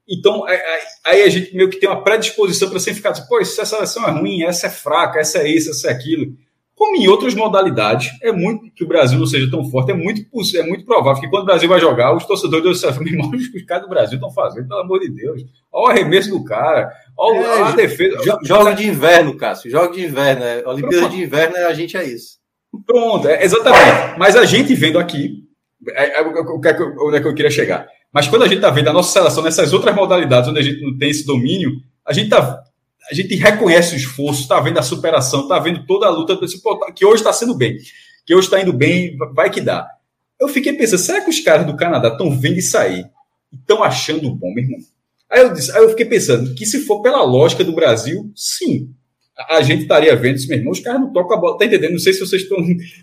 [0.07, 3.27] Então, é, é, aí a gente meio que tem uma predisposição para sempre ficar assim,
[3.27, 6.35] pô, essa seleção é ruim, essa é fraca, essa é isso, essa é aquilo.
[6.81, 10.25] Como em outras modalidades, é muito que o Brasil não seja tão forte, é muito,
[10.57, 12.89] é muito provável que quando o Brasil vai jogar, os torcedores do céu,
[13.55, 15.43] os caras do Brasil estão fazendo, pelo amor de Deus.
[15.71, 18.17] Olha o arremesso do cara, olha é, a defesa.
[18.43, 20.43] Jogo de inverno, Cássio, jogo de inverno.
[20.43, 22.39] É, Olimpíada de inverno, a gente é isso.
[22.83, 24.17] Pronto, é, exatamente.
[24.17, 25.43] Mas a gente vendo aqui,
[25.87, 27.85] é, é, onde é que eu queria chegar?
[28.11, 30.81] Mas quando a gente está vendo a nossa seleção nessas outras modalidades onde a gente
[30.81, 32.59] não tem esse domínio, a gente está
[33.11, 36.39] a gente reconhece o esforço, está vendo a superação, está vendo toda a luta,
[36.95, 37.77] que hoje está sendo bem,
[38.25, 39.85] que hoje está indo bem, vai que dá.
[40.39, 43.03] Eu fiquei pensando, será que os caras do Canadá estão vendo isso aí
[43.51, 44.79] estão achando bom, meu irmão?
[45.29, 48.89] Aí eu, disse, aí eu fiquei pensando que se for pela lógica do Brasil, sim,
[49.37, 51.91] a gente estaria vendo isso, meu irmão, os caras não tocam a bola, tá entendendo?
[51.91, 52.57] Não sei se vocês estão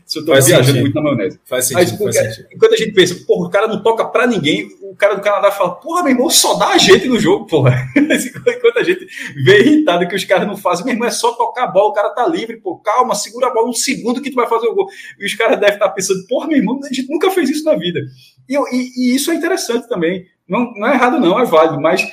[0.04, 0.80] se eu tô viajando sentido.
[0.80, 1.40] muito na maionese.
[1.44, 2.48] Faz sentido, Mas, faz sentido.
[2.52, 5.50] Enquanto a gente pensa, porra, o cara não toca pra ninguém, o cara do Canadá
[5.50, 7.74] fala, porra, meu irmão, só dá a gente no jogo, porra.
[7.96, 9.06] Enquanto a gente
[9.42, 11.94] vê irritado que os caras não fazem, meu irmão, é só tocar a bola, o
[11.94, 14.74] cara tá livre, pô, calma, segura a bola um segundo que tu vai fazer o
[14.74, 14.88] gol.
[15.18, 17.74] E os caras devem estar pensando, porra, meu irmão, a gente nunca fez isso na
[17.74, 18.00] vida.
[18.48, 20.26] E, e, e isso é interessante também.
[20.48, 22.06] Não, não é errado, não, é válido, mas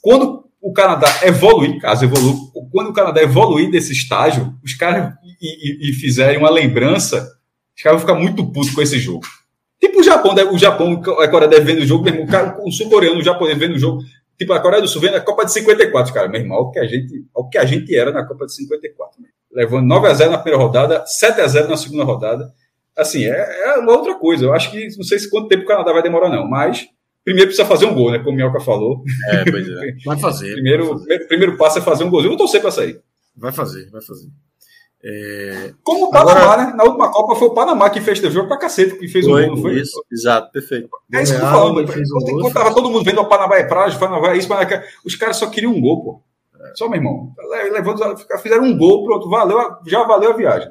[0.00, 2.36] quando o Canadá evoluir, caso evolua,
[2.70, 7.28] quando o Canadá evoluir desse estágio, os caras e, e, e fizerem uma lembrança,
[7.76, 9.26] os caras vão ficar muito putos com esse jogo.
[9.80, 13.18] Tipo o Japão, o Japão, a Coreia deve vendo o jogo, mesmo, o, o sul-coreano,
[13.18, 14.02] o japonês vendo o jogo,
[14.38, 16.78] tipo a Coreia do Sul vendo a Copa de 54, cara, meu irmão, o que
[16.78, 19.28] a gente, o que a gente era na Copa de 54, né?
[19.50, 22.52] levando 9 a 0 na primeira rodada, 7 a 0 na segunda rodada.
[22.96, 24.44] Assim, é, é uma outra coisa.
[24.44, 26.86] Eu acho que não sei se quanto tempo o Canadá vai demorar não, mas
[27.24, 28.18] primeiro precisa fazer um gol, né?
[28.18, 29.02] Como o Mioca falou.
[29.30, 29.92] É, pois é.
[30.04, 30.52] Vai fazer.
[30.54, 31.26] primeiro, vai fazer.
[31.28, 32.32] primeiro passo é fazer um golzinho.
[32.32, 33.00] Eu vou torcer para sair.
[33.36, 34.28] Vai fazer, vai fazer.
[35.04, 35.72] É...
[35.82, 36.66] Como o Panamá, Agora...
[36.66, 36.74] né?
[36.76, 39.42] Na última Copa foi o Panamá que fez o jogo pra cacete, que fez foi,
[39.42, 39.80] o gol, não foi?
[39.80, 40.88] Isso, exato, perfeito.
[41.12, 41.80] É isso que eu tô falando.
[41.82, 44.68] Enquanto, enquanto tava todo mundo vendo o Panamá é prazo, Panamá é isso, mas
[45.04, 46.22] os caras só queriam um gol, pô.
[46.60, 46.72] É.
[46.76, 47.32] Só, meu irmão.
[47.72, 50.70] Levando, fizeram um gol, pronto, valeu, já valeu a viagem.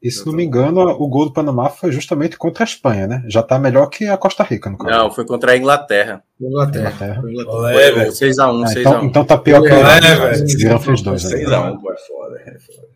[0.00, 3.24] E se não me engano, o gol do Panamá foi justamente contra a Espanha, né?
[3.26, 4.90] Já tá melhor que a Costa Rica, no caso.
[4.96, 6.22] Não, foi contra a Inglaterra.
[6.40, 6.88] Inglaterra.
[6.90, 7.20] Inglaterra.
[7.20, 7.56] Foi Inglaterra.
[7.56, 8.12] Olé, velho.
[8.12, 8.80] 6x1, É, 6x1.
[8.80, 10.46] então, então tá pior que É, a velho.
[10.48, 11.24] Zidane fez dois.
[11.24, 11.30] né?
[11.30, 12.38] 6x1, pô, é foda.
[12.46, 12.92] É foda.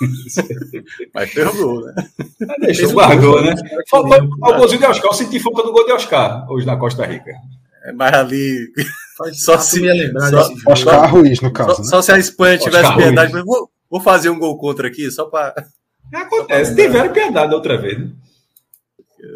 [1.14, 1.94] Mas foi o gol, né?
[2.40, 3.54] Mas deixou, Fez um guardou, gol, né?
[3.54, 3.62] né?
[3.88, 5.10] Faltou o golzinho de Oscar.
[5.10, 7.32] Eu senti falta do gol de Oscar hoje na Costa Rica.
[7.84, 8.68] É, Mas ali.
[9.34, 10.50] Só ah, se- me ia lembrar só-.
[10.66, 11.88] Oscar Ruiz, no caso, Só, né?
[11.88, 15.26] só se a Espanha tivesse Oscar piedade, vou, vou fazer um gol contra aqui, só
[15.26, 15.54] para.
[16.12, 16.74] Acontece.
[16.74, 18.12] Tiveram piedade outra vez, né?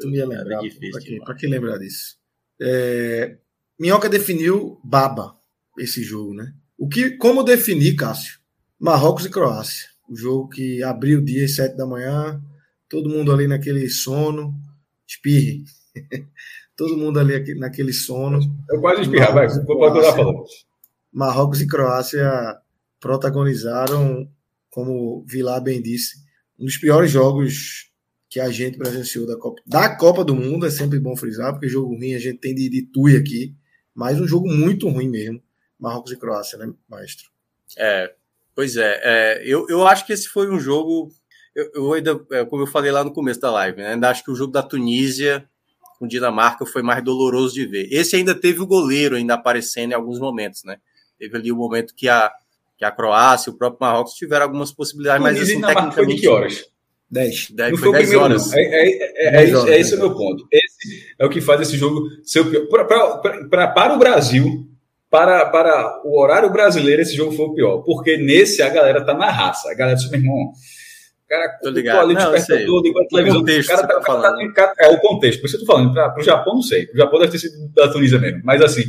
[0.01, 0.61] Tu me ia lembrar.
[0.61, 2.17] Pra, quem, quem lembrar disso.
[2.61, 3.37] É,
[3.79, 5.35] Minhoca definiu baba
[5.79, 6.53] esse jogo, né?
[6.79, 8.39] O que, como definir, Cássio?
[8.79, 9.89] Marrocos e Croácia.
[10.09, 12.43] O jogo que abriu o dia às sete da manhã,
[12.89, 14.55] todo mundo ali naquele sono,
[15.07, 15.65] espirre.
[16.77, 18.41] todo mundo ali naquele sono.
[18.71, 19.49] Eu quase espirrar, vai.
[19.49, 20.45] Falando.
[21.13, 22.31] Marrocos e Croácia
[23.01, 24.29] protagonizaram,
[24.71, 26.24] como Vilar bem disse,
[26.65, 27.91] um dos piores jogos
[28.31, 30.67] que a gente presenciou da Copa, da Copa do Mundo.
[30.67, 33.55] É sempre bom frisar, porque jogo ruim a gente tem de, de tui aqui,
[33.95, 35.43] mas um jogo muito ruim mesmo.
[35.79, 37.29] Marrocos e Croácia, né, maestro?
[37.77, 38.15] É,
[38.55, 41.11] pois é, é, eu, eu acho que esse foi um jogo.
[41.55, 44.25] Eu, eu ainda, é, como eu falei lá no começo da live, né, ainda acho
[44.25, 45.47] que o jogo da Tunísia
[45.99, 47.89] com Dinamarca foi mais doloroso de ver.
[47.93, 50.79] Esse ainda teve o goleiro ainda aparecendo em alguns momentos, né?
[51.19, 52.33] Teve ali o momento que a,
[52.85, 56.15] que a Croácia, o próprio Marrocos tiveram algumas possibilidades, mas assim, e Dinamarca foi de
[56.17, 56.65] que horas?
[57.11, 57.51] 10.
[57.53, 58.51] Daí Não foi foi o 10 primeiro, horas.
[58.51, 58.59] não.
[58.59, 60.47] É, é, é, é, Dez isso- horas, é esse o dez meu ponto.
[60.53, 62.67] Esse é o que faz esse jogo ser o pior.
[62.67, 64.67] Pra, pra- pra- para o Brasil,
[65.11, 67.79] para, para o horário brasileiro, esse jogo foi o pior.
[67.85, 69.71] Porque nesse a galera tá na raça.
[69.71, 70.35] A galera disse, meu irmão.
[71.25, 72.01] O cara ligado.
[72.01, 73.41] ali, Não, eu despertador, ligou a televisão.
[73.41, 74.41] contexto o cara tá o cara falando.
[74.43, 75.41] em casa- É o contexto.
[75.41, 75.95] Por isso que eu tô falando.
[75.95, 76.85] Para o Japão, não sei.
[76.93, 78.41] O Japão deve ter sido da Tunísia mesmo.
[78.45, 78.83] Mas assim,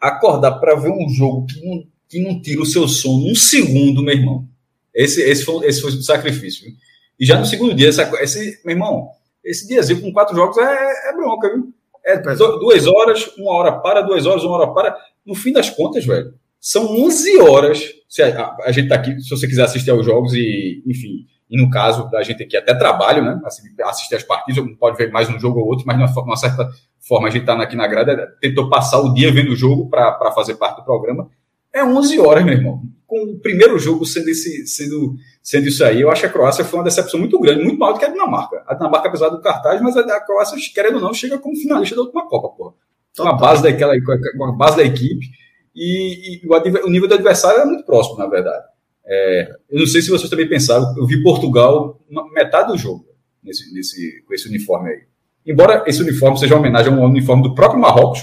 [0.00, 1.82] acordar para ver um jogo que não,
[2.14, 4.46] que não tira o seu sono um segundo, meu irmão.
[4.94, 6.64] Esse, esse, foi, esse foi o sacrifício.
[6.64, 6.74] viu?
[7.18, 9.08] E já no segundo dia, essa, esse, meu irmão,
[9.44, 11.72] esse diazinho com quatro jogos é, é bronca, viu?
[12.04, 14.96] É du- duas horas, uma hora para, duas horas, uma hora para.
[15.26, 17.82] No fim das contas, velho, são 11 horas.
[18.08, 21.56] Se a, a- gente tá aqui, se você quiser assistir aos jogos e, enfim, e
[21.60, 23.40] no caso da gente aqui até trabalho, né?
[23.44, 26.68] Assim, assistir as partidas, pode ver mais um jogo ou outro, mas de uma, certa
[27.00, 30.30] forma a gente tá aqui na grada, tentou passar o dia vendo o jogo para
[30.32, 31.28] fazer parte do programa.
[31.74, 32.82] É 11 horas, meu irmão.
[33.06, 36.64] Com o primeiro jogo sendo, esse, sendo, sendo isso aí, eu acho que a Croácia
[36.64, 38.62] foi uma decepção muito grande, muito maior do que a Dinamarca.
[38.66, 42.02] A Dinamarca, apesar do cartaz, mas a, Croácia, querendo ou não, chega como finalista da
[42.02, 42.74] última Copa, porra.
[43.16, 45.26] Com a base daquela, com a, base da equipe
[45.74, 48.64] e, e o, o nível do adversário é muito próximo, na verdade.
[49.06, 53.04] É, eu não sei se vocês também pensaram, eu vi Portugal na metade do jogo
[53.42, 55.02] nesse, nesse, com esse uniforme aí.
[55.46, 58.20] Embora esse uniforme seja uma homenagem a um uniforme do próprio Marrocos,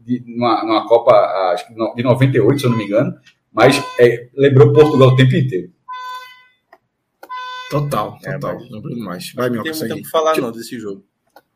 [0.00, 1.12] de, numa, numa Copa
[1.52, 3.14] acho que no- de 98, se eu não me engano,
[3.52, 5.70] mas é, lembrou Portugal o tempo inteiro.
[7.70, 8.54] Total, É, total.
[8.60, 9.32] mas- Lembrou demais.
[9.34, 11.04] Vai, Não Minhoca, tem muito pra falar, não, desse jogo.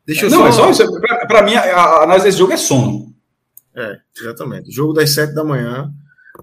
[0.05, 0.69] Deixa eu Não, só...
[0.69, 0.99] é só isso.
[0.99, 3.13] Pra, pra mim, a, a análise desse jogo é sono.
[3.75, 4.71] É, exatamente.
[4.71, 5.91] Jogo das sete da manhã.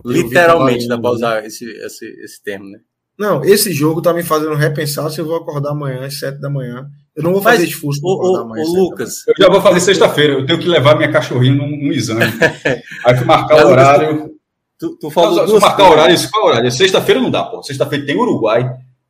[0.04, 2.78] Literalmente que dá pra usar esse, esse, esse termo, né?
[3.18, 6.50] Não, esse jogo tá me fazendo repensar se eu vou acordar amanhã às sete da
[6.50, 6.88] manhã.
[7.16, 9.80] Eu não vou Mas, fazer esforço para Ô, ô, ô, Lucas, Eu já vou fazer
[9.80, 10.32] sexta-feira.
[10.34, 12.24] Eu tenho que levar minha cachorrinha num, num exame.
[13.06, 14.30] Aí fui marcar Mas, o horário.
[14.78, 15.92] tu, tu Não, falou se eu duas marcar coisas.
[15.92, 16.70] horário, isso qual é horário?
[16.72, 17.62] Sexta-feira não dá, pô.
[17.62, 18.68] Sexta-feira tem Uruguai,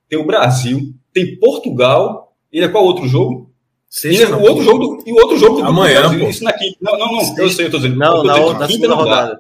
[0.09, 0.81] tem o Brasil,
[1.14, 2.35] tem Portugal.
[2.52, 3.51] E é qual outro jogo?
[3.90, 6.20] E Sexta, o não, outro jogo do, e o outro jogo do Amanhã, Brasil.
[6.20, 6.28] pô.
[6.28, 6.76] Isso na quinta.
[6.82, 7.39] Não, não, não.
[7.39, 7.97] Eu sei, eu tô dizendo.
[7.97, 9.39] Não, eu tô na, dizendo na segunda não dá.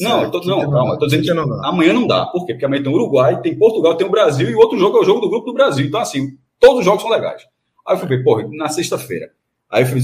[0.00, 0.88] Não, eu tô, Quinta não, não calma.
[0.88, 0.94] dá.
[0.94, 1.68] Eu tô dizendo que Quinta não dá.
[1.68, 2.26] amanhã não dá.
[2.26, 2.54] Por quê?
[2.54, 5.04] Porque amanhã tem Uruguai, tem Portugal, tem o Brasil e o outro jogo é o
[5.04, 5.84] jogo do grupo do Brasil.
[5.86, 7.42] Então, assim, todos os jogos são legais.
[7.86, 9.30] Aí eu fui ver, porra, na sexta-feira.
[9.70, 10.00] Aí eu fui,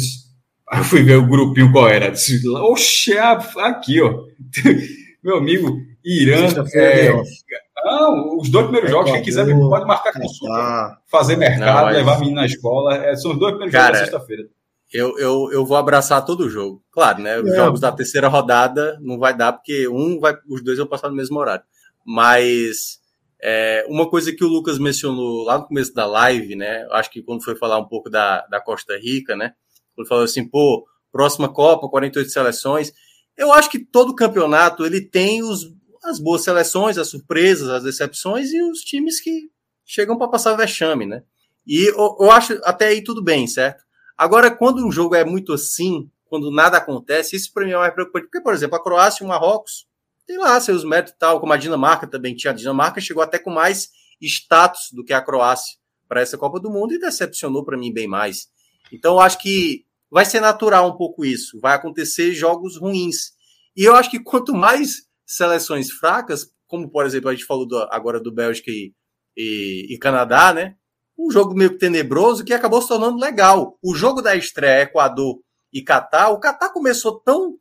[0.70, 2.10] aí eu fui ver o grupinho qual era.
[2.10, 4.24] Disse, Oxe, aqui, ó.
[5.22, 6.46] Meu amigo, Irã.
[6.74, 7.12] É, é
[7.84, 10.54] não, os dois primeiros jogos, quem quiser pode marcar consulta.
[10.54, 12.96] Ah, Fazer mercado, Não, mas- levar a menina na escola.
[12.96, 14.48] é, são os dois primeiros Cara, jogos da sexta-feira.
[14.92, 16.82] Eu, eu, eu vou abraçar todo o jogo.
[16.92, 17.38] Claro, né?
[17.40, 17.56] Os É.
[17.56, 21.16] jogos da terceira rodada não vai dar, porque um vai, os dois vão passar no
[21.16, 21.64] mesmo horário.
[22.06, 22.98] Mas
[23.42, 26.86] é, uma coisa que o Lucas mencionou lá no começo da live, né?
[26.92, 29.54] Acho que quando foi falar um pouco da, da Costa Rica, né?
[29.98, 32.92] Ele falou assim, pô, próxima Copa, 48 seleções.
[33.36, 35.66] Eu acho que todo campeonato ele tem os,
[36.04, 39.50] as boas seleções, as surpresas, as decepções e os times que
[39.84, 41.24] chegam para passar vexame, né?
[41.66, 43.84] E eu, eu acho até aí tudo bem, certo?
[44.16, 47.92] Agora, quando um jogo é muito assim, quando nada acontece, isso para mim é mais
[47.92, 48.26] preocupante.
[48.26, 49.86] Porque, por exemplo, a Croácia e o Marrocos
[50.32, 52.52] tem lá seus métodos e tal, como a Dinamarca também tinha.
[52.52, 53.90] A Dinamarca chegou até com mais
[54.20, 55.76] status do que a Croácia
[56.08, 58.48] para essa Copa do Mundo e decepcionou para mim bem mais.
[58.90, 61.58] Então, eu acho que vai ser natural um pouco isso.
[61.60, 63.32] Vai acontecer jogos ruins.
[63.76, 67.88] E eu acho que quanto mais seleções fracas, como por exemplo a gente falou do-
[67.90, 68.92] agora do Bélgica e,
[69.36, 70.76] e- e Canadá, né?
[71.18, 73.78] um jogo meio tenebroso que acabou se tornando legal.
[73.82, 75.40] O jogo da estreia Equador
[75.72, 77.56] e Catar, o Catar começou tão,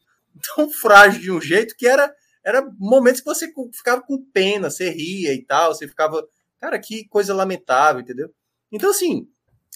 [0.56, 2.11] tão frágil de um jeito que era,
[2.44, 6.26] era momentos que você ficava com pena, você ria e tal, você ficava,
[6.60, 8.30] cara, que coisa lamentável, entendeu?
[8.72, 9.28] Então, assim,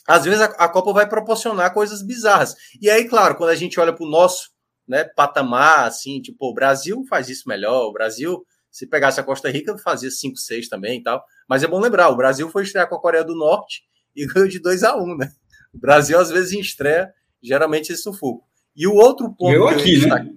[0.07, 2.55] às vezes a, a Copa vai proporcionar coisas bizarras.
[2.81, 4.49] E aí, claro, quando a gente olha para o nosso
[4.87, 9.49] né, patamar, assim, tipo, o Brasil faz isso melhor, o Brasil, se pegasse a Costa
[9.49, 11.23] Rica, fazia 5, 6 também e tal.
[11.47, 13.83] Mas é bom lembrar, o Brasil foi estrear com a Coreia do Norte
[14.15, 15.31] e ganhou de 2 a 1 um, né?
[15.73, 18.45] O Brasil, às vezes, em estreia, geralmente esse sufoco.
[18.75, 19.53] E o outro ponto.
[19.53, 20.29] Eu aqui, eu né?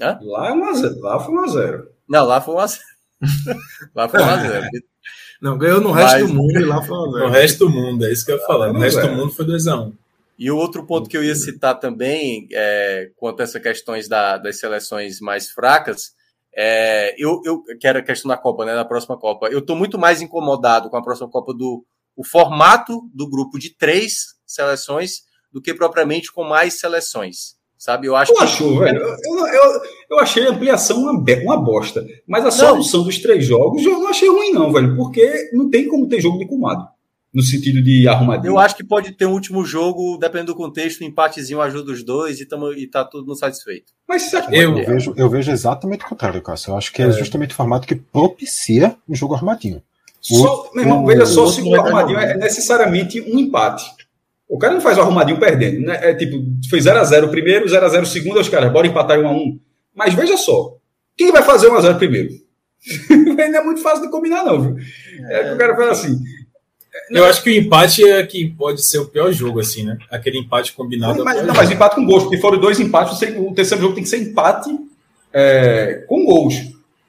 [0.00, 0.18] Hã?
[0.22, 1.86] Lá, é uma, lá foi 1x0.
[2.08, 2.78] Não, lá foi 1x0.
[3.94, 4.68] lá foi 1x0.
[5.40, 7.18] Não, ganhou no resto Mas, do mundo e lá foi 1x0.
[7.18, 8.72] No resto do mundo, é isso que eu ia falar.
[8.72, 9.92] No resto do mundo foi 2x1.
[10.38, 14.38] E o outro ponto que eu ia citar também, é, quanto a essas questões da,
[14.38, 16.14] das seleções mais fracas,
[16.54, 19.48] é, eu, eu que era a questão da Copa, né, da próxima Copa.
[19.48, 23.70] Eu estou muito mais incomodado com a próxima Copa do o formato do grupo de
[23.70, 27.56] três seleções do que propriamente com mais seleções.
[27.82, 28.06] Sabe?
[28.06, 28.44] Eu acho eu que.
[28.44, 28.96] Achou, velho.
[29.00, 32.06] Eu, eu, eu, achei a ampliação uma, uma bosta.
[32.28, 33.06] Mas a solução não.
[33.08, 34.94] dos três jogos eu não achei ruim, não, velho.
[34.94, 36.86] Porque não tem como ter jogo de comado
[37.34, 38.52] no sentido de arrumadinho.
[38.52, 42.04] Eu acho que pode ter um último jogo, dependendo do contexto, um empatezinho ajuda os
[42.04, 43.92] dois e, tamo, e tá tudo satisfeito.
[44.08, 46.70] Mas eu, eu, vejo, eu vejo exatamente o contrário, Cássio.
[46.70, 49.82] Eu acho que é, é justamente o formato que propicia um jogo arrumadinho.
[50.20, 53.90] Só, meu irmão, veja só se o arrumadinho é necessariamente um empate.
[54.52, 55.98] O cara não faz o arrumadinho perdendo, né?
[56.02, 56.36] É tipo,
[56.68, 59.58] foi 0x0 primeiro, 0x0 segundo, os caras, bora empatar em 1x1.
[59.94, 60.76] Mas veja só,
[61.16, 62.28] quem vai fazer 1x0 primeiro?
[63.08, 64.76] não é muito fácil de combinar, não, viu?
[65.26, 66.18] É, é o cara fala assim,
[67.10, 69.96] eu acho que o empate é que pode ser o pior jogo, assim, né?
[70.10, 71.24] Aquele empate combinado.
[71.24, 74.04] Mas, é não, mas empate com gols, porque foram dois empates, o terceiro jogo tem
[74.04, 74.68] que ser empate
[75.32, 76.56] é, com gols.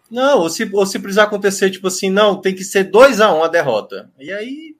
[0.09, 3.43] Não, ou se, ou se precisar acontecer, tipo assim, não, tem que ser 2x1 um
[3.43, 4.09] a derrota.
[4.17, 4.72] E aí.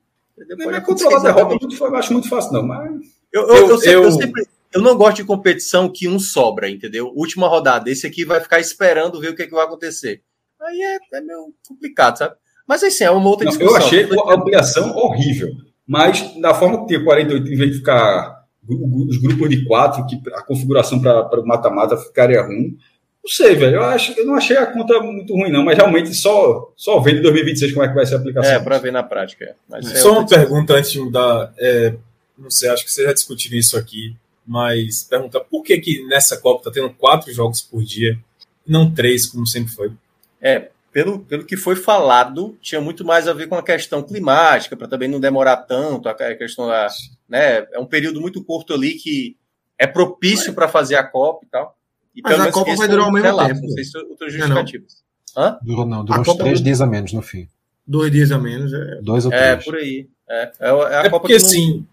[0.48, 2.64] Depois não é controlar a derrota, muito, eu acho muito fácil, não.
[2.64, 2.91] Mas...
[3.32, 7.11] Eu, eu, eu, sempre, eu, sempre, eu não gosto de competição que um sobra, entendeu?
[7.15, 10.22] Última rodada, esse aqui vai ficar esperando ver o que, é que vai acontecer.
[10.61, 12.36] Aí é, é meio complicado, sabe?
[12.68, 13.72] Mas assim, é uma outra discussão.
[13.72, 15.49] eu achei a ampliação horrível.
[15.86, 20.22] Mas da forma que tinha 48, em vez de ficar os grupos de quatro, que
[20.34, 22.78] a configuração para o mata-mata ficaria ruim.
[23.23, 23.77] Não sei, velho.
[23.77, 27.19] Eu, acho, eu não achei a conta muito ruim, não, mas realmente só, só vendo
[27.19, 28.51] em 2026 como é que vai ser a aplicação.
[28.51, 29.55] É, para ver na prática.
[29.69, 31.53] Mas é só uma pergunta antes de mudar.
[31.57, 31.93] É,
[32.37, 34.13] não sei, acho que vocês já discutiram isso aqui,
[34.45, 38.19] mas pergunta por que, que nessa Copa está tendo quatro jogos por dia,
[38.67, 39.93] não três, como sempre foi?
[40.41, 44.75] É, pelo, pelo que foi falado, tinha muito mais a ver com a questão climática,
[44.75, 46.87] para também não demorar tanto, a questão da.
[47.29, 49.37] Né, é um período muito curto ali que
[49.79, 51.77] é propício para fazer a Copa e tal.
[52.15, 53.68] E Mas a Copa vai durar o mesmo relato, tempo.
[53.68, 55.03] Não sei se outras justificativas.
[55.35, 55.57] Hã?
[55.61, 57.48] Durou, não, durou uns Copa três dias a menos no fim.
[57.85, 58.72] Dois dias a menos.
[58.72, 59.02] É...
[59.02, 59.61] Dois ou é, três.
[59.61, 60.07] É, por aí.
[60.30, 61.85] É, é, é a é Copa porque, assim,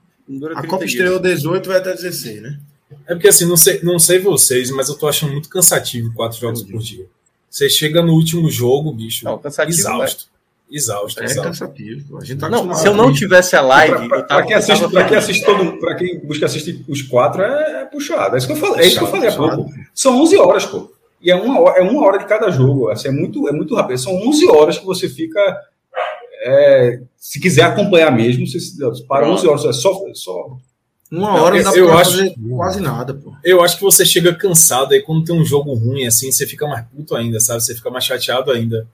[0.55, 2.61] a Copa estreou 18 vai até 16, né?
[3.07, 6.39] É porque assim, não sei, não sei vocês, mas eu tô achando muito cansativo quatro
[6.39, 7.07] jogos por dia.
[7.49, 10.30] Você chega no último jogo, bicho, não, exausto.
[10.71, 11.43] Exausto, é exausto.
[11.43, 12.19] cansativo.
[12.19, 14.09] A gente tá não, se eu não tivesse a live.
[14.09, 17.85] Para quem assiste, pra quem assiste todo, para quem busca assistir os quatro, é, é
[17.87, 18.35] puxado.
[18.35, 19.71] É isso que eu falei, é isso que eu falei há pouco.
[19.93, 20.93] São 11 horas, pô.
[21.21, 22.89] E é uma, hora, é uma hora de cada jogo.
[22.89, 23.99] Assim, é, muito, é muito rápido.
[23.99, 25.41] São 11 horas que você fica.
[26.43, 28.59] É, se quiser acompanhar mesmo, você
[29.07, 29.65] para 11 horas.
[29.65, 30.57] É só, é só
[31.11, 33.35] uma hora não, dá eu pra acho, fazer quase nada, pô.
[33.43, 36.69] Eu acho que você chega cansado aí quando tem um jogo ruim assim, você fica
[36.69, 37.61] mais puto ainda, sabe?
[37.61, 38.87] Você fica mais chateado ainda.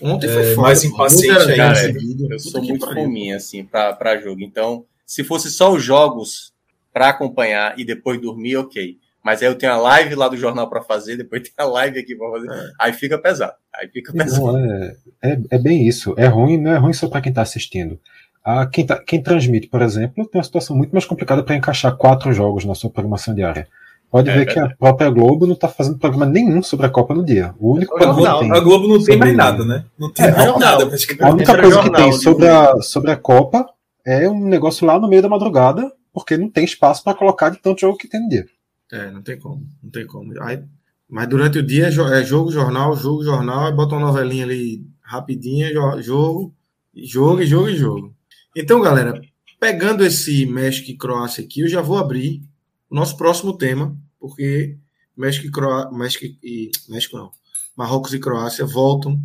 [0.00, 1.56] Ontem foi é, foda, mais impaciente ainda.
[1.56, 1.92] Cara,
[2.30, 4.42] eu sou muito fominha assim para jogo.
[4.42, 6.52] Então, se fosse só os jogos
[6.92, 8.98] para acompanhar e depois dormir, OK.
[9.22, 11.98] Mas aí eu tenho a live lá do jornal para fazer, depois tem a live
[11.98, 12.50] aqui para fazer.
[12.50, 12.72] É.
[12.78, 13.54] Aí fica pesado.
[13.74, 14.52] Aí fica pesado.
[14.52, 16.14] Não, é, é, é bem isso.
[16.16, 17.98] É ruim, não é ruim só para quem tá assistindo
[18.44, 21.96] a, quem, tá, quem transmite, por exemplo, tem uma situação muito mais complicada para encaixar
[21.96, 23.66] quatro jogos na sua programação diária.
[24.14, 27.12] Pode é, ver que a própria Globo não está fazendo programa nenhum sobre a Copa
[27.12, 27.52] no dia.
[27.58, 29.84] O único a, Globo, tem a Globo não tem mais nada, né?
[29.98, 30.84] Não tem é, mais nada.
[30.84, 33.68] A única coisa que tem sobre a, sobre a Copa
[34.06, 37.58] é um negócio lá no meio da madrugada, porque não tem espaço para colocar de
[37.58, 38.46] tanto jogo que tem no dia.
[38.92, 39.66] É, não tem como.
[39.82, 40.32] Não tem como.
[40.42, 40.62] Aí,
[41.10, 45.72] mas durante o dia é jogo, jornal, jogo, jornal, aí bota uma novelinha ali rapidinha,
[46.00, 46.54] jogo,
[46.94, 48.14] jogo, jogo e jogo.
[48.54, 49.20] Então, galera,
[49.58, 52.44] pegando esse México e Croácia aqui, eu já vou abrir
[52.88, 54.78] o nosso próximo tema, porque
[55.14, 57.30] México e Croácia, México e México não,
[57.76, 59.20] Marrocos e Croácia voltam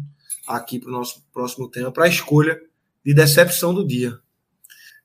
[0.45, 2.59] aqui para o nosso próximo tema, para a escolha
[3.05, 4.19] de decepção do dia.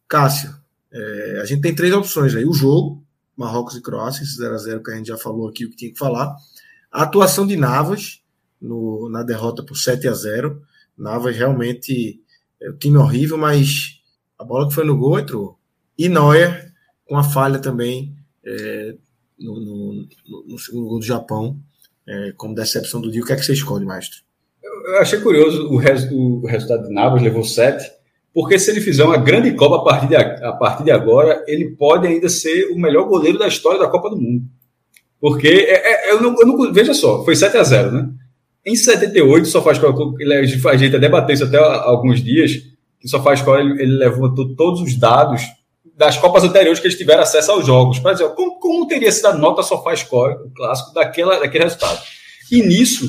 [0.08, 0.52] Cássio,
[0.92, 3.06] é, a gente tem três opções aí: o jogo,
[3.36, 5.98] Marrocos e Croácia, esse 0x0 que a gente já falou aqui, o que tinha que
[5.98, 6.34] falar.
[6.90, 8.20] A atuação de Navas
[8.60, 10.60] no, na derrota por 7 a 0
[10.98, 12.20] Navas realmente
[12.60, 14.00] é um time horrível, mas
[14.36, 15.56] A bola que foi no gol entrou.
[15.96, 18.96] E Neuer, com a falha também é,
[19.44, 20.08] no, no,
[20.48, 21.56] no, segundo gol do Japão,
[22.08, 23.22] é, como decepção do dia.
[23.22, 24.18] O que é que você escolhe, Maestro?
[24.62, 27.90] Eu achei curioso o, res, o resultado de Navas, levou sete,
[28.32, 31.70] porque se ele fizer uma grande Copa a partir, de, a partir de agora, ele
[31.76, 34.44] pode ainda ser o melhor goleiro da história da Copa do Mundo.
[35.20, 38.10] Porque é, é, eu, não, eu não, veja só, foi 7 a 0 né?
[38.66, 42.62] Em 78, só faz a gente debateu isso até alguns dias,
[42.98, 45.42] que só faz ele, ele levantou todos os dados
[45.96, 47.98] das Copas anteriores que eles tiveram acesso aos jogos.
[47.98, 52.00] Para dizer, como, como teria sido a nota só score, o clássico, daquela, daquele resultado?
[52.50, 53.08] E nisso,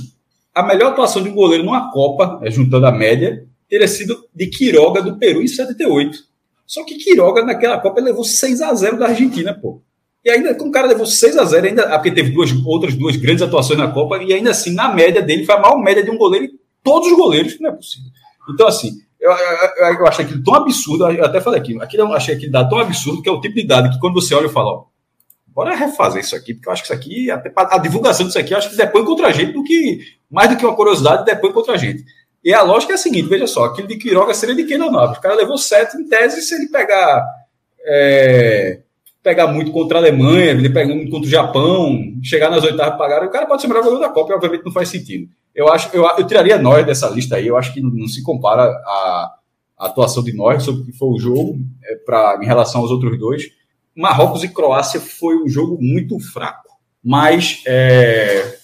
[0.54, 4.48] a melhor atuação de um goleiro numa Copa, é, juntando a média, teria sido de
[4.48, 6.18] Quiroga do Peru em 78.
[6.66, 9.82] Só que Quiroga naquela Copa levou 6 a 0 da Argentina, pô.
[10.24, 12.96] E ainda, com o cara levou 6 a 0 ainda, ah, porque teve duas, outras
[12.96, 16.04] duas grandes atuações na Copa, e ainda assim, na média dele, foi a maior média
[16.04, 16.48] de um goleiro
[16.84, 18.10] todos os goleiros, não é possível.
[18.50, 22.14] Então, assim, eu, eu, eu acho aquilo tão absurdo, eu até falei aqui, aquilo eu
[22.14, 24.48] achei aquele dado tão absurdo que é o tipo de dado que quando você olha
[24.48, 24.84] e fala, ó,
[25.48, 27.42] bora refazer isso aqui, porque eu acho que isso aqui, a,
[27.76, 30.58] a divulgação disso aqui, eu acho que depõe contra a gente do que, mais do
[30.58, 32.04] que uma curiosidade, depõe contra a gente.
[32.44, 35.18] E a lógica é a seguinte, veja só, aquilo de Quiroga seria de Keylor Navas.
[35.18, 37.26] O cara levou sete em tese, se ele pegar
[37.84, 38.82] é,
[39.24, 43.24] pegar muito contra a Alemanha, ele pegar muito contra o Japão, chegar nas oitavas pagar,
[43.24, 45.28] o cara pode ser o melhor goleiro da Copa, e obviamente não faz sentido.
[45.56, 48.64] Eu acho, eu, eu tiraria nós dessa lista aí, eu acho que não, se compara
[48.64, 49.36] a,
[49.78, 52.92] a, atuação de nós sobre o que foi o jogo é, pra, em relação aos
[52.92, 53.44] outros dois.
[53.96, 56.68] Marrocos e Croácia foi um jogo muito fraco,
[57.02, 58.58] mas é,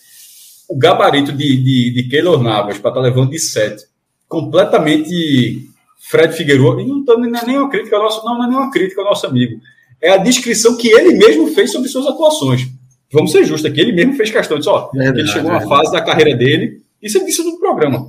[0.70, 3.86] o gabarito de, de, de Keylor Navas para estar tá levando de 7,
[4.28, 5.70] completamente
[6.10, 8.58] Fred Figueiredo, e não, não é nem uma crítica ao nosso, não, não é nem
[8.58, 9.62] uma crítica ao nosso amigo
[10.02, 12.68] é a descrição que ele mesmo fez sobre suas atuações.
[13.12, 15.68] Vamos ser justos aqui, ele mesmo fez questão disso, ó, verdade, ele chegou a uma
[15.68, 18.08] fase da carreira dele, isso ele disse no programa,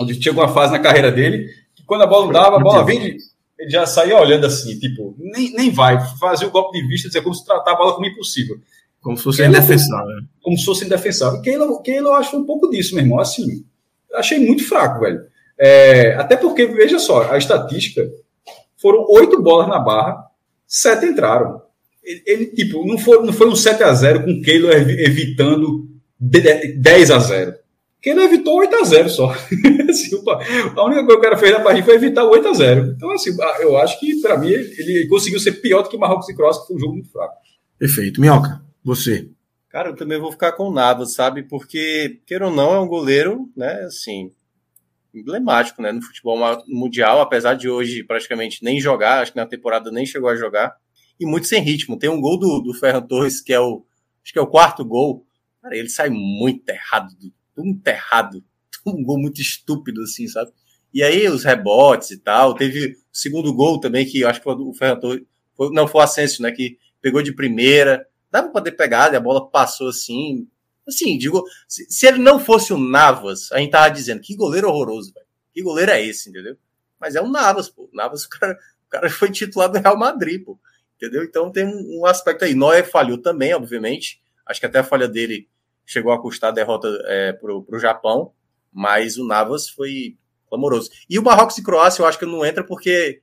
[0.00, 2.84] onde chegou uma fase na carreira dele, que quando a bola não dava, a bola
[2.84, 3.16] vem,
[3.58, 7.22] ele já saía olhando assim, tipo, nem, nem vai, fazer o golpe de vista, dizer
[7.22, 8.56] como se tratar a bola como impossível.
[9.02, 10.20] Como se fosse indefensável.
[10.40, 11.42] Como se fosse indefensável.
[11.42, 13.18] Keila, Keila eu acho um pouco disso, meu irmão.
[13.18, 13.64] Assim,
[14.14, 15.24] achei muito fraco, velho.
[15.58, 18.08] É, até porque, veja só, a estatística
[18.76, 20.24] foram oito bolas na barra,
[20.66, 21.60] sete entraram.
[22.02, 25.88] Ele, ele, tipo, não foi, não foi um 7 a 0 com o Keylor evitando
[26.18, 27.54] 10 a 0
[28.02, 29.30] Keylor evitou 8 a 0 só.
[29.88, 30.16] assim,
[30.76, 33.10] a única coisa que o cara fez na partida foi evitar 8 a 0 Então,
[33.12, 33.30] assim,
[33.60, 36.66] eu acho que, para mim, ele conseguiu ser pior do que Marrocos e Croácia, que
[36.66, 37.36] foi um jogo muito fraco.
[37.78, 38.20] Perfeito.
[38.20, 39.28] Minhoca, você.
[39.68, 41.44] Cara, eu também vou ficar com nada, sabe?
[41.44, 44.32] Porque, queira ou não, é um goleiro, né, assim,
[45.14, 49.90] emblemático né, no futebol mundial, apesar de hoje praticamente nem jogar, acho que na temporada
[49.90, 50.74] nem chegou a jogar,
[51.22, 51.98] e muito sem ritmo.
[51.98, 53.84] Tem um gol do, do Ferran Torres, que é o
[54.22, 55.26] acho que é o quarto gol,
[55.60, 57.12] cara, ele sai muito errado,
[57.56, 58.44] muito errado,
[58.86, 60.52] um gol muito estúpido, assim, sabe?
[60.94, 64.74] E aí os rebotes e tal, teve o segundo gol também, que acho que o
[64.74, 65.24] Ferran Torres,
[65.56, 69.16] foi, não, foi o Asensio, né, que pegou de primeira, dava para ter pegado, e
[69.16, 70.46] a bola passou assim,
[70.86, 74.68] Assim, digo, se, se, ele não fosse o Navas, a gente tava dizendo que goleiro
[74.68, 75.26] horroroso, velho.
[75.54, 76.56] Que goleiro é esse, entendeu?
[77.00, 77.88] Mas é o Navas, pô.
[77.92, 80.58] O Navas, o cara, o cara foi titular do Real Madrid, pô.
[81.02, 81.24] Entendeu?
[81.24, 82.54] Então tem um, aspecto aí.
[82.54, 84.22] Noé falhou também, obviamente.
[84.46, 85.48] Acho que até a falha dele
[85.84, 88.32] chegou a custar a derrota é, pro, pro Japão.
[88.72, 90.16] Mas o Navas foi
[90.48, 90.90] clamoroso.
[91.10, 93.20] E o Marrocos e Croácia, eu acho que não entra porque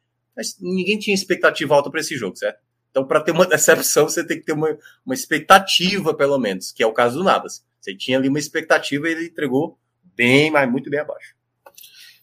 [0.59, 2.59] ninguém tinha expectativa alta para esse jogo, certo?
[2.91, 6.83] Então, para ter uma decepção, você tem que ter uma, uma expectativa, pelo menos, que
[6.83, 7.65] é o caso do Navas.
[7.79, 9.79] Você tinha ali uma expectativa e ele entregou
[10.17, 11.33] bem, mas muito bem abaixo.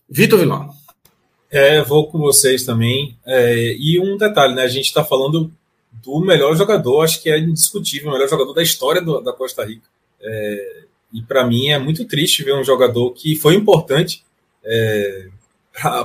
[0.06, 0.70] Vitor Vilão.
[1.50, 3.16] É, vou com vocês também.
[3.24, 4.62] É, e um detalhe, né?
[4.62, 5.52] A gente está falando
[6.02, 9.64] do melhor jogador, acho que é indiscutível, o melhor jogador da história do, da Costa
[9.64, 9.88] Rica.
[10.20, 10.82] É,
[11.12, 14.24] e para mim é muito triste ver um jogador que foi importante
[14.64, 15.28] é,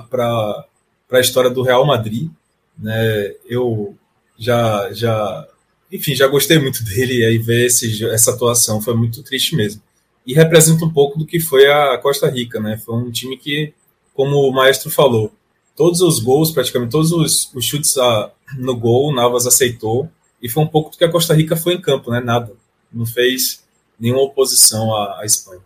[0.10, 0.66] para
[1.12, 2.30] a história do Real Madrid.
[2.78, 3.36] Né?
[3.46, 3.96] Eu
[4.38, 5.48] já, já,
[5.92, 9.82] enfim, já gostei muito dele e aí ver esse, essa atuação foi muito triste mesmo.
[10.26, 12.78] E representa um pouco do que foi a Costa Rica, né?
[12.78, 13.74] Foi um time que,
[14.14, 15.32] como o maestro falou,
[15.76, 20.10] todos os gols, praticamente todos os, os chutes a, no gol, o Navas aceitou.
[20.42, 22.20] E foi um pouco do que a Costa Rica foi em campo, né?
[22.20, 22.52] Nada.
[22.92, 23.64] Não fez
[24.00, 25.62] nenhuma oposição à, à Espanha.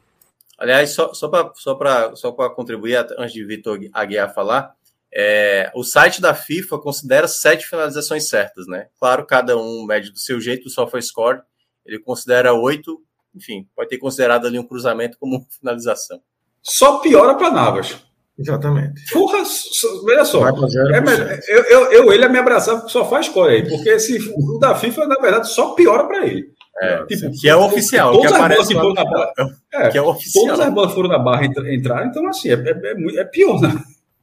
[0.58, 4.76] Aliás, só, só para só só contribuir, antes de Vitor Aguiar falar,
[5.14, 8.88] é, o site da FIFA considera sete finalizações certas, né?
[9.00, 11.42] Claro, cada um mede do seu jeito, o SofaScore,
[11.86, 13.02] ele considera oito,
[13.34, 16.22] enfim, pode ter considerado ali um cruzamento como finalização.
[16.62, 17.98] Só piora para Navas.
[18.38, 19.02] Exatamente.
[19.14, 20.48] Porra, olha só.
[20.48, 24.58] É, eu, eu, eu, ele a me abraçar só faz score aí, porque se o
[24.58, 26.54] da FIFA, na verdade, só piora para ele.
[26.78, 28.12] É, tipo, que é o oficial.
[28.12, 29.34] Todas que as bolas foram na barra.
[29.74, 30.46] É, que é oficial.
[30.46, 33.74] Todas as bolas foram na barra entrar, então assim, é, é, é, é pior, né?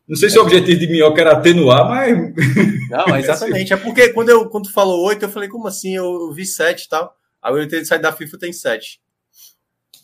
[0.06, 2.34] Não sei se o objetivo de Minhoca era atenuar, mas.
[2.90, 3.72] Não, exatamente.
[3.72, 5.96] É porque quando, eu, quando tu falou 8, eu falei, como assim?
[5.96, 7.16] Eu vi 7 e tal.
[7.40, 9.00] Aí eu entrei sair da FIFA tem 7.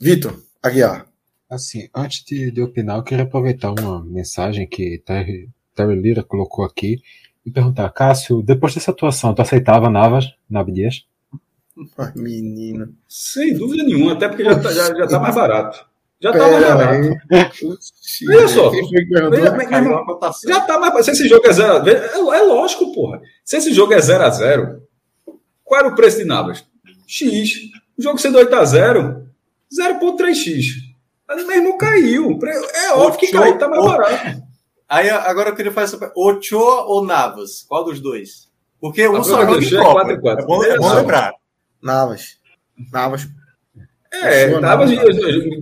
[0.00, 1.06] Vitor, Aguiar.
[1.50, 6.64] Assim, antes de, de opinar, eu queria aproveitar uma mensagem que Terry, Terry Lira colocou
[6.64, 7.00] aqui
[7.44, 11.06] e perguntar, Cássio, depois dessa atuação, tu aceitava Navas, Nabi Dias?
[11.96, 12.94] Ai, menino.
[13.08, 15.86] Sem dúvida nenhuma, até porque já tá, já, já tá mais barato.
[16.20, 17.18] Já tá mais barato.
[18.28, 18.72] Olha só.
[20.46, 21.88] Já tá mais Se esse jogo é 0x0.
[21.88, 23.22] É, é, lógico, porra.
[23.44, 24.80] Se esse jogo é 0x0,
[25.64, 26.66] qual era o preço de Navas?
[27.06, 27.70] X.
[27.96, 29.24] O jogo sendo 8x0,
[29.72, 30.87] 0,3x.
[31.28, 32.38] Mas mesmo caiu.
[32.74, 34.48] É óbvio que caiu, tá mais barato.
[34.88, 37.62] Aí agora eu queria fazer essa Ochoa ou Navas?
[37.68, 38.48] Qual dos dois?
[38.80, 39.92] Porque um só joga em Copa.
[39.92, 40.42] 4 4.
[40.42, 41.34] É bom, é bom lembrar.
[41.82, 42.38] Navas.
[42.90, 43.28] Navas.
[44.10, 44.90] É, Navas,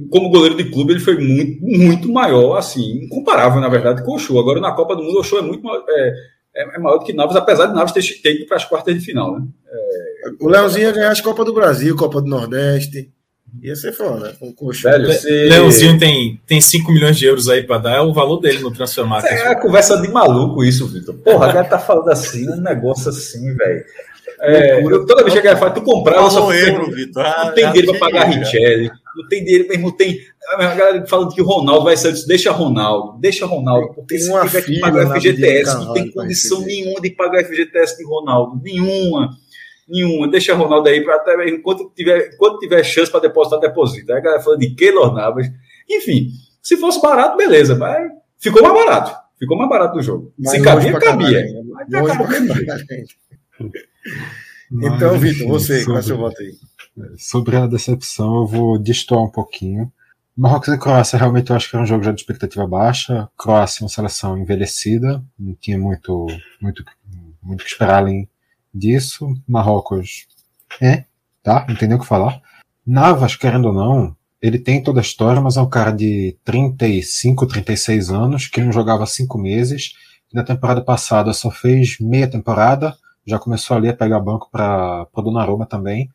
[0.09, 4.19] como goleiro de clube, ele foi muito, muito maior, assim, incomparável, na verdade, com o
[4.19, 4.39] Show.
[4.39, 6.13] Agora, na Copa do Mundo, o Show é muito maior, é,
[6.55, 9.01] é, maior do que Navas, apesar de Navas ter, ter ido para as quartas de
[9.01, 9.47] final, né?
[9.67, 10.31] É...
[10.41, 13.13] O Leãozinho ia ganhar as Copa do Brasil, Copa do Nordeste.
[13.63, 14.91] Ia ser foda, com coxa.
[14.91, 15.49] Velho, você...
[15.49, 18.71] Leãozinho tem, tem 5 milhões de euros aí para dar, é o valor dele no
[18.71, 19.33] Transfer Market.
[19.33, 21.15] É, a conversa de maluco isso, Vitor.
[21.17, 23.85] Porra, a galera tá falando assim, um negócio assim, velho.
[24.41, 27.23] É, eu, toda vez que a falar, tu comprava, só euro, Vitor.
[27.23, 30.19] Não tem dinheiro para pagar Richelli, não tem dinheiro mesmo, tem.
[30.51, 34.63] A galera falando que o Ronaldo vai ser, deixa Ronaldo, deixa Ronaldo, porque se tiver
[34.63, 39.31] que pagar o FGTS, não tem condição nenhuma de pagar o FGTS de Ronaldo, nenhuma
[39.89, 40.29] nenhuma.
[40.29, 44.13] Deixa o Ronaldo aí para até enquanto tiver, enquanto tiver chance para depositar, deposita.
[44.13, 45.47] Aí a galera falando de Keylor Navas.
[45.89, 46.31] Enfim,
[46.63, 49.27] se fosse barato, beleza, mas ficou mais barato.
[49.39, 50.33] Ficou mais barato o jogo.
[50.39, 51.45] Mas se cabia, cabia.
[54.73, 56.55] então, Vitor, você, sobre, qual é o seu voto aí?
[57.19, 59.93] Sobre a decepção, eu vou destoar um pouquinho.
[60.37, 63.29] Marrocos e Croácia, realmente eu acho que era um jogo já de expectativa baixa.
[63.39, 66.27] Croácia, uma seleção envelhecida, não tinha muito,
[66.61, 66.85] muito,
[67.43, 68.29] muito que esperar além
[68.77, 69.35] disso.
[69.49, 70.27] Marrocos
[70.81, 71.05] é,
[71.43, 71.65] tá?
[71.69, 72.41] Não tem nem o que falar.
[72.87, 77.47] Navas, querendo ou não, ele tem toda a história, mas é um cara de 35,
[77.47, 79.95] 36 anos, que não jogava há cinco meses.
[80.33, 82.97] Na temporada passada só fez meia temporada,
[83.27, 86.11] já começou ali a pegar banco para o Donnarumma também.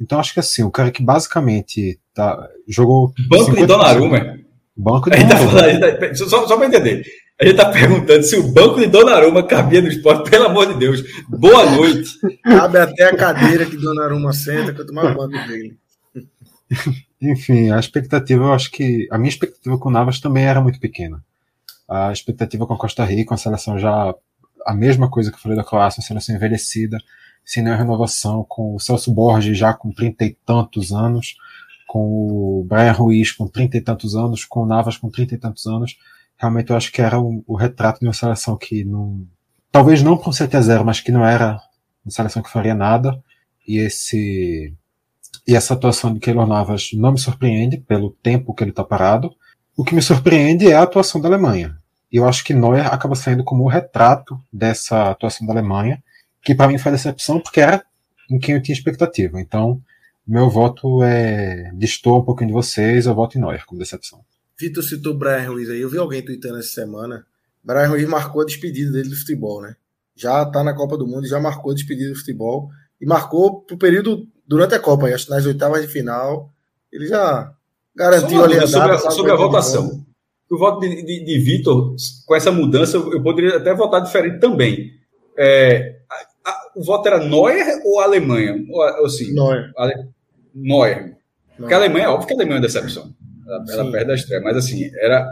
[0.00, 3.12] Então acho que assim, o cara que basicamente tá, jogou.
[3.28, 4.38] Banco de Donnarumma?
[4.76, 5.60] Banco de Donnarumma.
[5.98, 7.04] Tá só, só para entender.
[7.42, 10.78] A gente está perguntando se o banco de Donnarumma cabia no esporte, pelo amor de
[10.78, 11.02] Deus.
[11.28, 12.08] Boa noite.
[12.40, 15.76] Cabe até a cadeira que Donnarumma senta, que eu tomar o banco dele.
[17.20, 19.08] Enfim, a expectativa, eu acho que.
[19.10, 21.20] A minha expectativa com o Navas também era muito pequena.
[21.88, 24.14] A expectativa com a Costa Rica, a seleção já.
[24.64, 26.96] A mesma coisa que eu falei da Croácia, uma seleção envelhecida,
[27.44, 31.34] sem nenhuma renovação, com o Celso Borges já com trinta e tantos anos,
[31.88, 35.38] com o Brian Ruiz com trinta e tantos anos, com o Navas com trinta e
[35.38, 35.96] tantos anos
[36.42, 39.24] realmente eu acho que era o, o retrato de uma seleção que não.
[39.70, 41.60] Talvez não com 7 a 0, mas que não era
[42.04, 43.22] uma seleção que faria nada.
[43.66, 44.74] E esse.
[45.46, 49.32] E essa atuação de Keylor Navas não me surpreende pelo tempo que ele está parado.
[49.76, 51.76] O que me surpreende é a atuação da Alemanha.
[52.12, 56.02] E eu acho que Neuer acaba saindo como o retrato dessa atuação da Alemanha,
[56.42, 57.82] que para mim foi decepção porque era
[58.30, 59.40] em quem eu tinha expectativa.
[59.40, 59.80] Então,
[60.26, 64.20] meu voto é distor um pouquinho de vocês, eu voto em Neuer como decepção.
[64.62, 65.80] Vitor citou Brian Ruiz aí.
[65.80, 67.26] Eu vi alguém tweetando essa semana.
[67.64, 69.74] Brian Ruiz marcou a despedida dele do futebol, né?
[70.14, 72.70] Já tá na Copa do Mundo, já marcou a despedida do futebol.
[73.00, 76.52] E marcou pro período durante a Copa, acho que nas oitavas de final.
[76.92, 77.52] Ele já
[77.96, 80.04] garantiu ali a sobre, a, sobre a votação.
[80.48, 84.92] O voto de, de, de Vitor, com essa mudança, eu poderia até votar diferente também.
[85.36, 88.62] É, a, a, o voto era Neuer ou Alemanha?
[88.70, 89.72] Ou, assim, Neuer.
[89.76, 89.94] Ale,
[90.54, 91.16] Neuer.
[91.56, 93.12] Porque a Alemanha, óbvio que a Alemanha é decepção.
[93.46, 94.42] Ela, ela perde a estreia.
[94.42, 95.28] Mas assim, era.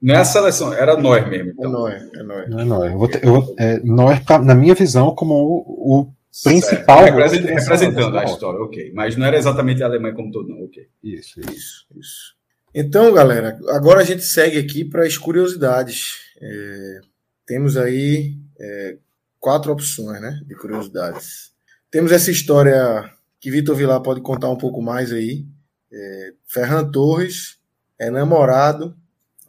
[0.00, 1.50] Não é a seleção, era nós mesmo.
[1.50, 1.88] Então.
[1.88, 2.50] É nós, é nós.
[2.50, 2.92] Não é nós.
[2.92, 6.12] Eu vou ter, eu, é, nós, pra, na minha visão, como o, o
[6.42, 7.04] principal.
[7.04, 8.92] Represent, representando a história, ok.
[8.94, 10.86] Mas não era exatamente a Alemanha como todo, não, ok.
[11.02, 12.34] Isso, isso, isso.
[12.74, 16.18] Então, galera, agora a gente segue aqui para as curiosidades.
[16.40, 17.00] É,
[17.44, 18.96] temos aí é,
[19.40, 21.50] quatro opções né, de curiosidades.
[21.90, 23.10] Temos essa história
[23.40, 25.44] que Vitor Vilar pode contar um pouco mais aí.
[25.92, 27.58] É, Ferran Torres
[27.98, 28.94] é namorado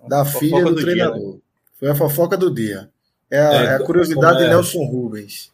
[0.07, 1.17] da filha do, do treinador.
[1.17, 1.39] Dia, né?
[1.79, 2.89] Foi a fofoca do dia.
[3.29, 4.43] É a, é, é a curiosidade é?
[4.43, 5.51] de Nelson Rubens.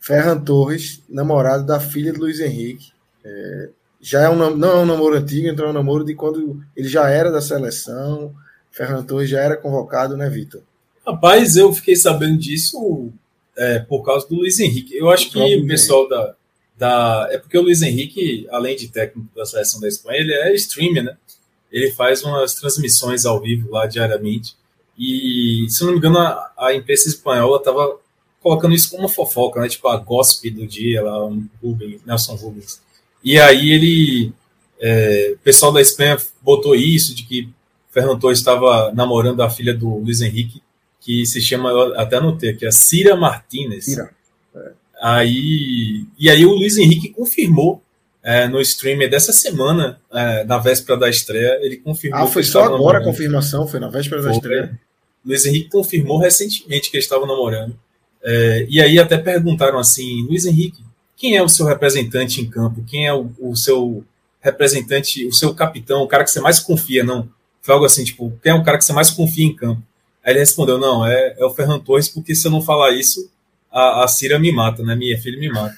[0.00, 2.92] Ferran Torres, namorado da filha de Luiz Henrique.
[3.24, 3.68] É,
[4.00, 6.88] já é um, não é um namoro antigo, então é um namoro de quando ele
[6.88, 8.32] já era da seleção.
[8.70, 10.62] Ferran Torres já era convocado, né, Vitor?
[11.04, 13.10] Rapaz, eu fiquei sabendo disso
[13.56, 14.94] é, por causa do Luiz Henrique.
[14.96, 16.34] Eu acho que o pessoal da,
[16.76, 17.28] da.
[17.30, 21.04] É porque o Luiz Henrique, além de técnico da seleção da Espanha, ele é streamer,
[21.04, 21.16] né?
[21.70, 24.54] Ele faz umas transmissões ao vivo lá diariamente.
[24.98, 27.98] E, se não me engano, a, a imprensa espanhola estava
[28.40, 29.68] colocando isso como fofoca, né?
[29.68, 31.18] Tipo a gossip do dia, lá,
[31.62, 32.80] Rubens, Nelson Rubens.
[33.22, 34.32] E aí ele,
[34.80, 37.48] é, o pessoal da Espanha botou isso, de que
[37.90, 40.62] Fernando Torres estava namorando a filha do Luiz Henrique,
[41.00, 43.86] que se chama, até anotei aqui, a Cira Martinez.
[43.86, 44.14] Cira.
[45.00, 47.82] Aí, e aí o Luiz Henrique confirmou
[48.22, 52.20] é, no streamer dessa semana, é, na véspera da estreia, ele confirmou.
[52.20, 53.02] Ah, foi só agora namorando.
[53.02, 53.68] a confirmação?
[53.68, 54.30] Foi na véspera foi.
[54.30, 54.80] da estreia?
[55.24, 57.78] Luiz Henrique confirmou recentemente que ele estava namorando.
[58.24, 60.82] É, e aí até perguntaram assim, Luiz Henrique,
[61.16, 62.84] quem é o seu representante em campo?
[62.86, 64.04] Quem é o, o, seu
[64.40, 67.04] representante, o seu capitão, o cara que você mais confia?
[67.04, 67.28] Não,
[67.62, 69.82] foi algo assim, tipo, quem é o cara que você mais confia em campo?
[70.24, 73.30] Aí ele respondeu, não, é, é o Ferran Torres, porque se eu não falar isso,
[73.76, 74.96] a, a Cira me mata, né?
[74.96, 75.76] Minha filha me mata.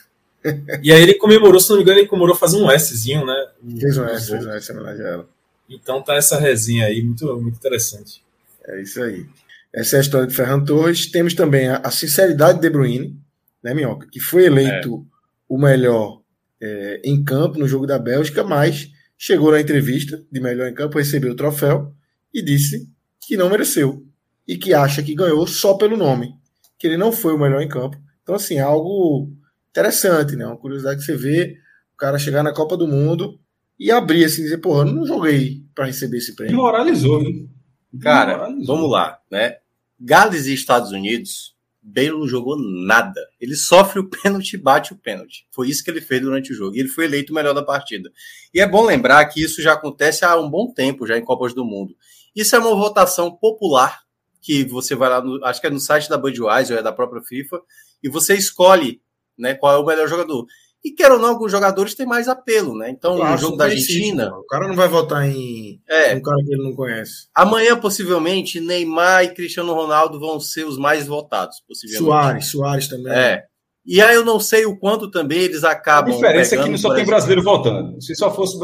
[0.81, 3.35] e aí ele comemorou, se não me engano, ele comemorou fazer um Szinho, né?
[3.81, 5.29] Fez um S, fez um S homenagem a ela.
[5.69, 8.23] Então tá essa resinha aí, muito, muito interessante.
[8.65, 9.27] É isso aí.
[9.75, 11.11] Essa é a história de Ferran Torres.
[11.11, 13.19] Temos também a, a sinceridade de De Bruyne,
[13.63, 14.07] né, Minhoca?
[14.11, 15.15] Que foi eleito é.
[15.49, 16.21] o melhor
[16.61, 20.99] é, em campo no jogo da Bélgica, mas chegou na entrevista de melhor em campo,
[20.99, 21.93] recebeu o troféu
[22.33, 22.89] e disse
[23.21, 24.05] que não mereceu.
[24.47, 26.39] E que acha que ganhou só pelo nome.
[26.79, 27.97] Que ele não foi o melhor em campo.
[28.23, 29.31] Então, assim, é algo
[29.71, 30.47] interessante, né?
[30.47, 31.57] Uma curiosidade que você vê
[31.95, 33.39] o cara chegar na Copa do Mundo
[33.79, 36.57] e abrir assim, dizer, porra, eu não joguei para receber esse prêmio.
[36.57, 37.31] Moralizou, né?
[38.01, 39.57] Cara, vamos lá, né?
[39.99, 43.21] Gales e Estados Unidos, Bale não jogou nada.
[43.41, 45.47] Ele sofre o pênalti e bate o pênalti.
[45.51, 46.77] Foi isso que ele fez durante o jogo.
[46.77, 48.11] E ele foi eleito o melhor da partida.
[48.53, 51.55] E é bom lembrar que isso já acontece há um bom tempo, já em Copas
[51.55, 51.95] do Mundo.
[52.37, 54.03] Isso é uma votação popular,
[54.41, 56.93] que você vai lá, no, acho que é no site da Budweiser ou é da
[56.93, 57.61] própria FIFA,
[58.03, 59.01] e você escolhe
[59.39, 60.47] né, qual é o melhor jogador.
[60.85, 62.89] E quer ou não, alguns jogadores têm mais apelo, né?
[62.89, 64.33] Então, claro, no jogo da Argentina.
[64.33, 67.27] O cara não vai votar em é, um cara que ele não conhece.
[67.35, 72.05] Amanhã, possivelmente, Neymar e Cristiano Ronaldo vão ser os mais votados, possivelmente.
[72.05, 73.13] Soares, Soares também.
[73.13, 73.45] É.
[73.85, 76.13] E aí eu não sei o quanto também eles acabam.
[76.13, 78.01] A diferença pegando, é que não só tem brasileiro votando.
[78.01, 78.57] Se só fosse.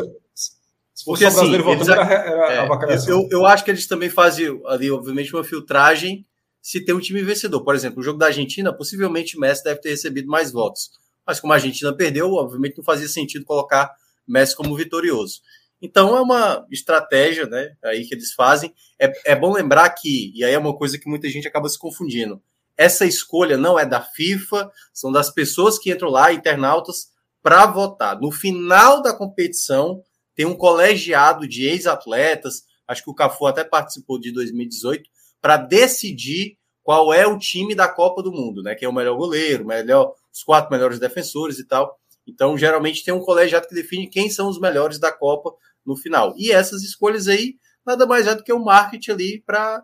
[1.04, 3.10] Porque, assim, votando, era, era é.
[3.10, 6.24] Eu, eu acho que eles também fazem ali, obviamente, uma filtragem
[6.62, 7.62] se tem um time vencedor.
[7.62, 10.90] Por exemplo, o jogo da Argentina, possivelmente Messi deve ter recebido mais votos
[11.26, 13.94] mas como a Argentina perdeu, obviamente não fazia sentido colocar
[14.26, 15.40] Messi como vitorioso.
[15.80, 18.74] Então é uma estratégia né, aí que eles fazem.
[18.98, 21.78] É, é bom lembrar que, e aí é uma coisa que muita gente acaba se
[21.78, 22.42] confundindo,
[22.76, 27.08] essa escolha não é da FIFA, são das pessoas que entram lá, internautas,
[27.42, 28.18] para votar.
[28.18, 30.02] No final da competição,
[30.34, 35.08] tem um colegiado de ex-atletas, acho que o Cafu até participou de 2018,
[35.40, 38.74] para decidir qual é o time da Copa do Mundo, né?
[38.74, 41.98] Quem é o melhor goleiro, melhor, os quatro melhores defensores e tal.
[42.26, 45.50] Então, geralmente tem um colegiado que define quem são os melhores da Copa
[45.84, 46.34] no final.
[46.36, 47.54] E essas escolhas aí,
[47.86, 49.82] nada mais é do que o um marketing ali para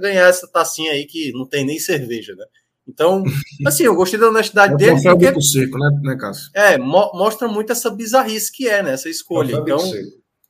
[0.00, 2.44] ganhar essa tacinha aí que não tem nem cerveja, né?
[2.92, 3.22] Então,
[3.66, 5.00] assim, eu gostei da honestidade é dele.
[5.02, 6.50] Porque, seco, né, né Cássio?
[6.54, 8.92] É, mo mostra muito essa bizarrice que é, né?
[8.92, 9.54] Essa escolha.
[9.54, 9.78] Então,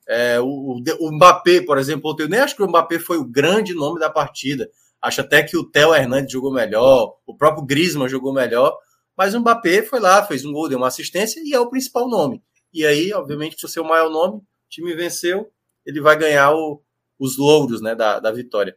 [0.08, 3.74] é, o, o Mbappé, por exemplo, eu nem acho que o Mbappé foi o grande
[3.74, 4.68] nome da partida.
[5.00, 8.76] Acho até que o Theo Hernandes jogou melhor, o próprio Griezmann jogou melhor,
[9.16, 12.08] mas o Mbappé foi lá, fez um gol, deu uma assistência e é o principal
[12.08, 12.42] nome.
[12.72, 15.50] E aí, obviamente, se é o maior nome, o time venceu,
[15.86, 16.82] ele vai ganhar o,
[17.18, 18.76] os louros né, da, da vitória.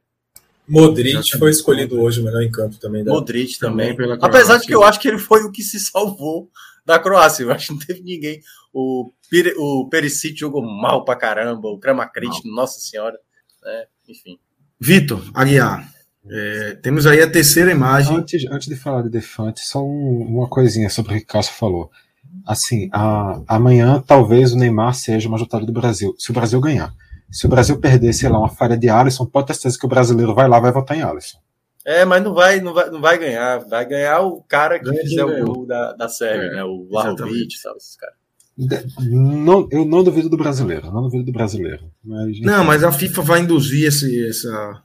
[0.67, 3.03] Modric foi escolhido hoje o melhor em campo também.
[3.03, 3.11] Da...
[3.11, 3.95] Modric também.
[3.95, 6.49] também Apesar de que eu acho que ele foi o que se salvou
[6.85, 7.43] da Croácia.
[7.43, 8.41] Eu acho que não teve ninguém.
[8.73, 11.67] O, Pire, o Perisic jogou mal pra caramba.
[11.69, 13.17] O Kramakrit, nossa senhora.
[13.65, 14.39] É, enfim.
[14.79, 15.91] Vitor Aguiar.
[16.29, 18.17] É, temos aí a terceira imagem.
[18.17, 21.53] Antes, antes de falar de Defante, só um, uma coisinha sobre o que o Cássio
[21.53, 21.91] falou.
[22.45, 26.93] Assim, a, amanhã talvez o Neymar seja o majoritário do Brasil, se o Brasil ganhar.
[27.33, 29.89] Se o Brasil perder, sei lá, uma falha de Alisson, pode ter certeza que o
[29.89, 31.39] brasileiro vai lá vai votar em Alisson.
[31.83, 33.57] É, mas não vai, não vai, não vai ganhar.
[33.65, 36.63] Vai ganhar o cara que Ganha fizer o gol da, da série, é, né?
[36.63, 38.15] O Vlahovic e tal, esses caras.
[39.09, 41.91] Não, eu não duvido do brasileiro, não duvido do brasileiro.
[42.03, 44.83] Mas, não, mas a FIFA vai induzir esse, essa,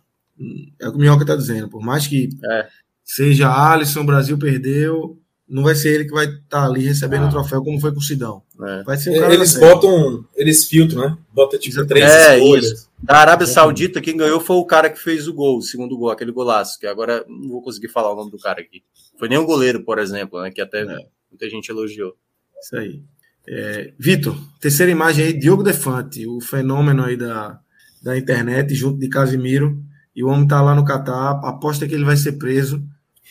[0.80, 1.68] é o que o Minhoca está dizendo.
[1.68, 2.66] Por mais que é.
[3.04, 5.17] seja Alisson, o Brasil perdeu,
[5.48, 7.28] não vai ser ele que vai estar tá ali recebendo ah.
[7.28, 8.42] o troféu como foi com o Sidão.
[8.62, 8.82] É.
[8.82, 11.18] Vai ser um cara eles botam, eles filtram, né?
[11.32, 12.64] Bota tipo três é, escolhas.
[12.64, 12.88] Isso.
[13.02, 16.10] Da Arábia Saudita, quem ganhou foi o cara que fez o gol, o segundo gol,
[16.10, 18.82] aquele golaço, que agora não vou conseguir falar o nome do cara aqui.
[19.18, 20.50] Foi nem um goleiro, por exemplo, né?
[20.50, 20.98] Que até é.
[21.30, 22.14] muita gente elogiou.
[22.60, 23.02] Isso aí.
[23.46, 27.58] É, Vitor, terceira imagem aí, Diogo Defante, o fenômeno aí da,
[28.02, 29.82] da internet, junto de Casimiro
[30.14, 32.82] e o homem tá lá no Catar, aposta que ele vai ser preso.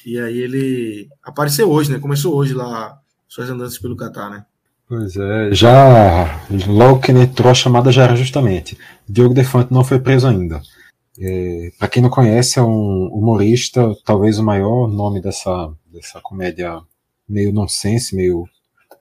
[0.05, 1.99] E aí ele apareceu hoje, né?
[1.99, 2.97] Começou hoje lá
[3.27, 4.45] suas andanças pelo Catar, né?
[4.87, 8.77] Pois é, já logo que ele entrou a chamada já era justamente.
[9.07, 10.61] Diogo Defante não foi preso ainda.
[11.19, 16.79] É, para quem não conhece, é um humorista, talvez o maior nome dessa, dessa comédia
[17.27, 18.47] meio nonsense, meio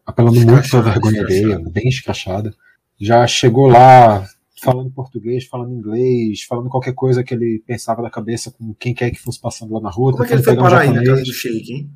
[0.05, 2.53] apelando muito pra vergonha alheia, bem escrachada.
[2.99, 4.27] Já chegou lá
[4.61, 9.11] falando português, falando inglês, falando qualquer coisa que ele pensava da cabeça com quem quer
[9.11, 10.13] que fosse passando lá na rua.
[10.13, 11.91] Como é que ele foi parar um aí na casa do Sheik, hein?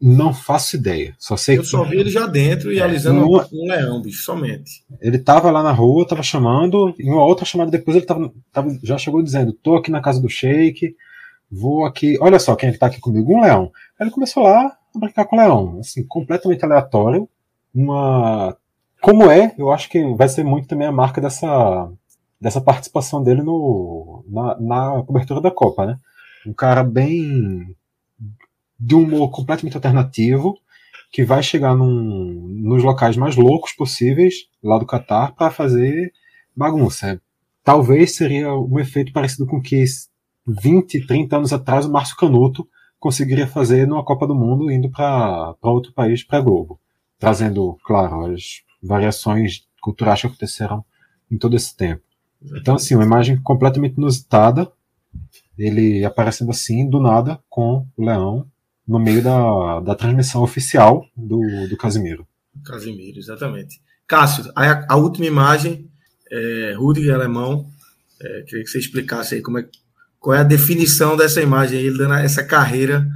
[0.00, 1.14] Não faço ideia.
[1.18, 1.68] Só sei Eu que...
[1.68, 4.82] só vi ele já dentro e é, alisando um, um leão, bicho, somente.
[4.98, 8.78] Ele tava lá na rua, tava chamando, e uma outra chamada depois ele tava, tava,
[8.82, 10.96] já chegou dizendo: tô aqui na casa do Sheik,
[11.50, 12.16] vou aqui.
[12.18, 13.70] Olha só quem é que tá aqui comigo, um leão.
[13.98, 17.28] Aí ele começou lá a brincar com o leão, assim, completamente aleatório.
[17.74, 18.56] Uma.
[19.00, 21.90] Como é, eu acho que vai ser muito também a marca dessa,
[22.40, 25.98] dessa participação dele no, na, na cobertura da Copa, né?
[26.46, 27.74] Um cara bem
[28.78, 30.56] de um humor completamente alternativo,
[31.12, 36.12] que vai chegar num, nos locais mais loucos possíveis lá do Catar para fazer
[36.56, 37.20] bagunça.
[37.64, 39.84] Talvez seria um efeito parecido com que
[40.46, 42.66] 20, 30 anos atrás o Márcio Canuto
[42.98, 46.78] conseguiria fazer numa Copa do Mundo indo para outro país, para Globo,
[47.18, 50.84] trazendo, claro, as variações culturais que aconteceram
[51.30, 52.02] em todo esse tempo.
[52.56, 54.70] Então, assim, uma imagem completamente inusitada,
[55.58, 58.46] ele aparecendo assim, do nada, com o leão
[58.86, 62.26] no meio da, da transmissão oficial do, do Casimiro.
[62.64, 63.80] Casimiro, exatamente.
[64.06, 65.88] Cássio, a, a última imagem,
[66.30, 67.66] é, Rudiger Alemão,
[68.20, 69.68] é, queria que você explicasse aí como é,
[70.18, 73.06] qual é a definição dessa imagem, ele dando essa carreira.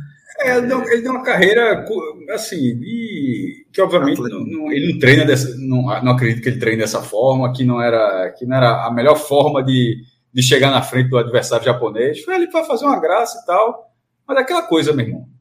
[0.45, 1.85] É, ele, deu, uma carreira,
[2.31, 6.59] assim, e, que obviamente não, não, ele não treina dessa, não, não acredito que ele
[6.59, 10.03] treine dessa forma, que não era, que não era a melhor forma de,
[10.33, 12.23] de chegar na frente do adversário japonês.
[12.23, 13.91] Foi ali para fazer uma graça e tal,
[14.27, 15.35] mas é aquela coisa, meu irmão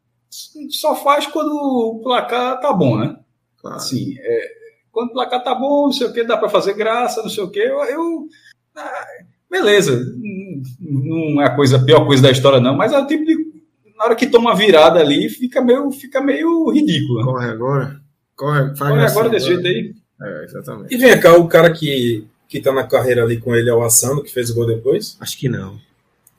[0.70, 3.16] só faz quando o placar tá bom, né?
[3.60, 3.78] Claro.
[3.78, 4.52] Assim, é,
[4.92, 7.44] quando o placar tá bom, não sei o que, dá para fazer graça, não sei
[7.44, 8.28] o que, eu, eu
[8.76, 9.06] ah,
[9.50, 10.04] beleza,
[10.80, 13.43] não é a coisa, a pior coisa da história não, mas é o tipo de
[14.04, 17.24] na hora que toma virada ali, fica meio, fica meio ridículo.
[17.24, 18.02] Corre agora,
[18.36, 19.94] corre, corre assim, agora desse jeito aí.
[20.22, 20.94] É, exatamente.
[20.94, 23.82] E vem cá, o cara que, que tá na carreira ali com ele é o
[23.82, 25.16] Assano, que fez o gol depois?
[25.22, 25.80] Acho que não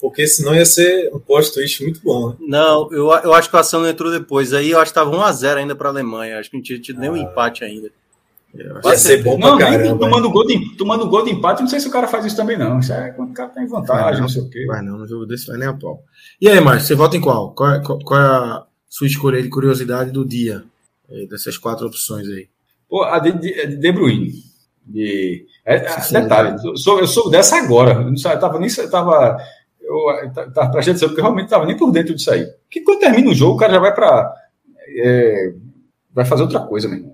[0.01, 2.29] porque senão ia ser um post-twist muito bom.
[2.29, 2.37] Né?
[2.41, 4.53] Não, eu, eu acho que a ação não entrou depois.
[4.53, 6.39] Aí eu acho que estava 1x0 ainda para a Alemanha.
[6.39, 7.21] Acho que não tinha tido nenhum ah.
[7.21, 7.91] empate ainda.
[8.83, 9.99] Vai ser bom não, pra caramba.
[9.99, 12.57] Tomando gol, de, tomando gol de empate, não sei se o cara faz isso também,
[12.57, 12.79] não.
[12.79, 14.65] Isso é quando o cara tem vantagem, não, não, sei o quê.
[14.67, 16.03] Vai não, no jogo desse vai nem a pau.
[16.41, 17.53] E aí, Márcio, você vota em qual?
[17.53, 20.63] Qual é, qual, qual é a sua escolha de curiosidade do dia?
[21.29, 22.49] Dessas quatro opções aí.
[22.89, 24.33] Pô, a de, de, de Bruyne.
[24.87, 25.79] De, é,
[26.13, 27.95] detalhe, eu sou, eu sou dessa agora.
[27.95, 28.69] Eu não tava nem.
[28.91, 29.39] Tava,
[29.81, 32.45] eu tá, prestando atenção, porque eu realmente estava nem por dentro disso aí.
[32.65, 34.35] Porque quando termina o jogo, o cara já vai para.
[34.97, 35.55] É,
[36.13, 37.14] vai fazer outra coisa, meu irmão.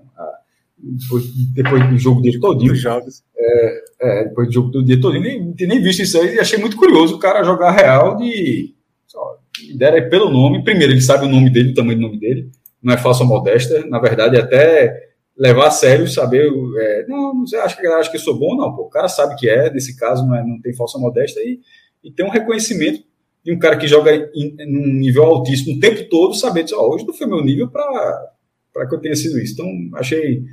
[0.83, 2.75] depois, depois do jogo dele todinho.
[2.75, 3.23] Jogos.
[3.37, 6.59] É, é, depois do jogo do dia todinho, nem, nem visto isso aí e achei
[6.59, 8.73] muito curioso o cara jogar real de.
[9.07, 9.37] Só,
[9.69, 10.63] ideia pelo nome.
[10.63, 12.49] Primeiro, ele sabe o nome dele, o tamanho do nome dele.
[12.81, 13.85] Não é falsa modesta.
[13.87, 16.51] Na verdade, é até levar a sério, saber.
[16.79, 18.55] É, não, você acha que, acha que eu sou bom?
[18.55, 18.83] Não, pô.
[18.83, 21.59] O cara sabe que é, nesse caso, não, é, não tem falsa modesta e
[22.03, 23.03] e ter um reconhecimento
[23.43, 26.75] de um cara que joga em, em um nível altíssimo o tempo todo, saber disso,
[26.77, 29.53] oh, hoje não foi meu nível para que eu tenha sido isso.
[29.53, 30.43] Então, achei,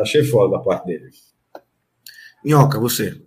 [0.00, 1.10] achei foda da parte dele.
[2.44, 3.20] Minhoca, você.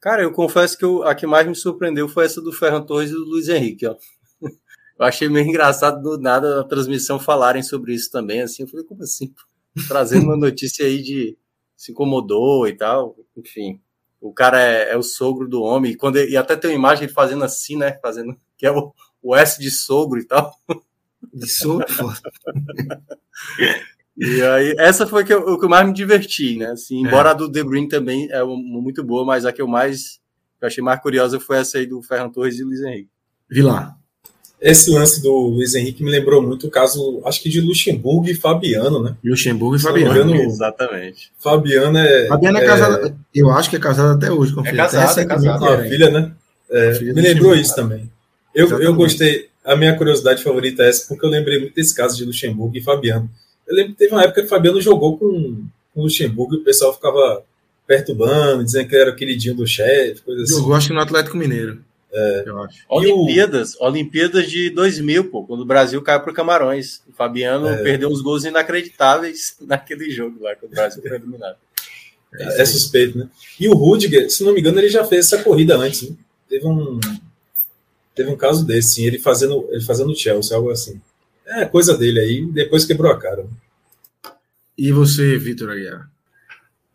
[0.00, 3.10] Cara, eu confesso que eu, a que mais me surpreendeu foi essa do Ferran Torres
[3.10, 3.96] e do Luiz Henrique, ó.
[4.96, 8.86] Eu achei meio engraçado do nada a transmissão falarem sobre isso também, assim, eu falei,
[8.86, 9.34] como assim?
[9.88, 11.36] Trazendo uma notícia aí de
[11.76, 13.80] se incomodou e tal, enfim
[14.24, 16.76] o cara é, é, o sogro do homem, e, quando ele, e até tem uma
[16.76, 17.98] imagem ele fazendo assim, né?
[18.00, 18.90] Fazendo, que é o,
[19.22, 20.56] o S de sogro e tal.
[21.30, 21.86] De sogro?
[24.16, 26.66] E aí, essa foi que eu, o que eu mais me diverti, né?
[26.66, 27.32] Assim, embora é.
[27.32, 30.20] a do De Bruyne também é muito boa, mas a que eu mais
[30.58, 33.10] que eu achei mais curiosa foi essa aí do Ferran Torres e Luiz Henrique.
[33.50, 33.96] Vilar.
[34.60, 38.34] Esse lance do Luiz Henrique me lembrou muito o caso, acho que de Luxemburgo e
[38.34, 39.14] Fabiano, né?
[39.22, 40.34] Luxemburgo e Fabiano.
[40.36, 41.30] Exatamente.
[41.38, 42.28] Fabiano é.
[42.28, 44.72] Fabiano é, é casada, eu acho que é casado até hoje com a é.
[44.72, 46.32] Casado, é casado, com a filha, né?
[46.70, 48.10] É, filha me lembrou isso também.
[48.54, 52.16] Eu, eu gostei, a minha curiosidade favorita é essa, porque eu lembrei muito desse caso
[52.16, 53.28] de Luxemburgo e Fabiano.
[53.66, 55.64] Eu lembro que teve uma época que Fabiano jogou com,
[55.94, 57.44] com Luxemburgo e o pessoal ficava
[57.86, 60.54] perturbando, dizendo que ele era o queridinho do chefe, coisa assim.
[60.54, 61.82] Jogou acho que no Atlético Mineiro.
[62.12, 62.78] É, eu acho.
[62.88, 63.84] Olimpíadas, o...
[63.84, 67.02] Olimpíadas de 2000, pô, quando o Brasil caiu para Camarões.
[67.08, 67.82] O Fabiano é.
[67.82, 71.56] perdeu uns gols inacreditáveis naquele jogo lá, que o Brasil foi eliminado.
[72.36, 73.28] É, é, suspeito, né?
[73.58, 76.08] E o Rudiger, se não me engano, ele já fez essa corrida antes.
[76.08, 76.16] Né?
[76.48, 77.00] Teve um
[78.14, 81.00] teve um caso desse, sim, ele fazendo ele fazendo Chelsea, algo assim.
[81.46, 83.46] É coisa dele aí, depois quebrou a cara.
[84.76, 86.10] E você, Vitor Aguiar?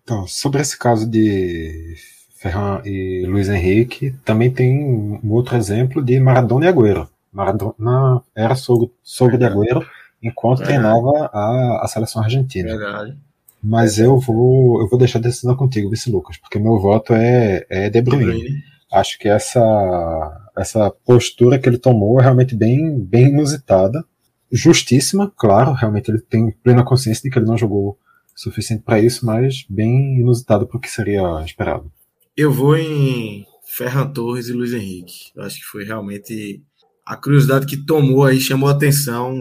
[0.04, 1.96] Então, sobre esse caso de
[2.36, 7.08] Ferran e Luiz Henrique, também tem um outro exemplo de Maradona e Agüero.
[7.32, 9.86] Maradona era sogro, sogro de Agüero
[10.22, 12.70] enquanto treinava a, a seleção argentina.
[12.70, 13.18] Verdade.
[13.62, 17.66] Mas eu vou, eu vou deixar a decisão contigo, Vice Lucas, porque meu voto é,
[17.70, 18.26] é De Bruyne.
[18.26, 18.64] De Bruyne.
[18.92, 24.04] Acho que essa, essa postura que ele tomou é realmente bem, bem inusitada.
[24.52, 28.00] Justíssima, claro, realmente ele tem plena consciência de que ele não jogou
[28.36, 31.92] suficiente para isso, mas bem inusitado para o que seria esperado.
[32.36, 35.32] Eu vou em Ferran Torres e Luiz Henrique.
[35.36, 36.64] Eu acho que foi realmente
[37.06, 39.36] a curiosidade que tomou aí, chamou a atenção.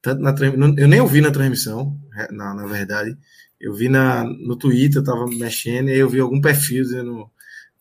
[0.00, 0.34] Tanto na,
[0.78, 1.96] eu nem ouvi na transmissão,
[2.30, 3.16] na, na verdade.
[3.60, 7.30] Eu vi na, no Twitter, eu tava mexendo, e eu vi algum perfil dizendo,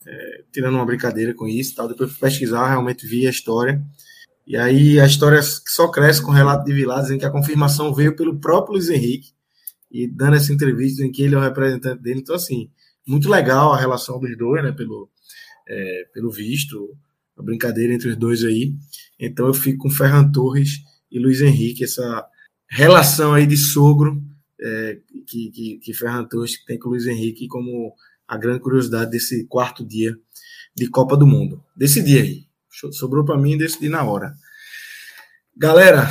[0.05, 1.87] é, tirando uma brincadeira com isso tal.
[1.87, 3.81] Depois fui pesquisar, realmente vi a história.
[4.49, 7.93] E aí a história só cresce com o relato de Vilar, dizendo que a confirmação
[7.93, 9.31] veio pelo próprio Luiz Henrique,
[9.91, 12.21] e dando essa entrevista em que ele é o representante dele.
[12.21, 12.71] Então, assim,
[13.07, 14.71] muito legal a relação dos dois, né?
[14.71, 15.07] Pelo,
[15.67, 16.97] é, pelo visto,
[17.37, 18.73] a brincadeira entre os dois aí.
[19.19, 20.79] Então eu fico com Ferran Torres
[21.11, 22.25] e Luiz Henrique, essa
[22.67, 24.19] relação aí de sogro
[24.59, 24.97] é,
[25.27, 27.93] que, que, que Ferran Torres tem com o Luiz Henrique como
[28.27, 30.17] a grande curiosidade desse quarto dia
[30.75, 31.63] de Copa do Mundo.
[31.75, 32.48] Desse dia aí.
[32.91, 34.33] Sobrou para mim decidir na hora.
[35.57, 36.07] Galera,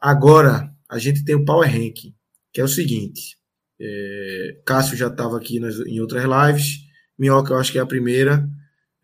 [0.00, 2.14] agora a gente tem o Power Ranking,
[2.52, 3.36] que é o seguinte.
[3.80, 6.80] É, Cássio já estava aqui nas, em outras lives.
[7.18, 8.48] Minhoca, eu acho que é a primeira.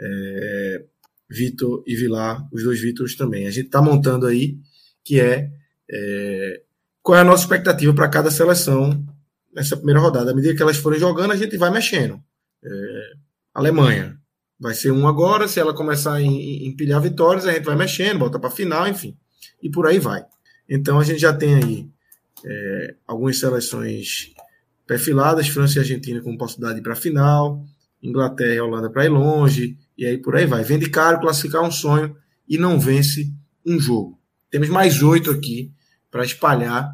[0.00, 0.84] É,
[1.30, 3.46] Vitor e Vilar, os dois Vítors também.
[3.46, 4.58] A gente está montando aí,
[5.04, 5.50] que é,
[5.90, 6.62] é,
[7.02, 9.06] qual é a nossa expectativa para cada seleção
[9.54, 10.30] nessa primeira rodada.
[10.30, 12.22] À medida que elas forem jogando, a gente vai mexendo.
[12.64, 13.12] É,
[13.54, 14.21] Alemanha
[14.58, 18.38] vai ser um agora, se ela começar a empilhar vitórias, a gente vai mexendo, bota
[18.38, 19.16] para final, enfim.
[19.62, 20.24] E por aí vai.
[20.68, 21.88] Então a gente já tem aí
[22.44, 24.32] é, algumas seleções
[24.86, 27.64] perfiladas, França e Argentina com possibilidade para a final,
[28.02, 30.64] Inglaterra e Holanda para ir longe, e aí por aí vai.
[30.64, 32.16] Vende caro, classificar um sonho
[32.48, 33.32] e não vence
[33.64, 34.18] um jogo.
[34.50, 35.72] Temos mais oito aqui
[36.10, 36.90] para espalhar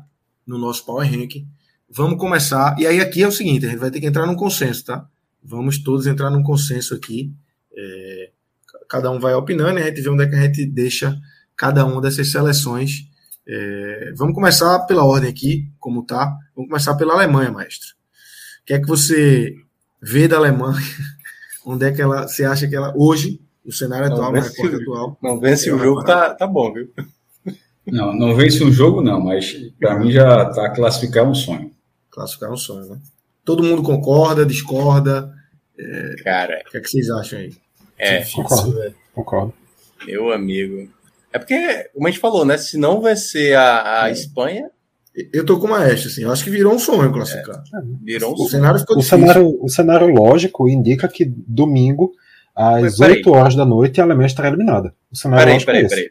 [0.46, 1.44] no nosso Power Rank.
[1.90, 2.76] Vamos começar.
[2.78, 5.08] E aí aqui é o seguinte, a gente vai ter que entrar num consenso, tá?
[5.42, 7.32] Vamos todos entrar num consenso aqui.
[7.78, 8.30] É,
[8.88, 11.16] cada um vai opinando e a gente vê onde é que a gente deixa
[11.56, 13.06] cada uma dessas seleções.
[13.46, 16.36] É, vamos começar pela ordem aqui, como tá.
[16.56, 17.90] Vamos começar pela Alemanha, mestre.
[18.62, 19.54] O que é que você
[20.02, 20.78] vê da Alemanha?
[21.64, 25.18] Onde é que ela, você acha que ela, hoje, no cenário atual, no recorte atual.
[25.22, 26.90] Não vence o jogo, tá, tá bom, viu?
[27.86, 31.70] Não, não vence um jogo, não, mas para mim já tá classificar um sonho.
[32.10, 32.98] Classificar um sonho, né?
[33.44, 35.32] Todo mundo concorda, discorda.
[35.78, 36.62] É, Cara.
[36.66, 37.54] O que, é que vocês acham aí?
[37.98, 38.72] É, Difícil, concordo.
[38.72, 38.94] Véio.
[39.14, 39.54] concordo.
[40.06, 40.88] Meu amigo.
[41.32, 42.56] É porque, como a gente falou, né?
[42.56, 44.12] Se não vai ser a, a é.
[44.12, 44.70] Espanha,
[45.32, 46.22] eu tô com o Maestro, assim.
[46.22, 47.56] Eu acho que virou um sonho classificar.
[47.56, 48.50] É, virou um o sonho.
[48.50, 52.12] Cenário ficou o, cenário, o cenário lógico indica que domingo,
[52.54, 54.94] às Mas, 8 horas da noite, a Alemanha estará eliminada.
[55.10, 56.10] O cenário peraí, peraí, é peraí.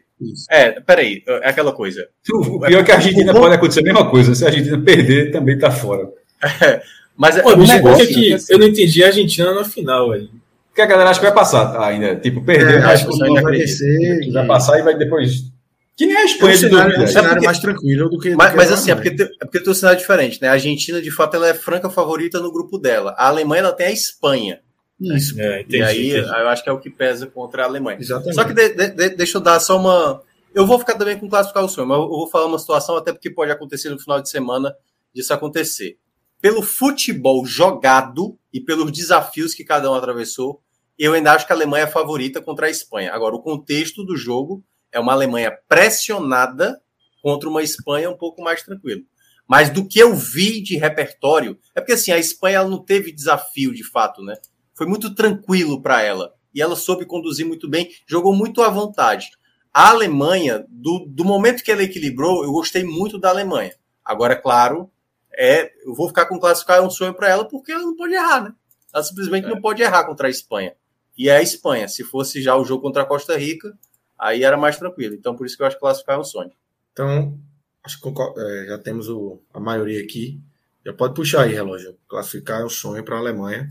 [0.50, 1.22] É, peraí.
[1.42, 2.06] É aquela coisa.
[2.32, 4.34] O pior é que a Argentina pode acontecer a mesma coisa.
[4.34, 6.08] Se a Argentina perder, também tá fora.
[6.62, 6.80] É,
[7.16, 10.30] mas Pô, o negócio é que eu não entendi a Argentina na final aí.
[10.78, 12.14] Porque a galera acha que vai passar tá, ainda.
[12.14, 14.32] Tipo, perder, é, acho que vai, vai descer.
[14.32, 15.50] Vai passar e vai depois
[15.96, 18.36] que nem a Espanha é um cenário, é um cenário porque, mais tranquilo do que.
[18.36, 20.46] Mas, do que mas assim, é porque, tem, é porque tem um cenário diferente, né?
[20.46, 23.16] A Argentina, de fato, ela é franca favorita no grupo dela.
[23.18, 24.60] A Alemanha ela tem a Espanha.
[25.00, 25.34] Isso.
[25.40, 26.28] É, entendi, e aí entendi.
[26.28, 27.98] eu acho que é o que pesa contra a Alemanha.
[28.00, 28.36] Exatamente.
[28.36, 30.22] Só que de, de, deixa eu dar só uma.
[30.54, 33.12] Eu vou ficar também com classificar o sonho, mas eu vou falar uma situação, até
[33.12, 34.72] porque pode acontecer no final de semana
[35.12, 35.98] disso acontecer.
[36.40, 40.62] Pelo futebol jogado e pelos desafios que cada um atravessou,
[40.98, 43.12] eu ainda acho que a Alemanha é favorita contra a Espanha.
[43.12, 46.80] Agora, o contexto do jogo é uma Alemanha pressionada
[47.22, 49.02] contra uma Espanha um pouco mais tranquilo.
[49.46, 53.72] Mas do que eu vi de repertório, é porque assim, a Espanha não teve desafio
[53.72, 54.36] de fato, né?
[54.74, 56.34] Foi muito tranquilo para ela.
[56.54, 59.30] E ela soube conduzir muito bem, jogou muito à vontade.
[59.72, 63.74] A Alemanha, do, do momento que ela equilibrou, eu gostei muito da Alemanha.
[64.04, 64.90] Agora, claro,
[65.32, 68.14] é, eu vou ficar com classificar é um sonho para ela, porque ela não pode
[68.14, 68.52] errar, né?
[68.92, 69.48] Ela simplesmente é.
[69.48, 70.74] não pode errar contra a Espanha.
[71.18, 71.88] E é a Espanha.
[71.88, 73.76] Se fosse já o jogo contra a Costa Rica,
[74.16, 75.14] aí era mais tranquilo.
[75.14, 76.52] Então, por isso que eu acho que classificar é um sonho.
[76.92, 77.36] Então,
[77.82, 80.40] acho que é, já temos o, a maioria aqui.
[80.86, 81.96] Já pode puxar aí, relógio.
[82.08, 83.66] Classificar é um sonho para a Alemanha,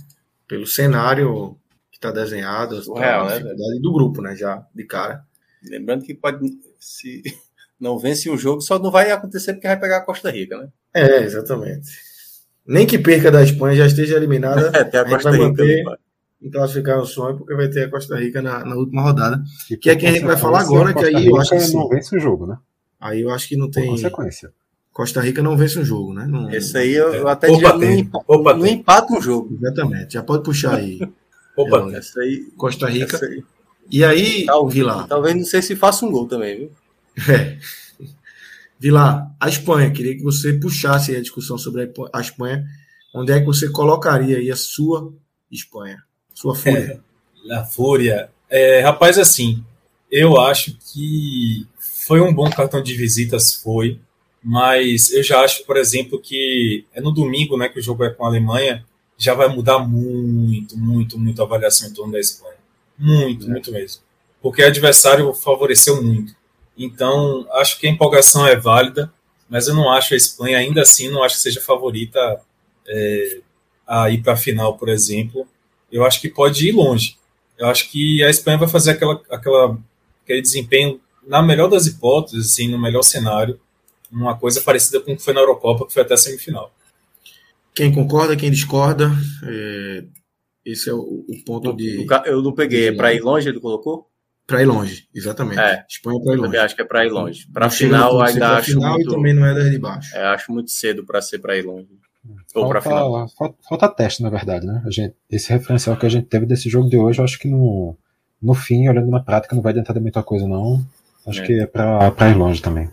[0.45, 1.57] pelo cenário
[1.89, 3.39] que está desenhado, o real, né,
[3.81, 4.35] do grupo, né?
[4.35, 5.25] Já de cara.
[5.63, 6.47] Lembrando que pode,
[6.77, 7.23] se
[7.79, 10.69] não vence um jogo, só não vai acontecer porque vai pegar a Costa Rica, né?
[10.93, 11.89] É, exatamente.
[12.65, 14.71] Nem que perca da Espanha já esteja eliminada.
[14.75, 15.47] É, até a Costa a Rica.
[15.47, 15.83] Manter,
[16.41, 19.43] em classificar o sonho, porque vai ter a Costa Rica na, na última rodada.
[19.69, 21.73] E que é quem a gente vai falar agora, que aí eu acho que.
[21.73, 22.57] não vence o jogo, né?
[22.99, 23.87] Aí eu acho que não tem.
[23.87, 24.51] consequência.
[24.91, 26.25] Costa Rica não vence um jogo, né?
[26.25, 26.49] Não...
[26.49, 29.55] Esse aí eu, eu até Opa, diria não, não empata um jogo.
[29.55, 30.99] Exatamente, já pode puxar aí.
[31.55, 32.51] Opa, essa aí.
[32.57, 33.19] Costa Rica.
[33.23, 33.43] Aí.
[33.89, 35.05] E aí, Tal, Vila?
[35.07, 36.71] Talvez não sei se faça um gol também, viu?
[37.29, 37.57] É.
[38.79, 42.63] Vila, a Espanha, queria que você puxasse a discussão sobre a Espanha.
[43.13, 45.11] Onde é que você colocaria aí a sua
[45.49, 46.03] Espanha?
[46.37, 47.01] Sua fúria?
[47.49, 48.29] É, a fúria.
[48.47, 49.63] É, rapaz, assim,
[50.11, 51.65] eu acho que
[52.05, 53.99] foi um bom cartão de visitas, foi.
[54.43, 58.11] Mas eu já acho, por exemplo, que é no domingo, né, que o jogo é
[58.11, 58.85] com a Alemanha,
[59.17, 62.53] já vai mudar muito, muito, muito a avaliação em torno da Espanha.
[62.99, 63.49] Muito, é.
[63.49, 64.03] muito mesmo.
[64.39, 66.35] Porque o adversário favoreceu muito.
[66.77, 69.11] Então, acho que a empolgação é válida,
[69.49, 72.39] mas eu não acho a Espanha, ainda assim, não acho que seja favorita
[72.87, 73.39] é,
[73.87, 75.47] a ir para a final, por exemplo.
[75.91, 77.17] Eu acho que pode ir longe.
[77.57, 79.77] Eu acho que a Espanha vai fazer aquela, aquela,
[80.23, 83.59] aquele desempenho, na melhor das hipóteses, assim, no melhor cenário,
[84.11, 86.71] uma coisa parecida com o que foi na Eurocopa, que foi até a semifinal.
[87.73, 89.11] Quem concorda, quem discorda,
[89.43, 90.03] é...
[90.65, 92.05] esse é o, o ponto de.
[92.25, 94.07] Eu não peguei, é para ir longe, ele colocou?
[94.47, 95.59] Para ir longe, exatamente.
[95.59, 96.55] É, Espanha para ir longe.
[96.55, 97.47] Eu acho que é para ir longe.
[97.51, 99.09] Para final, ainda acho final muito.
[99.09, 100.15] E também não é das de baixo.
[100.15, 101.89] É, acho muito cedo para ser para ir longe.
[102.55, 103.27] Ou para final.
[103.29, 104.81] Falta, falta teste, na verdade, né?
[104.85, 107.47] A gente, esse referencial que a gente teve desse jogo de hoje, eu acho que
[107.47, 107.95] no,
[108.41, 110.85] no fim, olhando na prática, não vai adiantar de muita coisa, não.
[111.25, 111.45] Acho é.
[111.45, 112.89] que é para ir longe também.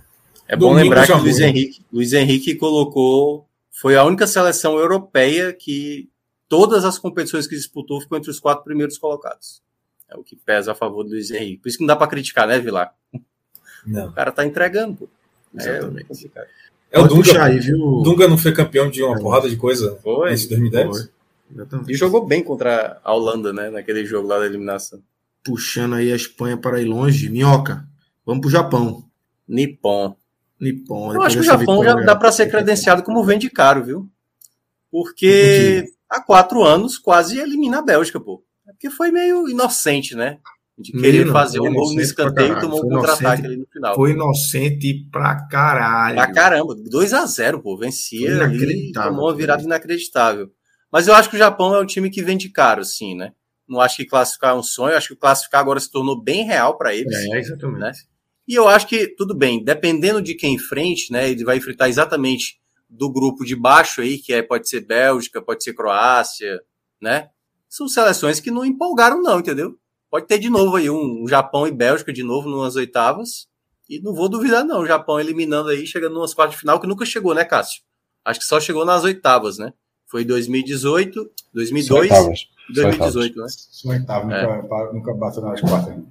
[0.48, 3.46] É bom Domingo lembrar que o Luiz Henrique, Luiz Henrique colocou.
[3.70, 6.08] Foi a única seleção europeia que
[6.48, 9.62] todas as competições que disputou ficou entre os quatro primeiros colocados.
[10.08, 11.62] É o que pesa a favor do Luiz Henrique.
[11.62, 12.94] Por isso que não dá para criticar, né, Vilar?
[13.86, 14.08] Não.
[14.08, 15.08] O cara tá entregando, pô.
[15.58, 16.30] É Exatamente.
[16.90, 17.44] É, é o Dunga.
[17.44, 18.02] Aí, viu?
[18.02, 19.20] Dunga não foi campeão de uma é.
[19.20, 20.88] porrada de coisa foi, em 2010?
[20.88, 21.14] Foi.
[21.88, 23.70] E jogou bem contra a Holanda, né?
[23.70, 25.00] Naquele jogo lá da eliminação.
[25.44, 27.28] Puxando aí a Espanha para ir longe.
[27.28, 27.86] Minhoca,
[28.24, 29.04] vamos pro Japão.
[29.46, 30.16] Nippon.
[30.60, 31.14] Nippon.
[31.14, 34.08] Eu acho que o Japão vitória, já dá para ser credenciado como vende caro, viu?
[34.90, 38.42] Porque há quatro anos quase elimina a Bélgica, pô.
[38.64, 40.38] Porque foi meio inocente, né?
[40.76, 43.94] De querer Menino, fazer um gol no escanteio e tomou um contra-ataque ali no final.
[43.94, 46.16] Foi inocente pra caralho.
[46.16, 46.74] Pra caramba.
[46.74, 47.76] 2 a 0 pô.
[47.76, 50.50] Vencia e tomou uma virada inacreditável.
[50.90, 53.32] Mas eu acho que o Japão é um time que vende caro, sim, né?
[53.68, 54.96] Não acho que classificar é um sonho.
[54.96, 57.14] Acho que classificar agora se tornou bem real para eles.
[57.14, 57.78] É, exatamente.
[57.78, 57.92] Né?
[58.46, 62.60] E eu acho que, tudo bem, dependendo de quem enfrente, né, ele vai enfrentar exatamente
[62.88, 66.60] do grupo de baixo aí, que é, pode ser Bélgica, pode ser Croácia,
[67.00, 67.28] né?
[67.68, 69.76] São seleções que não empolgaram, não, entendeu?
[70.14, 73.48] Pode ter de novo aí um, um Japão e Bélgica de novo nas oitavas.
[73.90, 74.82] E não vou duvidar, não.
[74.82, 77.82] O Japão eliminando aí, chegando nas quartas de final, que nunca chegou, né, Cássio?
[78.24, 79.72] Acho que só chegou nas oitavas, né?
[80.06, 83.46] Foi 2018, 2002 e 2018, né?
[83.48, 84.62] Só oitava, é.
[84.62, 85.96] nunca, nunca bateu nas quartas.
[85.96, 86.04] Né?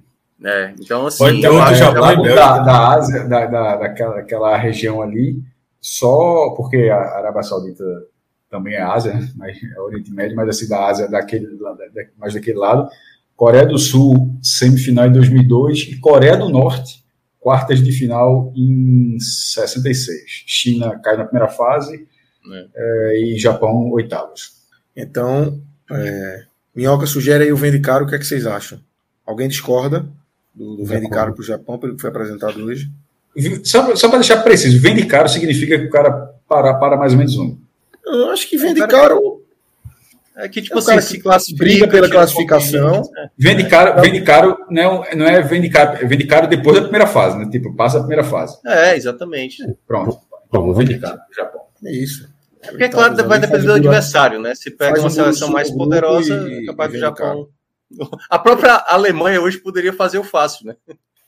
[0.44, 1.24] É, então assim.
[1.24, 5.42] Pode ter outro Japão da, da Ásia, da, da, daquela, daquela região ali,
[5.80, 7.84] só porque a Arábia Saudita
[8.50, 9.32] também é Ásia, né?
[9.34, 11.58] mas é Oriente Médio, mas assim, da Ásia, daquele,
[12.18, 12.90] mais daquele lado.
[13.36, 17.04] Coreia do Sul, semifinal em 2002, e Coreia do Norte,
[17.40, 20.22] quartas de final em 66.
[20.46, 22.06] China cai na primeira fase
[22.52, 22.66] é.
[22.74, 24.52] É, e Japão, oitavas.
[24.96, 26.44] Então, é,
[26.74, 28.78] Minhoca sugere aí o Vende Caro, o que é que vocês acham?
[29.26, 30.06] Alguém discorda?
[30.54, 32.90] do, do vende caro para o Japão, pelo que foi apresentado hoje?
[33.64, 36.12] Só, só para deixar preciso, vende caro significa que o cara
[36.48, 37.58] para, para mais ou menos um.
[38.06, 39.33] Eu acho que vende caro.
[40.36, 41.64] É que, tipo é assim, se classifica.
[41.64, 43.02] Briga pela classificação.
[43.02, 43.30] Né?
[43.38, 47.06] Vende caro, vende caro não, é, não é vende caro, vende caro depois da primeira
[47.06, 47.48] fase, né?
[47.50, 48.58] Tipo, passa a primeira fase.
[48.66, 49.62] É, exatamente.
[49.86, 50.18] Pronto.
[50.50, 51.62] Pronto, vende caro, Japão.
[51.84, 52.28] É isso.
[52.62, 54.54] É porque, claro, vai depender do adversário, né?
[54.54, 57.48] Se pega uma seleção mais poderosa, é capaz do Japão.
[57.96, 58.10] Caro.
[58.30, 60.76] A própria Alemanha hoje poderia fazer o fácil, né?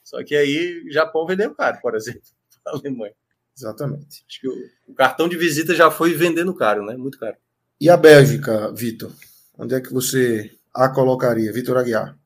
[0.03, 2.23] Só que aí o Japão vendeu caro, por exemplo,
[2.67, 3.13] a Alemanha.
[3.57, 4.25] Exatamente.
[4.29, 4.53] Acho que o,
[4.89, 6.97] o, cartão de visita já foi vendendo caro, né?
[6.97, 7.37] Muito caro.
[7.81, 9.13] E a Bélgica, Vitor?
[9.59, 12.17] Onde é que você a colocaria, Vitor Aguiar?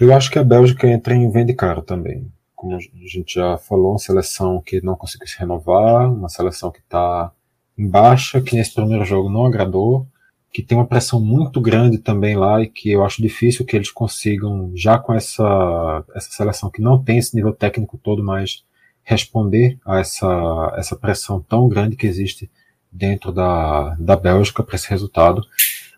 [0.00, 2.30] Eu acho que a Bélgica entra em vende caro também.
[2.54, 6.80] Como a gente já falou, uma seleção que não conseguiu se renovar, uma seleção que
[6.80, 7.32] está
[7.76, 10.06] em baixa, que nesse primeiro jogo não agradou
[10.52, 13.90] que tem uma pressão muito grande também lá e que eu acho difícil que eles
[13.90, 18.64] consigam, já com essa, essa seleção que não tem esse nível técnico todo, mas
[19.02, 22.50] responder a essa, essa pressão tão grande que existe
[22.90, 25.42] dentro da, da Bélgica para esse resultado.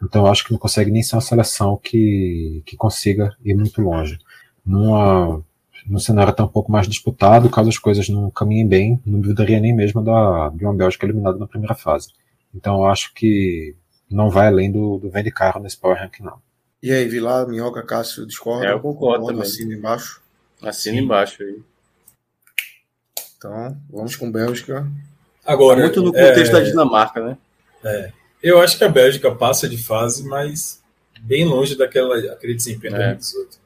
[0.02, 3.80] Então eu acho que não consegue nem ser uma seleção que, que consiga ir muito
[3.80, 4.18] longe.
[4.64, 5.42] Numa,
[5.86, 9.60] num cenário até um pouco mais disputado, caso as coisas não caminhem bem, não duvidaria
[9.60, 12.08] nem mesmo da, de uma Bélgica eliminada na primeira fase.
[12.54, 13.74] Então eu acho que
[14.10, 16.38] não vai além do, do vende carro nesse Power Rank, não.
[16.82, 18.66] E aí, Vilar, Minhoca, Cássio, discorda?
[18.66, 19.42] É, eu concordo também.
[19.42, 20.20] Assina embaixo.
[20.60, 21.62] Assina embaixo aí.
[23.36, 24.86] Então, vamos com Bélgica.
[25.44, 27.38] Agora, muito no contexto é, da Dinamarca, né?
[27.84, 28.12] É.
[28.42, 30.82] Eu acho que a Bélgica passa de fase, mas
[31.20, 32.98] bem longe daquela, aquele desempenho É.
[32.98, 33.62] de 2018.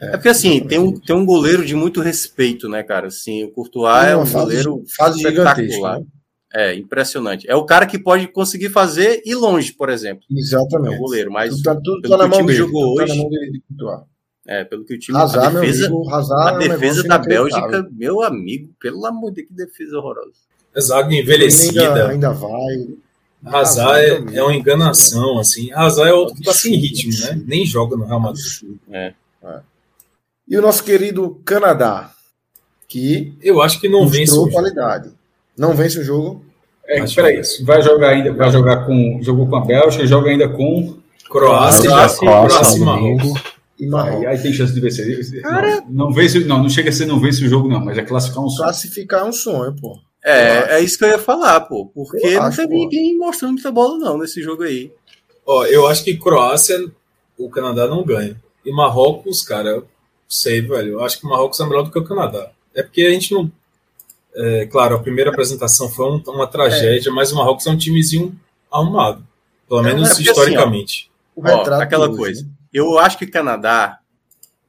[0.00, 3.08] É porque assim, tem um, tem um goleiro de muito respeito, né, cara?
[3.08, 5.98] Assim, o Courtois é Uma um fase- goleiro fase espetacular.
[6.00, 6.06] né?
[6.54, 7.50] É, impressionante.
[7.50, 10.24] É o cara que pode conseguir fazer ir longe, por exemplo.
[10.30, 10.94] É Exatamente.
[10.94, 12.58] o goleiro, mas Tudo tá, tudo pelo tá na que o mão time dele.
[12.58, 14.06] jogou tá hoje, na mão dele de Courtois.
[14.46, 15.18] é, pelo que o time.
[15.18, 17.18] Hazard, a defesa, amigo, Hazard a é defesa da.
[17.18, 20.47] Bélgica, meu amigo, pelo amor de Deus, que defesa horrorosa.
[20.78, 21.82] Zaga Ele envelhecida.
[21.88, 22.86] ainda, ainda vai.
[23.44, 25.72] Hazard Hazard, é, é uma enganação, assim.
[25.72, 27.40] Hazard é outro que tá sem ritmo, né?
[27.46, 28.44] Nem joga no Real Madrid.
[28.90, 29.12] É.
[30.48, 32.10] E o nosso querido Canadá,
[32.88, 34.50] que Eu acho que não vence o jogo.
[34.52, 35.10] qualidade.
[35.56, 36.44] Não vence o jogo.
[36.86, 40.48] É, peraí, que- vai jogar ainda, vai jogar com, jogou com a Bélgica, joga ainda
[40.48, 40.96] com,
[41.30, 43.22] Croácia, Croácia, Croácia, Croácia, e Marrocos.
[43.78, 44.22] domingo.
[44.22, 45.06] E aí, tem chance de vencer.
[45.42, 48.02] Não, não vence, não, não chega a ser não vence o jogo não, mas é
[48.02, 48.64] classificar um só.
[48.64, 49.98] Classificar é um sonho, pô.
[50.28, 51.86] É, é isso que eu ia falar, pô.
[51.86, 52.74] Porque Eu não acho, teve pô.
[52.78, 54.92] ninguém mostrando muita bola, não, nesse jogo aí.
[55.46, 56.76] Ó, eu acho que Croácia,
[57.38, 58.36] o Canadá não ganha.
[58.64, 59.88] E Marrocos, cara, eu
[60.28, 60.92] sei, velho.
[60.94, 62.50] Eu acho que o Marrocos é melhor do que o Canadá.
[62.74, 63.50] É porque a gente não.
[64.34, 68.38] É, claro, a primeira apresentação foi um- uma tragédia, mas o Marrocos é um timezinho
[68.70, 69.26] arrumado.
[69.68, 71.10] Pelo É, menos é historicamente.
[71.34, 72.42] O Ó, retrato aquela hoje, coisa.
[72.42, 72.48] né?
[72.72, 73.98] Eu acho que o Canadá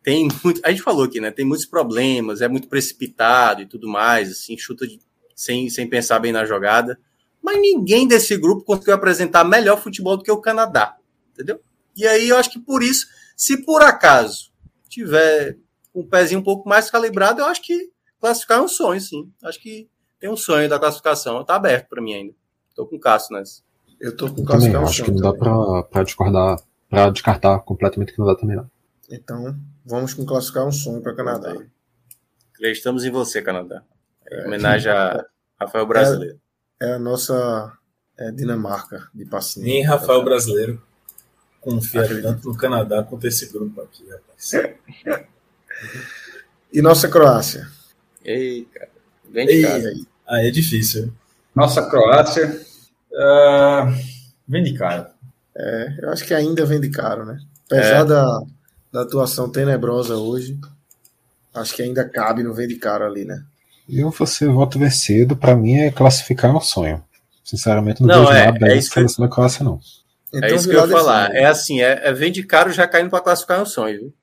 [0.01, 0.61] tem muito.
[0.63, 1.29] A gente falou aqui, né?
[1.29, 4.99] Tem muitos problemas, é muito precipitado e tudo mais, assim, chuta de-
[5.39, 6.99] sem, sem pensar bem na jogada.
[7.41, 10.97] Mas ninguém desse grupo conseguiu apresentar melhor futebol do que o Canadá,
[11.31, 11.61] entendeu?
[11.95, 13.07] E aí eu acho que por isso,
[13.37, 14.51] se por acaso
[14.89, 15.57] tiver
[15.95, 17.89] um pezinho um pouco mais calibrado, eu acho que
[18.19, 19.31] classificar é um sonho, sim.
[19.43, 19.87] Acho que
[20.19, 21.43] tem um sonho da classificação.
[21.45, 22.33] Tá aberto para mim ainda.
[22.75, 23.61] Tô com o Cássio nessa.
[23.99, 25.21] Eu tô com Também, classificar um acho que sonho.
[25.21, 25.53] não dá também.
[25.73, 26.59] pra, pra discordar,
[26.89, 28.69] pra descartar completamente que não dá também, não.
[29.09, 29.55] Então,
[29.85, 31.55] vamos com classificar um sonho para Canadá.
[32.53, 33.81] Acreditamos em você, Canadá.
[34.31, 35.25] Em homenagem a
[35.59, 36.39] Rafael Brasileiro.
[36.81, 37.73] É a nossa
[38.17, 39.65] é, Dinamarca de passinho.
[39.65, 40.81] Nem Rafael Brasileiro
[41.59, 42.23] confia Acredito.
[42.23, 45.27] tanto no Canadá quanto esse grupo aqui, rapaz.
[46.71, 47.67] E nossa Croácia.
[48.23, 48.89] Ei, cara.
[49.31, 49.91] Vem de Ei, casa.
[50.27, 51.11] Aí é difícil.
[51.55, 52.61] Nossa Croácia
[53.15, 53.91] ah,
[54.47, 55.11] vem de cara.
[55.55, 57.39] É, eu acho que ainda vem de caro, né?
[57.65, 58.41] Apesar da,
[58.91, 60.59] da atuação tenebrosa hoje,
[61.53, 63.43] acho que ainda cabe no vem de caro ali, né?
[63.91, 67.03] Eu vou ser voto vencido, pra mim é classificar é um sonho.
[67.43, 69.79] Sinceramente, não, Não, vejo é, nada é isso que seleção da Croácia, não.
[70.31, 71.35] Então, é isso que eu ia falar.
[71.35, 74.13] É assim, é, é vem de caro já caindo para classificar um sonho, viu?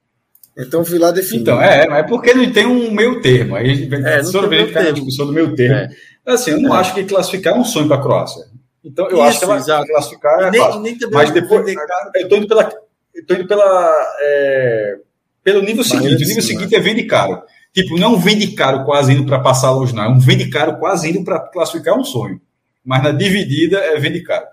[0.59, 1.43] Então Vilar define.
[1.43, 3.57] Então, é, mas é porque não tem um meio termo.
[3.57, 4.93] Aí a gente É, vez meio termo.
[4.93, 5.75] discussão do meio termo.
[5.75, 5.89] É.
[6.25, 8.45] Assim, eu não acho que classificar é um sonho para a Croácia.
[8.83, 9.86] Então, eu Isso, acho que ela exato.
[9.86, 11.67] classificar é nem, nem Mas depois,
[12.15, 12.73] eu tô indo pela,
[13.15, 14.97] eu tô indo pela, é,
[15.43, 16.25] pelo nível Barreira seguinte.
[16.25, 16.59] O nível cima.
[16.61, 17.43] seguinte é vende caro.
[17.77, 20.05] Tipo, não vende caro quase indo para passar longe, não.
[20.05, 22.41] É um vende caro quase indo para classificar um sonho.
[22.83, 24.47] Mas na dividida é vende caro.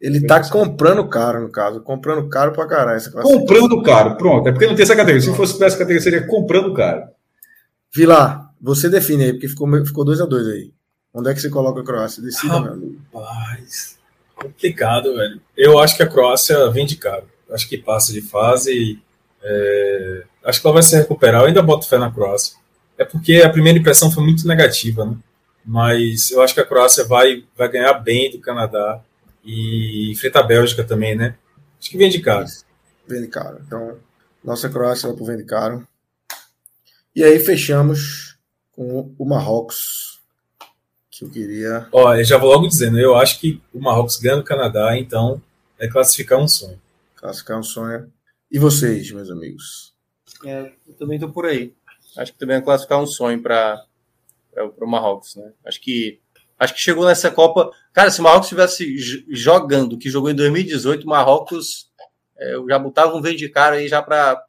[0.00, 1.82] Ele tá comprando caro, no caso.
[1.82, 3.46] Comprando caro pra caralho essa classificação.
[3.46, 4.48] Comprando caro, pronto.
[4.48, 5.20] É porque não tem essa categoria.
[5.20, 7.02] Se fosse para essa categoria, seria comprando caro.
[7.94, 10.72] Vilar, você define aí, porque ficou 2x2 ficou dois a dois aí.
[11.12, 12.22] Onde é que você coloca a Croácia?
[12.22, 12.98] Decida, meu amigo.
[13.12, 13.98] Rapaz,
[14.34, 15.38] complicado, velho.
[15.54, 17.24] Eu acho que a Croácia vem de caro.
[17.52, 18.72] Acho que passa de fase.
[18.72, 18.98] e,
[19.42, 21.42] é, acho que ela vai se recuperar.
[21.42, 22.58] Eu ainda boto fé na Croácia.
[23.00, 25.16] É porque a primeira impressão foi muito negativa, né?
[25.64, 29.02] Mas eu acho que a Croácia vai, vai ganhar bem do Canadá
[29.42, 31.34] e enfrenta a Bélgica também, né?
[31.80, 32.44] Acho que vem de caro.
[33.08, 33.58] Vende caro.
[33.66, 33.96] Então,
[34.44, 35.88] nossa Croácia vai pro vende caro.
[37.16, 38.36] E aí fechamos
[38.72, 40.20] com o Marrocos,
[41.10, 41.88] que eu queria.
[41.92, 45.40] Ó, eu já vou logo dizendo, eu acho que o Marrocos ganha do Canadá, então
[45.78, 46.78] é classificar um sonho.
[47.16, 48.12] classificar um sonho.
[48.52, 49.94] E vocês, meus amigos?
[50.44, 51.74] É, eu também tô por aí.
[52.16, 53.84] Acho que também é classificar um sonho para
[54.80, 55.52] o Marrocos, né?
[55.64, 56.20] Acho que
[56.58, 57.70] acho que chegou nessa Copa.
[57.92, 58.96] Cara, se o Marrocos estivesse
[59.30, 61.90] jogando que jogou em 2018, o Marrocos
[62.36, 64.44] é, já botava um vem de cara aí já para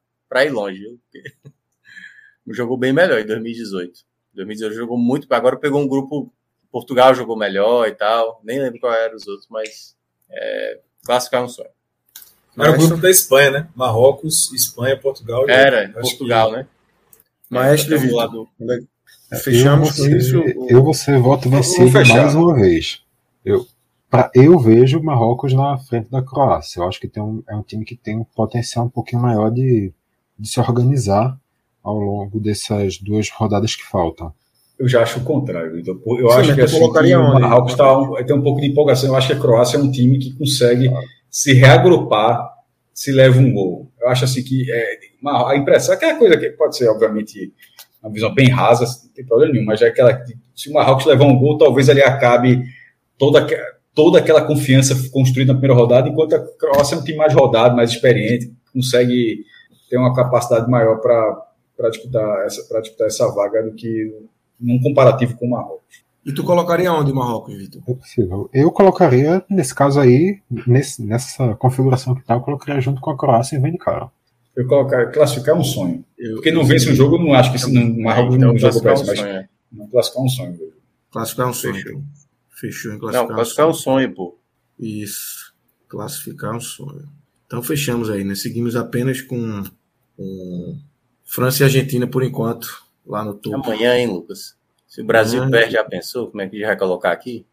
[0.46, 1.00] ir longe.
[2.50, 4.00] jogou bem melhor em 2018.
[4.34, 6.32] 2018 jogou muito, agora pegou um grupo.
[6.72, 8.40] Portugal jogou melhor e tal.
[8.44, 9.96] Nem lembro qual eram os outros, mas
[10.30, 11.70] é, classificar um sonho.
[12.58, 13.70] Era o grupo da Espanha, né?
[13.76, 15.50] Marrocos, Espanha, Portugal.
[15.50, 16.68] Era, Portugal, que- né?
[17.52, 18.18] Maestro Até o Vitor.
[18.18, 18.48] lado-
[19.44, 20.30] Fechamos eu com vou isso.
[20.30, 23.02] ser, o- Eu vou ser voto vencido mais uma vez.
[23.46, 23.66] Eu,
[24.10, 26.80] pra, eu vejo o Marrocos na frente da Croácia.
[26.80, 29.50] Eu acho que tem um, é um time que tem um potencial um pouquinho maior
[29.50, 29.92] de,
[30.38, 31.38] de se organizar
[31.84, 34.34] ao longo dessas duas rodadas que faltam.
[34.78, 35.80] Eu já acho o contrário.
[35.80, 37.34] Então, eu Sim, acho que, assim, colocaria que o?
[37.40, 39.10] Marrocos tá um- tem um pouco de empolgação.
[39.10, 40.90] Eu acho que a Croácia é um time que consegue
[41.30, 42.50] se reagrupar
[42.94, 43.91] se leva um gol.
[44.02, 47.54] Eu acho assim que é, uma- a impressão, aquela coisa que pode ser, obviamente,
[48.02, 51.06] uma visão bem rasa, não tem problema nenhum, mas é aquela que se o Marrocos
[51.06, 52.64] levar um gol, talvez ali acabe
[53.18, 53.48] toda,
[53.94, 57.76] toda aquela confiança construída na primeira rodada, enquanto a Croácia é um time mais rodado,
[57.76, 59.44] mais experiente, consegue
[59.90, 64.12] ter uma capacidade maior para disputar, essa, disputar essa vaga do que
[64.60, 66.04] num comparativo com o Marrocos.
[66.26, 67.82] E tu colocaria onde Marrocos, Vitor?
[67.88, 68.50] É possível.
[68.54, 73.18] Eu colocaria, nesse caso aí, nesse, nessa configuração que tá, eu colocaria junto com a
[73.18, 74.12] Croácia e vem de cara.
[74.56, 76.06] Eu colocar, classificar é um sonho.
[76.18, 78.58] Eu, Porque não vence um jogo, eu não acho que esse não, Marrocos então, não
[78.58, 79.50] joga para isso, mas é.
[79.72, 80.60] não classificar um sonho.
[81.10, 81.74] Classificar um sonho.
[81.76, 82.04] Fechou.
[82.50, 83.28] Fechou em classificar.
[83.28, 84.38] Não, classificar é um sonho, pô.
[84.78, 85.54] Isso.
[85.88, 87.10] Classificar um sonho.
[87.48, 88.36] Então fechamos aí, né?
[88.36, 89.64] Seguimos apenas com,
[90.16, 90.78] com
[91.26, 93.72] França e Argentina por enquanto, lá no topo.
[93.72, 94.56] Amanhã, hein, Lucas?
[94.92, 96.28] Se o Brasil perde, já pensou?
[96.28, 97.46] Como é que a gente vai colocar aqui?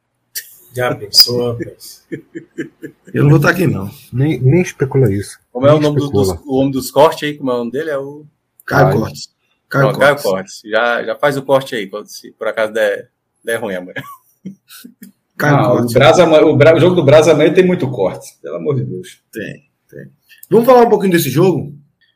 [0.75, 1.57] Já pensou,
[3.15, 3.89] Eu não vou estar aqui, não.
[4.13, 5.39] Nem, nem especula isso.
[5.53, 7.39] Como é o nome dos, dos, o homem dos cortes aí?
[7.39, 7.91] Como é o nome dele?
[7.91, 8.27] É o.
[8.67, 9.29] Caio Cortes.
[9.69, 10.01] Caio, Cortes.
[10.01, 10.61] Caio Cortes.
[10.65, 13.09] Já, já faz o corte aí, se por acaso der,
[13.45, 14.03] der ruim amanhã.
[15.39, 15.91] Caio ah, Cortes.
[15.93, 19.23] O, Brasa, o, o, jogo do Brasa amanhã tem muito corte, pelo amor de Deus.
[19.33, 20.11] Tem, tem.
[20.51, 21.73] Vamos falar um pouquinho desse jogo?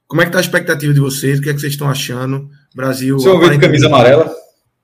[0.08, 1.38] Como é que tá a expectativa de vocês?
[1.38, 2.50] O que é que vocês estão achando?
[2.74, 3.20] Brasil.
[3.20, 4.41] Você ouviu de camisa amarela?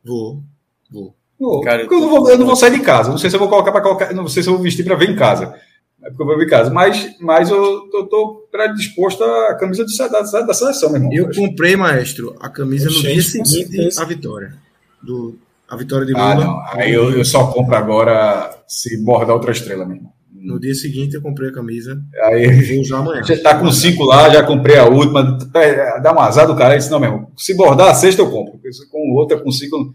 [0.08, 0.42] Vou,
[0.90, 1.14] vou.
[1.38, 1.60] vou.
[1.60, 3.10] Cara, eu, não vou, eu não vou sair de casa.
[3.10, 4.14] Não sei se eu vou colocar para colocar.
[4.14, 5.54] Não sei se eu vou vestir para ver em casa.
[6.02, 6.70] É porque eu vou ver em casa.
[6.70, 11.12] Mas, mas eu estou predisposto à camisa de, da, da seleção, meu irmão.
[11.12, 14.54] Eu comprei, maestro, a camisa no dia seguinte à vitória.
[15.02, 15.38] Do,
[15.68, 16.44] a vitória de ah, Lula.
[16.44, 16.80] Ah, não.
[16.80, 20.17] Aí eu, eu só compro agora se bordar outra estrela, meu irmão.
[20.40, 22.00] No dia seguinte eu comprei a camisa.
[22.24, 23.22] Aí, vou usar amanhã.
[23.24, 25.38] Já tá com cinco lá, já comprei a última.
[25.54, 26.74] É, dá um azar do cara.
[26.74, 28.60] Eu disse, não, meu irmão, se bordar a sexta eu compro.
[28.90, 29.94] Com outra eu consigo.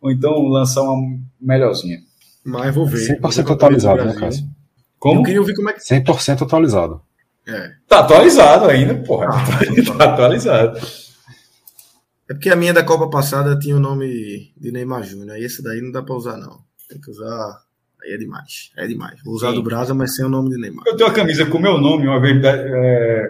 [0.00, 1.98] Ou então lançar uma melhorzinha.
[2.44, 3.18] Mas vou ver.
[3.20, 4.44] 100% atualizado, no caso.
[4.98, 5.20] Como?
[5.20, 5.80] Eu queria ouvir como é que.
[5.80, 7.00] 100% atualizado.
[7.46, 7.72] É.
[7.88, 9.26] Tá atualizado ainda, porra.
[9.28, 9.44] Ah,
[9.84, 10.78] tá, tá atualizado.
[12.30, 15.32] É porque a minha da Copa passada tinha o nome de Neymar Júnior.
[15.32, 16.60] Aí esse daí não dá pra usar, não.
[16.88, 17.60] Tem que usar
[18.02, 18.72] Aí é demais.
[18.76, 19.20] É demais.
[19.24, 19.54] Vou usar Sim.
[19.54, 20.84] do Brasa, mas sem o nome de Neymar.
[20.86, 22.42] Eu tenho uma camisa com o meu nome, uma vez.
[22.44, 23.28] É,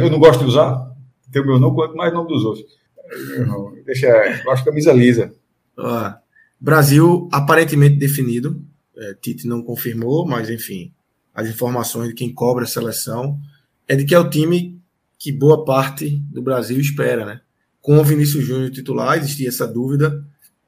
[0.00, 0.90] eu não gosto de usar.
[1.30, 2.64] Tem o meu nome, quanto mais nome dos outros.
[3.84, 4.06] Deixa.
[4.06, 5.32] Eu acho camisa lisa.
[5.76, 6.18] Ah,
[6.58, 8.62] Brasil aparentemente definido.
[8.96, 10.92] É, Tite não confirmou, mas enfim,
[11.34, 13.38] as informações de quem cobra a seleção
[13.88, 14.80] é de que é o time
[15.18, 17.40] que boa parte do Brasil espera, né?
[17.80, 20.24] Com o Vinícius Júnior titular, existia essa dúvida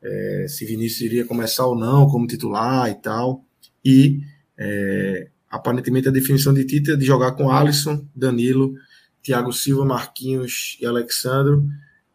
[0.06, 3.44] é, se Vinícius iria começar ou não como titular e tal.
[3.84, 4.20] E
[4.56, 8.74] é, aparentemente a definição de Tite é de jogar com Alisson, Danilo,
[9.22, 11.66] Thiago Silva, Marquinhos e Alexandro,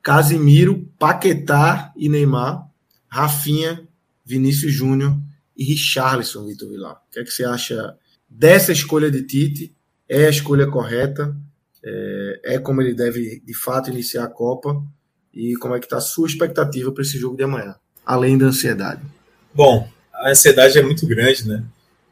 [0.02, 2.68] Casimiro, Paquetá e Neymar,
[3.08, 3.88] Rafinha,
[4.26, 5.18] Vinícius Júnior
[5.56, 6.94] e Richarlison, Vitor Vilar.
[6.94, 7.96] O que é que você acha
[8.30, 9.76] dessa escolha de Tite?
[10.08, 11.36] É a escolha correta?
[11.84, 14.82] É, é como ele deve de fato iniciar a Copa?
[15.34, 18.48] E como é que está a sua expectativa para esse jogo de amanhã, além da
[18.48, 19.02] ansiedade?
[19.54, 21.64] Bom, a ansiedade é muito grande, né?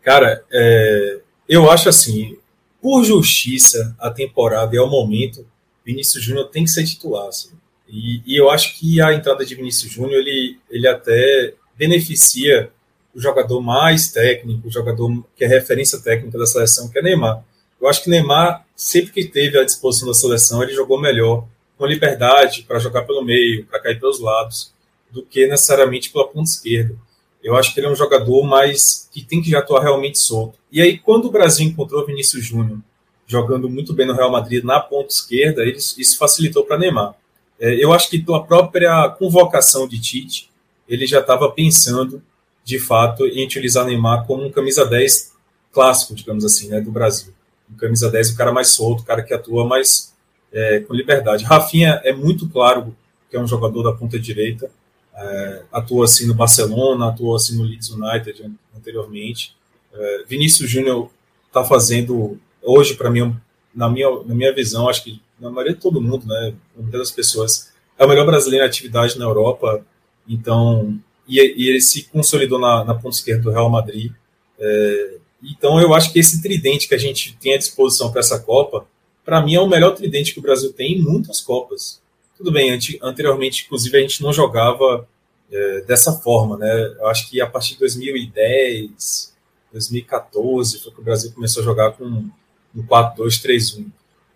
[0.02, 2.38] Cara, é, eu acho assim,
[2.82, 5.46] por justiça, a temporada e ao momento,
[5.86, 7.28] Vinícius Júnior tem que ser titular.
[7.28, 7.50] Assim.
[7.88, 12.72] E, e, eu acho que a entrada de Vinícius Júnior, ele, ele até beneficia
[13.14, 17.44] o jogador mais técnico, o jogador que é referência técnica da seleção, que é Neymar.
[17.82, 21.86] Eu acho que Neymar, sempre que teve à disposição da seleção, ele jogou melhor, com
[21.86, 24.74] liberdade para jogar pelo meio, para cair pelos lados,
[25.12, 26.96] do que necessariamente pela ponta esquerda.
[27.44, 30.60] Eu acho que ele é um jogador mais que tem que atuar realmente solto.
[30.72, 32.80] E aí, quando o Brasil encontrou Vinícius Júnior
[33.26, 37.14] jogando muito bem no Real Madrid na ponta esquerda, isso facilitou para Neymar.
[37.60, 40.50] É, eu acho que pela própria convocação de Tite,
[40.88, 42.22] ele já estava pensando,
[42.64, 45.34] de fato, em utilizar Neymar como um camisa 10
[45.72, 47.34] clássico, digamos assim, né, do Brasil.
[47.72, 50.14] Um camisa 10, o cara mais solto, o cara que atua mais
[50.52, 51.46] é, com liberdade.
[51.46, 52.96] Rafinha é muito claro
[53.30, 54.72] que é um jogador da ponta direita,
[55.20, 59.56] é, atuou assim no Barcelona, atuou assim no Leeds United anteriormente.
[59.94, 61.10] É, Vinícius Júnior
[61.48, 63.36] está fazendo hoje para mim,
[63.76, 67.12] na minha, na minha visão, acho que na maioria de todo mundo, né, maioria das
[67.12, 69.86] pessoas, é o melhor brasileiro em atividade na Europa.
[70.28, 74.12] Então, e, e ele se consolidou na, na ponta esquerda do Real Madrid.
[74.58, 78.40] É, então, eu acho que esse tridente que a gente tem à disposição para essa
[78.40, 78.86] Copa,
[79.24, 82.02] para mim é o melhor tridente que o Brasil tem em muitas Copas.
[82.40, 85.06] Tudo bem, anteriormente, inclusive, a gente não jogava
[85.52, 86.96] é, dessa forma, né?
[86.98, 89.36] Eu acho que a partir de 2010,
[89.74, 93.88] 2014, foi que o Brasil começou a jogar com um 4-2-3-1.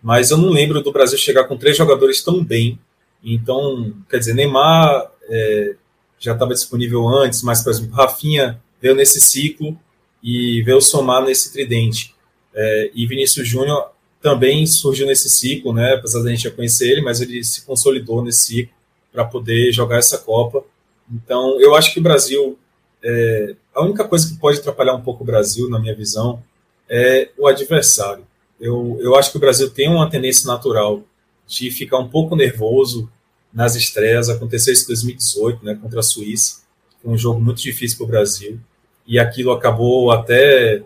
[0.02, 2.78] Mas eu não lembro do Brasil chegar com três jogadores tão bem.
[3.24, 5.74] Então, quer dizer, Neymar é,
[6.18, 9.80] já estava disponível antes, mas, por exemplo, Rafinha veio nesse ciclo
[10.22, 12.14] e veio somar nesse tridente.
[12.54, 13.93] É, e Vinícius Júnior
[14.24, 15.96] também surgiu nesse ciclo, né?
[15.96, 18.74] Apesar da gente já conhecer ele, mas ele se consolidou nesse ciclo
[19.12, 20.64] para poder jogar essa Copa.
[21.12, 22.58] Então, eu acho que o Brasil
[23.04, 26.42] é, a única coisa que pode atrapalhar um pouco o Brasil, na minha visão,
[26.88, 28.26] é o adversário.
[28.58, 31.02] Eu, eu acho que o Brasil tem uma tendência natural
[31.46, 33.10] de ficar um pouco nervoso
[33.52, 34.30] nas estreias.
[34.30, 36.62] Aconteceu isso em 2018, né, contra a Suíça.
[37.02, 38.58] Foi um jogo muito difícil para o Brasil.
[39.06, 40.84] E aquilo acabou até, de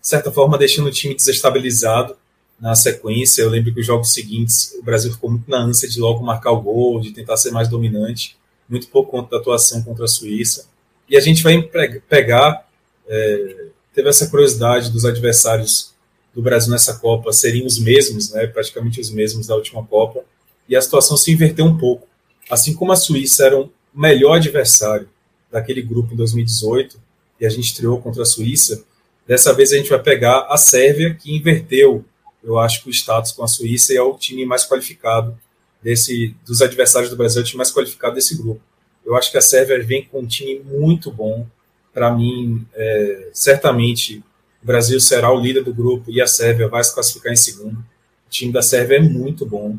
[0.00, 2.16] certa forma, deixando o time desestabilizado
[2.62, 3.42] na sequência.
[3.42, 6.52] Eu lembro que os jogos seguintes, o Brasil ficou muito na ânsia de logo marcar
[6.52, 8.36] o gol, de tentar ser mais dominante,
[8.68, 10.68] muito por conta da atuação contra a Suíça.
[11.10, 11.60] E a gente vai
[12.08, 12.68] pegar,
[13.08, 15.92] é, teve essa curiosidade dos adversários
[16.32, 20.24] do Brasil nessa Copa serem os mesmos, né, praticamente os mesmos da última Copa,
[20.68, 22.06] e a situação se inverteu um pouco.
[22.48, 25.08] Assim como a Suíça era o melhor adversário
[25.50, 26.98] daquele grupo em 2018,
[27.40, 28.84] e a gente estreou contra a Suíça,
[29.26, 32.04] dessa vez a gente vai pegar a Sérvia, que inverteu
[32.42, 35.38] eu acho que o status com a Suíça é o time mais qualificado
[35.82, 38.60] desse dos adversários do Brasil, é o time mais qualificado desse grupo.
[39.04, 41.46] Eu acho que a Sérvia vem com um time muito bom.
[41.92, 44.22] Para mim, é, certamente
[44.62, 47.78] o Brasil será o líder do grupo e a Sérvia vai se classificar em segundo.
[47.78, 49.76] O time da Sérvia é muito bom.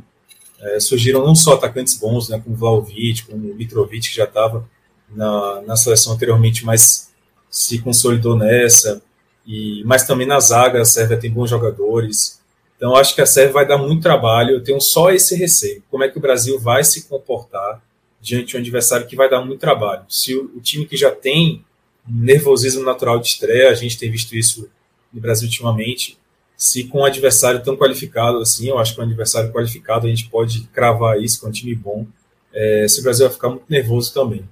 [0.60, 4.68] É, surgiram não só atacantes bons, né, como Vlaovic, como Mitrovic, que já estava
[5.10, 7.12] na, na seleção anteriormente, mas
[7.50, 9.02] se consolidou nessa.
[9.46, 12.42] E, mas também na zaga a Sérvia tem bons jogadores.
[12.84, 14.56] Então, acho que a Sérvia vai dar muito trabalho.
[14.56, 15.82] Eu tenho só esse receio.
[15.90, 17.82] Como é que o Brasil vai se comportar
[18.20, 20.04] diante de um adversário que vai dar muito trabalho?
[20.10, 21.64] Se o, o time que já tem
[22.06, 24.70] nervosismo natural de estreia, a gente tem visto isso
[25.14, 26.18] no Brasil ultimamente,
[26.58, 30.28] se com um adversário tão qualificado assim, eu acho que um adversário qualificado a gente
[30.28, 32.06] pode cravar isso com um time bom,
[32.54, 34.44] é, se o Brasil vai ficar muito nervoso também.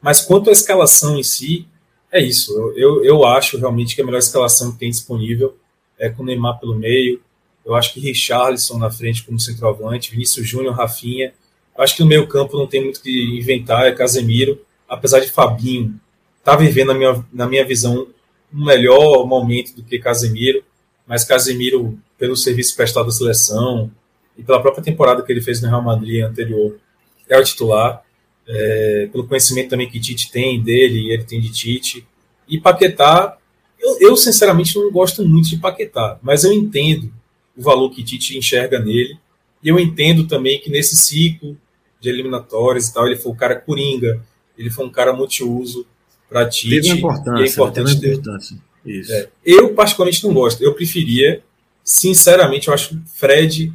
[0.00, 1.66] Mas quanto à escalação em si,
[2.12, 2.56] é isso.
[2.56, 5.56] Eu, eu, eu acho realmente que a melhor escalação que tem disponível
[5.98, 7.20] é com o Neymar pelo meio,
[7.70, 11.32] eu acho que Richarlison na frente como centroavante, Vinícius Júnior, Rafinha.
[11.76, 14.60] Eu acho que no meio campo não tem muito que inventar, é Casemiro.
[14.88, 15.94] Apesar de Fabinho
[16.42, 18.08] tá vivendo, na minha, na minha visão,
[18.52, 20.64] um melhor momento do que Casemiro.
[21.06, 23.88] Mas Casemiro, pelo serviço prestado à seleção
[24.36, 26.76] e pela própria temporada que ele fez no Real Madrid anterior,
[27.28, 28.02] é o titular.
[28.48, 32.04] É, pelo conhecimento também que Tite tem dele ele tem de Tite.
[32.48, 33.38] E Paquetá,
[33.78, 37.12] eu, eu sinceramente não gosto muito de Paquetá, mas eu entendo
[37.56, 39.18] o valor que Tite enxerga nele.
[39.62, 41.56] E eu entendo também que nesse ciclo
[42.00, 44.22] de eliminatórias e tal, ele foi um cara coringa,
[44.56, 45.86] ele foi um cara multiuso
[46.28, 46.80] para Tite.
[46.80, 48.56] Teve importância, e é importante teve importância.
[48.84, 49.12] Isso.
[49.12, 50.62] É, eu, particularmente, não gosto.
[50.62, 51.42] Eu preferia,
[51.84, 53.72] sinceramente, eu acho Fred,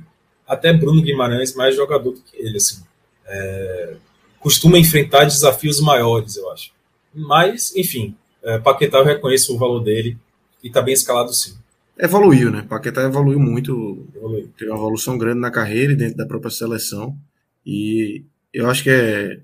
[0.47, 2.57] até Bruno Guimarães, mais jogador do que ele.
[2.57, 2.81] Assim.
[3.27, 3.95] É,
[4.39, 6.71] costuma enfrentar desafios maiores, eu acho.
[7.13, 10.17] Mas, enfim, é, Paquetá eu reconheço o valor dele
[10.63, 11.55] e está bem escalado sim
[11.98, 12.61] evoluiu, né?
[12.64, 14.51] Paquetá evoluiu muito, evoluiu.
[14.57, 17.17] teve uma evolução grande na carreira e dentro da própria seleção.
[17.65, 19.40] E eu acho que é, é,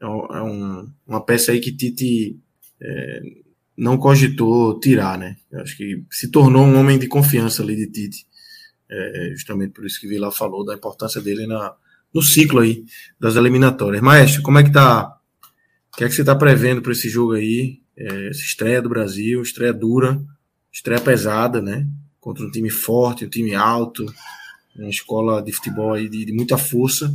[0.00, 2.38] é um, uma peça aí que Tite
[2.80, 3.22] é,
[3.76, 5.36] não cogitou tirar, né?
[5.50, 8.26] Eu acho que se tornou um homem de confiança ali de Tite.
[8.90, 11.74] É, justamente por isso que Vila falou da importância dele na,
[12.12, 12.84] no ciclo aí
[13.18, 14.02] das eliminatórias.
[14.02, 15.18] Maestro, como é que tá?
[15.92, 17.80] O que é que você está prevendo para esse jogo aí?
[17.96, 20.22] É, essa estreia do Brasil, estreia dura
[20.72, 21.86] estreia pesada, né?
[22.20, 24.06] Contra um time forte, um time alto,
[24.76, 27.14] uma escola de futebol aí de, de muita força.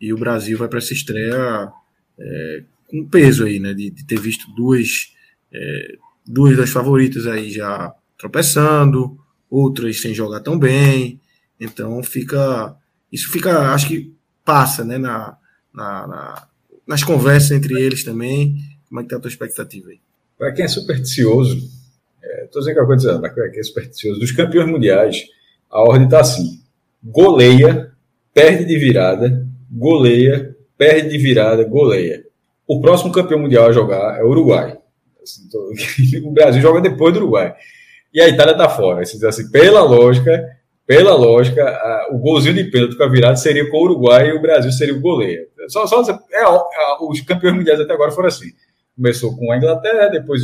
[0.00, 1.70] E o Brasil vai para essa estreia
[2.18, 3.72] é, com peso aí, né?
[3.72, 5.12] De, de ter visto duas,
[5.52, 5.96] é,
[6.26, 9.18] duas das favoritas aí já tropeçando,
[9.50, 11.20] outras sem jogar tão bem.
[11.60, 12.76] Então fica.
[13.10, 14.12] Isso fica, acho que
[14.44, 14.98] passa, né?
[14.98, 15.36] Na,
[15.72, 16.48] na, na
[16.88, 18.56] nas conversas entre eles também.
[18.88, 20.00] Como é que tá a tua expectativa aí?
[20.38, 21.68] Para quem é supersticioso,
[22.22, 24.20] Estou é, dizendo que é uma coisa mas que é supersticioso.
[24.20, 25.24] Dos campeões mundiais,
[25.70, 26.60] a ordem está assim:
[27.02, 27.92] goleia,
[28.34, 32.24] perde de virada, goleia, perde de virada, goleia.
[32.66, 34.76] O próximo campeão mundial a jogar é o Uruguai.
[35.22, 35.72] Assim, tô...
[36.28, 37.54] o Brasil joga depois do Uruguai.
[38.12, 39.02] E a Itália está fora.
[39.02, 40.44] Assim, assim, pela lógica,
[40.86, 44.32] pela lógica, a, o golzinho de pênalti com a virada seria com o Uruguai e
[44.32, 45.46] o Brasil seria o goleia.
[45.68, 46.46] Só, só é, é,
[47.00, 48.50] os campeões mundiais até agora foram assim
[48.98, 50.42] começou com a Inglaterra, depois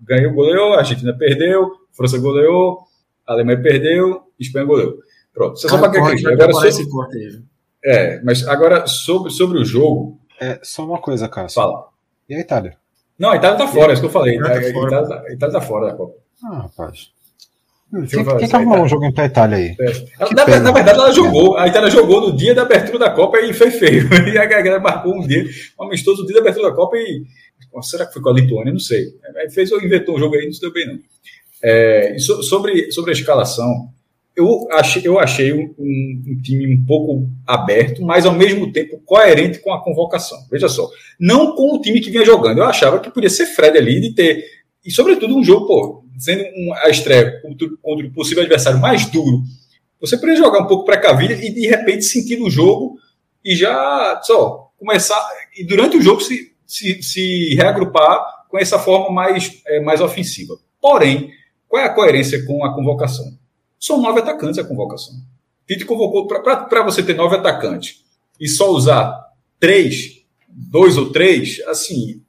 [0.00, 2.80] ganhou, goleou, a Argentina perdeu, França goleou,
[3.26, 4.96] a Alemanha perdeu, Espanha goleou.
[5.34, 7.44] Pronto, você só para que agora sobre...
[7.84, 10.18] É, mas agora sobre, sobre o jogo.
[10.40, 11.60] É, só uma coisa, Cássio.
[11.60, 11.88] Fala.
[12.28, 12.76] E a Itália?
[13.18, 14.38] Não, a Itália tá fora, é isso que eu falei.
[14.38, 16.14] A, Itália, tá a, Itália, a Itália tá fora da Copa.
[16.42, 17.10] Ah, rapaz.
[18.08, 19.76] Que arrumou um jogo pra Itália aí?
[19.80, 20.34] É.
[20.34, 21.58] Na, na, verdade, ela jogou.
[21.58, 24.08] A Itália jogou no dia da abertura da Copa e foi feio.
[24.32, 25.44] E a galera marcou um dia,
[25.78, 27.24] um amistoso no dia da abertura da Copa e
[27.82, 28.72] será que foi com a Lituânia?
[28.72, 29.14] Não sei.
[29.36, 30.98] Aí fez, inventou um jogo aí, não se deu bem, não.
[31.62, 33.90] É, so, sobre, sobre a escalação,
[34.36, 39.58] eu achei, eu achei um, um, time um pouco aberto, mas ao mesmo tempo coerente
[39.58, 40.38] com a convocação.
[40.50, 42.58] Veja só, não com o time que vinha jogando.
[42.58, 44.44] Eu achava que podia ser Fred ali de ter,
[44.84, 49.04] e sobretudo um jogo, pô, sendo um, a estreia contra, contra o possível adversário mais
[49.06, 49.42] duro,
[50.00, 52.98] você poderia jogar um pouco precavido e de repente sentir no jogo
[53.44, 55.22] e já só começar,
[55.56, 60.54] e durante o jogo se, se, se reagrupar com essa forma mais, é, mais ofensiva.
[60.80, 61.30] Porém,
[61.68, 63.26] qual é a coerência com a convocação?
[63.78, 65.14] São nove atacantes a convocação.
[65.66, 68.02] Tite convocou para você ter nove atacantes
[68.40, 72.22] e só usar três, dois ou três, assim,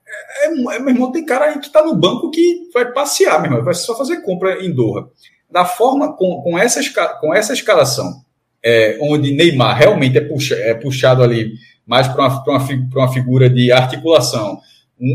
[0.43, 0.45] é,
[0.75, 3.63] é, meu irmão, tem cara aí que está no banco que vai passear, meu irmão,
[3.63, 5.07] vai só fazer compra em Doha.
[5.49, 6.81] Da forma, com, com, essa,
[7.19, 8.21] com essa escalação,
[8.63, 11.53] é, onde Neymar realmente é, puxa, é puxado ali
[11.85, 14.59] mais para uma, uma, uma figura de articulação,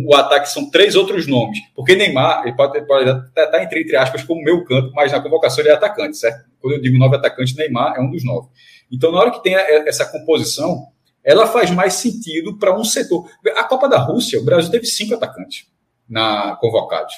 [0.04, 1.58] o ataque são três outros nomes.
[1.74, 5.20] Porque Neymar, ele pode, pode estar tá entre, entre aspas como meu canto, mas na
[5.20, 6.44] convocação ele é atacante, certo?
[6.60, 8.48] Quando eu digo nove atacantes, Neymar é um dos nove.
[8.90, 10.86] Então, na hora que tem essa composição,
[11.22, 13.28] ela faz mais sentido para um setor.
[13.56, 15.66] A Copa da Rússia, o Brasil teve cinco atacantes
[16.08, 17.14] na convocados.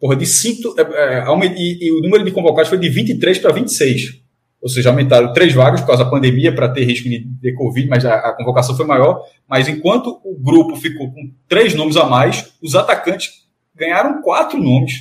[0.00, 0.74] Porra, de cinco.
[0.78, 1.24] É, é,
[1.56, 4.21] e, e o número de convocados foi de 23 para 26
[4.62, 7.88] ou seja, aumentaram três vagas por causa da pandemia para ter risco de, de Covid,
[7.88, 9.20] mas a, a, convocação foi maior.
[9.48, 13.42] Mas enquanto o grupo ficou com três nomes a mais, os atacantes
[13.74, 14.92] ganharam quatro nomes.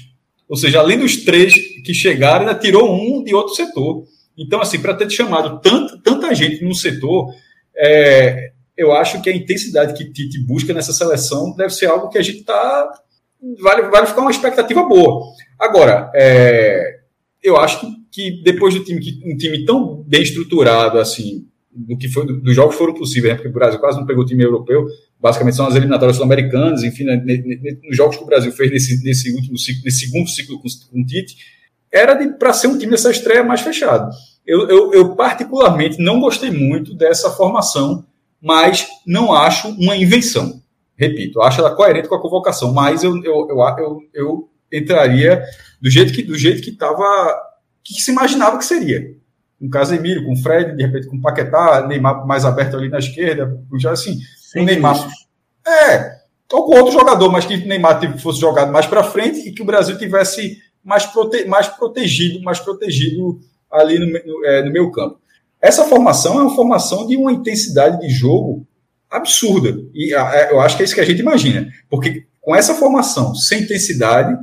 [0.50, 1.54] Ou seja, além dos três
[1.86, 4.04] que chegaram, ainda tirou um de outro setor.
[4.36, 7.32] Então, assim, para ter chamado tanta, tanta gente no setor,
[7.78, 12.18] é, eu acho que a intensidade que Tite busca nessa seleção deve ser algo que
[12.18, 12.92] a gente está.
[13.62, 15.24] Vale, vale ficar uma expectativa boa.
[15.60, 17.02] Agora, é,
[17.44, 22.10] eu acho que que depois do time, um time tão bem estruturado assim, do que
[22.10, 23.36] foi dos jogos foram possíveis, né?
[23.36, 24.86] porque o Brasil quase não pegou time europeu,
[25.20, 27.16] basicamente são as eliminatórias sul-americanas, enfim, né?
[27.84, 31.02] nos jogos que o Brasil fez nesse, nesse último ciclo, nesse segundo ciclo com, com
[31.02, 31.38] o Tite,
[31.92, 34.14] era para ser um time dessa estreia mais fechado.
[34.46, 38.06] Eu, eu, eu, particularmente não gostei muito dessa formação,
[38.42, 40.62] mas não acho uma invenção.
[40.98, 45.44] Repito, acho ela coerente com a convocação, mas eu, eu, eu, eu, eu entraria
[45.82, 47.51] do jeito que do jeito que estava
[47.84, 49.16] que se imaginava que seria.
[49.60, 53.92] Com Casemiro, com Fred, de repente com Paquetá, Neymar mais aberto ali na esquerda, já
[53.92, 54.20] assim,
[54.56, 55.08] o Neymar.
[55.66, 59.52] É, ou com outro jogador, mas que o Neymar fosse jogado mais para frente e
[59.52, 63.40] que o Brasil tivesse mais, prote, mais protegido, mais protegido
[63.72, 65.20] ali no, no, é, no meio campo.
[65.62, 68.66] Essa formação é uma formação de uma intensidade de jogo
[69.10, 69.78] absurda.
[69.94, 71.72] E é, eu acho que é isso que a gente imagina.
[71.90, 74.36] Porque com essa formação, sem intensidade,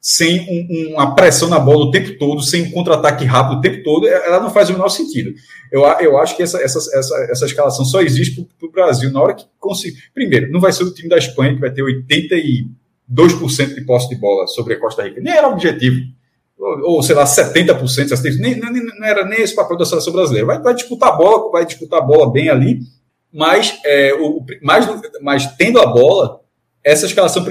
[0.00, 3.82] sem um, uma pressão na bola o tempo todo, sem um contra-ataque rápido o tempo
[3.82, 5.34] todo, ela não faz o menor sentido.
[5.70, 9.20] Eu, eu acho que essa, essa, essa, essa escalação só existe para o Brasil na
[9.20, 9.98] hora que conseguir.
[10.14, 14.14] Primeiro, não vai ser o time da Espanha que vai ter 82% de posse de
[14.14, 15.20] bola sobre a Costa Rica.
[15.20, 16.00] Nem era o objetivo.
[16.58, 20.46] Ou, ou sei lá, 70%, nem, nem, não era nem esse papel da seleção brasileira.
[20.46, 22.80] Vai, vai disputar a bola, vai disputar a bola bem ali,
[23.32, 24.86] mas, é, o, mais,
[25.20, 26.39] mas tendo a bola,
[26.84, 27.44] essa escalação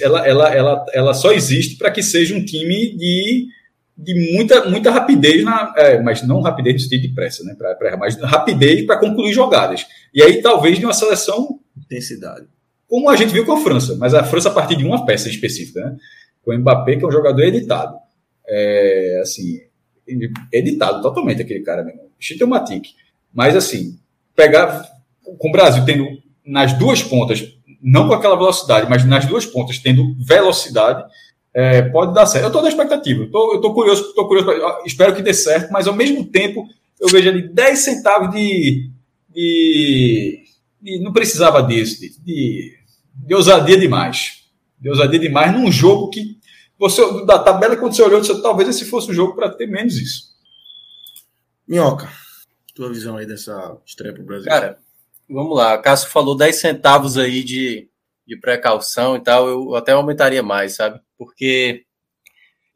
[0.00, 3.48] ela, ela, ela, ela só existe para que seja um time de,
[3.96, 7.54] de muita, muita rapidez, na, é, mas não rapidez no sentido de pressa, né?
[7.56, 9.86] Pra, pra, mas rapidez para concluir jogadas.
[10.14, 11.60] E aí, talvez, de uma seleção.
[11.76, 12.46] Intensidade.
[12.88, 15.28] Como a gente viu com a França, mas a França a partir de uma peça
[15.28, 15.96] específica, né?
[16.44, 17.96] Com o Mbappé, que é um jogador editado.
[18.48, 19.60] É, assim,
[20.52, 22.02] editado totalmente aquele cara mesmo.
[22.20, 22.90] Chitomatic.
[23.34, 23.98] Mas, assim,
[24.36, 24.88] pegar
[25.36, 26.06] com o Brasil tendo
[26.44, 31.04] nas duas pontas não com aquela velocidade, mas nas duas pontas, tendo velocidade,
[31.54, 32.44] é, pode dar certo.
[32.44, 34.50] Eu estou na expectativa, eu estou curioso, tô curioso,
[34.84, 36.68] espero que dê certo, mas ao mesmo tempo
[37.00, 38.90] eu vejo ali 10 centavos de,
[39.30, 40.44] de,
[40.80, 42.74] de não precisava disso, de, de,
[43.14, 44.44] de ousadia demais.
[44.78, 46.36] De ousadia demais num jogo que
[46.78, 49.96] você, da tabela, quando você olhou, você, talvez esse fosse um jogo para ter menos
[49.96, 50.36] isso.
[51.66, 52.10] Minhoca,
[52.74, 54.48] tua visão aí dessa estreia para o Brasil?
[54.48, 54.78] Cara,
[55.28, 57.88] Vamos lá, Cássio falou 10 centavos aí de,
[58.26, 61.00] de precaução e tal, eu até aumentaria mais, sabe?
[61.18, 61.84] Porque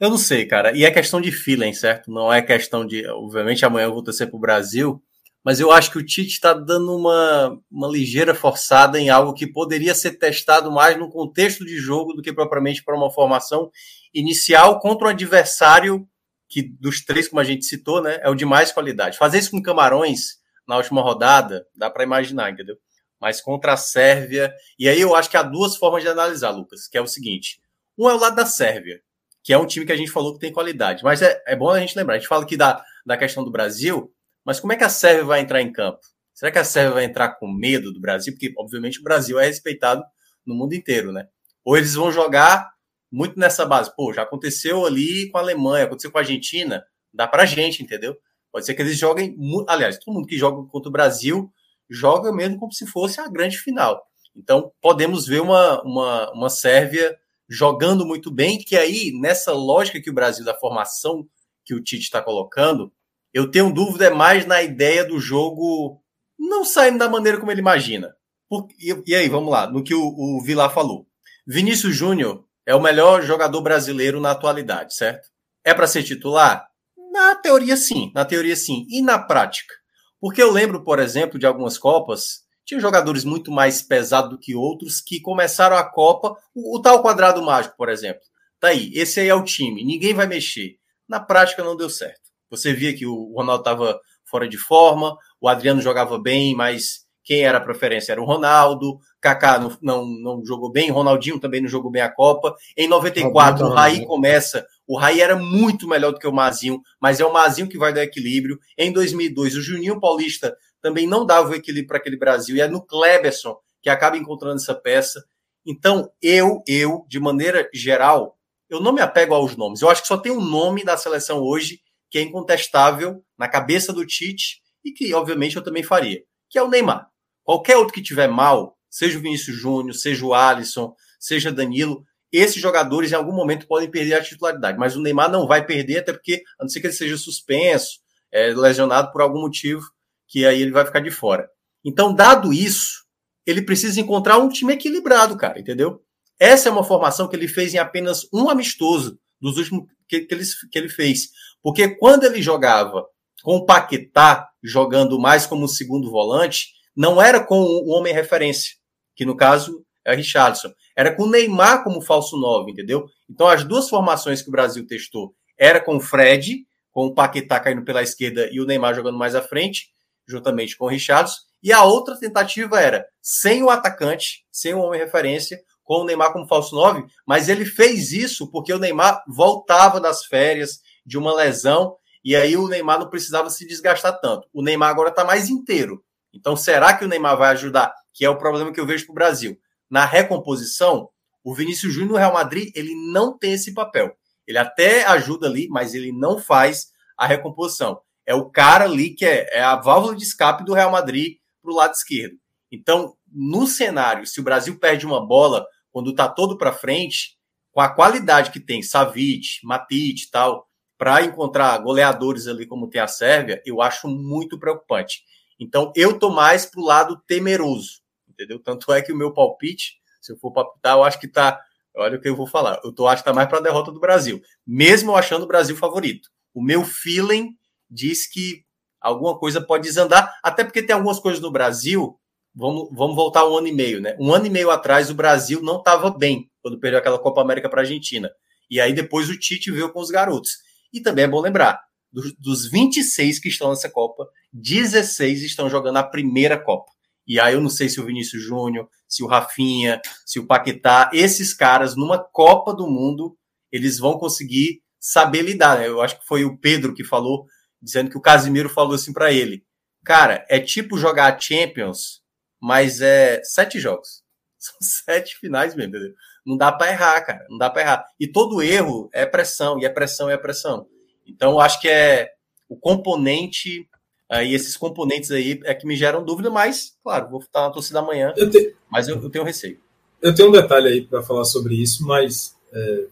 [0.00, 0.76] eu não sei, cara.
[0.76, 2.10] E é questão de feeling, certo?
[2.10, 3.06] Não é questão de.
[3.06, 5.00] Obviamente, amanhã eu vou torcer para o Brasil,
[5.44, 9.46] mas eu acho que o Tite está dando uma, uma ligeira forçada em algo que
[9.46, 13.70] poderia ser testado mais no contexto de jogo do que propriamente para uma formação
[14.12, 16.08] inicial contra um adversário
[16.48, 19.18] que, dos três, como a gente citou, né, é o de mais qualidade.
[19.18, 20.39] Fazer isso com Camarões
[20.70, 22.76] na última rodada, dá para imaginar, entendeu?
[23.20, 24.54] Mas contra a Sérvia.
[24.78, 27.60] E aí eu acho que há duas formas de analisar, Lucas, que é o seguinte:
[27.98, 29.02] um é o lado da Sérvia,
[29.42, 31.02] que é um time que a gente falou que tem qualidade.
[31.02, 33.50] Mas é, é bom a gente lembrar: a gente fala aqui da, da questão do
[33.50, 35.98] Brasil, mas como é que a Sérvia vai entrar em campo?
[36.32, 38.32] Será que a Sérvia vai entrar com medo do Brasil?
[38.32, 40.04] Porque, obviamente, o Brasil é respeitado
[40.46, 41.26] no mundo inteiro, né?
[41.64, 42.70] Ou eles vão jogar
[43.10, 43.94] muito nessa base.
[43.94, 46.82] Pô, já aconteceu ali com a Alemanha, aconteceu com a Argentina,
[47.12, 48.16] dá pra gente, entendeu?
[48.52, 49.36] Pode ser que eles joguem.
[49.68, 51.52] Aliás, todo mundo que joga contra o Brasil
[51.88, 54.00] joga mesmo como se fosse a grande final.
[54.36, 57.16] Então, podemos ver uma, uma, uma Sérvia
[57.48, 61.26] jogando muito bem, que aí, nessa lógica que o Brasil, da formação
[61.64, 62.92] que o Tite está colocando,
[63.34, 66.00] eu tenho dúvida é mais na ideia do jogo
[66.38, 68.14] não saindo da maneira como ele imagina.
[68.48, 71.06] Por, e, e, aí, vamos lá, no que o, o Vilar falou.
[71.46, 75.28] Vinícius Júnior é o melhor jogador brasileiro na atualidade, certo?
[75.64, 76.69] É para ser titular?
[77.10, 78.12] Na teoria, sim.
[78.14, 78.86] Na teoria, sim.
[78.88, 79.74] E na prática?
[80.20, 84.54] Porque eu lembro, por exemplo, de algumas Copas, tinha jogadores muito mais pesados do que
[84.54, 88.22] outros que começaram a Copa, o, o tal quadrado mágico, por exemplo.
[88.60, 90.76] Tá aí, esse aí é o time, ninguém vai mexer.
[91.08, 92.20] Na prática não deu certo.
[92.50, 97.42] Você via que o Ronaldo estava fora de forma, o Adriano jogava bem, mas quem
[97.42, 101.68] era a preferência era o Ronaldo, Kaká não, não, não jogou bem, Ronaldinho também não
[101.68, 102.54] jogou bem a Copa.
[102.76, 107.20] Em 94, o Raí começa, o Raí era muito melhor do que o Mazinho, mas
[107.20, 108.58] é o Mazinho que vai dar equilíbrio.
[108.76, 112.66] Em 2002, o Juninho Paulista também não dava o equilíbrio para aquele Brasil, e é
[112.66, 115.24] no Kleberson que acaba encontrando essa peça.
[115.64, 118.36] Então, eu, eu, de maneira geral,
[118.68, 119.80] eu não me apego aos nomes.
[119.80, 123.92] Eu acho que só tem um nome da seleção hoje que é incontestável na cabeça
[123.92, 127.06] do Tite e que, obviamente, eu também faria, que é o Neymar.
[127.44, 132.60] Qualquer outro que tiver mal, seja o Vinícius Júnior, seja o Alisson, seja Danilo, esses
[132.60, 136.12] jogadores em algum momento podem perder a titularidade, mas o Neymar não vai perder, até
[136.12, 137.98] porque, a não ser que ele seja suspenso,
[138.32, 139.82] é, lesionado por algum motivo,
[140.28, 141.48] que aí ele vai ficar de fora.
[141.84, 143.04] Então, dado isso,
[143.46, 146.02] ele precisa encontrar um time equilibrado, cara, entendeu?
[146.38, 150.34] Essa é uma formação que ele fez em apenas um amistoso dos últimos que, que,
[150.34, 151.28] ele, que ele fez.
[151.62, 153.06] Porque quando ele jogava
[153.42, 158.76] com o Paquetá jogando mais como segundo volante, não era com o homem referência,
[159.14, 160.72] que no caso é Richardson.
[160.96, 163.06] Era com o Neymar como falso 9, entendeu?
[163.28, 167.60] Então as duas formações que o Brasil testou era com o Fred, com o Paquetá
[167.60, 169.88] caindo pela esquerda e o Neymar jogando mais à frente,
[170.26, 171.36] juntamente com o Richardson.
[171.62, 176.32] E a outra tentativa era sem o atacante, sem o homem referência, com o Neymar
[176.32, 181.34] como falso 9, mas ele fez isso porque o Neymar voltava das férias de uma
[181.34, 184.46] lesão e aí o Neymar não precisava se desgastar tanto.
[184.52, 186.02] O Neymar agora está mais inteiro.
[186.32, 187.92] Então, será que o Neymar vai ajudar?
[188.14, 189.58] Que é o problema que eu vejo para o Brasil.
[189.90, 191.08] Na recomposição,
[191.42, 194.16] o Vinícius Júnior no Real Madrid, ele não tem esse papel.
[194.46, 198.00] Ele até ajuda ali, mas ele não faz a recomposição.
[198.24, 201.72] É o cara ali que é, é a válvula de escape do Real Madrid para
[201.72, 202.36] o lado esquerdo.
[202.70, 207.36] Então, no cenário, se o Brasil perde uma bola quando está todo para frente,
[207.72, 213.00] com a qualidade que tem Savic, Matic e tal, para encontrar goleadores ali como tem
[213.00, 215.22] a Sérvia, eu acho muito preocupante.
[215.58, 218.00] Então, eu tô mais pro lado temeroso,
[218.40, 218.58] entendeu?
[218.58, 221.60] Tanto é que o meu palpite, se eu for palpitar, eu acho que tá.
[221.96, 222.80] Olha o que eu vou falar.
[222.82, 225.48] Eu tô, acho que tá mais para a derrota do Brasil, mesmo eu achando o
[225.48, 226.28] Brasil favorito.
[226.54, 227.50] O meu feeling
[227.90, 228.64] diz que
[229.00, 232.16] alguma coisa pode desandar, até porque tem algumas coisas no Brasil.
[232.54, 234.16] Vamos, vamos voltar um ano e meio, né?
[234.18, 237.68] Um ano e meio atrás, o Brasil não estava bem quando perdeu aquela Copa América
[237.68, 238.30] para a Argentina.
[238.68, 240.50] E aí depois o Tite veio com os garotos.
[240.92, 241.80] E também é bom lembrar,
[242.12, 246.90] dos, dos 26 que estão nessa Copa, 16 estão jogando a primeira Copa.
[247.26, 251.10] E aí eu não sei se o Vinícius Júnior, se o Rafinha, se o Paquetá,
[251.12, 253.36] esses caras numa Copa do Mundo,
[253.70, 255.78] eles vão conseguir saber lidar.
[255.78, 255.88] Né?
[255.88, 257.46] Eu acho que foi o Pedro que falou,
[257.80, 259.64] dizendo que o Casimiro falou assim para ele:
[260.04, 262.20] "Cara, é tipo jogar Champions,
[262.60, 264.22] mas é sete jogos.
[264.58, 266.14] São sete finais mesmo, entendeu?
[266.44, 267.46] Não dá para errar, cara.
[267.48, 268.06] Não dá para errar.
[268.18, 270.86] E todo erro é pressão, e é pressão, e é pressão.
[271.26, 272.30] Então, eu acho que é
[272.68, 273.88] o componente,
[274.30, 277.98] e esses componentes aí é que me geram dúvida, mas, claro, vou estar na torcida
[277.98, 278.76] amanhã, eu te...
[278.88, 279.78] mas eu, eu, tenho receio.
[280.22, 283.06] Eu tenho um detalhe aí para falar sobre isso, mas, é,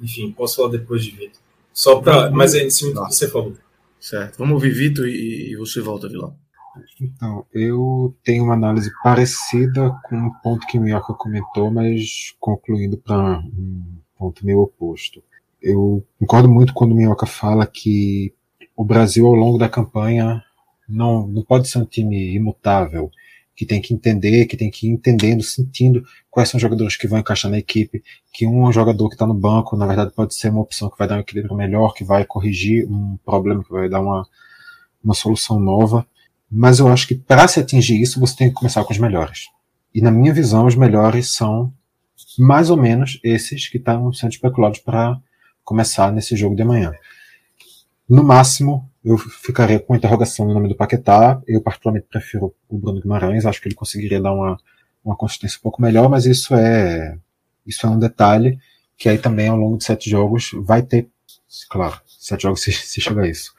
[0.00, 1.40] enfim, posso falar depois de Vitor.
[1.72, 2.30] Só para.
[2.30, 3.54] Mas é em cima do que você falou.
[3.98, 4.38] Certo.
[4.38, 6.36] Vamos ouvir Vitor e, e você volta, Vilão.
[7.00, 12.96] Então, eu tenho uma análise parecida com o ponto que o Minhoca comentou, mas concluindo
[12.96, 15.22] para um ponto meio oposto.
[15.60, 18.32] Eu concordo muito quando o Minhoca fala que
[18.76, 20.42] o Brasil, ao longo da campanha,
[20.90, 23.10] não, não pode ser um time imutável,
[23.60, 27.06] que tem que entender, que tem que ir entendendo, sentindo quais são os jogadores que
[27.06, 28.02] vão encaixar na equipe,
[28.32, 31.06] que um jogador que está no banco, na verdade, pode ser uma opção que vai
[31.06, 34.26] dar um equilíbrio melhor, que vai corrigir um problema, que vai dar uma,
[35.04, 36.06] uma solução nova.
[36.50, 39.48] Mas eu acho que para se atingir isso, você tem que começar com os melhores.
[39.94, 41.72] E na minha visão, os melhores são
[42.38, 45.20] mais ou menos esses que estão sendo especulados para
[45.62, 46.92] começar nesse jogo de amanhã.
[48.10, 51.40] No máximo, eu ficaria com interrogação no nome do Paquetá.
[51.46, 53.46] Eu particularmente prefiro o Bruno Guimarães.
[53.46, 54.58] Acho que ele conseguiria dar uma,
[55.04, 57.16] uma consistência um pouco melhor, mas isso é
[57.64, 58.58] isso é um detalhe
[58.96, 61.08] que aí também ao longo de sete jogos vai ter,
[61.70, 63.54] claro, sete jogos se, se chegar a isso,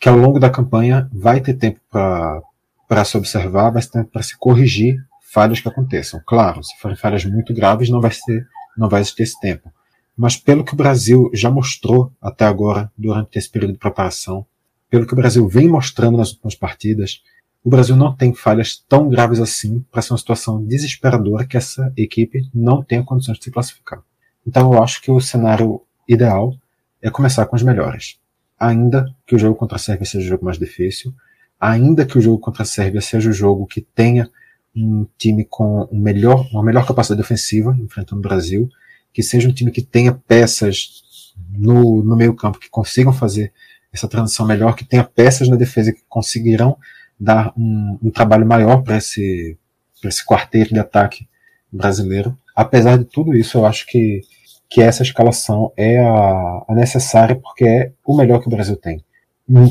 [0.00, 4.22] que ao longo da campanha vai ter tempo para se observar, vai ter tempo para
[4.22, 4.96] se corrigir
[5.32, 6.20] falhas que aconteçam.
[6.26, 9.72] Claro, se forem falhas muito graves, não vai ser, não vai existir esse tempo.
[10.20, 14.44] Mas pelo que o Brasil já mostrou até agora, durante esse período de preparação,
[14.90, 17.22] pelo que o Brasil vem mostrando nas últimas partidas,
[17.64, 21.90] o Brasil não tem falhas tão graves assim para ser uma situação desesperadora que essa
[21.96, 24.02] equipe não tenha condições de se classificar.
[24.46, 26.54] Então eu acho que o cenário ideal
[27.00, 28.18] é começar com os melhores.
[28.58, 31.14] Ainda que o jogo contra a Sérvia seja o jogo mais difícil,
[31.58, 34.28] ainda que o jogo contra a Sérvia seja o jogo que tenha
[34.76, 38.68] um time com um melhor, uma melhor capacidade ofensiva enfrentando o Brasil,
[39.12, 41.02] que seja um time que tenha peças
[41.50, 43.52] no, no meio campo que consigam fazer
[43.92, 46.76] essa transição melhor, que tenha peças na defesa que conseguirão
[47.18, 49.58] dar um, um trabalho maior para esse,
[50.04, 51.28] esse quarteto de ataque
[51.70, 52.36] brasileiro.
[52.54, 54.22] Apesar de tudo isso, eu acho que,
[54.68, 59.04] que essa escalação é a, a necessária porque é o melhor que o Brasil tem.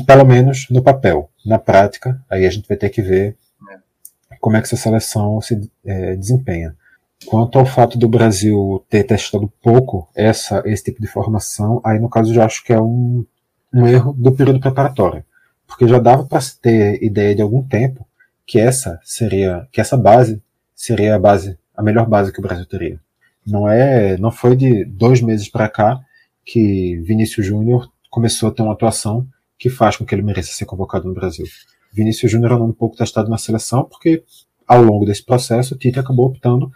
[0.06, 1.30] Pelo menos no papel.
[1.44, 3.36] Na prática, aí a gente vai ter que ver
[4.40, 6.76] como é que essa seleção se é, desempenha.
[7.26, 12.08] Quanto ao fato do Brasil ter testado pouco essa, esse tipo de formação, aí no
[12.08, 13.24] caso eu já acho que é um,
[13.72, 15.24] um erro do período preparatório.
[15.66, 18.06] Porque já dava para se ter ideia de algum tempo
[18.46, 20.42] que essa seria, que essa base
[20.74, 22.98] seria a base, a melhor base que o Brasil teria.
[23.46, 26.00] Não é, não foi de dois meses para cá
[26.44, 29.26] que Vinícius Júnior começou a ter uma atuação
[29.58, 31.46] que faz com que ele mereça ser convocado no Brasil.
[31.92, 34.24] Vinícius Júnior é um pouco testado na seleção, porque
[34.66, 36.70] ao longo desse processo o Tite acabou optando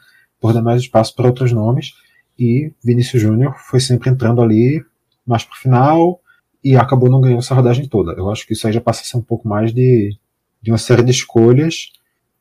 [0.44, 1.94] por dar mais espaço para outros nomes,
[2.38, 4.84] e Vinícius Júnior foi sempre entrando ali
[5.26, 6.20] mais para o final
[6.62, 8.12] e acabou não ganhando essa rodagem toda.
[8.12, 10.14] Eu acho que isso aí já passa a ser um pouco mais de,
[10.60, 11.92] de uma série de escolhas,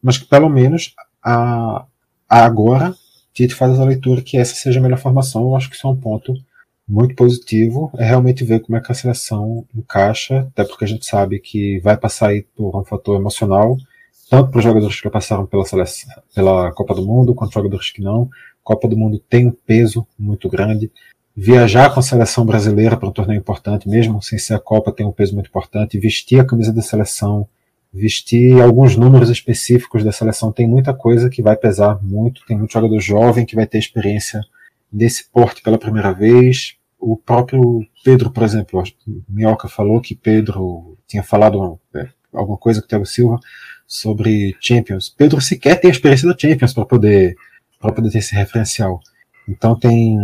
[0.01, 1.85] mas que pelo menos a,
[2.27, 2.93] a agora
[3.33, 5.43] Tite faz a leitura que essa seja a melhor formação.
[5.43, 6.33] Eu acho que isso é um ponto
[6.85, 11.05] muito positivo é realmente ver como é que a seleção encaixa, até porque a gente
[11.05, 13.77] sabe que vai passar aí por um fator emocional,
[14.29, 17.91] tanto para os jogadores que já passaram pela, seleção, pela Copa do Mundo, quanto jogadores
[17.91, 18.29] que não.
[18.63, 20.91] Copa do Mundo tem um peso muito grande.
[21.35, 25.05] Viajar com a seleção brasileira para um torneio importante, mesmo sem ser a Copa, tem
[25.05, 25.99] um peso muito importante.
[25.99, 27.47] Vestir a camisa da seleção,
[27.93, 32.45] vestir alguns números específicos da seleção, tem muita coisa que vai pesar muito.
[32.45, 34.41] Tem muito jogador jovem que vai ter experiência
[34.91, 36.75] desse porte pela primeira vez.
[36.99, 38.81] O próprio Pedro, por exemplo,
[39.27, 43.39] Minhoca falou que Pedro tinha falado é, alguma coisa com o Thiago Silva
[43.87, 45.09] sobre Champions.
[45.09, 47.35] Pedro sequer tem experiência da Champions para poder,
[47.79, 48.99] para poder ter esse referencial.
[49.47, 50.17] Então tem.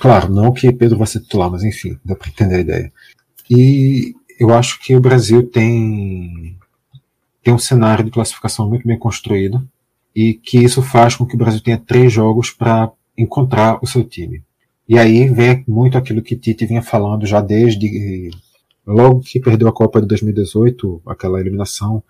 [0.00, 2.92] Claro, não que Pedro vai ser titular, mas enfim, dá para entender a ideia.
[3.48, 6.58] E eu acho que o Brasil tem,
[7.42, 9.66] tem um cenário de classificação muito bem construído
[10.14, 14.02] e que isso faz com que o Brasil tenha três jogos para encontrar o seu
[14.02, 14.42] time.
[14.88, 18.30] E aí vem muito aquilo que Tite vinha falando já desde
[18.86, 22.02] logo que perdeu a Copa de 2018, aquela eliminação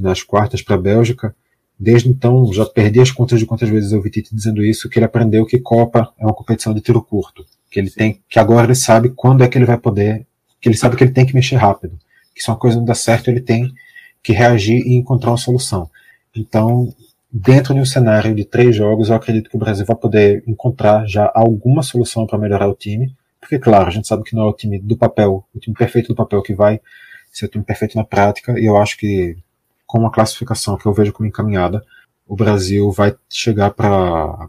[0.00, 1.34] nas quartas para a Bélgica.
[1.78, 4.98] Desde então, já perdi as contas de quantas vezes eu vi Tite dizendo isso, que
[4.98, 8.66] ele aprendeu que Copa é uma competição de tiro curto, que ele tem, que agora
[8.66, 10.26] ele sabe quando é que ele vai poder,
[10.60, 11.96] que ele sabe que ele tem que mexer rápido,
[12.34, 13.72] que se uma coisa não dá certo, ele tem
[14.22, 15.88] que reagir e encontrar uma solução.
[16.34, 16.92] Então,
[17.30, 21.06] dentro de um cenário de três jogos, eu acredito que o Brasil vai poder encontrar
[21.06, 23.14] já alguma solução para melhorar o time.
[23.40, 26.08] Porque, claro, a gente sabe que não é o time do papel, o time perfeito
[26.08, 26.80] do papel que vai
[27.32, 28.58] ser o time perfeito na prática.
[28.58, 29.36] E eu acho que,
[29.88, 31.82] com uma classificação que eu vejo como encaminhada,
[32.26, 34.48] o Brasil vai chegar para.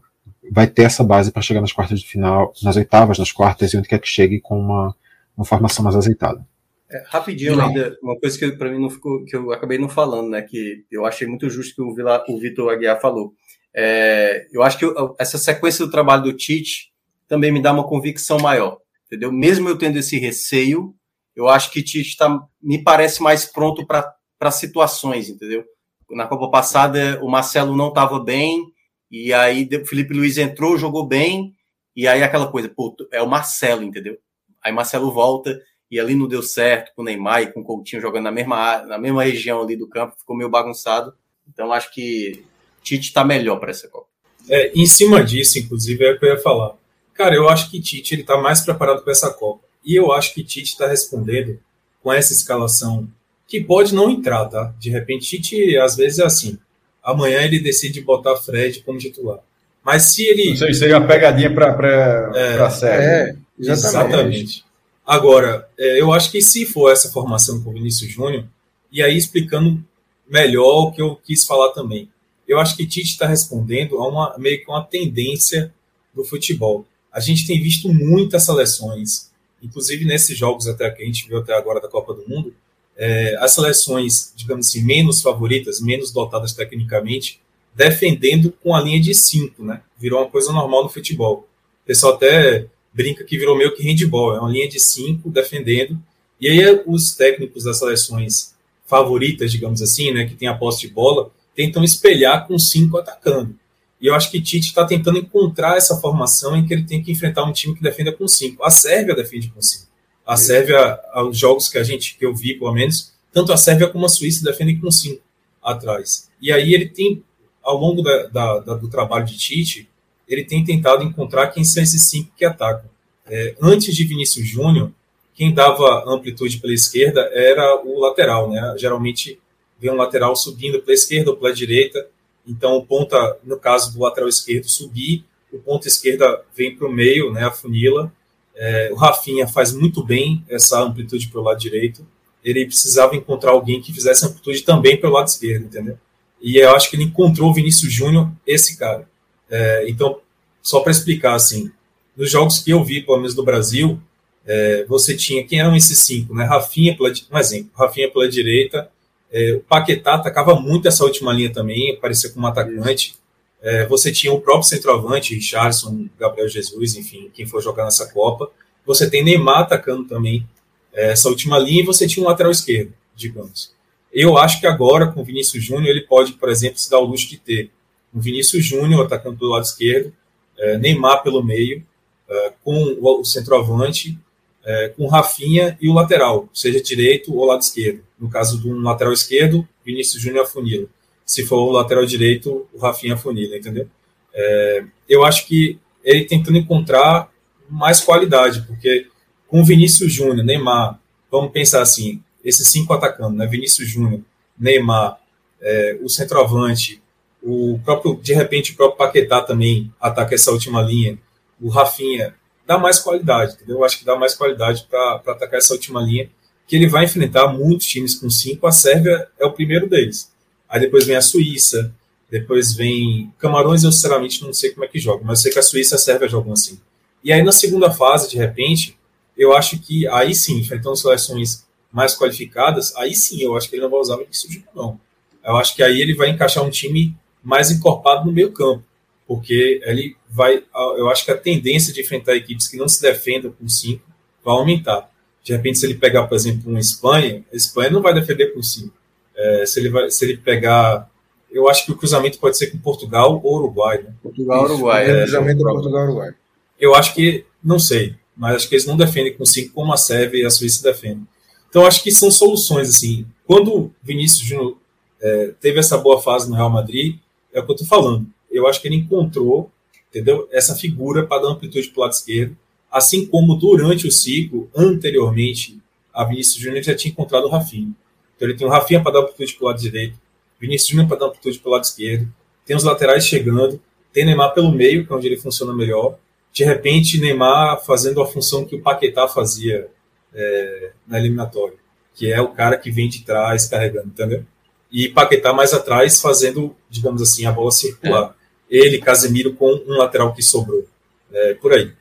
[0.52, 3.78] vai ter essa base para chegar nas quartas de final, nas oitavas, nas quartas, e
[3.78, 4.94] onde quer que chegue com uma,
[5.36, 6.46] uma formação mais azeitada.
[6.92, 7.68] É, rapidinho não.
[7.68, 10.42] ainda, uma coisa que para mim não ficou, que eu acabei não falando, né?
[10.42, 13.34] Que eu achei muito justo que o, Vila, o Vitor Aguiar falou.
[13.74, 16.92] É, eu acho que eu, essa sequência do trabalho do Tite
[17.30, 19.32] também me dá uma convicção maior, entendeu?
[19.32, 20.94] Mesmo eu tendo esse receio,
[21.34, 24.14] eu acho que Tite tá, me parece mais pronto para
[24.52, 25.66] situações, entendeu?
[26.10, 28.64] Na Copa passada o Marcelo não estava bem,
[29.12, 31.54] e aí o Felipe Luiz entrou, jogou bem,
[31.96, 34.18] e aí aquela coisa, pô, é o Marcelo, entendeu?
[34.64, 35.60] Aí Marcelo volta
[35.92, 38.84] e ali não deu certo com o Neymar e com o Coutinho jogando na mesma,
[38.84, 41.14] na mesma região ali do campo, ficou meio bagunçado.
[41.48, 42.46] Então acho que
[42.84, 44.08] Tite está melhor para essa Copa.
[44.48, 46.76] É, em cima disso, inclusive, é o que eu ia falar.
[47.14, 49.64] Cara, eu acho que Tite ele está mais preparado para essa Copa.
[49.84, 51.60] E eu acho que Tite está respondendo
[52.02, 53.08] com essa escalação
[53.50, 54.74] que pode não entrar, tá?
[54.80, 56.58] De repente, Tite às vezes é assim.
[57.04, 59.40] Amanhã ele decide botar Fred como titular.
[59.84, 60.54] Mas se ele.
[60.54, 63.04] Isso seria uma pegadinha para é, a série.
[63.04, 63.88] É, exatamente.
[63.88, 64.66] exatamente.
[65.06, 68.46] Agora, é, eu acho que se for essa formação com o Vinícius Júnior,
[68.92, 69.84] e aí explicando
[70.30, 72.08] melhor o que eu quis falar também,
[72.48, 75.74] eu acho que Tite está respondendo a uma meio que uma tendência
[76.14, 76.86] do futebol.
[77.12, 79.30] A gente tem visto muitas seleções
[79.62, 82.54] inclusive nesses jogos até que a gente viu até agora da Copa do Mundo,
[83.02, 87.40] é, as seleções, digamos assim, menos favoritas, menos dotadas tecnicamente,
[87.74, 89.82] defendendo com a linha de 5, né?
[89.98, 91.48] Virou uma coisa normal no futebol.
[91.84, 95.98] O pessoal até brinca que virou meio que handball, é uma linha de 5 defendendo.
[96.42, 98.54] E aí os técnicos das seleções
[98.86, 103.56] favoritas, digamos assim, né, que tem a posse de bola, tentam espelhar com cinco atacando.
[104.02, 107.12] E eu acho que Tite está tentando encontrar essa formação em que ele tem que
[107.12, 108.64] enfrentar um time que defenda com cinco.
[108.64, 109.89] A Sérvia defende com cinco.
[110.30, 113.88] A Sérvia, os jogos que a gente que eu vi, pelo menos, tanto a Sérvia
[113.88, 115.24] como a Suíça defendem com cinco
[115.60, 116.30] atrás.
[116.40, 117.24] E aí ele tem,
[117.64, 119.90] ao longo da, da, da, do trabalho de Tite,
[120.28, 122.88] ele tem tentado encontrar quem são esses cinco que atacam.
[123.26, 124.92] É, antes de Vinícius Júnior,
[125.34, 128.76] quem dava amplitude pela esquerda era o lateral, né?
[128.78, 129.40] Geralmente
[129.80, 132.08] vem um lateral subindo pela esquerda ou pela direita,
[132.46, 136.92] então o ponta, no caso do lateral esquerdo, subir, o ponta esquerda vem para o
[136.92, 137.46] meio, né?
[137.46, 138.14] A funila.
[138.62, 142.06] É, o Rafinha faz muito bem essa amplitude pelo lado direito.
[142.44, 145.98] Ele precisava encontrar alguém que fizesse amplitude também pelo lado esquerdo, entendeu?
[146.42, 149.08] E eu acho que ele encontrou o Vinícius Júnior, esse cara.
[149.50, 150.20] É, então,
[150.62, 151.72] só para explicar, assim,
[152.18, 153.98] nos jogos que eu vi, pelo menos do Brasil,
[154.46, 156.44] é, você tinha, quem eram esses cinco, né?
[156.44, 158.90] Rafinha, pela, um exemplo, Rafinha pela direita,
[159.32, 163.16] é, o Paquetá atacava muito essa última linha também, aparecia como atacante.
[163.62, 168.50] É, você tinha o próprio centroavante, Richardson, Gabriel Jesus, enfim, quem for jogar nessa Copa.
[168.86, 170.48] Você tem Neymar atacando também
[170.94, 173.74] é, essa última linha e você tinha um lateral esquerdo, digamos.
[174.12, 177.06] Eu acho que agora, com o Vinícius Júnior, ele pode, por exemplo, se dar o
[177.06, 177.70] luxo de ter
[178.14, 180.14] um Vinícius Júnior atacando pelo lado esquerdo,
[180.58, 181.86] é, Neymar pelo meio,
[182.28, 184.18] é, com o centroavante
[184.64, 188.04] é, com Rafinha e o lateral, seja direito ou lado esquerdo.
[188.20, 190.88] No caso de um lateral esquerdo, Vinícius Júnior afunila.
[191.30, 193.88] Se for o lateral direito, o Rafinha afunila, entendeu?
[194.34, 197.30] É, eu acho que ele tentando encontrar
[197.70, 199.06] mais qualidade, porque
[199.48, 201.00] com Vinícius Júnior, Neymar,
[201.32, 203.46] vamos pensar assim, esses cinco atacando, né?
[203.46, 204.22] Vinícius Júnior,
[204.58, 205.20] Neymar,
[205.62, 207.00] é, o centroavante,
[207.44, 211.16] o próprio, de repente, o próprio Paquetá também ataca essa última linha,
[211.62, 212.34] o Rafinha,
[212.66, 213.78] dá mais qualidade, entendeu?
[213.78, 216.28] Eu acho que dá mais qualidade para atacar essa última linha,
[216.68, 218.66] que ele vai enfrentar muitos times com cinco.
[218.66, 220.32] A Sérvia é o primeiro deles.
[220.70, 221.94] Aí depois vem a Suíça,
[222.30, 223.84] depois vem Camarões.
[223.84, 225.98] Eu sinceramente não sei como é que joga, mas eu sei que a Suíça e
[225.98, 226.80] a Sérvia jogam assim.
[227.24, 228.98] E aí na segunda fase, de repente,
[229.38, 233.82] eu acho que aí sim, enfrentando seleções mais qualificadas, aí sim eu acho que ele
[233.84, 235.00] não vai usar o Vinícius não.
[235.44, 238.84] Eu acho que aí ele vai encaixar um time mais encorpado no meio campo
[239.30, 240.64] porque ele vai,
[240.98, 244.02] eu acho que a tendência de enfrentar equipes que não se defendam com cinco
[244.44, 245.08] vai aumentar.
[245.44, 248.64] De repente, se ele pegar, por exemplo, uma Espanha, a Espanha não vai defender com
[248.64, 248.92] cinco.
[249.40, 251.10] É, se, ele vai, se ele pegar,
[251.50, 254.04] eu acho que o cruzamento pode ser com Portugal ou Uruguai.
[254.04, 254.14] Né?
[254.22, 255.10] Portugal, ou Uruguai.
[255.10, 256.32] É, cruzamento é Portugal, Uruguai.
[256.80, 259.98] Eu acho que, não sei, mas acho que eles não defendem com cinco como a
[259.98, 261.28] Sérvia e a Suíça defendem.
[261.70, 263.26] Então, acho que são soluções, assim.
[263.46, 264.78] Quando Vinícius Júnior
[265.22, 267.18] é, teve essa boa fase no Real Madrid,
[267.54, 269.72] é o que eu estou falando eu acho que ele encontrou,
[270.10, 270.48] entendeu?
[270.52, 272.58] Essa figura para dar amplitude para o lado esquerdo,
[272.92, 275.80] assim como durante o ciclo, anteriormente,
[276.14, 277.92] a Vinícius Júnior já tinha encontrado o Rafinha.
[278.40, 280.18] Então ele tem o Rafinha para dar amplitude para o lado direito,
[280.58, 282.34] Vinícius Júnior para dar amplitude para o lado esquerdo,
[282.66, 283.82] tem os laterais chegando,
[284.14, 286.18] tem Neymar pelo meio, que é onde ele funciona melhor.
[286.54, 289.90] De repente, Neymar fazendo a função que o Paquetá fazia
[290.34, 291.76] é, na eliminatória,
[292.16, 294.46] que é o cara que vem de trás carregando, entendeu?
[294.90, 298.36] E Paquetá mais atrás fazendo, digamos assim, a bola circular.
[298.72, 300.88] É ele, Casemiro, com um lateral que sobrou.
[301.32, 301.92] É, por aí.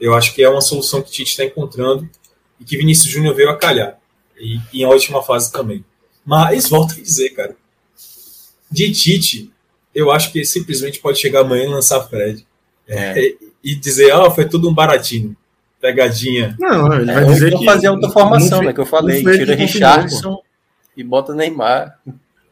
[0.00, 2.08] Eu acho que é uma solução que o Tite está encontrando
[2.60, 3.98] e que Vinícius Júnior veio a calhar.
[4.38, 5.84] E, e em última fase também.
[6.24, 7.56] Mas, volto a dizer, cara,
[8.70, 9.52] de Tite,
[9.94, 12.46] eu acho que simplesmente pode chegar amanhã e lançar Fred.
[12.88, 13.18] É.
[13.18, 15.36] E, e, dizer, ah, foi tudo um baratinho.
[15.80, 16.56] Pegadinha.
[16.58, 17.64] Não, ele vai é, dizer que.
[17.64, 18.72] fazer outra formação, né?
[18.72, 19.22] Que eu falei.
[19.22, 20.42] Tira Richardson
[20.96, 21.98] e bota Neymar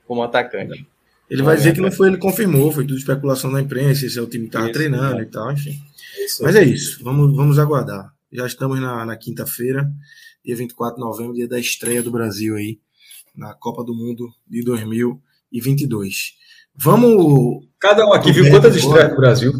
[0.07, 0.86] como atacante.
[1.31, 4.19] Ele vai dizer que não foi ele que confirmou, foi tudo especulação da imprensa, esse
[4.19, 5.23] é o time que estava treinando é.
[5.23, 5.81] e tal, enfim.
[6.19, 8.12] Isso Mas é isso, vamos, vamos aguardar.
[8.31, 9.91] Já estamos na, na quinta-feira,
[10.45, 12.79] dia 24 de novembro, dia da estreia do Brasil aí,
[13.35, 16.35] na Copa do Mundo de 2022.
[16.75, 17.67] Vamos.
[17.79, 19.53] Cada um aqui viu quantas estreias do Brasil?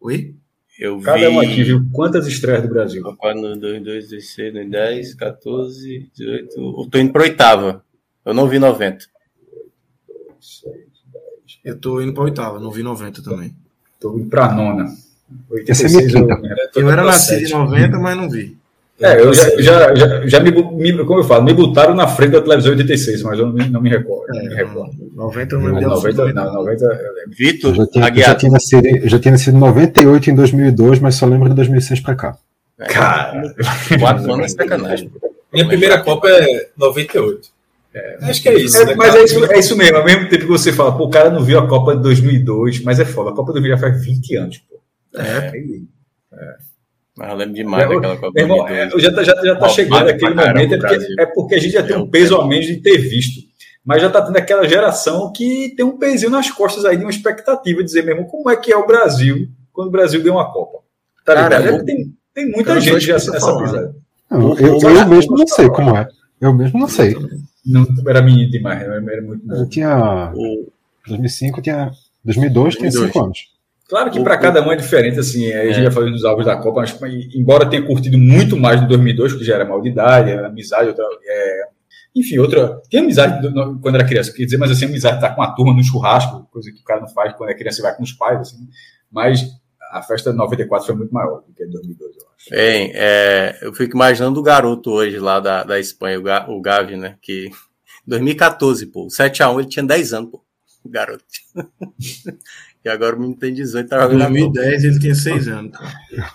[0.00, 0.36] Oi?
[0.78, 1.28] Eu Cada vi...
[1.28, 3.06] um aqui viu quantas estreias do Brasil?
[3.06, 6.60] Opa, no 2, 2, 2, 6, 10, 14, 18.
[6.60, 7.84] Eu tô indo para oitava.
[8.24, 9.06] Eu não vi 90.
[11.64, 13.54] Eu tô indo pra oitava, não vi 90 também.
[14.00, 14.86] Tô indo pra nona.
[15.50, 16.28] 86 eu,
[16.76, 18.58] eu era nascido em 90, mas não vi.
[19.02, 22.32] É, eu já, já, já, já me, me, como eu falo, me botaram na frente
[22.32, 24.32] da televisão 86, mas eu não, não me recordo.
[24.32, 24.92] É, não me recordo.
[25.14, 25.90] 90 eu não lembro.
[25.90, 27.36] 90, não, 90 eu lembro.
[27.36, 30.34] Vitor, eu já tinha, eu já tinha, nascido, eu já tinha nascido em 98 em
[30.36, 32.36] 2002, mas só lembro de 2006 para cá.
[32.78, 33.54] Cara,
[33.98, 35.10] quatro anos é sacanagem.
[35.52, 37.48] Minha primeira Copa é 98.
[37.94, 38.78] É, acho que é isso.
[38.78, 39.98] É, né, mas é isso, é isso mesmo.
[39.98, 42.82] Ao mesmo tempo que você fala, pô, o cara não viu a Copa de 2002,
[42.82, 43.30] mas é foda.
[43.30, 44.80] A Copa de 2000 já faz 20 anos, pô.
[45.18, 46.56] É.
[47.16, 48.40] Mas eu lembro demais Meu daquela Copa.
[48.40, 48.94] Irmão, 2002.
[48.94, 51.72] é, já, tá- já, já tá chegando aquele momento, é porque, é porque a gente
[51.72, 53.40] já tem É, um peso a menos de ter visto.
[53.84, 57.10] Mas já tá tendo aquela geração que tem um pezinho nas costas aí de uma
[57.10, 60.50] expectativa de dizer mesmo como é que é o Brasil quando o Brasil ganha uma
[60.52, 60.78] Copa.
[61.24, 63.96] Tá Cara, eu- tem, tem muita Cara, gente já eu tô nessa pisada.
[64.30, 66.08] Eu, eu, eu mesmo não sei como é.
[66.40, 67.14] Eu mesmo não sei.
[67.66, 69.02] Não, era menino demais, né?
[69.12, 69.54] era muito bom.
[69.54, 70.32] Eu tinha.
[70.34, 70.66] O-
[71.06, 71.90] 2005, eu tinha.
[72.24, 73.12] 2002, tinha 2002.
[73.12, 73.38] 5 anos.
[73.92, 75.82] Claro que para cada um é diferente, assim, a gente É.
[75.82, 79.44] já falou dos álbuns da Copa, mas embora tenha curtido muito mais no 2002, porque
[79.44, 81.60] já era mal de idade, era amizade, outra, é,
[82.16, 83.46] enfim, outra, tem amizade
[83.82, 86.72] quando era criança, quer dizer, mas assim, amizade tá com a turma no churrasco, coisa
[86.72, 88.66] que o cara não faz quando é criança e vai com os pais, assim,
[89.10, 89.42] mas
[89.90, 92.48] a festa de 94 foi muito maior do que a de 2002, eu acho.
[92.50, 96.62] Bem, é, eu fico imaginando o garoto hoje lá da, da Espanha, o, Ga, o
[96.62, 97.16] Gavi, né?
[97.20, 97.50] Que
[98.06, 100.42] 2014, pô, 7x1 ele tinha 10 anos, pô,
[100.82, 101.22] o garoto.
[102.84, 104.30] e agora o menino tem 18, tá Em jogando Copa.
[104.52, 105.72] 2010 ele tinha 6 anos.
[105.78, 105.84] pô.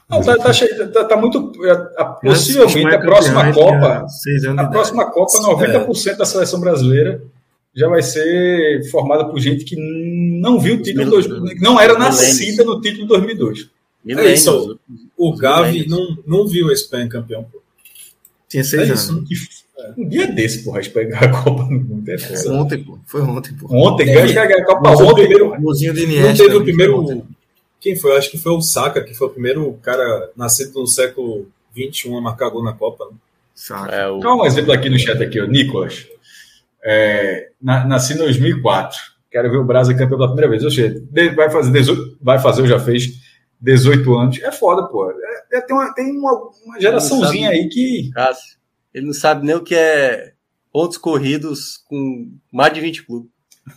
[0.09, 4.05] Não, tá, tá, cheio- tá- tá muito, a- a- possivelmente a próxima Copa,
[4.47, 7.21] anos A próxima Copa, 90% da seleção brasileira
[7.75, 9.75] já vai ser formada por gente que
[10.41, 13.69] não viu o título, de dois, não era nascida no título de 2002.
[14.03, 14.31] Milênios.
[14.31, 14.79] É isso.
[15.17, 17.45] O Gavi não, não viu a Espanha campeão.
[18.47, 19.23] Tinha É 6 isso.
[19.97, 22.09] Um dia desse, porra, de pegar a Copa no mundo.
[22.09, 22.53] É foda.
[22.53, 22.97] Ontem, pô.
[23.05, 23.67] Foi ontem, pô.
[23.71, 25.15] Ontem, ganhou a Copa o ontem.
[25.27, 26.43] primeiro- O golzinho de Não Iniesta.
[26.43, 26.99] teve o ali, primeiro.
[26.99, 27.23] ontem.
[27.79, 28.11] Quem foi?
[28.11, 32.15] Eu Acho que foi o Saka, que foi o primeiro cara nascido no século XXI
[32.15, 33.05] a marcar gol na Copa.
[33.05, 33.17] Né?
[33.53, 33.95] Saca.
[33.95, 35.45] É, o, Dá um exemplo aqui no chat aqui, ó.
[35.45, 36.07] Nicolas.
[36.83, 38.97] É, na- nasci em 2004.
[39.31, 40.63] Quero ver o Brasil campeão pela primeira vez.
[40.63, 41.01] Ou seja,
[41.35, 43.19] vai fazer 18, vai fazer ou já fez
[43.59, 44.41] 18 anos.
[44.41, 45.09] É foda, pô.
[45.11, 46.33] É, é- tem uma, tem uma,
[46.65, 48.09] uma geraçãozinha aí que.
[48.13, 48.56] Cássio,
[48.97, 50.31] ele não sabe nem o que é
[50.73, 53.29] pontos corridos com mais de 20 clubes.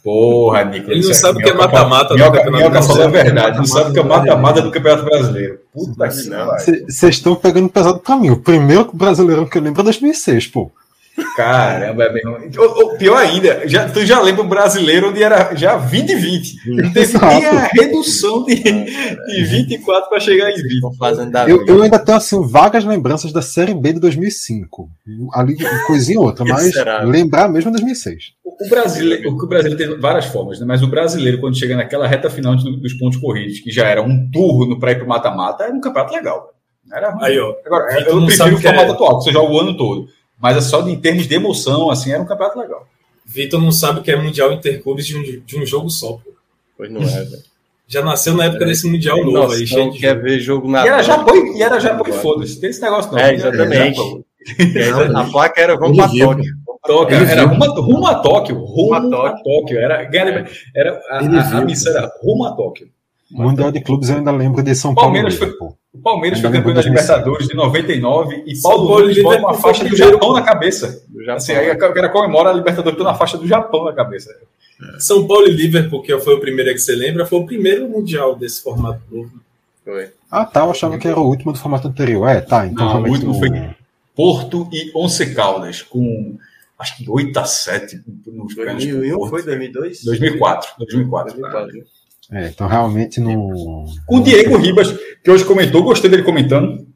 [0.03, 0.97] Porra, Nicolas.
[0.97, 3.25] Ele não sabe o que é mata-mata do Campeonato Minhoca falou a Brasileiro.
[3.25, 3.59] verdade.
[3.59, 5.61] Não sabe o que é mata-mata do Campeonato Brasileiro.
[5.73, 6.85] Puta que.
[6.89, 8.31] Vocês estão pegando pesado pra mim.
[8.31, 10.71] O primeiro brasileirão que eu lembro é 2006, pô.
[11.37, 12.39] Caramba, irmão.
[12.59, 16.15] Ou- ou pior ainda, já, tu já lembra um brasileiro onde era já 20 e
[16.15, 16.71] 20.
[16.71, 17.27] Não teve Exato.
[17.27, 20.73] nem a redução de, de 24 para chegar em 20.
[20.75, 24.89] Estão fazendo da Eu, eu ainda tenho assim, vagas lembranças da Série B de 2005.
[25.33, 27.03] Ali, coisinha ou outra, mas Será?
[27.03, 28.33] lembrar mesmo é 2006.
[28.45, 30.67] O brasileiro, o brasileiro tem várias formas, né?
[30.67, 34.31] mas o brasileiro, quando chega naquela reta final dos pontos corridos, que já era um
[34.31, 36.51] turno para ir para o mata-mata, era um campeonato legal.
[36.87, 37.25] Não era ruim.
[37.25, 37.55] Aí, ó.
[37.65, 39.61] Agora, Vitor eu não prefiro o o que é- formato atual, que você joga o
[39.61, 40.09] ano todo.
[40.41, 42.87] Mas é só de, em termos de emoção, assim, era um campeonato legal.
[43.27, 46.13] Vitor não sabe o que é Mundial Interclubes de um, de um jogo só.
[46.15, 46.33] Pô.
[46.77, 47.51] Pois não é, velho.
[47.87, 50.23] Já nasceu na época desse Mundial novo aí, noção cheio de quer jogo.
[50.23, 51.03] ver jogo na E era.
[51.03, 52.61] Japão e, era Japão e foda-se.
[52.61, 53.19] Tem esse negócio não.
[53.19, 53.97] É, exatamente.
[53.97, 54.25] Japão.
[55.17, 56.55] A placa era vamos pra Tóquio.
[56.87, 58.57] Tóquio, era rumo, a- rumo a Tóquio.
[58.65, 59.79] Rumo a a Tóquio.
[59.79, 62.89] Era, era, era, a, a, a missão era rumo a Tóquio.
[63.31, 65.09] Mundial de Clubes eu ainda lembro de São Paulo.
[65.13, 65.51] Palmeiras e foi-.
[65.93, 67.13] O Palmeiras Ainda foi campeão da de 2005.
[67.19, 70.43] Libertadores de 99 e São Paulo Paulo Nunes bota uma Liverpool faixa do Japão na
[70.43, 71.05] cabeça.
[71.21, 71.35] Japão.
[71.37, 74.31] Assim, aí o cara comemora a Libertadores toda na faixa do Japão na cabeça.
[74.99, 78.35] São Paulo e Liverpool, que foi o primeiro que você lembra, foi o primeiro Mundial
[78.37, 79.31] desse formato novo.
[79.85, 80.11] Foi.
[80.31, 80.61] Ah, tá.
[80.61, 82.27] Eu achava que era o último do formato anterior.
[82.29, 82.67] É, tá.
[82.67, 83.71] Então Não, o realmente último foi-
[84.15, 86.37] Porto e Once Caldas, com
[86.79, 89.31] acho que 8 a 7 nos pênaltis pro 2001 Porto.
[89.31, 90.05] foi 2002?
[90.05, 90.71] 2004.
[90.79, 91.35] 2004.
[91.35, 92.00] 2004.
[92.33, 93.85] É, então realmente não.
[94.07, 96.87] Com o Diego Ribas, que hoje comentou, gostei dele comentando.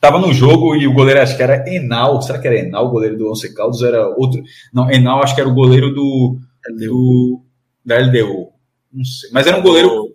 [0.00, 2.22] Tava no jogo e o goleiro acho que era Enal.
[2.22, 3.82] Será que era Enal, o goleiro do Once Caldas?
[3.82, 4.42] Era outro.
[4.72, 6.38] Não, Enal acho que era o goleiro do.
[6.78, 7.42] do
[7.84, 8.52] da LDU.
[8.92, 9.30] Não sei.
[9.32, 10.12] Mas era um goleiro.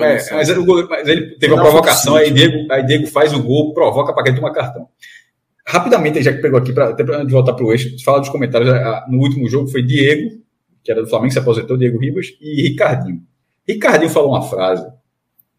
[0.00, 3.34] É, mas, era um goleiro mas ele teve uma provocação, aí Diego, aí Diego faz
[3.34, 4.88] o gol, provoca para que ele toma cartão.
[5.66, 8.70] Rapidamente, já que pegou aqui, pra, até para voltar para o eixo, fala dos comentários.
[8.70, 10.30] ah, No último jogo foi Diego,
[10.82, 13.20] que era do Flamengo, se aposentou, Diego Ribas, e Ricardinho.
[13.66, 14.86] Ricardinho falou uma frase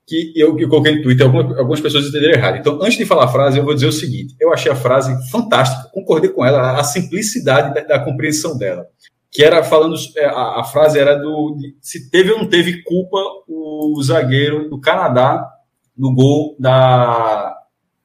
[0.07, 2.57] que eu, que eu coloquei no Twitter, algumas, algumas pessoas entenderam errado.
[2.57, 5.29] Então, antes de falar a frase, eu vou dizer o seguinte: eu achei a frase
[5.29, 8.87] fantástica, concordei com ela, a, a simplicidade da, da compreensão dela.
[9.29, 13.17] Que era falando, é, a, a frase era do se teve ou não teve culpa
[13.47, 15.45] o zagueiro do Canadá
[15.95, 17.53] no gol da,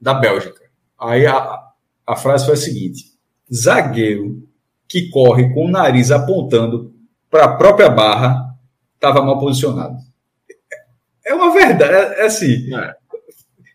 [0.01, 0.61] da Bélgica.
[0.99, 1.61] Aí a,
[2.05, 3.05] a frase foi a seguinte:
[3.53, 4.43] zagueiro
[4.89, 6.93] que corre com o nariz apontando
[7.31, 8.52] para a própria barra
[9.03, 9.97] estava mal posicionado.
[11.27, 12.75] É uma verdade, é, é assim.
[12.75, 12.95] É.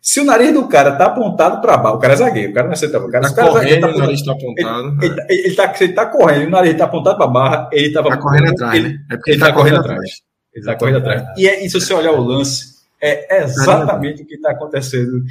[0.01, 2.67] Se o nariz do cara tá apontado para baixo, o cara é zagueiro, o cara
[2.67, 4.31] não é centroavante, o cara, Tá o cara é zagueiro, correndo, tá o nariz tá
[4.31, 4.97] apontado.
[5.05, 7.91] ele, ele, ele tá, se ele tá correndo, o nariz tá apontado para barra, ele
[7.91, 8.99] tava Tá correndo atrás, ele, né?
[9.11, 10.11] É porque ele tá correndo atrás.
[10.53, 11.23] Ele tá correndo atrás.
[11.37, 15.23] E, é, e se você olhar o lance, é exatamente o que está acontecendo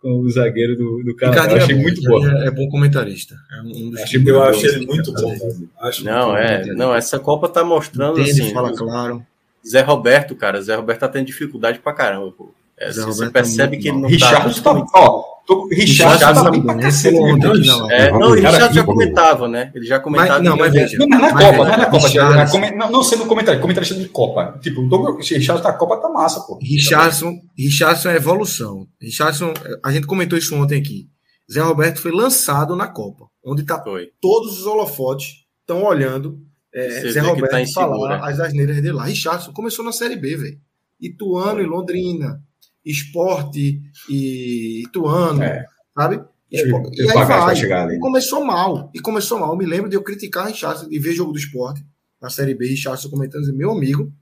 [0.00, 1.52] com o zagueiro do, do Canadá.
[1.52, 2.26] Eu achei é bom, muito bom.
[2.26, 3.34] É, é bom comentarista.
[3.56, 5.34] É um dos Achei- Eu achei ele muito bom.
[5.80, 6.66] Acho Não, muito é.
[6.66, 6.74] bom.
[6.74, 8.52] Não, essa Copa tá mostrando Entende, assim.
[8.52, 9.24] fala claro.
[9.66, 12.52] Zé Roberto, cara, Zé Roberto tá tendo dificuldade pra caramba, pô.
[12.78, 14.74] É, Zé você Roberto percebe tá que ele muito não Richard tá.
[14.74, 14.84] tá.
[15.00, 17.20] Ó, tô, Richard Richard tá tá bem pra bem, cacete.
[17.20, 19.72] na É, não, o Cara, Richard já comentava, né?
[19.74, 20.32] Ele já comentava.
[20.40, 20.98] Mas- não, mas veja.
[20.98, 22.50] Não, mas na Mas Copa, é, não é na Copa.
[22.50, 24.58] Come- não, não sendo comentarista, comentarista de Copa.
[24.60, 26.58] Tipo, o Douglas- Richard da Copa tá massa, pô.
[26.60, 28.86] Richardson, Richardson é evolução.
[29.00, 31.06] Richardson, a gente comentou isso ontem aqui.
[31.50, 34.08] Zé Roberto foi lançado na Copa, onde tá Foi.
[34.20, 36.38] todos os holofotes estão olhando
[36.74, 39.04] é, Você Zé que Roberto tá falar as asneiras dele lá.
[39.04, 40.60] Richardson começou na Série B, velho.
[41.00, 42.42] Ituano e Londrina,
[42.84, 45.64] Esporte e Ituano, É.
[45.96, 46.20] sabe?
[46.50, 47.56] Espo- Teve E aí vai.
[47.56, 47.96] chegar ali.
[47.96, 48.90] E começou mal.
[48.94, 49.50] E começou mal.
[49.50, 51.84] Eu me lembro de eu criticar Richardson e ver jogo do esporte
[52.20, 54.12] na Série B, Richardson comentando, meu amigo,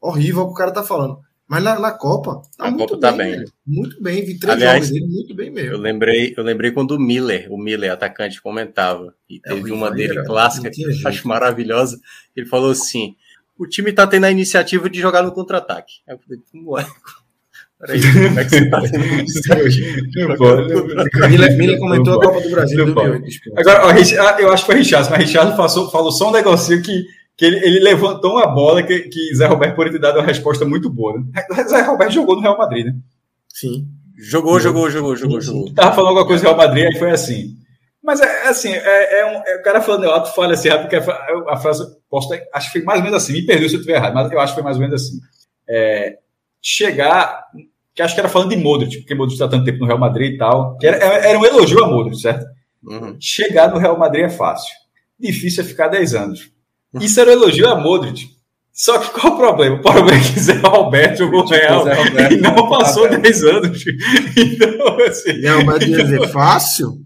[0.00, 1.18] horrível o que o cara tá falando.
[1.48, 3.18] Mas na, na Copa, tá Na muito Copa tá bem.
[3.26, 3.30] bem.
[3.40, 3.52] velho.
[3.66, 4.24] Muito bem.
[4.24, 5.76] Vi três Aliás, jogos dele, muito bem Eu mesmo.
[5.78, 9.12] lembrei, eu lembrei quando o Miller, o Miller, atacante, comentava.
[9.28, 12.00] E É, teve uma dele era- clássica que eu acho maravilhosa.
[12.34, 13.14] Ele falou assim:
[13.58, 15.94] o time tá tendo a iniciativa de jogar no contra-ataque.
[16.08, 16.86] Aí eu falei, como é?
[17.82, 21.28] Peraí, como é que você tá tendo pode.
[21.28, 23.08] Miller, Miller comentou a Copa do Brasil Não em pode.
[23.18, 23.28] 2008.
[23.28, 23.60] esporte.
[23.68, 27.04] Agora, eu acho que foi Richard, mas Richard falou, falou só um negocinho que,
[27.36, 30.64] que ele, ele levantou uma bola que, que Zé Roberto poderia ter dado uma resposta
[30.64, 31.18] muito boa.
[31.18, 31.24] Né?
[31.68, 32.94] Zé Roberto jogou no Real Madrid, né?
[33.48, 33.86] Sim.
[34.16, 35.74] Jogou, jogou, jogou, jogou, jogou.
[35.74, 37.56] Tava falando alguma coisa do Real Madrid, aí foi assim.
[38.02, 40.88] Mas é é assim, é, é um, é o cara falando alto, fala assim, rápido,
[40.88, 43.76] porque a, a frase, posso acho que foi mais ou menos assim, me perdoe se
[43.76, 45.18] eu estiver errado, mas eu acho que foi mais ou menos assim.
[45.68, 46.18] É,
[46.60, 47.44] chegar,
[47.94, 50.34] que acho que era falando de Modric, porque Modric está tanto tempo no Real Madrid
[50.34, 52.44] e tal, que era, era um elogio a Modric, certo?
[52.82, 53.16] Uhum.
[53.20, 54.72] Chegar no Real Madrid é fácil.
[55.18, 56.51] Difícil é ficar 10 anos.
[57.00, 58.30] Isso era um elogio a Modric.
[58.72, 59.76] Só que qual o problema?
[59.76, 63.44] O problema é que Zé Roberto jogou no Real Zé Roberto e não passou 10
[63.44, 63.84] anos.
[64.36, 65.30] Então, assim.
[65.32, 66.98] E aí o Roberto ia dizer, fácil?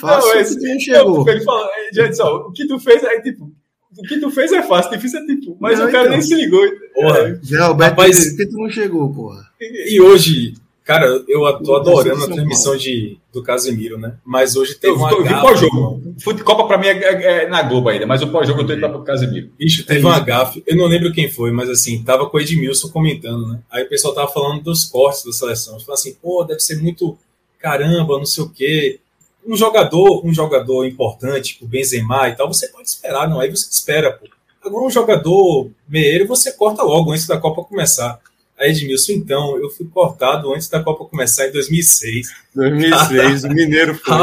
[0.00, 1.24] Fácil Não, que esse- tu não chegou.
[1.24, 3.50] Não, ele fala, já disse, ó, o que tu fez é tipo.
[3.98, 5.56] O que tu fez é fácil, difícil é tipo.
[5.60, 6.12] Mas Não, o cara então.
[6.12, 6.62] nem se ligou.
[6.94, 7.34] Porra.
[7.44, 9.42] Zé Roberto Rapaz- que tu não chegou, porra?
[9.60, 10.54] E hoje,
[10.88, 14.16] cara, eu tô adorando a São transmissão de, do Casemiro, né?
[14.24, 16.02] Mas hoje teve Eu, uma eu vi pós-jogo.
[16.42, 18.80] Copa pra mim é, é- é na Globo ainda, mas o pós-jogo eu tô indo
[18.80, 19.50] pra pro Casemiro.
[19.58, 20.64] Bicho, teve uma gafe.
[20.66, 23.60] Eu não lembro quem foi, mas assim, tava com o Edmilson comentando, né?
[23.70, 25.78] Aí o pessoal tava falando dos cortes da seleção.
[25.78, 27.18] Falando assim, pô, deve ser muito
[27.58, 28.98] caramba, não sei o quê.
[29.46, 33.40] Um jogador, um jogador importante, tipo Benzema e tal, você pode esperar, não?
[33.40, 34.26] Aí você espera, pô.
[34.64, 38.18] Agora um jogador meieiro, você corta logo antes da Copa começar.
[38.58, 42.28] Aí Edmilson, então, eu fui cortado antes da Copa começar em 2006.
[42.54, 44.14] 2006, o Mineiro foi.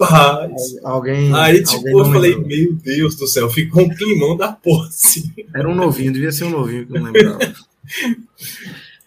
[0.00, 0.76] Rapaz!
[0.84, 1.34] Alguém.
[1.34, 2.48] Aí, tipo, alguém eu não falei, lembrou.
[2.48, 5.32] meu Deus do céu, ficou um climão da porra, assim.
[5.54, 7.38] Era um novinho, devia ser um novinho que eu não lembrava.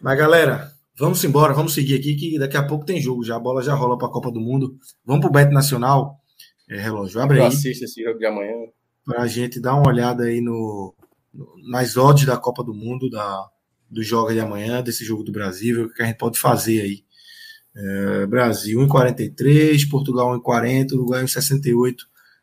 [0.02, 3.36] Mas, galera, vamos embora, vamos seguir aqui, que daqui a pouco tem jogo já.
[3.36, 4.76] A bola já rola para a Copa do Mundo.
[5.06, 6.20] Vamos pro Bet Nacional.
[6.70, 8.54] É, relógio, abre Eu aí assisto esse jogo de amanhã.
[9.06, 10.94] para a gente dar uma olhada aí no,
[11.34, 13.46] no- nas odds da Copa do Mundo, da,
[13.94, 16.82] do jogo de amanhã, desse jogo do Brasil, ver o que a gente pode fazer
[16.82, 17.04] aí.
[17.76, 21.96] É, Brasil 1,43, Portugal 1,40, Uruguai 1,68,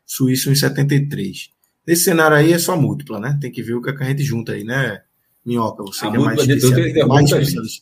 [0.05, 1.49] Suíça 1,73.
[1.87, 3.37] Nesse cenário aí é só múltipla, né?
[3.41, 5.01] Tem que ver o que, é que a gente junta aí, né?
[5.45, 7.07] Minhoca, você A que é mais tudo, especialista.
[7.07, 7.81] mais.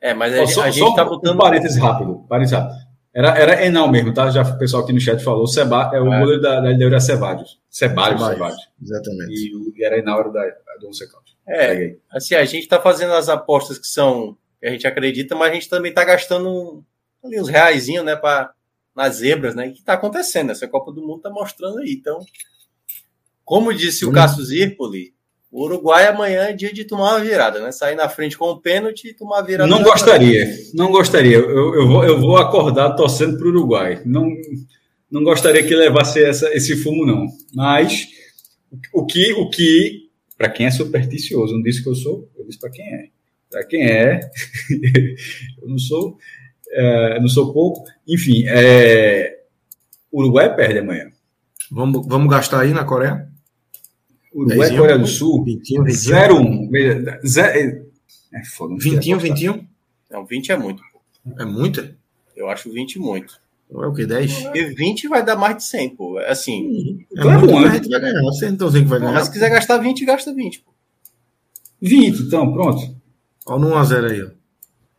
[0.00, 1.36] É, mas a, só, a gente só tá um botando.
[1.38, 2.24] parênteses rápido.
[2.28, 2.78] Parênteses rápido.
[3.12, 4.30] Era, era Enal mesmo, tá?
[4.30, 5.46] Já o pessoal aqui no chat falou.
[5.46, 6.20] Seba, é o É.
[6.20, 7.58] goleiro da, da LDU era Ceballos.
[7.68, 8.34] Ceballos, Ceballos.
[8.36, 8.68] Ceballos.
[8.82, 9.32] Exatamente.
[9.34, 10.40] E o e era Enal era da,
[10.80, 11.30] do Once Caldas.
[11.50, 15.50] É, assim, a gente tá fazendo as apostas que são que a gente acredita, mas
[15.50, 16.84] a gente também tá gastando
[17.24, 18.52] ali uns reaisinhos, né, para
[18.94, 19.70] nas zebras, né?
[19.70, 21.92] Que tá acontecendo, essa Copa do Mundo tá mostrando aí.
[21.92, 22.18] Então,
[23.44, 24.12] como disse o Hum.
[24.12, 25.14] Cássio Zirpoli,
[25.50, 27.72] o Uruguai amanhã é dia de tomar uma virada, né?
[27.72, 29.70] Sair na frente com o pênalti e tomar a virada.
[29.70, 31.36] Não gostaria, não gostaria.
[31.38, 34.02] Eu, eu, vou, eu vou acordar torcendo para o Uruguai.
[34.04, 34.28] Não,
[35.10, 37.26] não gostaria que levasse essa, esse fumo, não.
[37.54, 38.06] Mas
[38.92, 40.09] o que, o que
[40.40, 43.08] para quem é supersticioso, não disse que eu sou, eu disse para quem é.
[43.50, 44.20] Para quem é,
[45.60, 46.16] eu não sou,
[46.70, 47.84] é, eu não sou pouco.
[48.08, 49.38] Enfim, é,
[50.10, 51.10] o Uruguai perde amanhã.
[51.70, 53.28] Vamos, vamos gastar aí na Coreia?
[54.32, 54.80] Uruguai e Dezinho.
[54.80, 56.10] Coreia do Sul, 21, 21.
[56.14, 56.70] 0-1.
[56.70, 57.86] Veja, zero-
[58.32, 58.72] É foda.
[58.72, 59.36] não sei 21, apostar.
[59.36, 59.66] 21?
[60.10, 60.82] Não, 20 é muito.
[61.38, 61.94] É muita?
[62.34, 63.38] Eu acho 20 muito.
[63.72, 64.04] Ou é o quê?
[64.06, 64.42] 10?
[64.44, 66.18] Porque 20 vai dar mais de 100, pô.
[66.26, 67.70] Assim, É Então é muito, bom, mas né?
[67.70, 68.22] a gente vai ganhar.
[68.22, 69.12] Não que vai ganhar?
[69.12, 70.70] mas se quiser gastar 20, gasta 20, pô.
[71.80, 72.82] 20, então, pronto.
[73.46, 74.28] Olha no 1x0 aí, ó.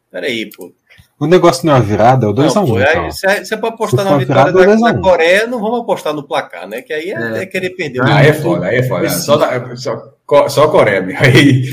[0.10, 0.72] Pera aí, pô.
[1.20, 2.56] O negócio não é uma virada, é o 2x1.
[2.56, 3.06] Não, pô, então.
[3.06, 5.02] é- se, é, se é pra apostar na vitória virada, da, da um.
[5.02, 6.82] Coreia, não vamos apostar no placar, né?
[6.82, 7.44] Que aí é, É.
[7.44, 8.02] é querer perder.
[8.02, 9.08] Ah, Aí é foda, aí é foda.
[9.10, 10.16] Só, da- só,
[10.50, 11.16] só a Coreia, meu.
[11.20, 11.64] Aí,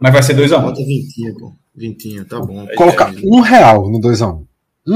[0.00, 0.62] mas vai ser 2x1.
[0.62, 1.52] Bota 20, pô.
[1.74, 2.66] 20, tá bom.
[2.76, 4.38] Colocar um real no 2x1.
[4.38, 4.46] Um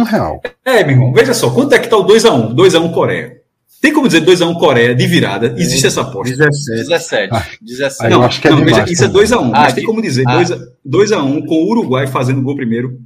[0.03, 0.41] real.
[0.65, 2.55] É, meu irmão, veja só, quanto é que tá o 2x1?
[2.55, 3.41] 2x1 Coreia.
[3.81, 5.55] Tem como dizer 2x1 Coreia de virada?
[5.57, 6.35] Existe essa aposta.
[6.35, 6.89] 17.
[6.89, 7.29] 17.
[7.33, 8.05] Ah, 17.
[8.05, 9.23] Aí não, acho que é não, veja, demais isso é também.
[9.23, 10.43] 2x1, Ah, mas tem como dizer ah.
[10.87, 12.99] 2x1 com o Uruguai fazendo o gol primeiro.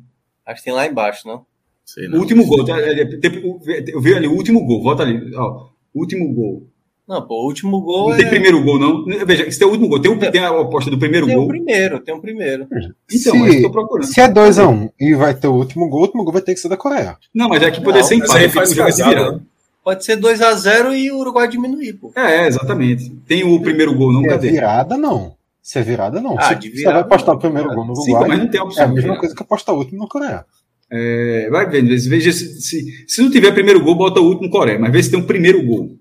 [0.47, 1.45] Acho que tem lá embaixo, não?
[1.85, 2.19] Sei O não.
[2.21, 2.81] último gol, tá?
[2.81, 5.67] É, é, eu vi ali o último gol, volta ali, ó.
[5.93, 6.70] Último gol.
[7.11, 8.29] Não, pô, o último gol Não tem é...
[8.29, 9.05] primeiro gol, não.
[9.27, 9.99] Veja, isso tem o último gol.
[10.01, 11.49] Tem, o, tem a aposta do primeiro Tem o gol.
[11.49, 12.69] primeiro, tem o primeiro.
[12.71, 14.07] Então, se, é isso que eu tô procurando.
[14.07, 16.61] se é 2x1 e vai ter o último gol, o último gol vai ter que
[16.61, 17.17] ser da Coreia.
[17.35, 19.33] Não, mas é que poderia Não, ser empate, faz o é casado, virada.
[19.33, 19.41] né?
[19.83, 22.13] Pode ser 2x0 e o Uruguai diminuir, pô.
[22.15, 23.11] É, exatamente.
[23.27, 25.35] Tem o primeiro gol, não, Se é virada, não.
[25.61, 26.39] Se é virada, não.
[26.39, 27.39] Ah, se de você virada, vai apostar não.
[27.39, 28.85] o primeiro gol no Sim, Uruguai, mas não tem é opção.
[28.85, 29.21] a de mesma virada.
[29.21, 30.45] coisa que apostar o último na Coreia.
[30.93, 34.79] É, vai vendo, veja se, se, se não tiver primeiro gol, bota o último Coreia,
[34.79, 35.97] mas vê se tem um primeiro gol.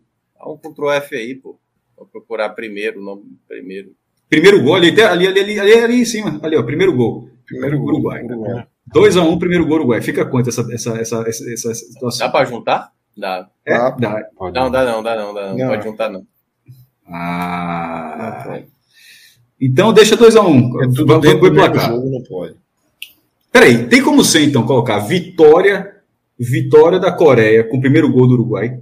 [0.53, 1.59] Um Ctrl F aí, pô.
[1.97, 3.89] Vou procurar primeiro, não primeiro.
[4.29, 7.29] Primeiro gol, ali, ali, ali, ali, ali, ali em cima, ali, ó, primeiro gol.
[7.45, 7.87] Primeiro gol.
[7.89, 8.23] Uruguai.
[8.23, 8.67] Uruguai.
[8.95, 10.01] 2x1, primeiro gol Uruguai.
[10.01, 12.27] Fica quanto essa, essa, essa, essa, essa situação?
[12.27, 12.91] Dá pra juntar?
[13.17, 13.49] Dá.
[13.65, 14.23] É, Dá.
[14.39, 15.57] Não, dá não, dá não, dá não.
[15.57, 15.67] Não.
[15.67, 16.25] Pode juntar não.
[17.07, 18.61] Ah.
[19.59, 20.83] Então deixa 2x1.
[20.83, 21.89] É tudo Vamos dentro placar.
[21.89, 22.55] jogo, não pode.
[23.51, 25.95] Peraí, tem como ser então colocar vitória,
[26.39, 28.79] vitória da Coreia com o primeiro gol do Uruguai?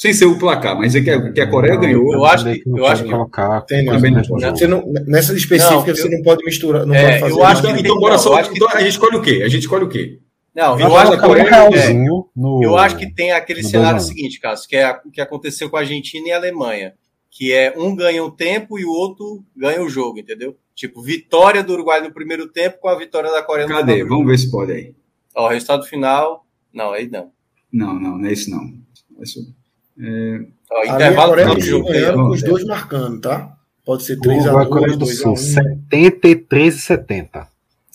[0.00, 2.12] Sem ser o placar, mas é que a, que a Coreia Não, ganhou.
[2.14, 3.94] Eu acho que- eu acho que- colocar Tem não.
[3.94, 4.22] Também não.
[4.22, 7.32] Você não, nessa específica Não, você eu- não pode misturar, não É, pode fazer.
[7.32, 8.40] eu acho Então, que então bora só.
[8.40, 9.42] então a gente escolhe o quê?
[9.44, 10.20] A gente escolhe o quê?
[10.54, 12.60] Não, eu acho, um Coreia, realzinho no.
[12.62, 15.76] eu acho que tem aquele no cenário seguinte, Cássio, que é o que aconteceu com
[15.76, 16.94] a Argentina e a Alemanha.
[17.30, 20.56] Que é um ganha um tempo e o outro ganha o jogo, entendeu?
[20.74, 23.92] Tipo, vitória do Uruguai no primeiro tempo com a vitória da Coreia no Cadê?
[23.94, 24.94] final do Vamos ver se pode aí.
[25.36, 26.46] Ó, o resultado final.
[26.72, 27.30] Não, aí não.
[27.72, 28.60] Não, não, não é isso não.
[29.20, 29.40] É isso.
[30.70, 32.24] Ó, A minha intervalo Coreia do Sul ganhando ó.
[32.26, 33.54] com os dois marcando, tá?
[33.84, 35.36] Pode ser Uruguai, 3x2, Coreia do Sul, 2x1.
[35.36, 37.48] 73 e 70.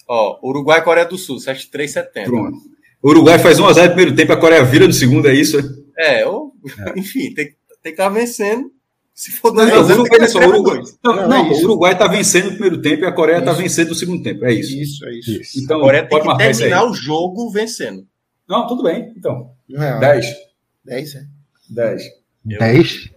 [0.08, 2.26] Ó, Uruguai e Coreia do Sul, 73,70.
[2.26, 2.58] Pronto.
[3.02, 5.58] O Uruguai faz 1x0 no primeiro tempo, a Coreia vira no segundo, é isso?
[5.98, 6.54] É, ou,
[6.96, 8.72] enfim, tem, tem que estar vencendo.
[9.14, 11.38] Se for Não, 2 não, a 0 o Uruguai, só, o Uruguai, não, Não, não,
[11.46, 13.62] é o Uruguai tá vencendo no primeiro tempo e a Coreia tá Isso.
[13.62, 14.44] vencendo no segundo tempo.
[14.46, 14.76] É isso.
[14.76, 15.32] Isso, é isso.
[15.42, 15.60] Isso.
[15.64, 16.70] Então, A Coreia tem pode que isso aí.
[16.70, 18.08] terminar o jogo vencendo.
[18.50, 19.14] Não, tudo bem.
[19.16, 20.00] Então, Um real.
[20.00, 20.26] 10.
[20.84, 21.20] 10, é.
[21.74, 22.04] 10.
[22.46, 23.10] 10?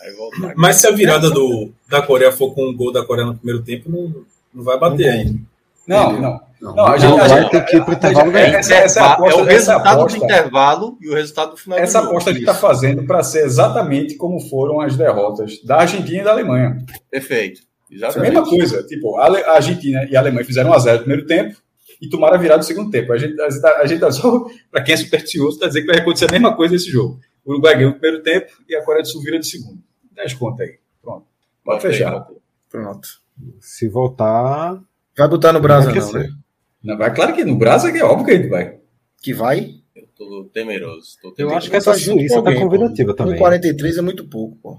[0.00, 0.54] Aí voltar.
[0.56, 3.62] Mas se a virada do, da Coreia for com um gol da Coreia no primeiro
[3.62, 4.14] tempo, não,
[4.54, 5.40] não vai bater Não ainda.
[5.86, 6.48] Não, não.
[6.60, 8.58] Não, Não, a o gente- a Uruguai gente- tem que ir pro intervalo é, ganhar.
[8.58, 11.78] essa- essa aposta- é o essa resultado aposta- do intervalo e o resultado do final
[11.78, 16.20] Essa do aposta que está fazendo para ser exatamente como foram as derrotas da Argentina
[16.20, 16.84] e da Alemanha.
[17.08, 17.60] Perfeito.
[17.90, 18.30] É a Exatamente.
[18.32, 18.82] mesma coisa.
[18.82, 21.56] Tipo, a a Argentina e a Alemanha fizeram 1x0 no primeiro tempo
[22.02, 23.12] e tomaram a virada no segundo tempo.
[23.12, 25.86] A gente, a gente, tá- a gente tá só, para quem é supersticioso, está dizendo
[25.86, 27.20] que vai acontecer a mesma coisa nesse jogo.
[27.48, 29.78] O Uruguai ganhou no primeiro tempo e a Coreia do Sul vira no segundo.
[30.14, 30.78] 10 contas aí.
[31.00, 31.26] Pronto.
[31.64, 32.18] Pode Botei, fechar.
[32.18, 32.36] botei.
[32.70, 33.08] Pronto.
[33.60, 34.78] Se voltar.
[35.16, 36.18] Vai botar no Brasa, não, crescer.
[36.28, 36.30] né?
[36.84, 38.76] Não, vai, claro que no Brasil é óbvio que a gente vai.
[39.22, 39.74] Que vai.
[39.96, 41.16] Eu tô temeroso.
[41.22, 41.56] Tô Eu temeroso.
[41.58, 43.40] acho que essa Tá Suíça tá convidativa também.
[43.40, 44.78] 1,43 é muito pouco, pô.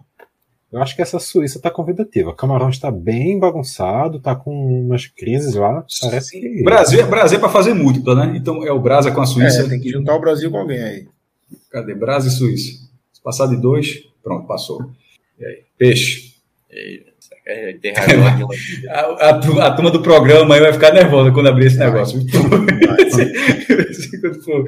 [0.72, 2.36] Eu acho que essa Suíça tá convidativa.
[2.36, 4.52] Camarões está bem bagunçado, tá com
[4.86, 5.84] umas crises lá.
[6.02, 6.64] Parece que.
[6.64, 8.38] Brasil, Brasil é para fazer múltipla, né?
[8.38, 9.64] Então é o Brasa com a Suíça.
[9.64, 11.08] É, tem que juntar o Brasil com alguém aí.
[11.70, 11.94] Cadê?
[11.94, 12.80] Brasil e Suíça.
[13.14, 14.92] Se passar de dois, pronto, passou.
[15.40, 15.64] E aí?
[15.78, 16.34] Peixe.
[17.82, 18.54] Ter raiva de uma-
[18.90, 19.00] A,
[19.30, 22.20] a a turma do programa aí vai ficar nervosa quando abrir esse negócio.
[24.22, 24.66] quando for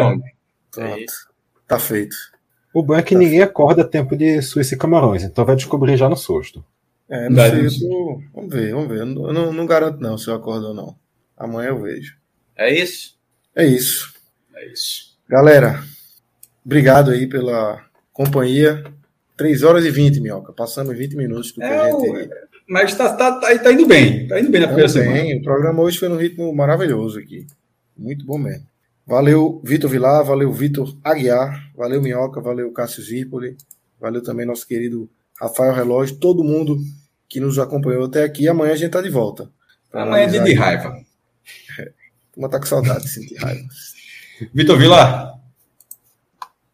[0.00, 0.22] homem.
[0.70, 1.12] Pronto.
[1.68, 2.16] Tá feito.
[2.74, 5.96] O bom é que ninguém acorda a tempo de Suíça e Camarões, então vai descobrir
[5.96, 6.64] já no susto.
[7.08, 8.22] É, não Vai, sei, não eu tô...
[8.34, 8.98] Vamos ver, vamos ver.
[9.00, 10.96] Eu não, eu não, não garanto não se eu acordo ou não.
[11.36, 12.16] Amanhã eu vejo.
[12.56, 13.18] É isso?
[13.54, 14.14] É isso.
[14.54, 15.18] É isso.
[15.28, 15.82] Galera,
[16.64, 18.84] obrigado aí pela companhia.
[19.36, 20.52] 3 horas e 20, Minhoca.
[20.52, 22.30] Passamos 20 minutos do que É, a gente...
[22.68, 24.28] Mas tá, tá, tá, tá indo bem.
[24.28, 25.12] Tá indo bem na primeira semana.
[25.12, 25.38] bem.
[25.38, 27.46] O programa hoje foi num ritmo maravilhoso aqui.
[27.96, 28.66] Muito bom mesmo.
[29.06, 33.56] Valeu, Vitor Vilar, valeu, Vitor Aguiar, valeu, Minhoca, valeu, Cássio Zipoli,
[34.00, 36.78] valeu também nosso querido Rafael Relógio, todo mundo
[37.28, 38.46] que nos acompanhou até aqui.
[38.46, 39.50] Amanhã a gente tá de volta.
[39.92, 40.96] Amanhã é dia de raiva.
[42.32, 43.66] Turma tá com saudade de sentir raiva.
[44.54, 45.41] Vitor Vilar.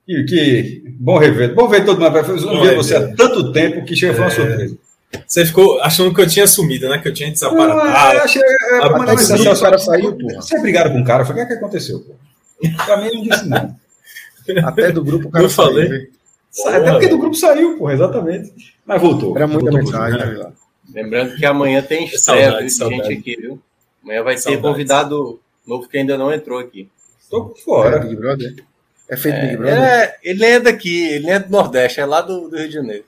[0.09, 1.55] Que, que bom rever.
[1.55, 2.11] Bom ver todo mundo.
[2.47, 4.79] Não Bom ver você há tanto tempo que chega foi uma surpresa.
[5.27, 6.97] Você ficou achando que eu tinha sumido, né?
[6.99, 8.17] Que eu tinha Não, desaparatado.
[8.17, 10.41] eu achei, é, Ah, mas não, que mas só- o cara saiu, porra.
[10.41, 11.25] Vocês brigaram com o cara?
[11.27, 12.01] Foi o que, é que aconteceu?
[12.01, 12.15] Pô?
[12.87, 13.77] Pra mim não disse não.
[14.65, 15.87] Até do grupo o cara Eu falei.
[15.89, 16.01] saiu.
[16.01, 16.69] viu?
[16.81, 18.53] Até porque do grupo saiu, pô, exatamente.
[18.87, 19.37] Mas voltou.
[19.37, 20.45] Era muita voltou, mensagem, voltou.
[20.45, 20.53] né?
[20.95, 23.03] Lembrando que amanhã tem estreia Saudade, de saudade.
[23.09, 23.61] gente aqui, viu?
[24.03, 24.63] Amanhã vai ter Saudades.
[24.67, 26.89] convidado novo que ainda não entrou aqui.
[27.31, 27.99] Tô por É fora.
[27.99, 28.55] Big Brother?
[29.09, 29.79] É feito Big É, Brother?
[29.83, 33.05] é, ele é daqui, ele é do Nordeste, é lá do, do Rio de Janeiro.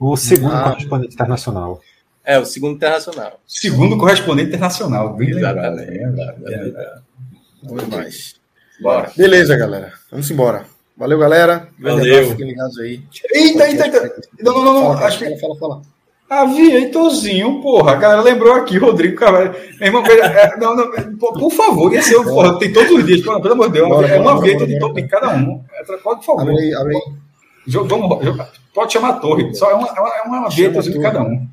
[0.00, 0.62] O segundo Ah.
[0.70, 1.80] correspondente internacional.
[2.24, 3.40] É, o segundo internacional.
[3.46, 5.14] Segundo correspondente internacional.
[5.14, 5.30] Bem.
[5.30, 5.90] Exatamente.
[5.90, 7.02] lembrado, bem lembrado.
[7.62, 8.34] Bom demais.
[8.80, 9.10] Bora.
[9.16, 9.92] Beleza, galera.
[10.10, 10.64] Vamos embora.
[10.96, 11.68] Valeu, galera.
[11.78, 12.30] Valeu.
[12.30, 13.02] Fiquem ligados aí.
[13.32, 14.20] Eita, eita, eita.
[14.40, 14.94] Não, não, não, não.
[14.94, 15.24] Fala, Acho que.
[15.24, 15.82] fala, fala, fala.
[16.28, 17.92] Aviatorzinho, porra.
[17.92, 19.54] A galera lembrou aqui, Rodrigo Carvalho.
[19.80, 23.22] Meu irmão, veja, é, não, não, por, favor, ia ser, porra, tem todos os dias,
[23.22, 24.88] pelo amor de Deus, Bora, é uma aviator de bora.
[24.88, 25.62] top em cada um.
[25.72, 26.42] É, Pode, por favor.
[26.42, 26.94] Abre aí, abre
[27.66, 28.38] Vamos,
[28.74, 31.46] pode chamar a torre, só é uma, é uma, é uma aviatorzinho de cada um.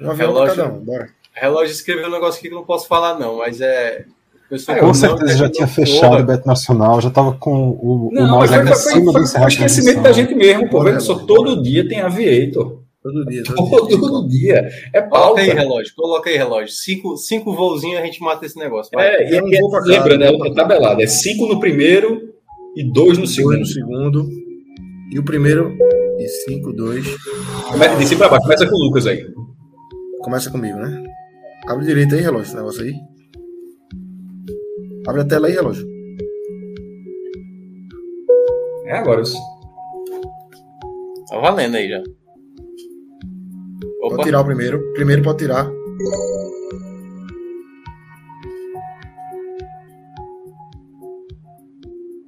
[0.00, 0.56] Um pra Relógio.
[0.56, 0.78] cada um.
[0.78, 1.08] Bora.
[1.32, 4.04] Relógio escreveu um negócio aqui que eu não posso falar, não, mas é.
[4.48, 5.76] Pessoal, Com certeza já não, tinha porra.
[5.76, 8.76] fechado o Beto Nacional, já tava com o, o Não, mouse mas foi, ali foi,
[8.76, 10.82] em foi, cima do o a esquecimento da gente mesmo, pô.
[10.82, 12.79] Veja só, todo dia tem aviator.
[13.02, 13.42] Todo dia.
[13.44, 14.68] Todo dia.
[14.92, 15.26] É pauta.
[15.26, 15.92] Coloca aí, relógio.
[15.96, 16.68] Coloca aí, relógio.
[16.74, 18.90] Cinco, cinco voozinhos a gente mata esse negócio.
[18.94, 19.08] vai.
[19.08, 20.28] É, e, Eu não vou pra cá, lembra, não né?
[20.30, 21.02] vou pra É tabelado.
[21.02, 22.34] É cinco no primeiro
[22.76, 23.58] e dois no Dois segundo.
[23.58, 24.28] no segundo.
[25.12, 25.74] E o primeiro.
[26.18, 27.06] E cinco, dois.
[27.70, 28.42] Começa de cima pra baixo.
[28.44, 29.26] Começa com o Lucas aí.
[30.22, 31.02] Começa comigo, né?
[31.66, 32.94] Abre direito aí, relógio, esse negócio aí.
[35.06, 35.88] Abre a tela aí, relógio.
[38.86, 39.22] É agora.
[39.22, 39.38] isso.
[41.28, 42.02] Tá valendo aí já.
[44.10, 44.92] Pode Opa, tirar o primeiro.
[44.92, 45.70] Primeiro pode tirar.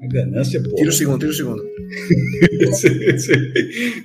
[0.01, 0.77] A ganância, pô.
[0.77, 1.61] Tira o segundo, tira o segundo.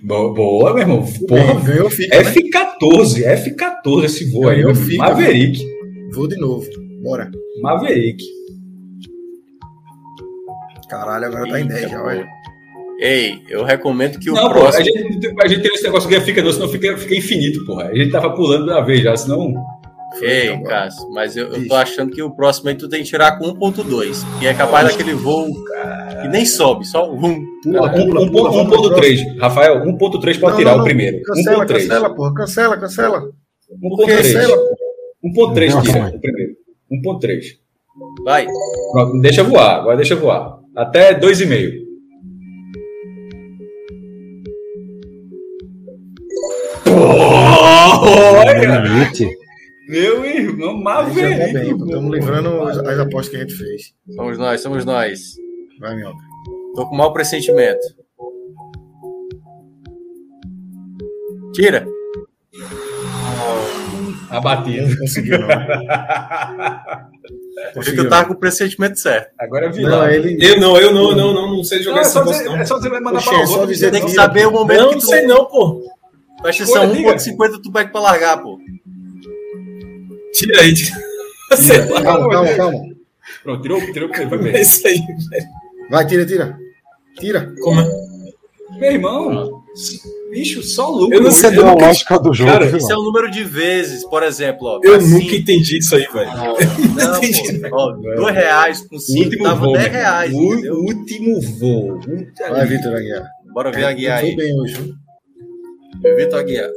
[0.01, 1.03] boa, boa, meu irmão.
[1.03, 2.23] Bem, Porra, ganhou, fica, né?
[2.23, 4.64] F14, F14 esse voo aí.
[4.64, 4.73] Meu.
[4.73, 5.64] fica, Maverick.
[6.14, 6.65] Vou de novo.
[7.03, 7.30] Bora.
[7.61, 8.25] Maverick.
[10.89, 12.27] Caralho, agora tá em 10 já, olha.
[13.00, 14.85] Ei, eu recomendo que o Não, pô, a próximo.
[14.85, 14.98] gente,
[15.43, 17.85] a gente tem esse negócio que fica, não, senão fica, fica infinito, porra.
[17.90, 19.53] A gente tava pulando da vez já, senão.
[20.22, 20.64] Ei, Então.
[20.64, 23.45] Cássio, mas eu, eu tô achando que o próximo aí tu tem que tirar com
[23.53, 24.24] 1.2.
[24.40, 25.48] Que é capaz daquele voo
[26.22, 27.19] que nem sobe, só um.
[27.61, 29.38] Pula, Um- pula, um- pula, vamos pro 1.3.
[29.38, 30.85] Rafael, 1.3 pode Não, tirar não, o não.
[30.85, 31.22] primeiro.
[31.22, 31.67] Cancela, 1.3.
[31.88, 32.34] cancela, porra.
[32.34, 33.22] Cancela, cancela.
[33.72, 34.17] 1.3.
[34.17, 34.58] Cancela.
[35.24, 36.51] 1.3 Não, tira o primeiro.
[36.92, 37.45] 1.3.
[38.24, 38.48] Vai.
[39.22, 40.58] Deixa voar, agora deixa voar.
[40.76, 41.85] Até 2,5.
[48.84, 49.30] Limite.
[49.88, 51.72] Meu irmão, tá Maverick.
[51.72, 53.94] Estamos livrando as, as apostas que a gente fez.
[54.16, 55.19] Somos nós, somos nós.
[55.80, 56.18] Vai, Minhoca.
[56.76, 57.86] Tô com mau pressentimento.
[61.53, 61.88] Tira.
[64.30, 64.90] Abatido.
[64.90, 65.48] Não conseguiu, não.
[67.76, 69.32] Eu que tava com o pressentimento certo.
[69.40, 69.76] Agora é não.
[69.76, 70.00] vilão.
[70.00, 70.38] Não, ele.
[70.45, 72.50] Eu não, eu não, não, não, não sei Não, jogar é, esse só negócio, dizer,
[72.50, 72.61] não.
[72.61, 74.95] é só dizer, vai mandar para é dizer Tem que saber o momento Não, que
[74.95, 75.08] não tu.
[75.08, 75.82] sei não, pô.
[76.41, 77.16] Presta atenção, diga.
[77.16, 78.59] 1.50 tu pede pra largar, pô.
[80.33, 80.74] Tira aí.
[80.74, 80.98] Tira.
[81.93, 82.01] Lá.
[82.01, 82.80] Calma, calma, calma.
[83.43, 84.59] Pronto, tirou, tirou, vai É ver.
[84.61, 84.99] isso aí.
[85.90, 86.57] Vai, tira, tira.
[87.19, 87.53] Tira.
[87.61, 87.88] Como é?
[88.80, 89.64] Meu irmão,
[90.30, 91.16] bicho, só lucro.
[91.17, 92.66] Eu não sei, deu a lógica do jogo, Cara?
[92.77, 94.80] Isso é o número de vezes, por exemplo, ó.
[94.83, 96.30] Eu assim, nunca entendi isso aí, velho.
[96.95, 97.59] Não, entendi.
[97.69, 100.11] pô, ó, dois reais com cinco Último dava voo, 10 meu irmão.
[100.11, 100.33] reais.
[100.33, 101.99] O último voo.
[102.49, 103.25] Vai, Vitor Aguiar.
[103.53, 104.35] Bora ver a guia Foi aí.
[104.35, 104.93] bem hoje.
[106.01, 106.69] Vitor Aguiar.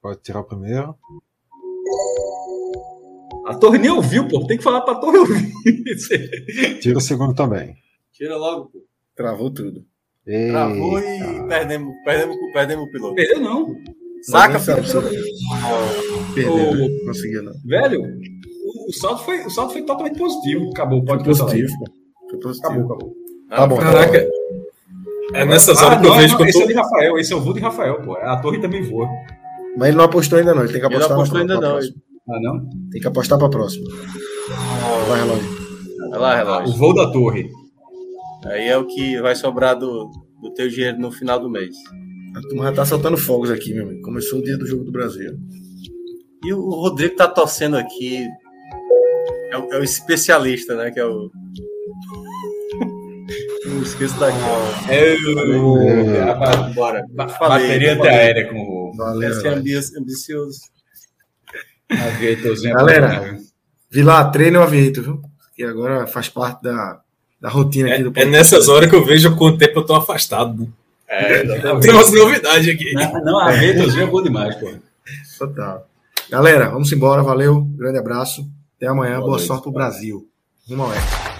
[0.00, 0.94] Pode tirar o primeiro.
[3.46, 4.46] A torre nem ouviu, pô.
[4.46, 5.52] Tem que falar pra torre ouvir.
[6.80, 7.76] Tira o segundo também.
[8.12, 8.84] Tira logo, pô.
[9.14, 9.84] Travou tudo.
[10.24, 11.44] Travou e Eita.
[11.48, 13.14] perdemos, perdemos, perdemos o piloto.
[13.14, 13.74] Perdeu, não.
[14.22, 14.60] Saca,
[16.34, 16.88] Perdeu, né?
[16.88, 17.52] Não conseguiu, não.
[17.64, 18.02] Velho,
[18.88, 20.70] o, salto foi, o salto foi totalmente positivo.
[20.70, 21.92] Acabou, pode Foi positivo, pô.
[22.30, 22.72] Foi positivo.
[22.72, 23.16] Acabou, acabou.
[23.48, 23.76] Tá bom.
[23.78, 24.28] Caraca.
[25.34, 26.68] É nessas Ah, horas que eu vejo não, que eu esse é tô.
[26.68, 28.16] de Rafael, esse é o voo de Rafael, pô.
[28.16, 29.08] A torre também voa.
[29.76, 30.62] Mas ele não apostou ainda, não.
[30.64, 31.78] Ele tem que Ele não apostar apostou na, ainda não.
[31.78, 32.70] Ah, não?
[32.90, 33.88] Tem que apostar pra próxima.
[35.08, 35.62] Vai, relógio.
[36.10, 36.76] Vai lá, O relógio.
[36.76, 37.48] voo da torre.
[38.44, 41.74] Aí é o que vai sobrar do, do teu dinheiro no final do mês.
[42.36, 44.02] A turma já tá soltando fogos aqui, meu amigo.
[44.02, 45.32] Começou o dia do jogo do Brasil.
[46.44, 48.26] E o Rodrigo tá torcendo aqui.
[49.50, 50.90] É o, é o especialista, né?
[50.90, 51.30] Que é o.
[53.72, 54.38] Não esqueço daqui.
[54.88, 57.04] É, rapaz, Bora.
[57.38, 59.30] Falei, bateria antiaérea com o Valeu.
[59.30, 60.60] Esse é ambicioso.
[61.90, 62.74] aviatorzinho.
[62.74, 63.38] Galera,
[63.90, 65.22] Vilar, treina o aviento, viu?
[65.54, 67.00] Que agora faz parte da,
[67.40, 69.94] da rotina aqui do É, é nessas horas que eu vejo quanto tempo eu tô
[69.94, 70.62] afastado.
[70.62, 70.68] né?
[71.08, 71.44] É,
[71.80, 72.92] Tem umas novidades aqui.
[72.94, 74.72] Não, não, aviatorzinho é bom demais, pô.
[75.38, 75.86] Total.
[76.30, 77.22] Galera, vamos embora.
[77.22, 77.62] Valeu.
[77.76, 78.48] Grande abraço.
[78.76, 79.18] Até amanhã.
[79.18, 79.46] Boa noite.
[79.46, 80.26] sorte pro Brasil.
[80.66, 81.31] Rumo ao.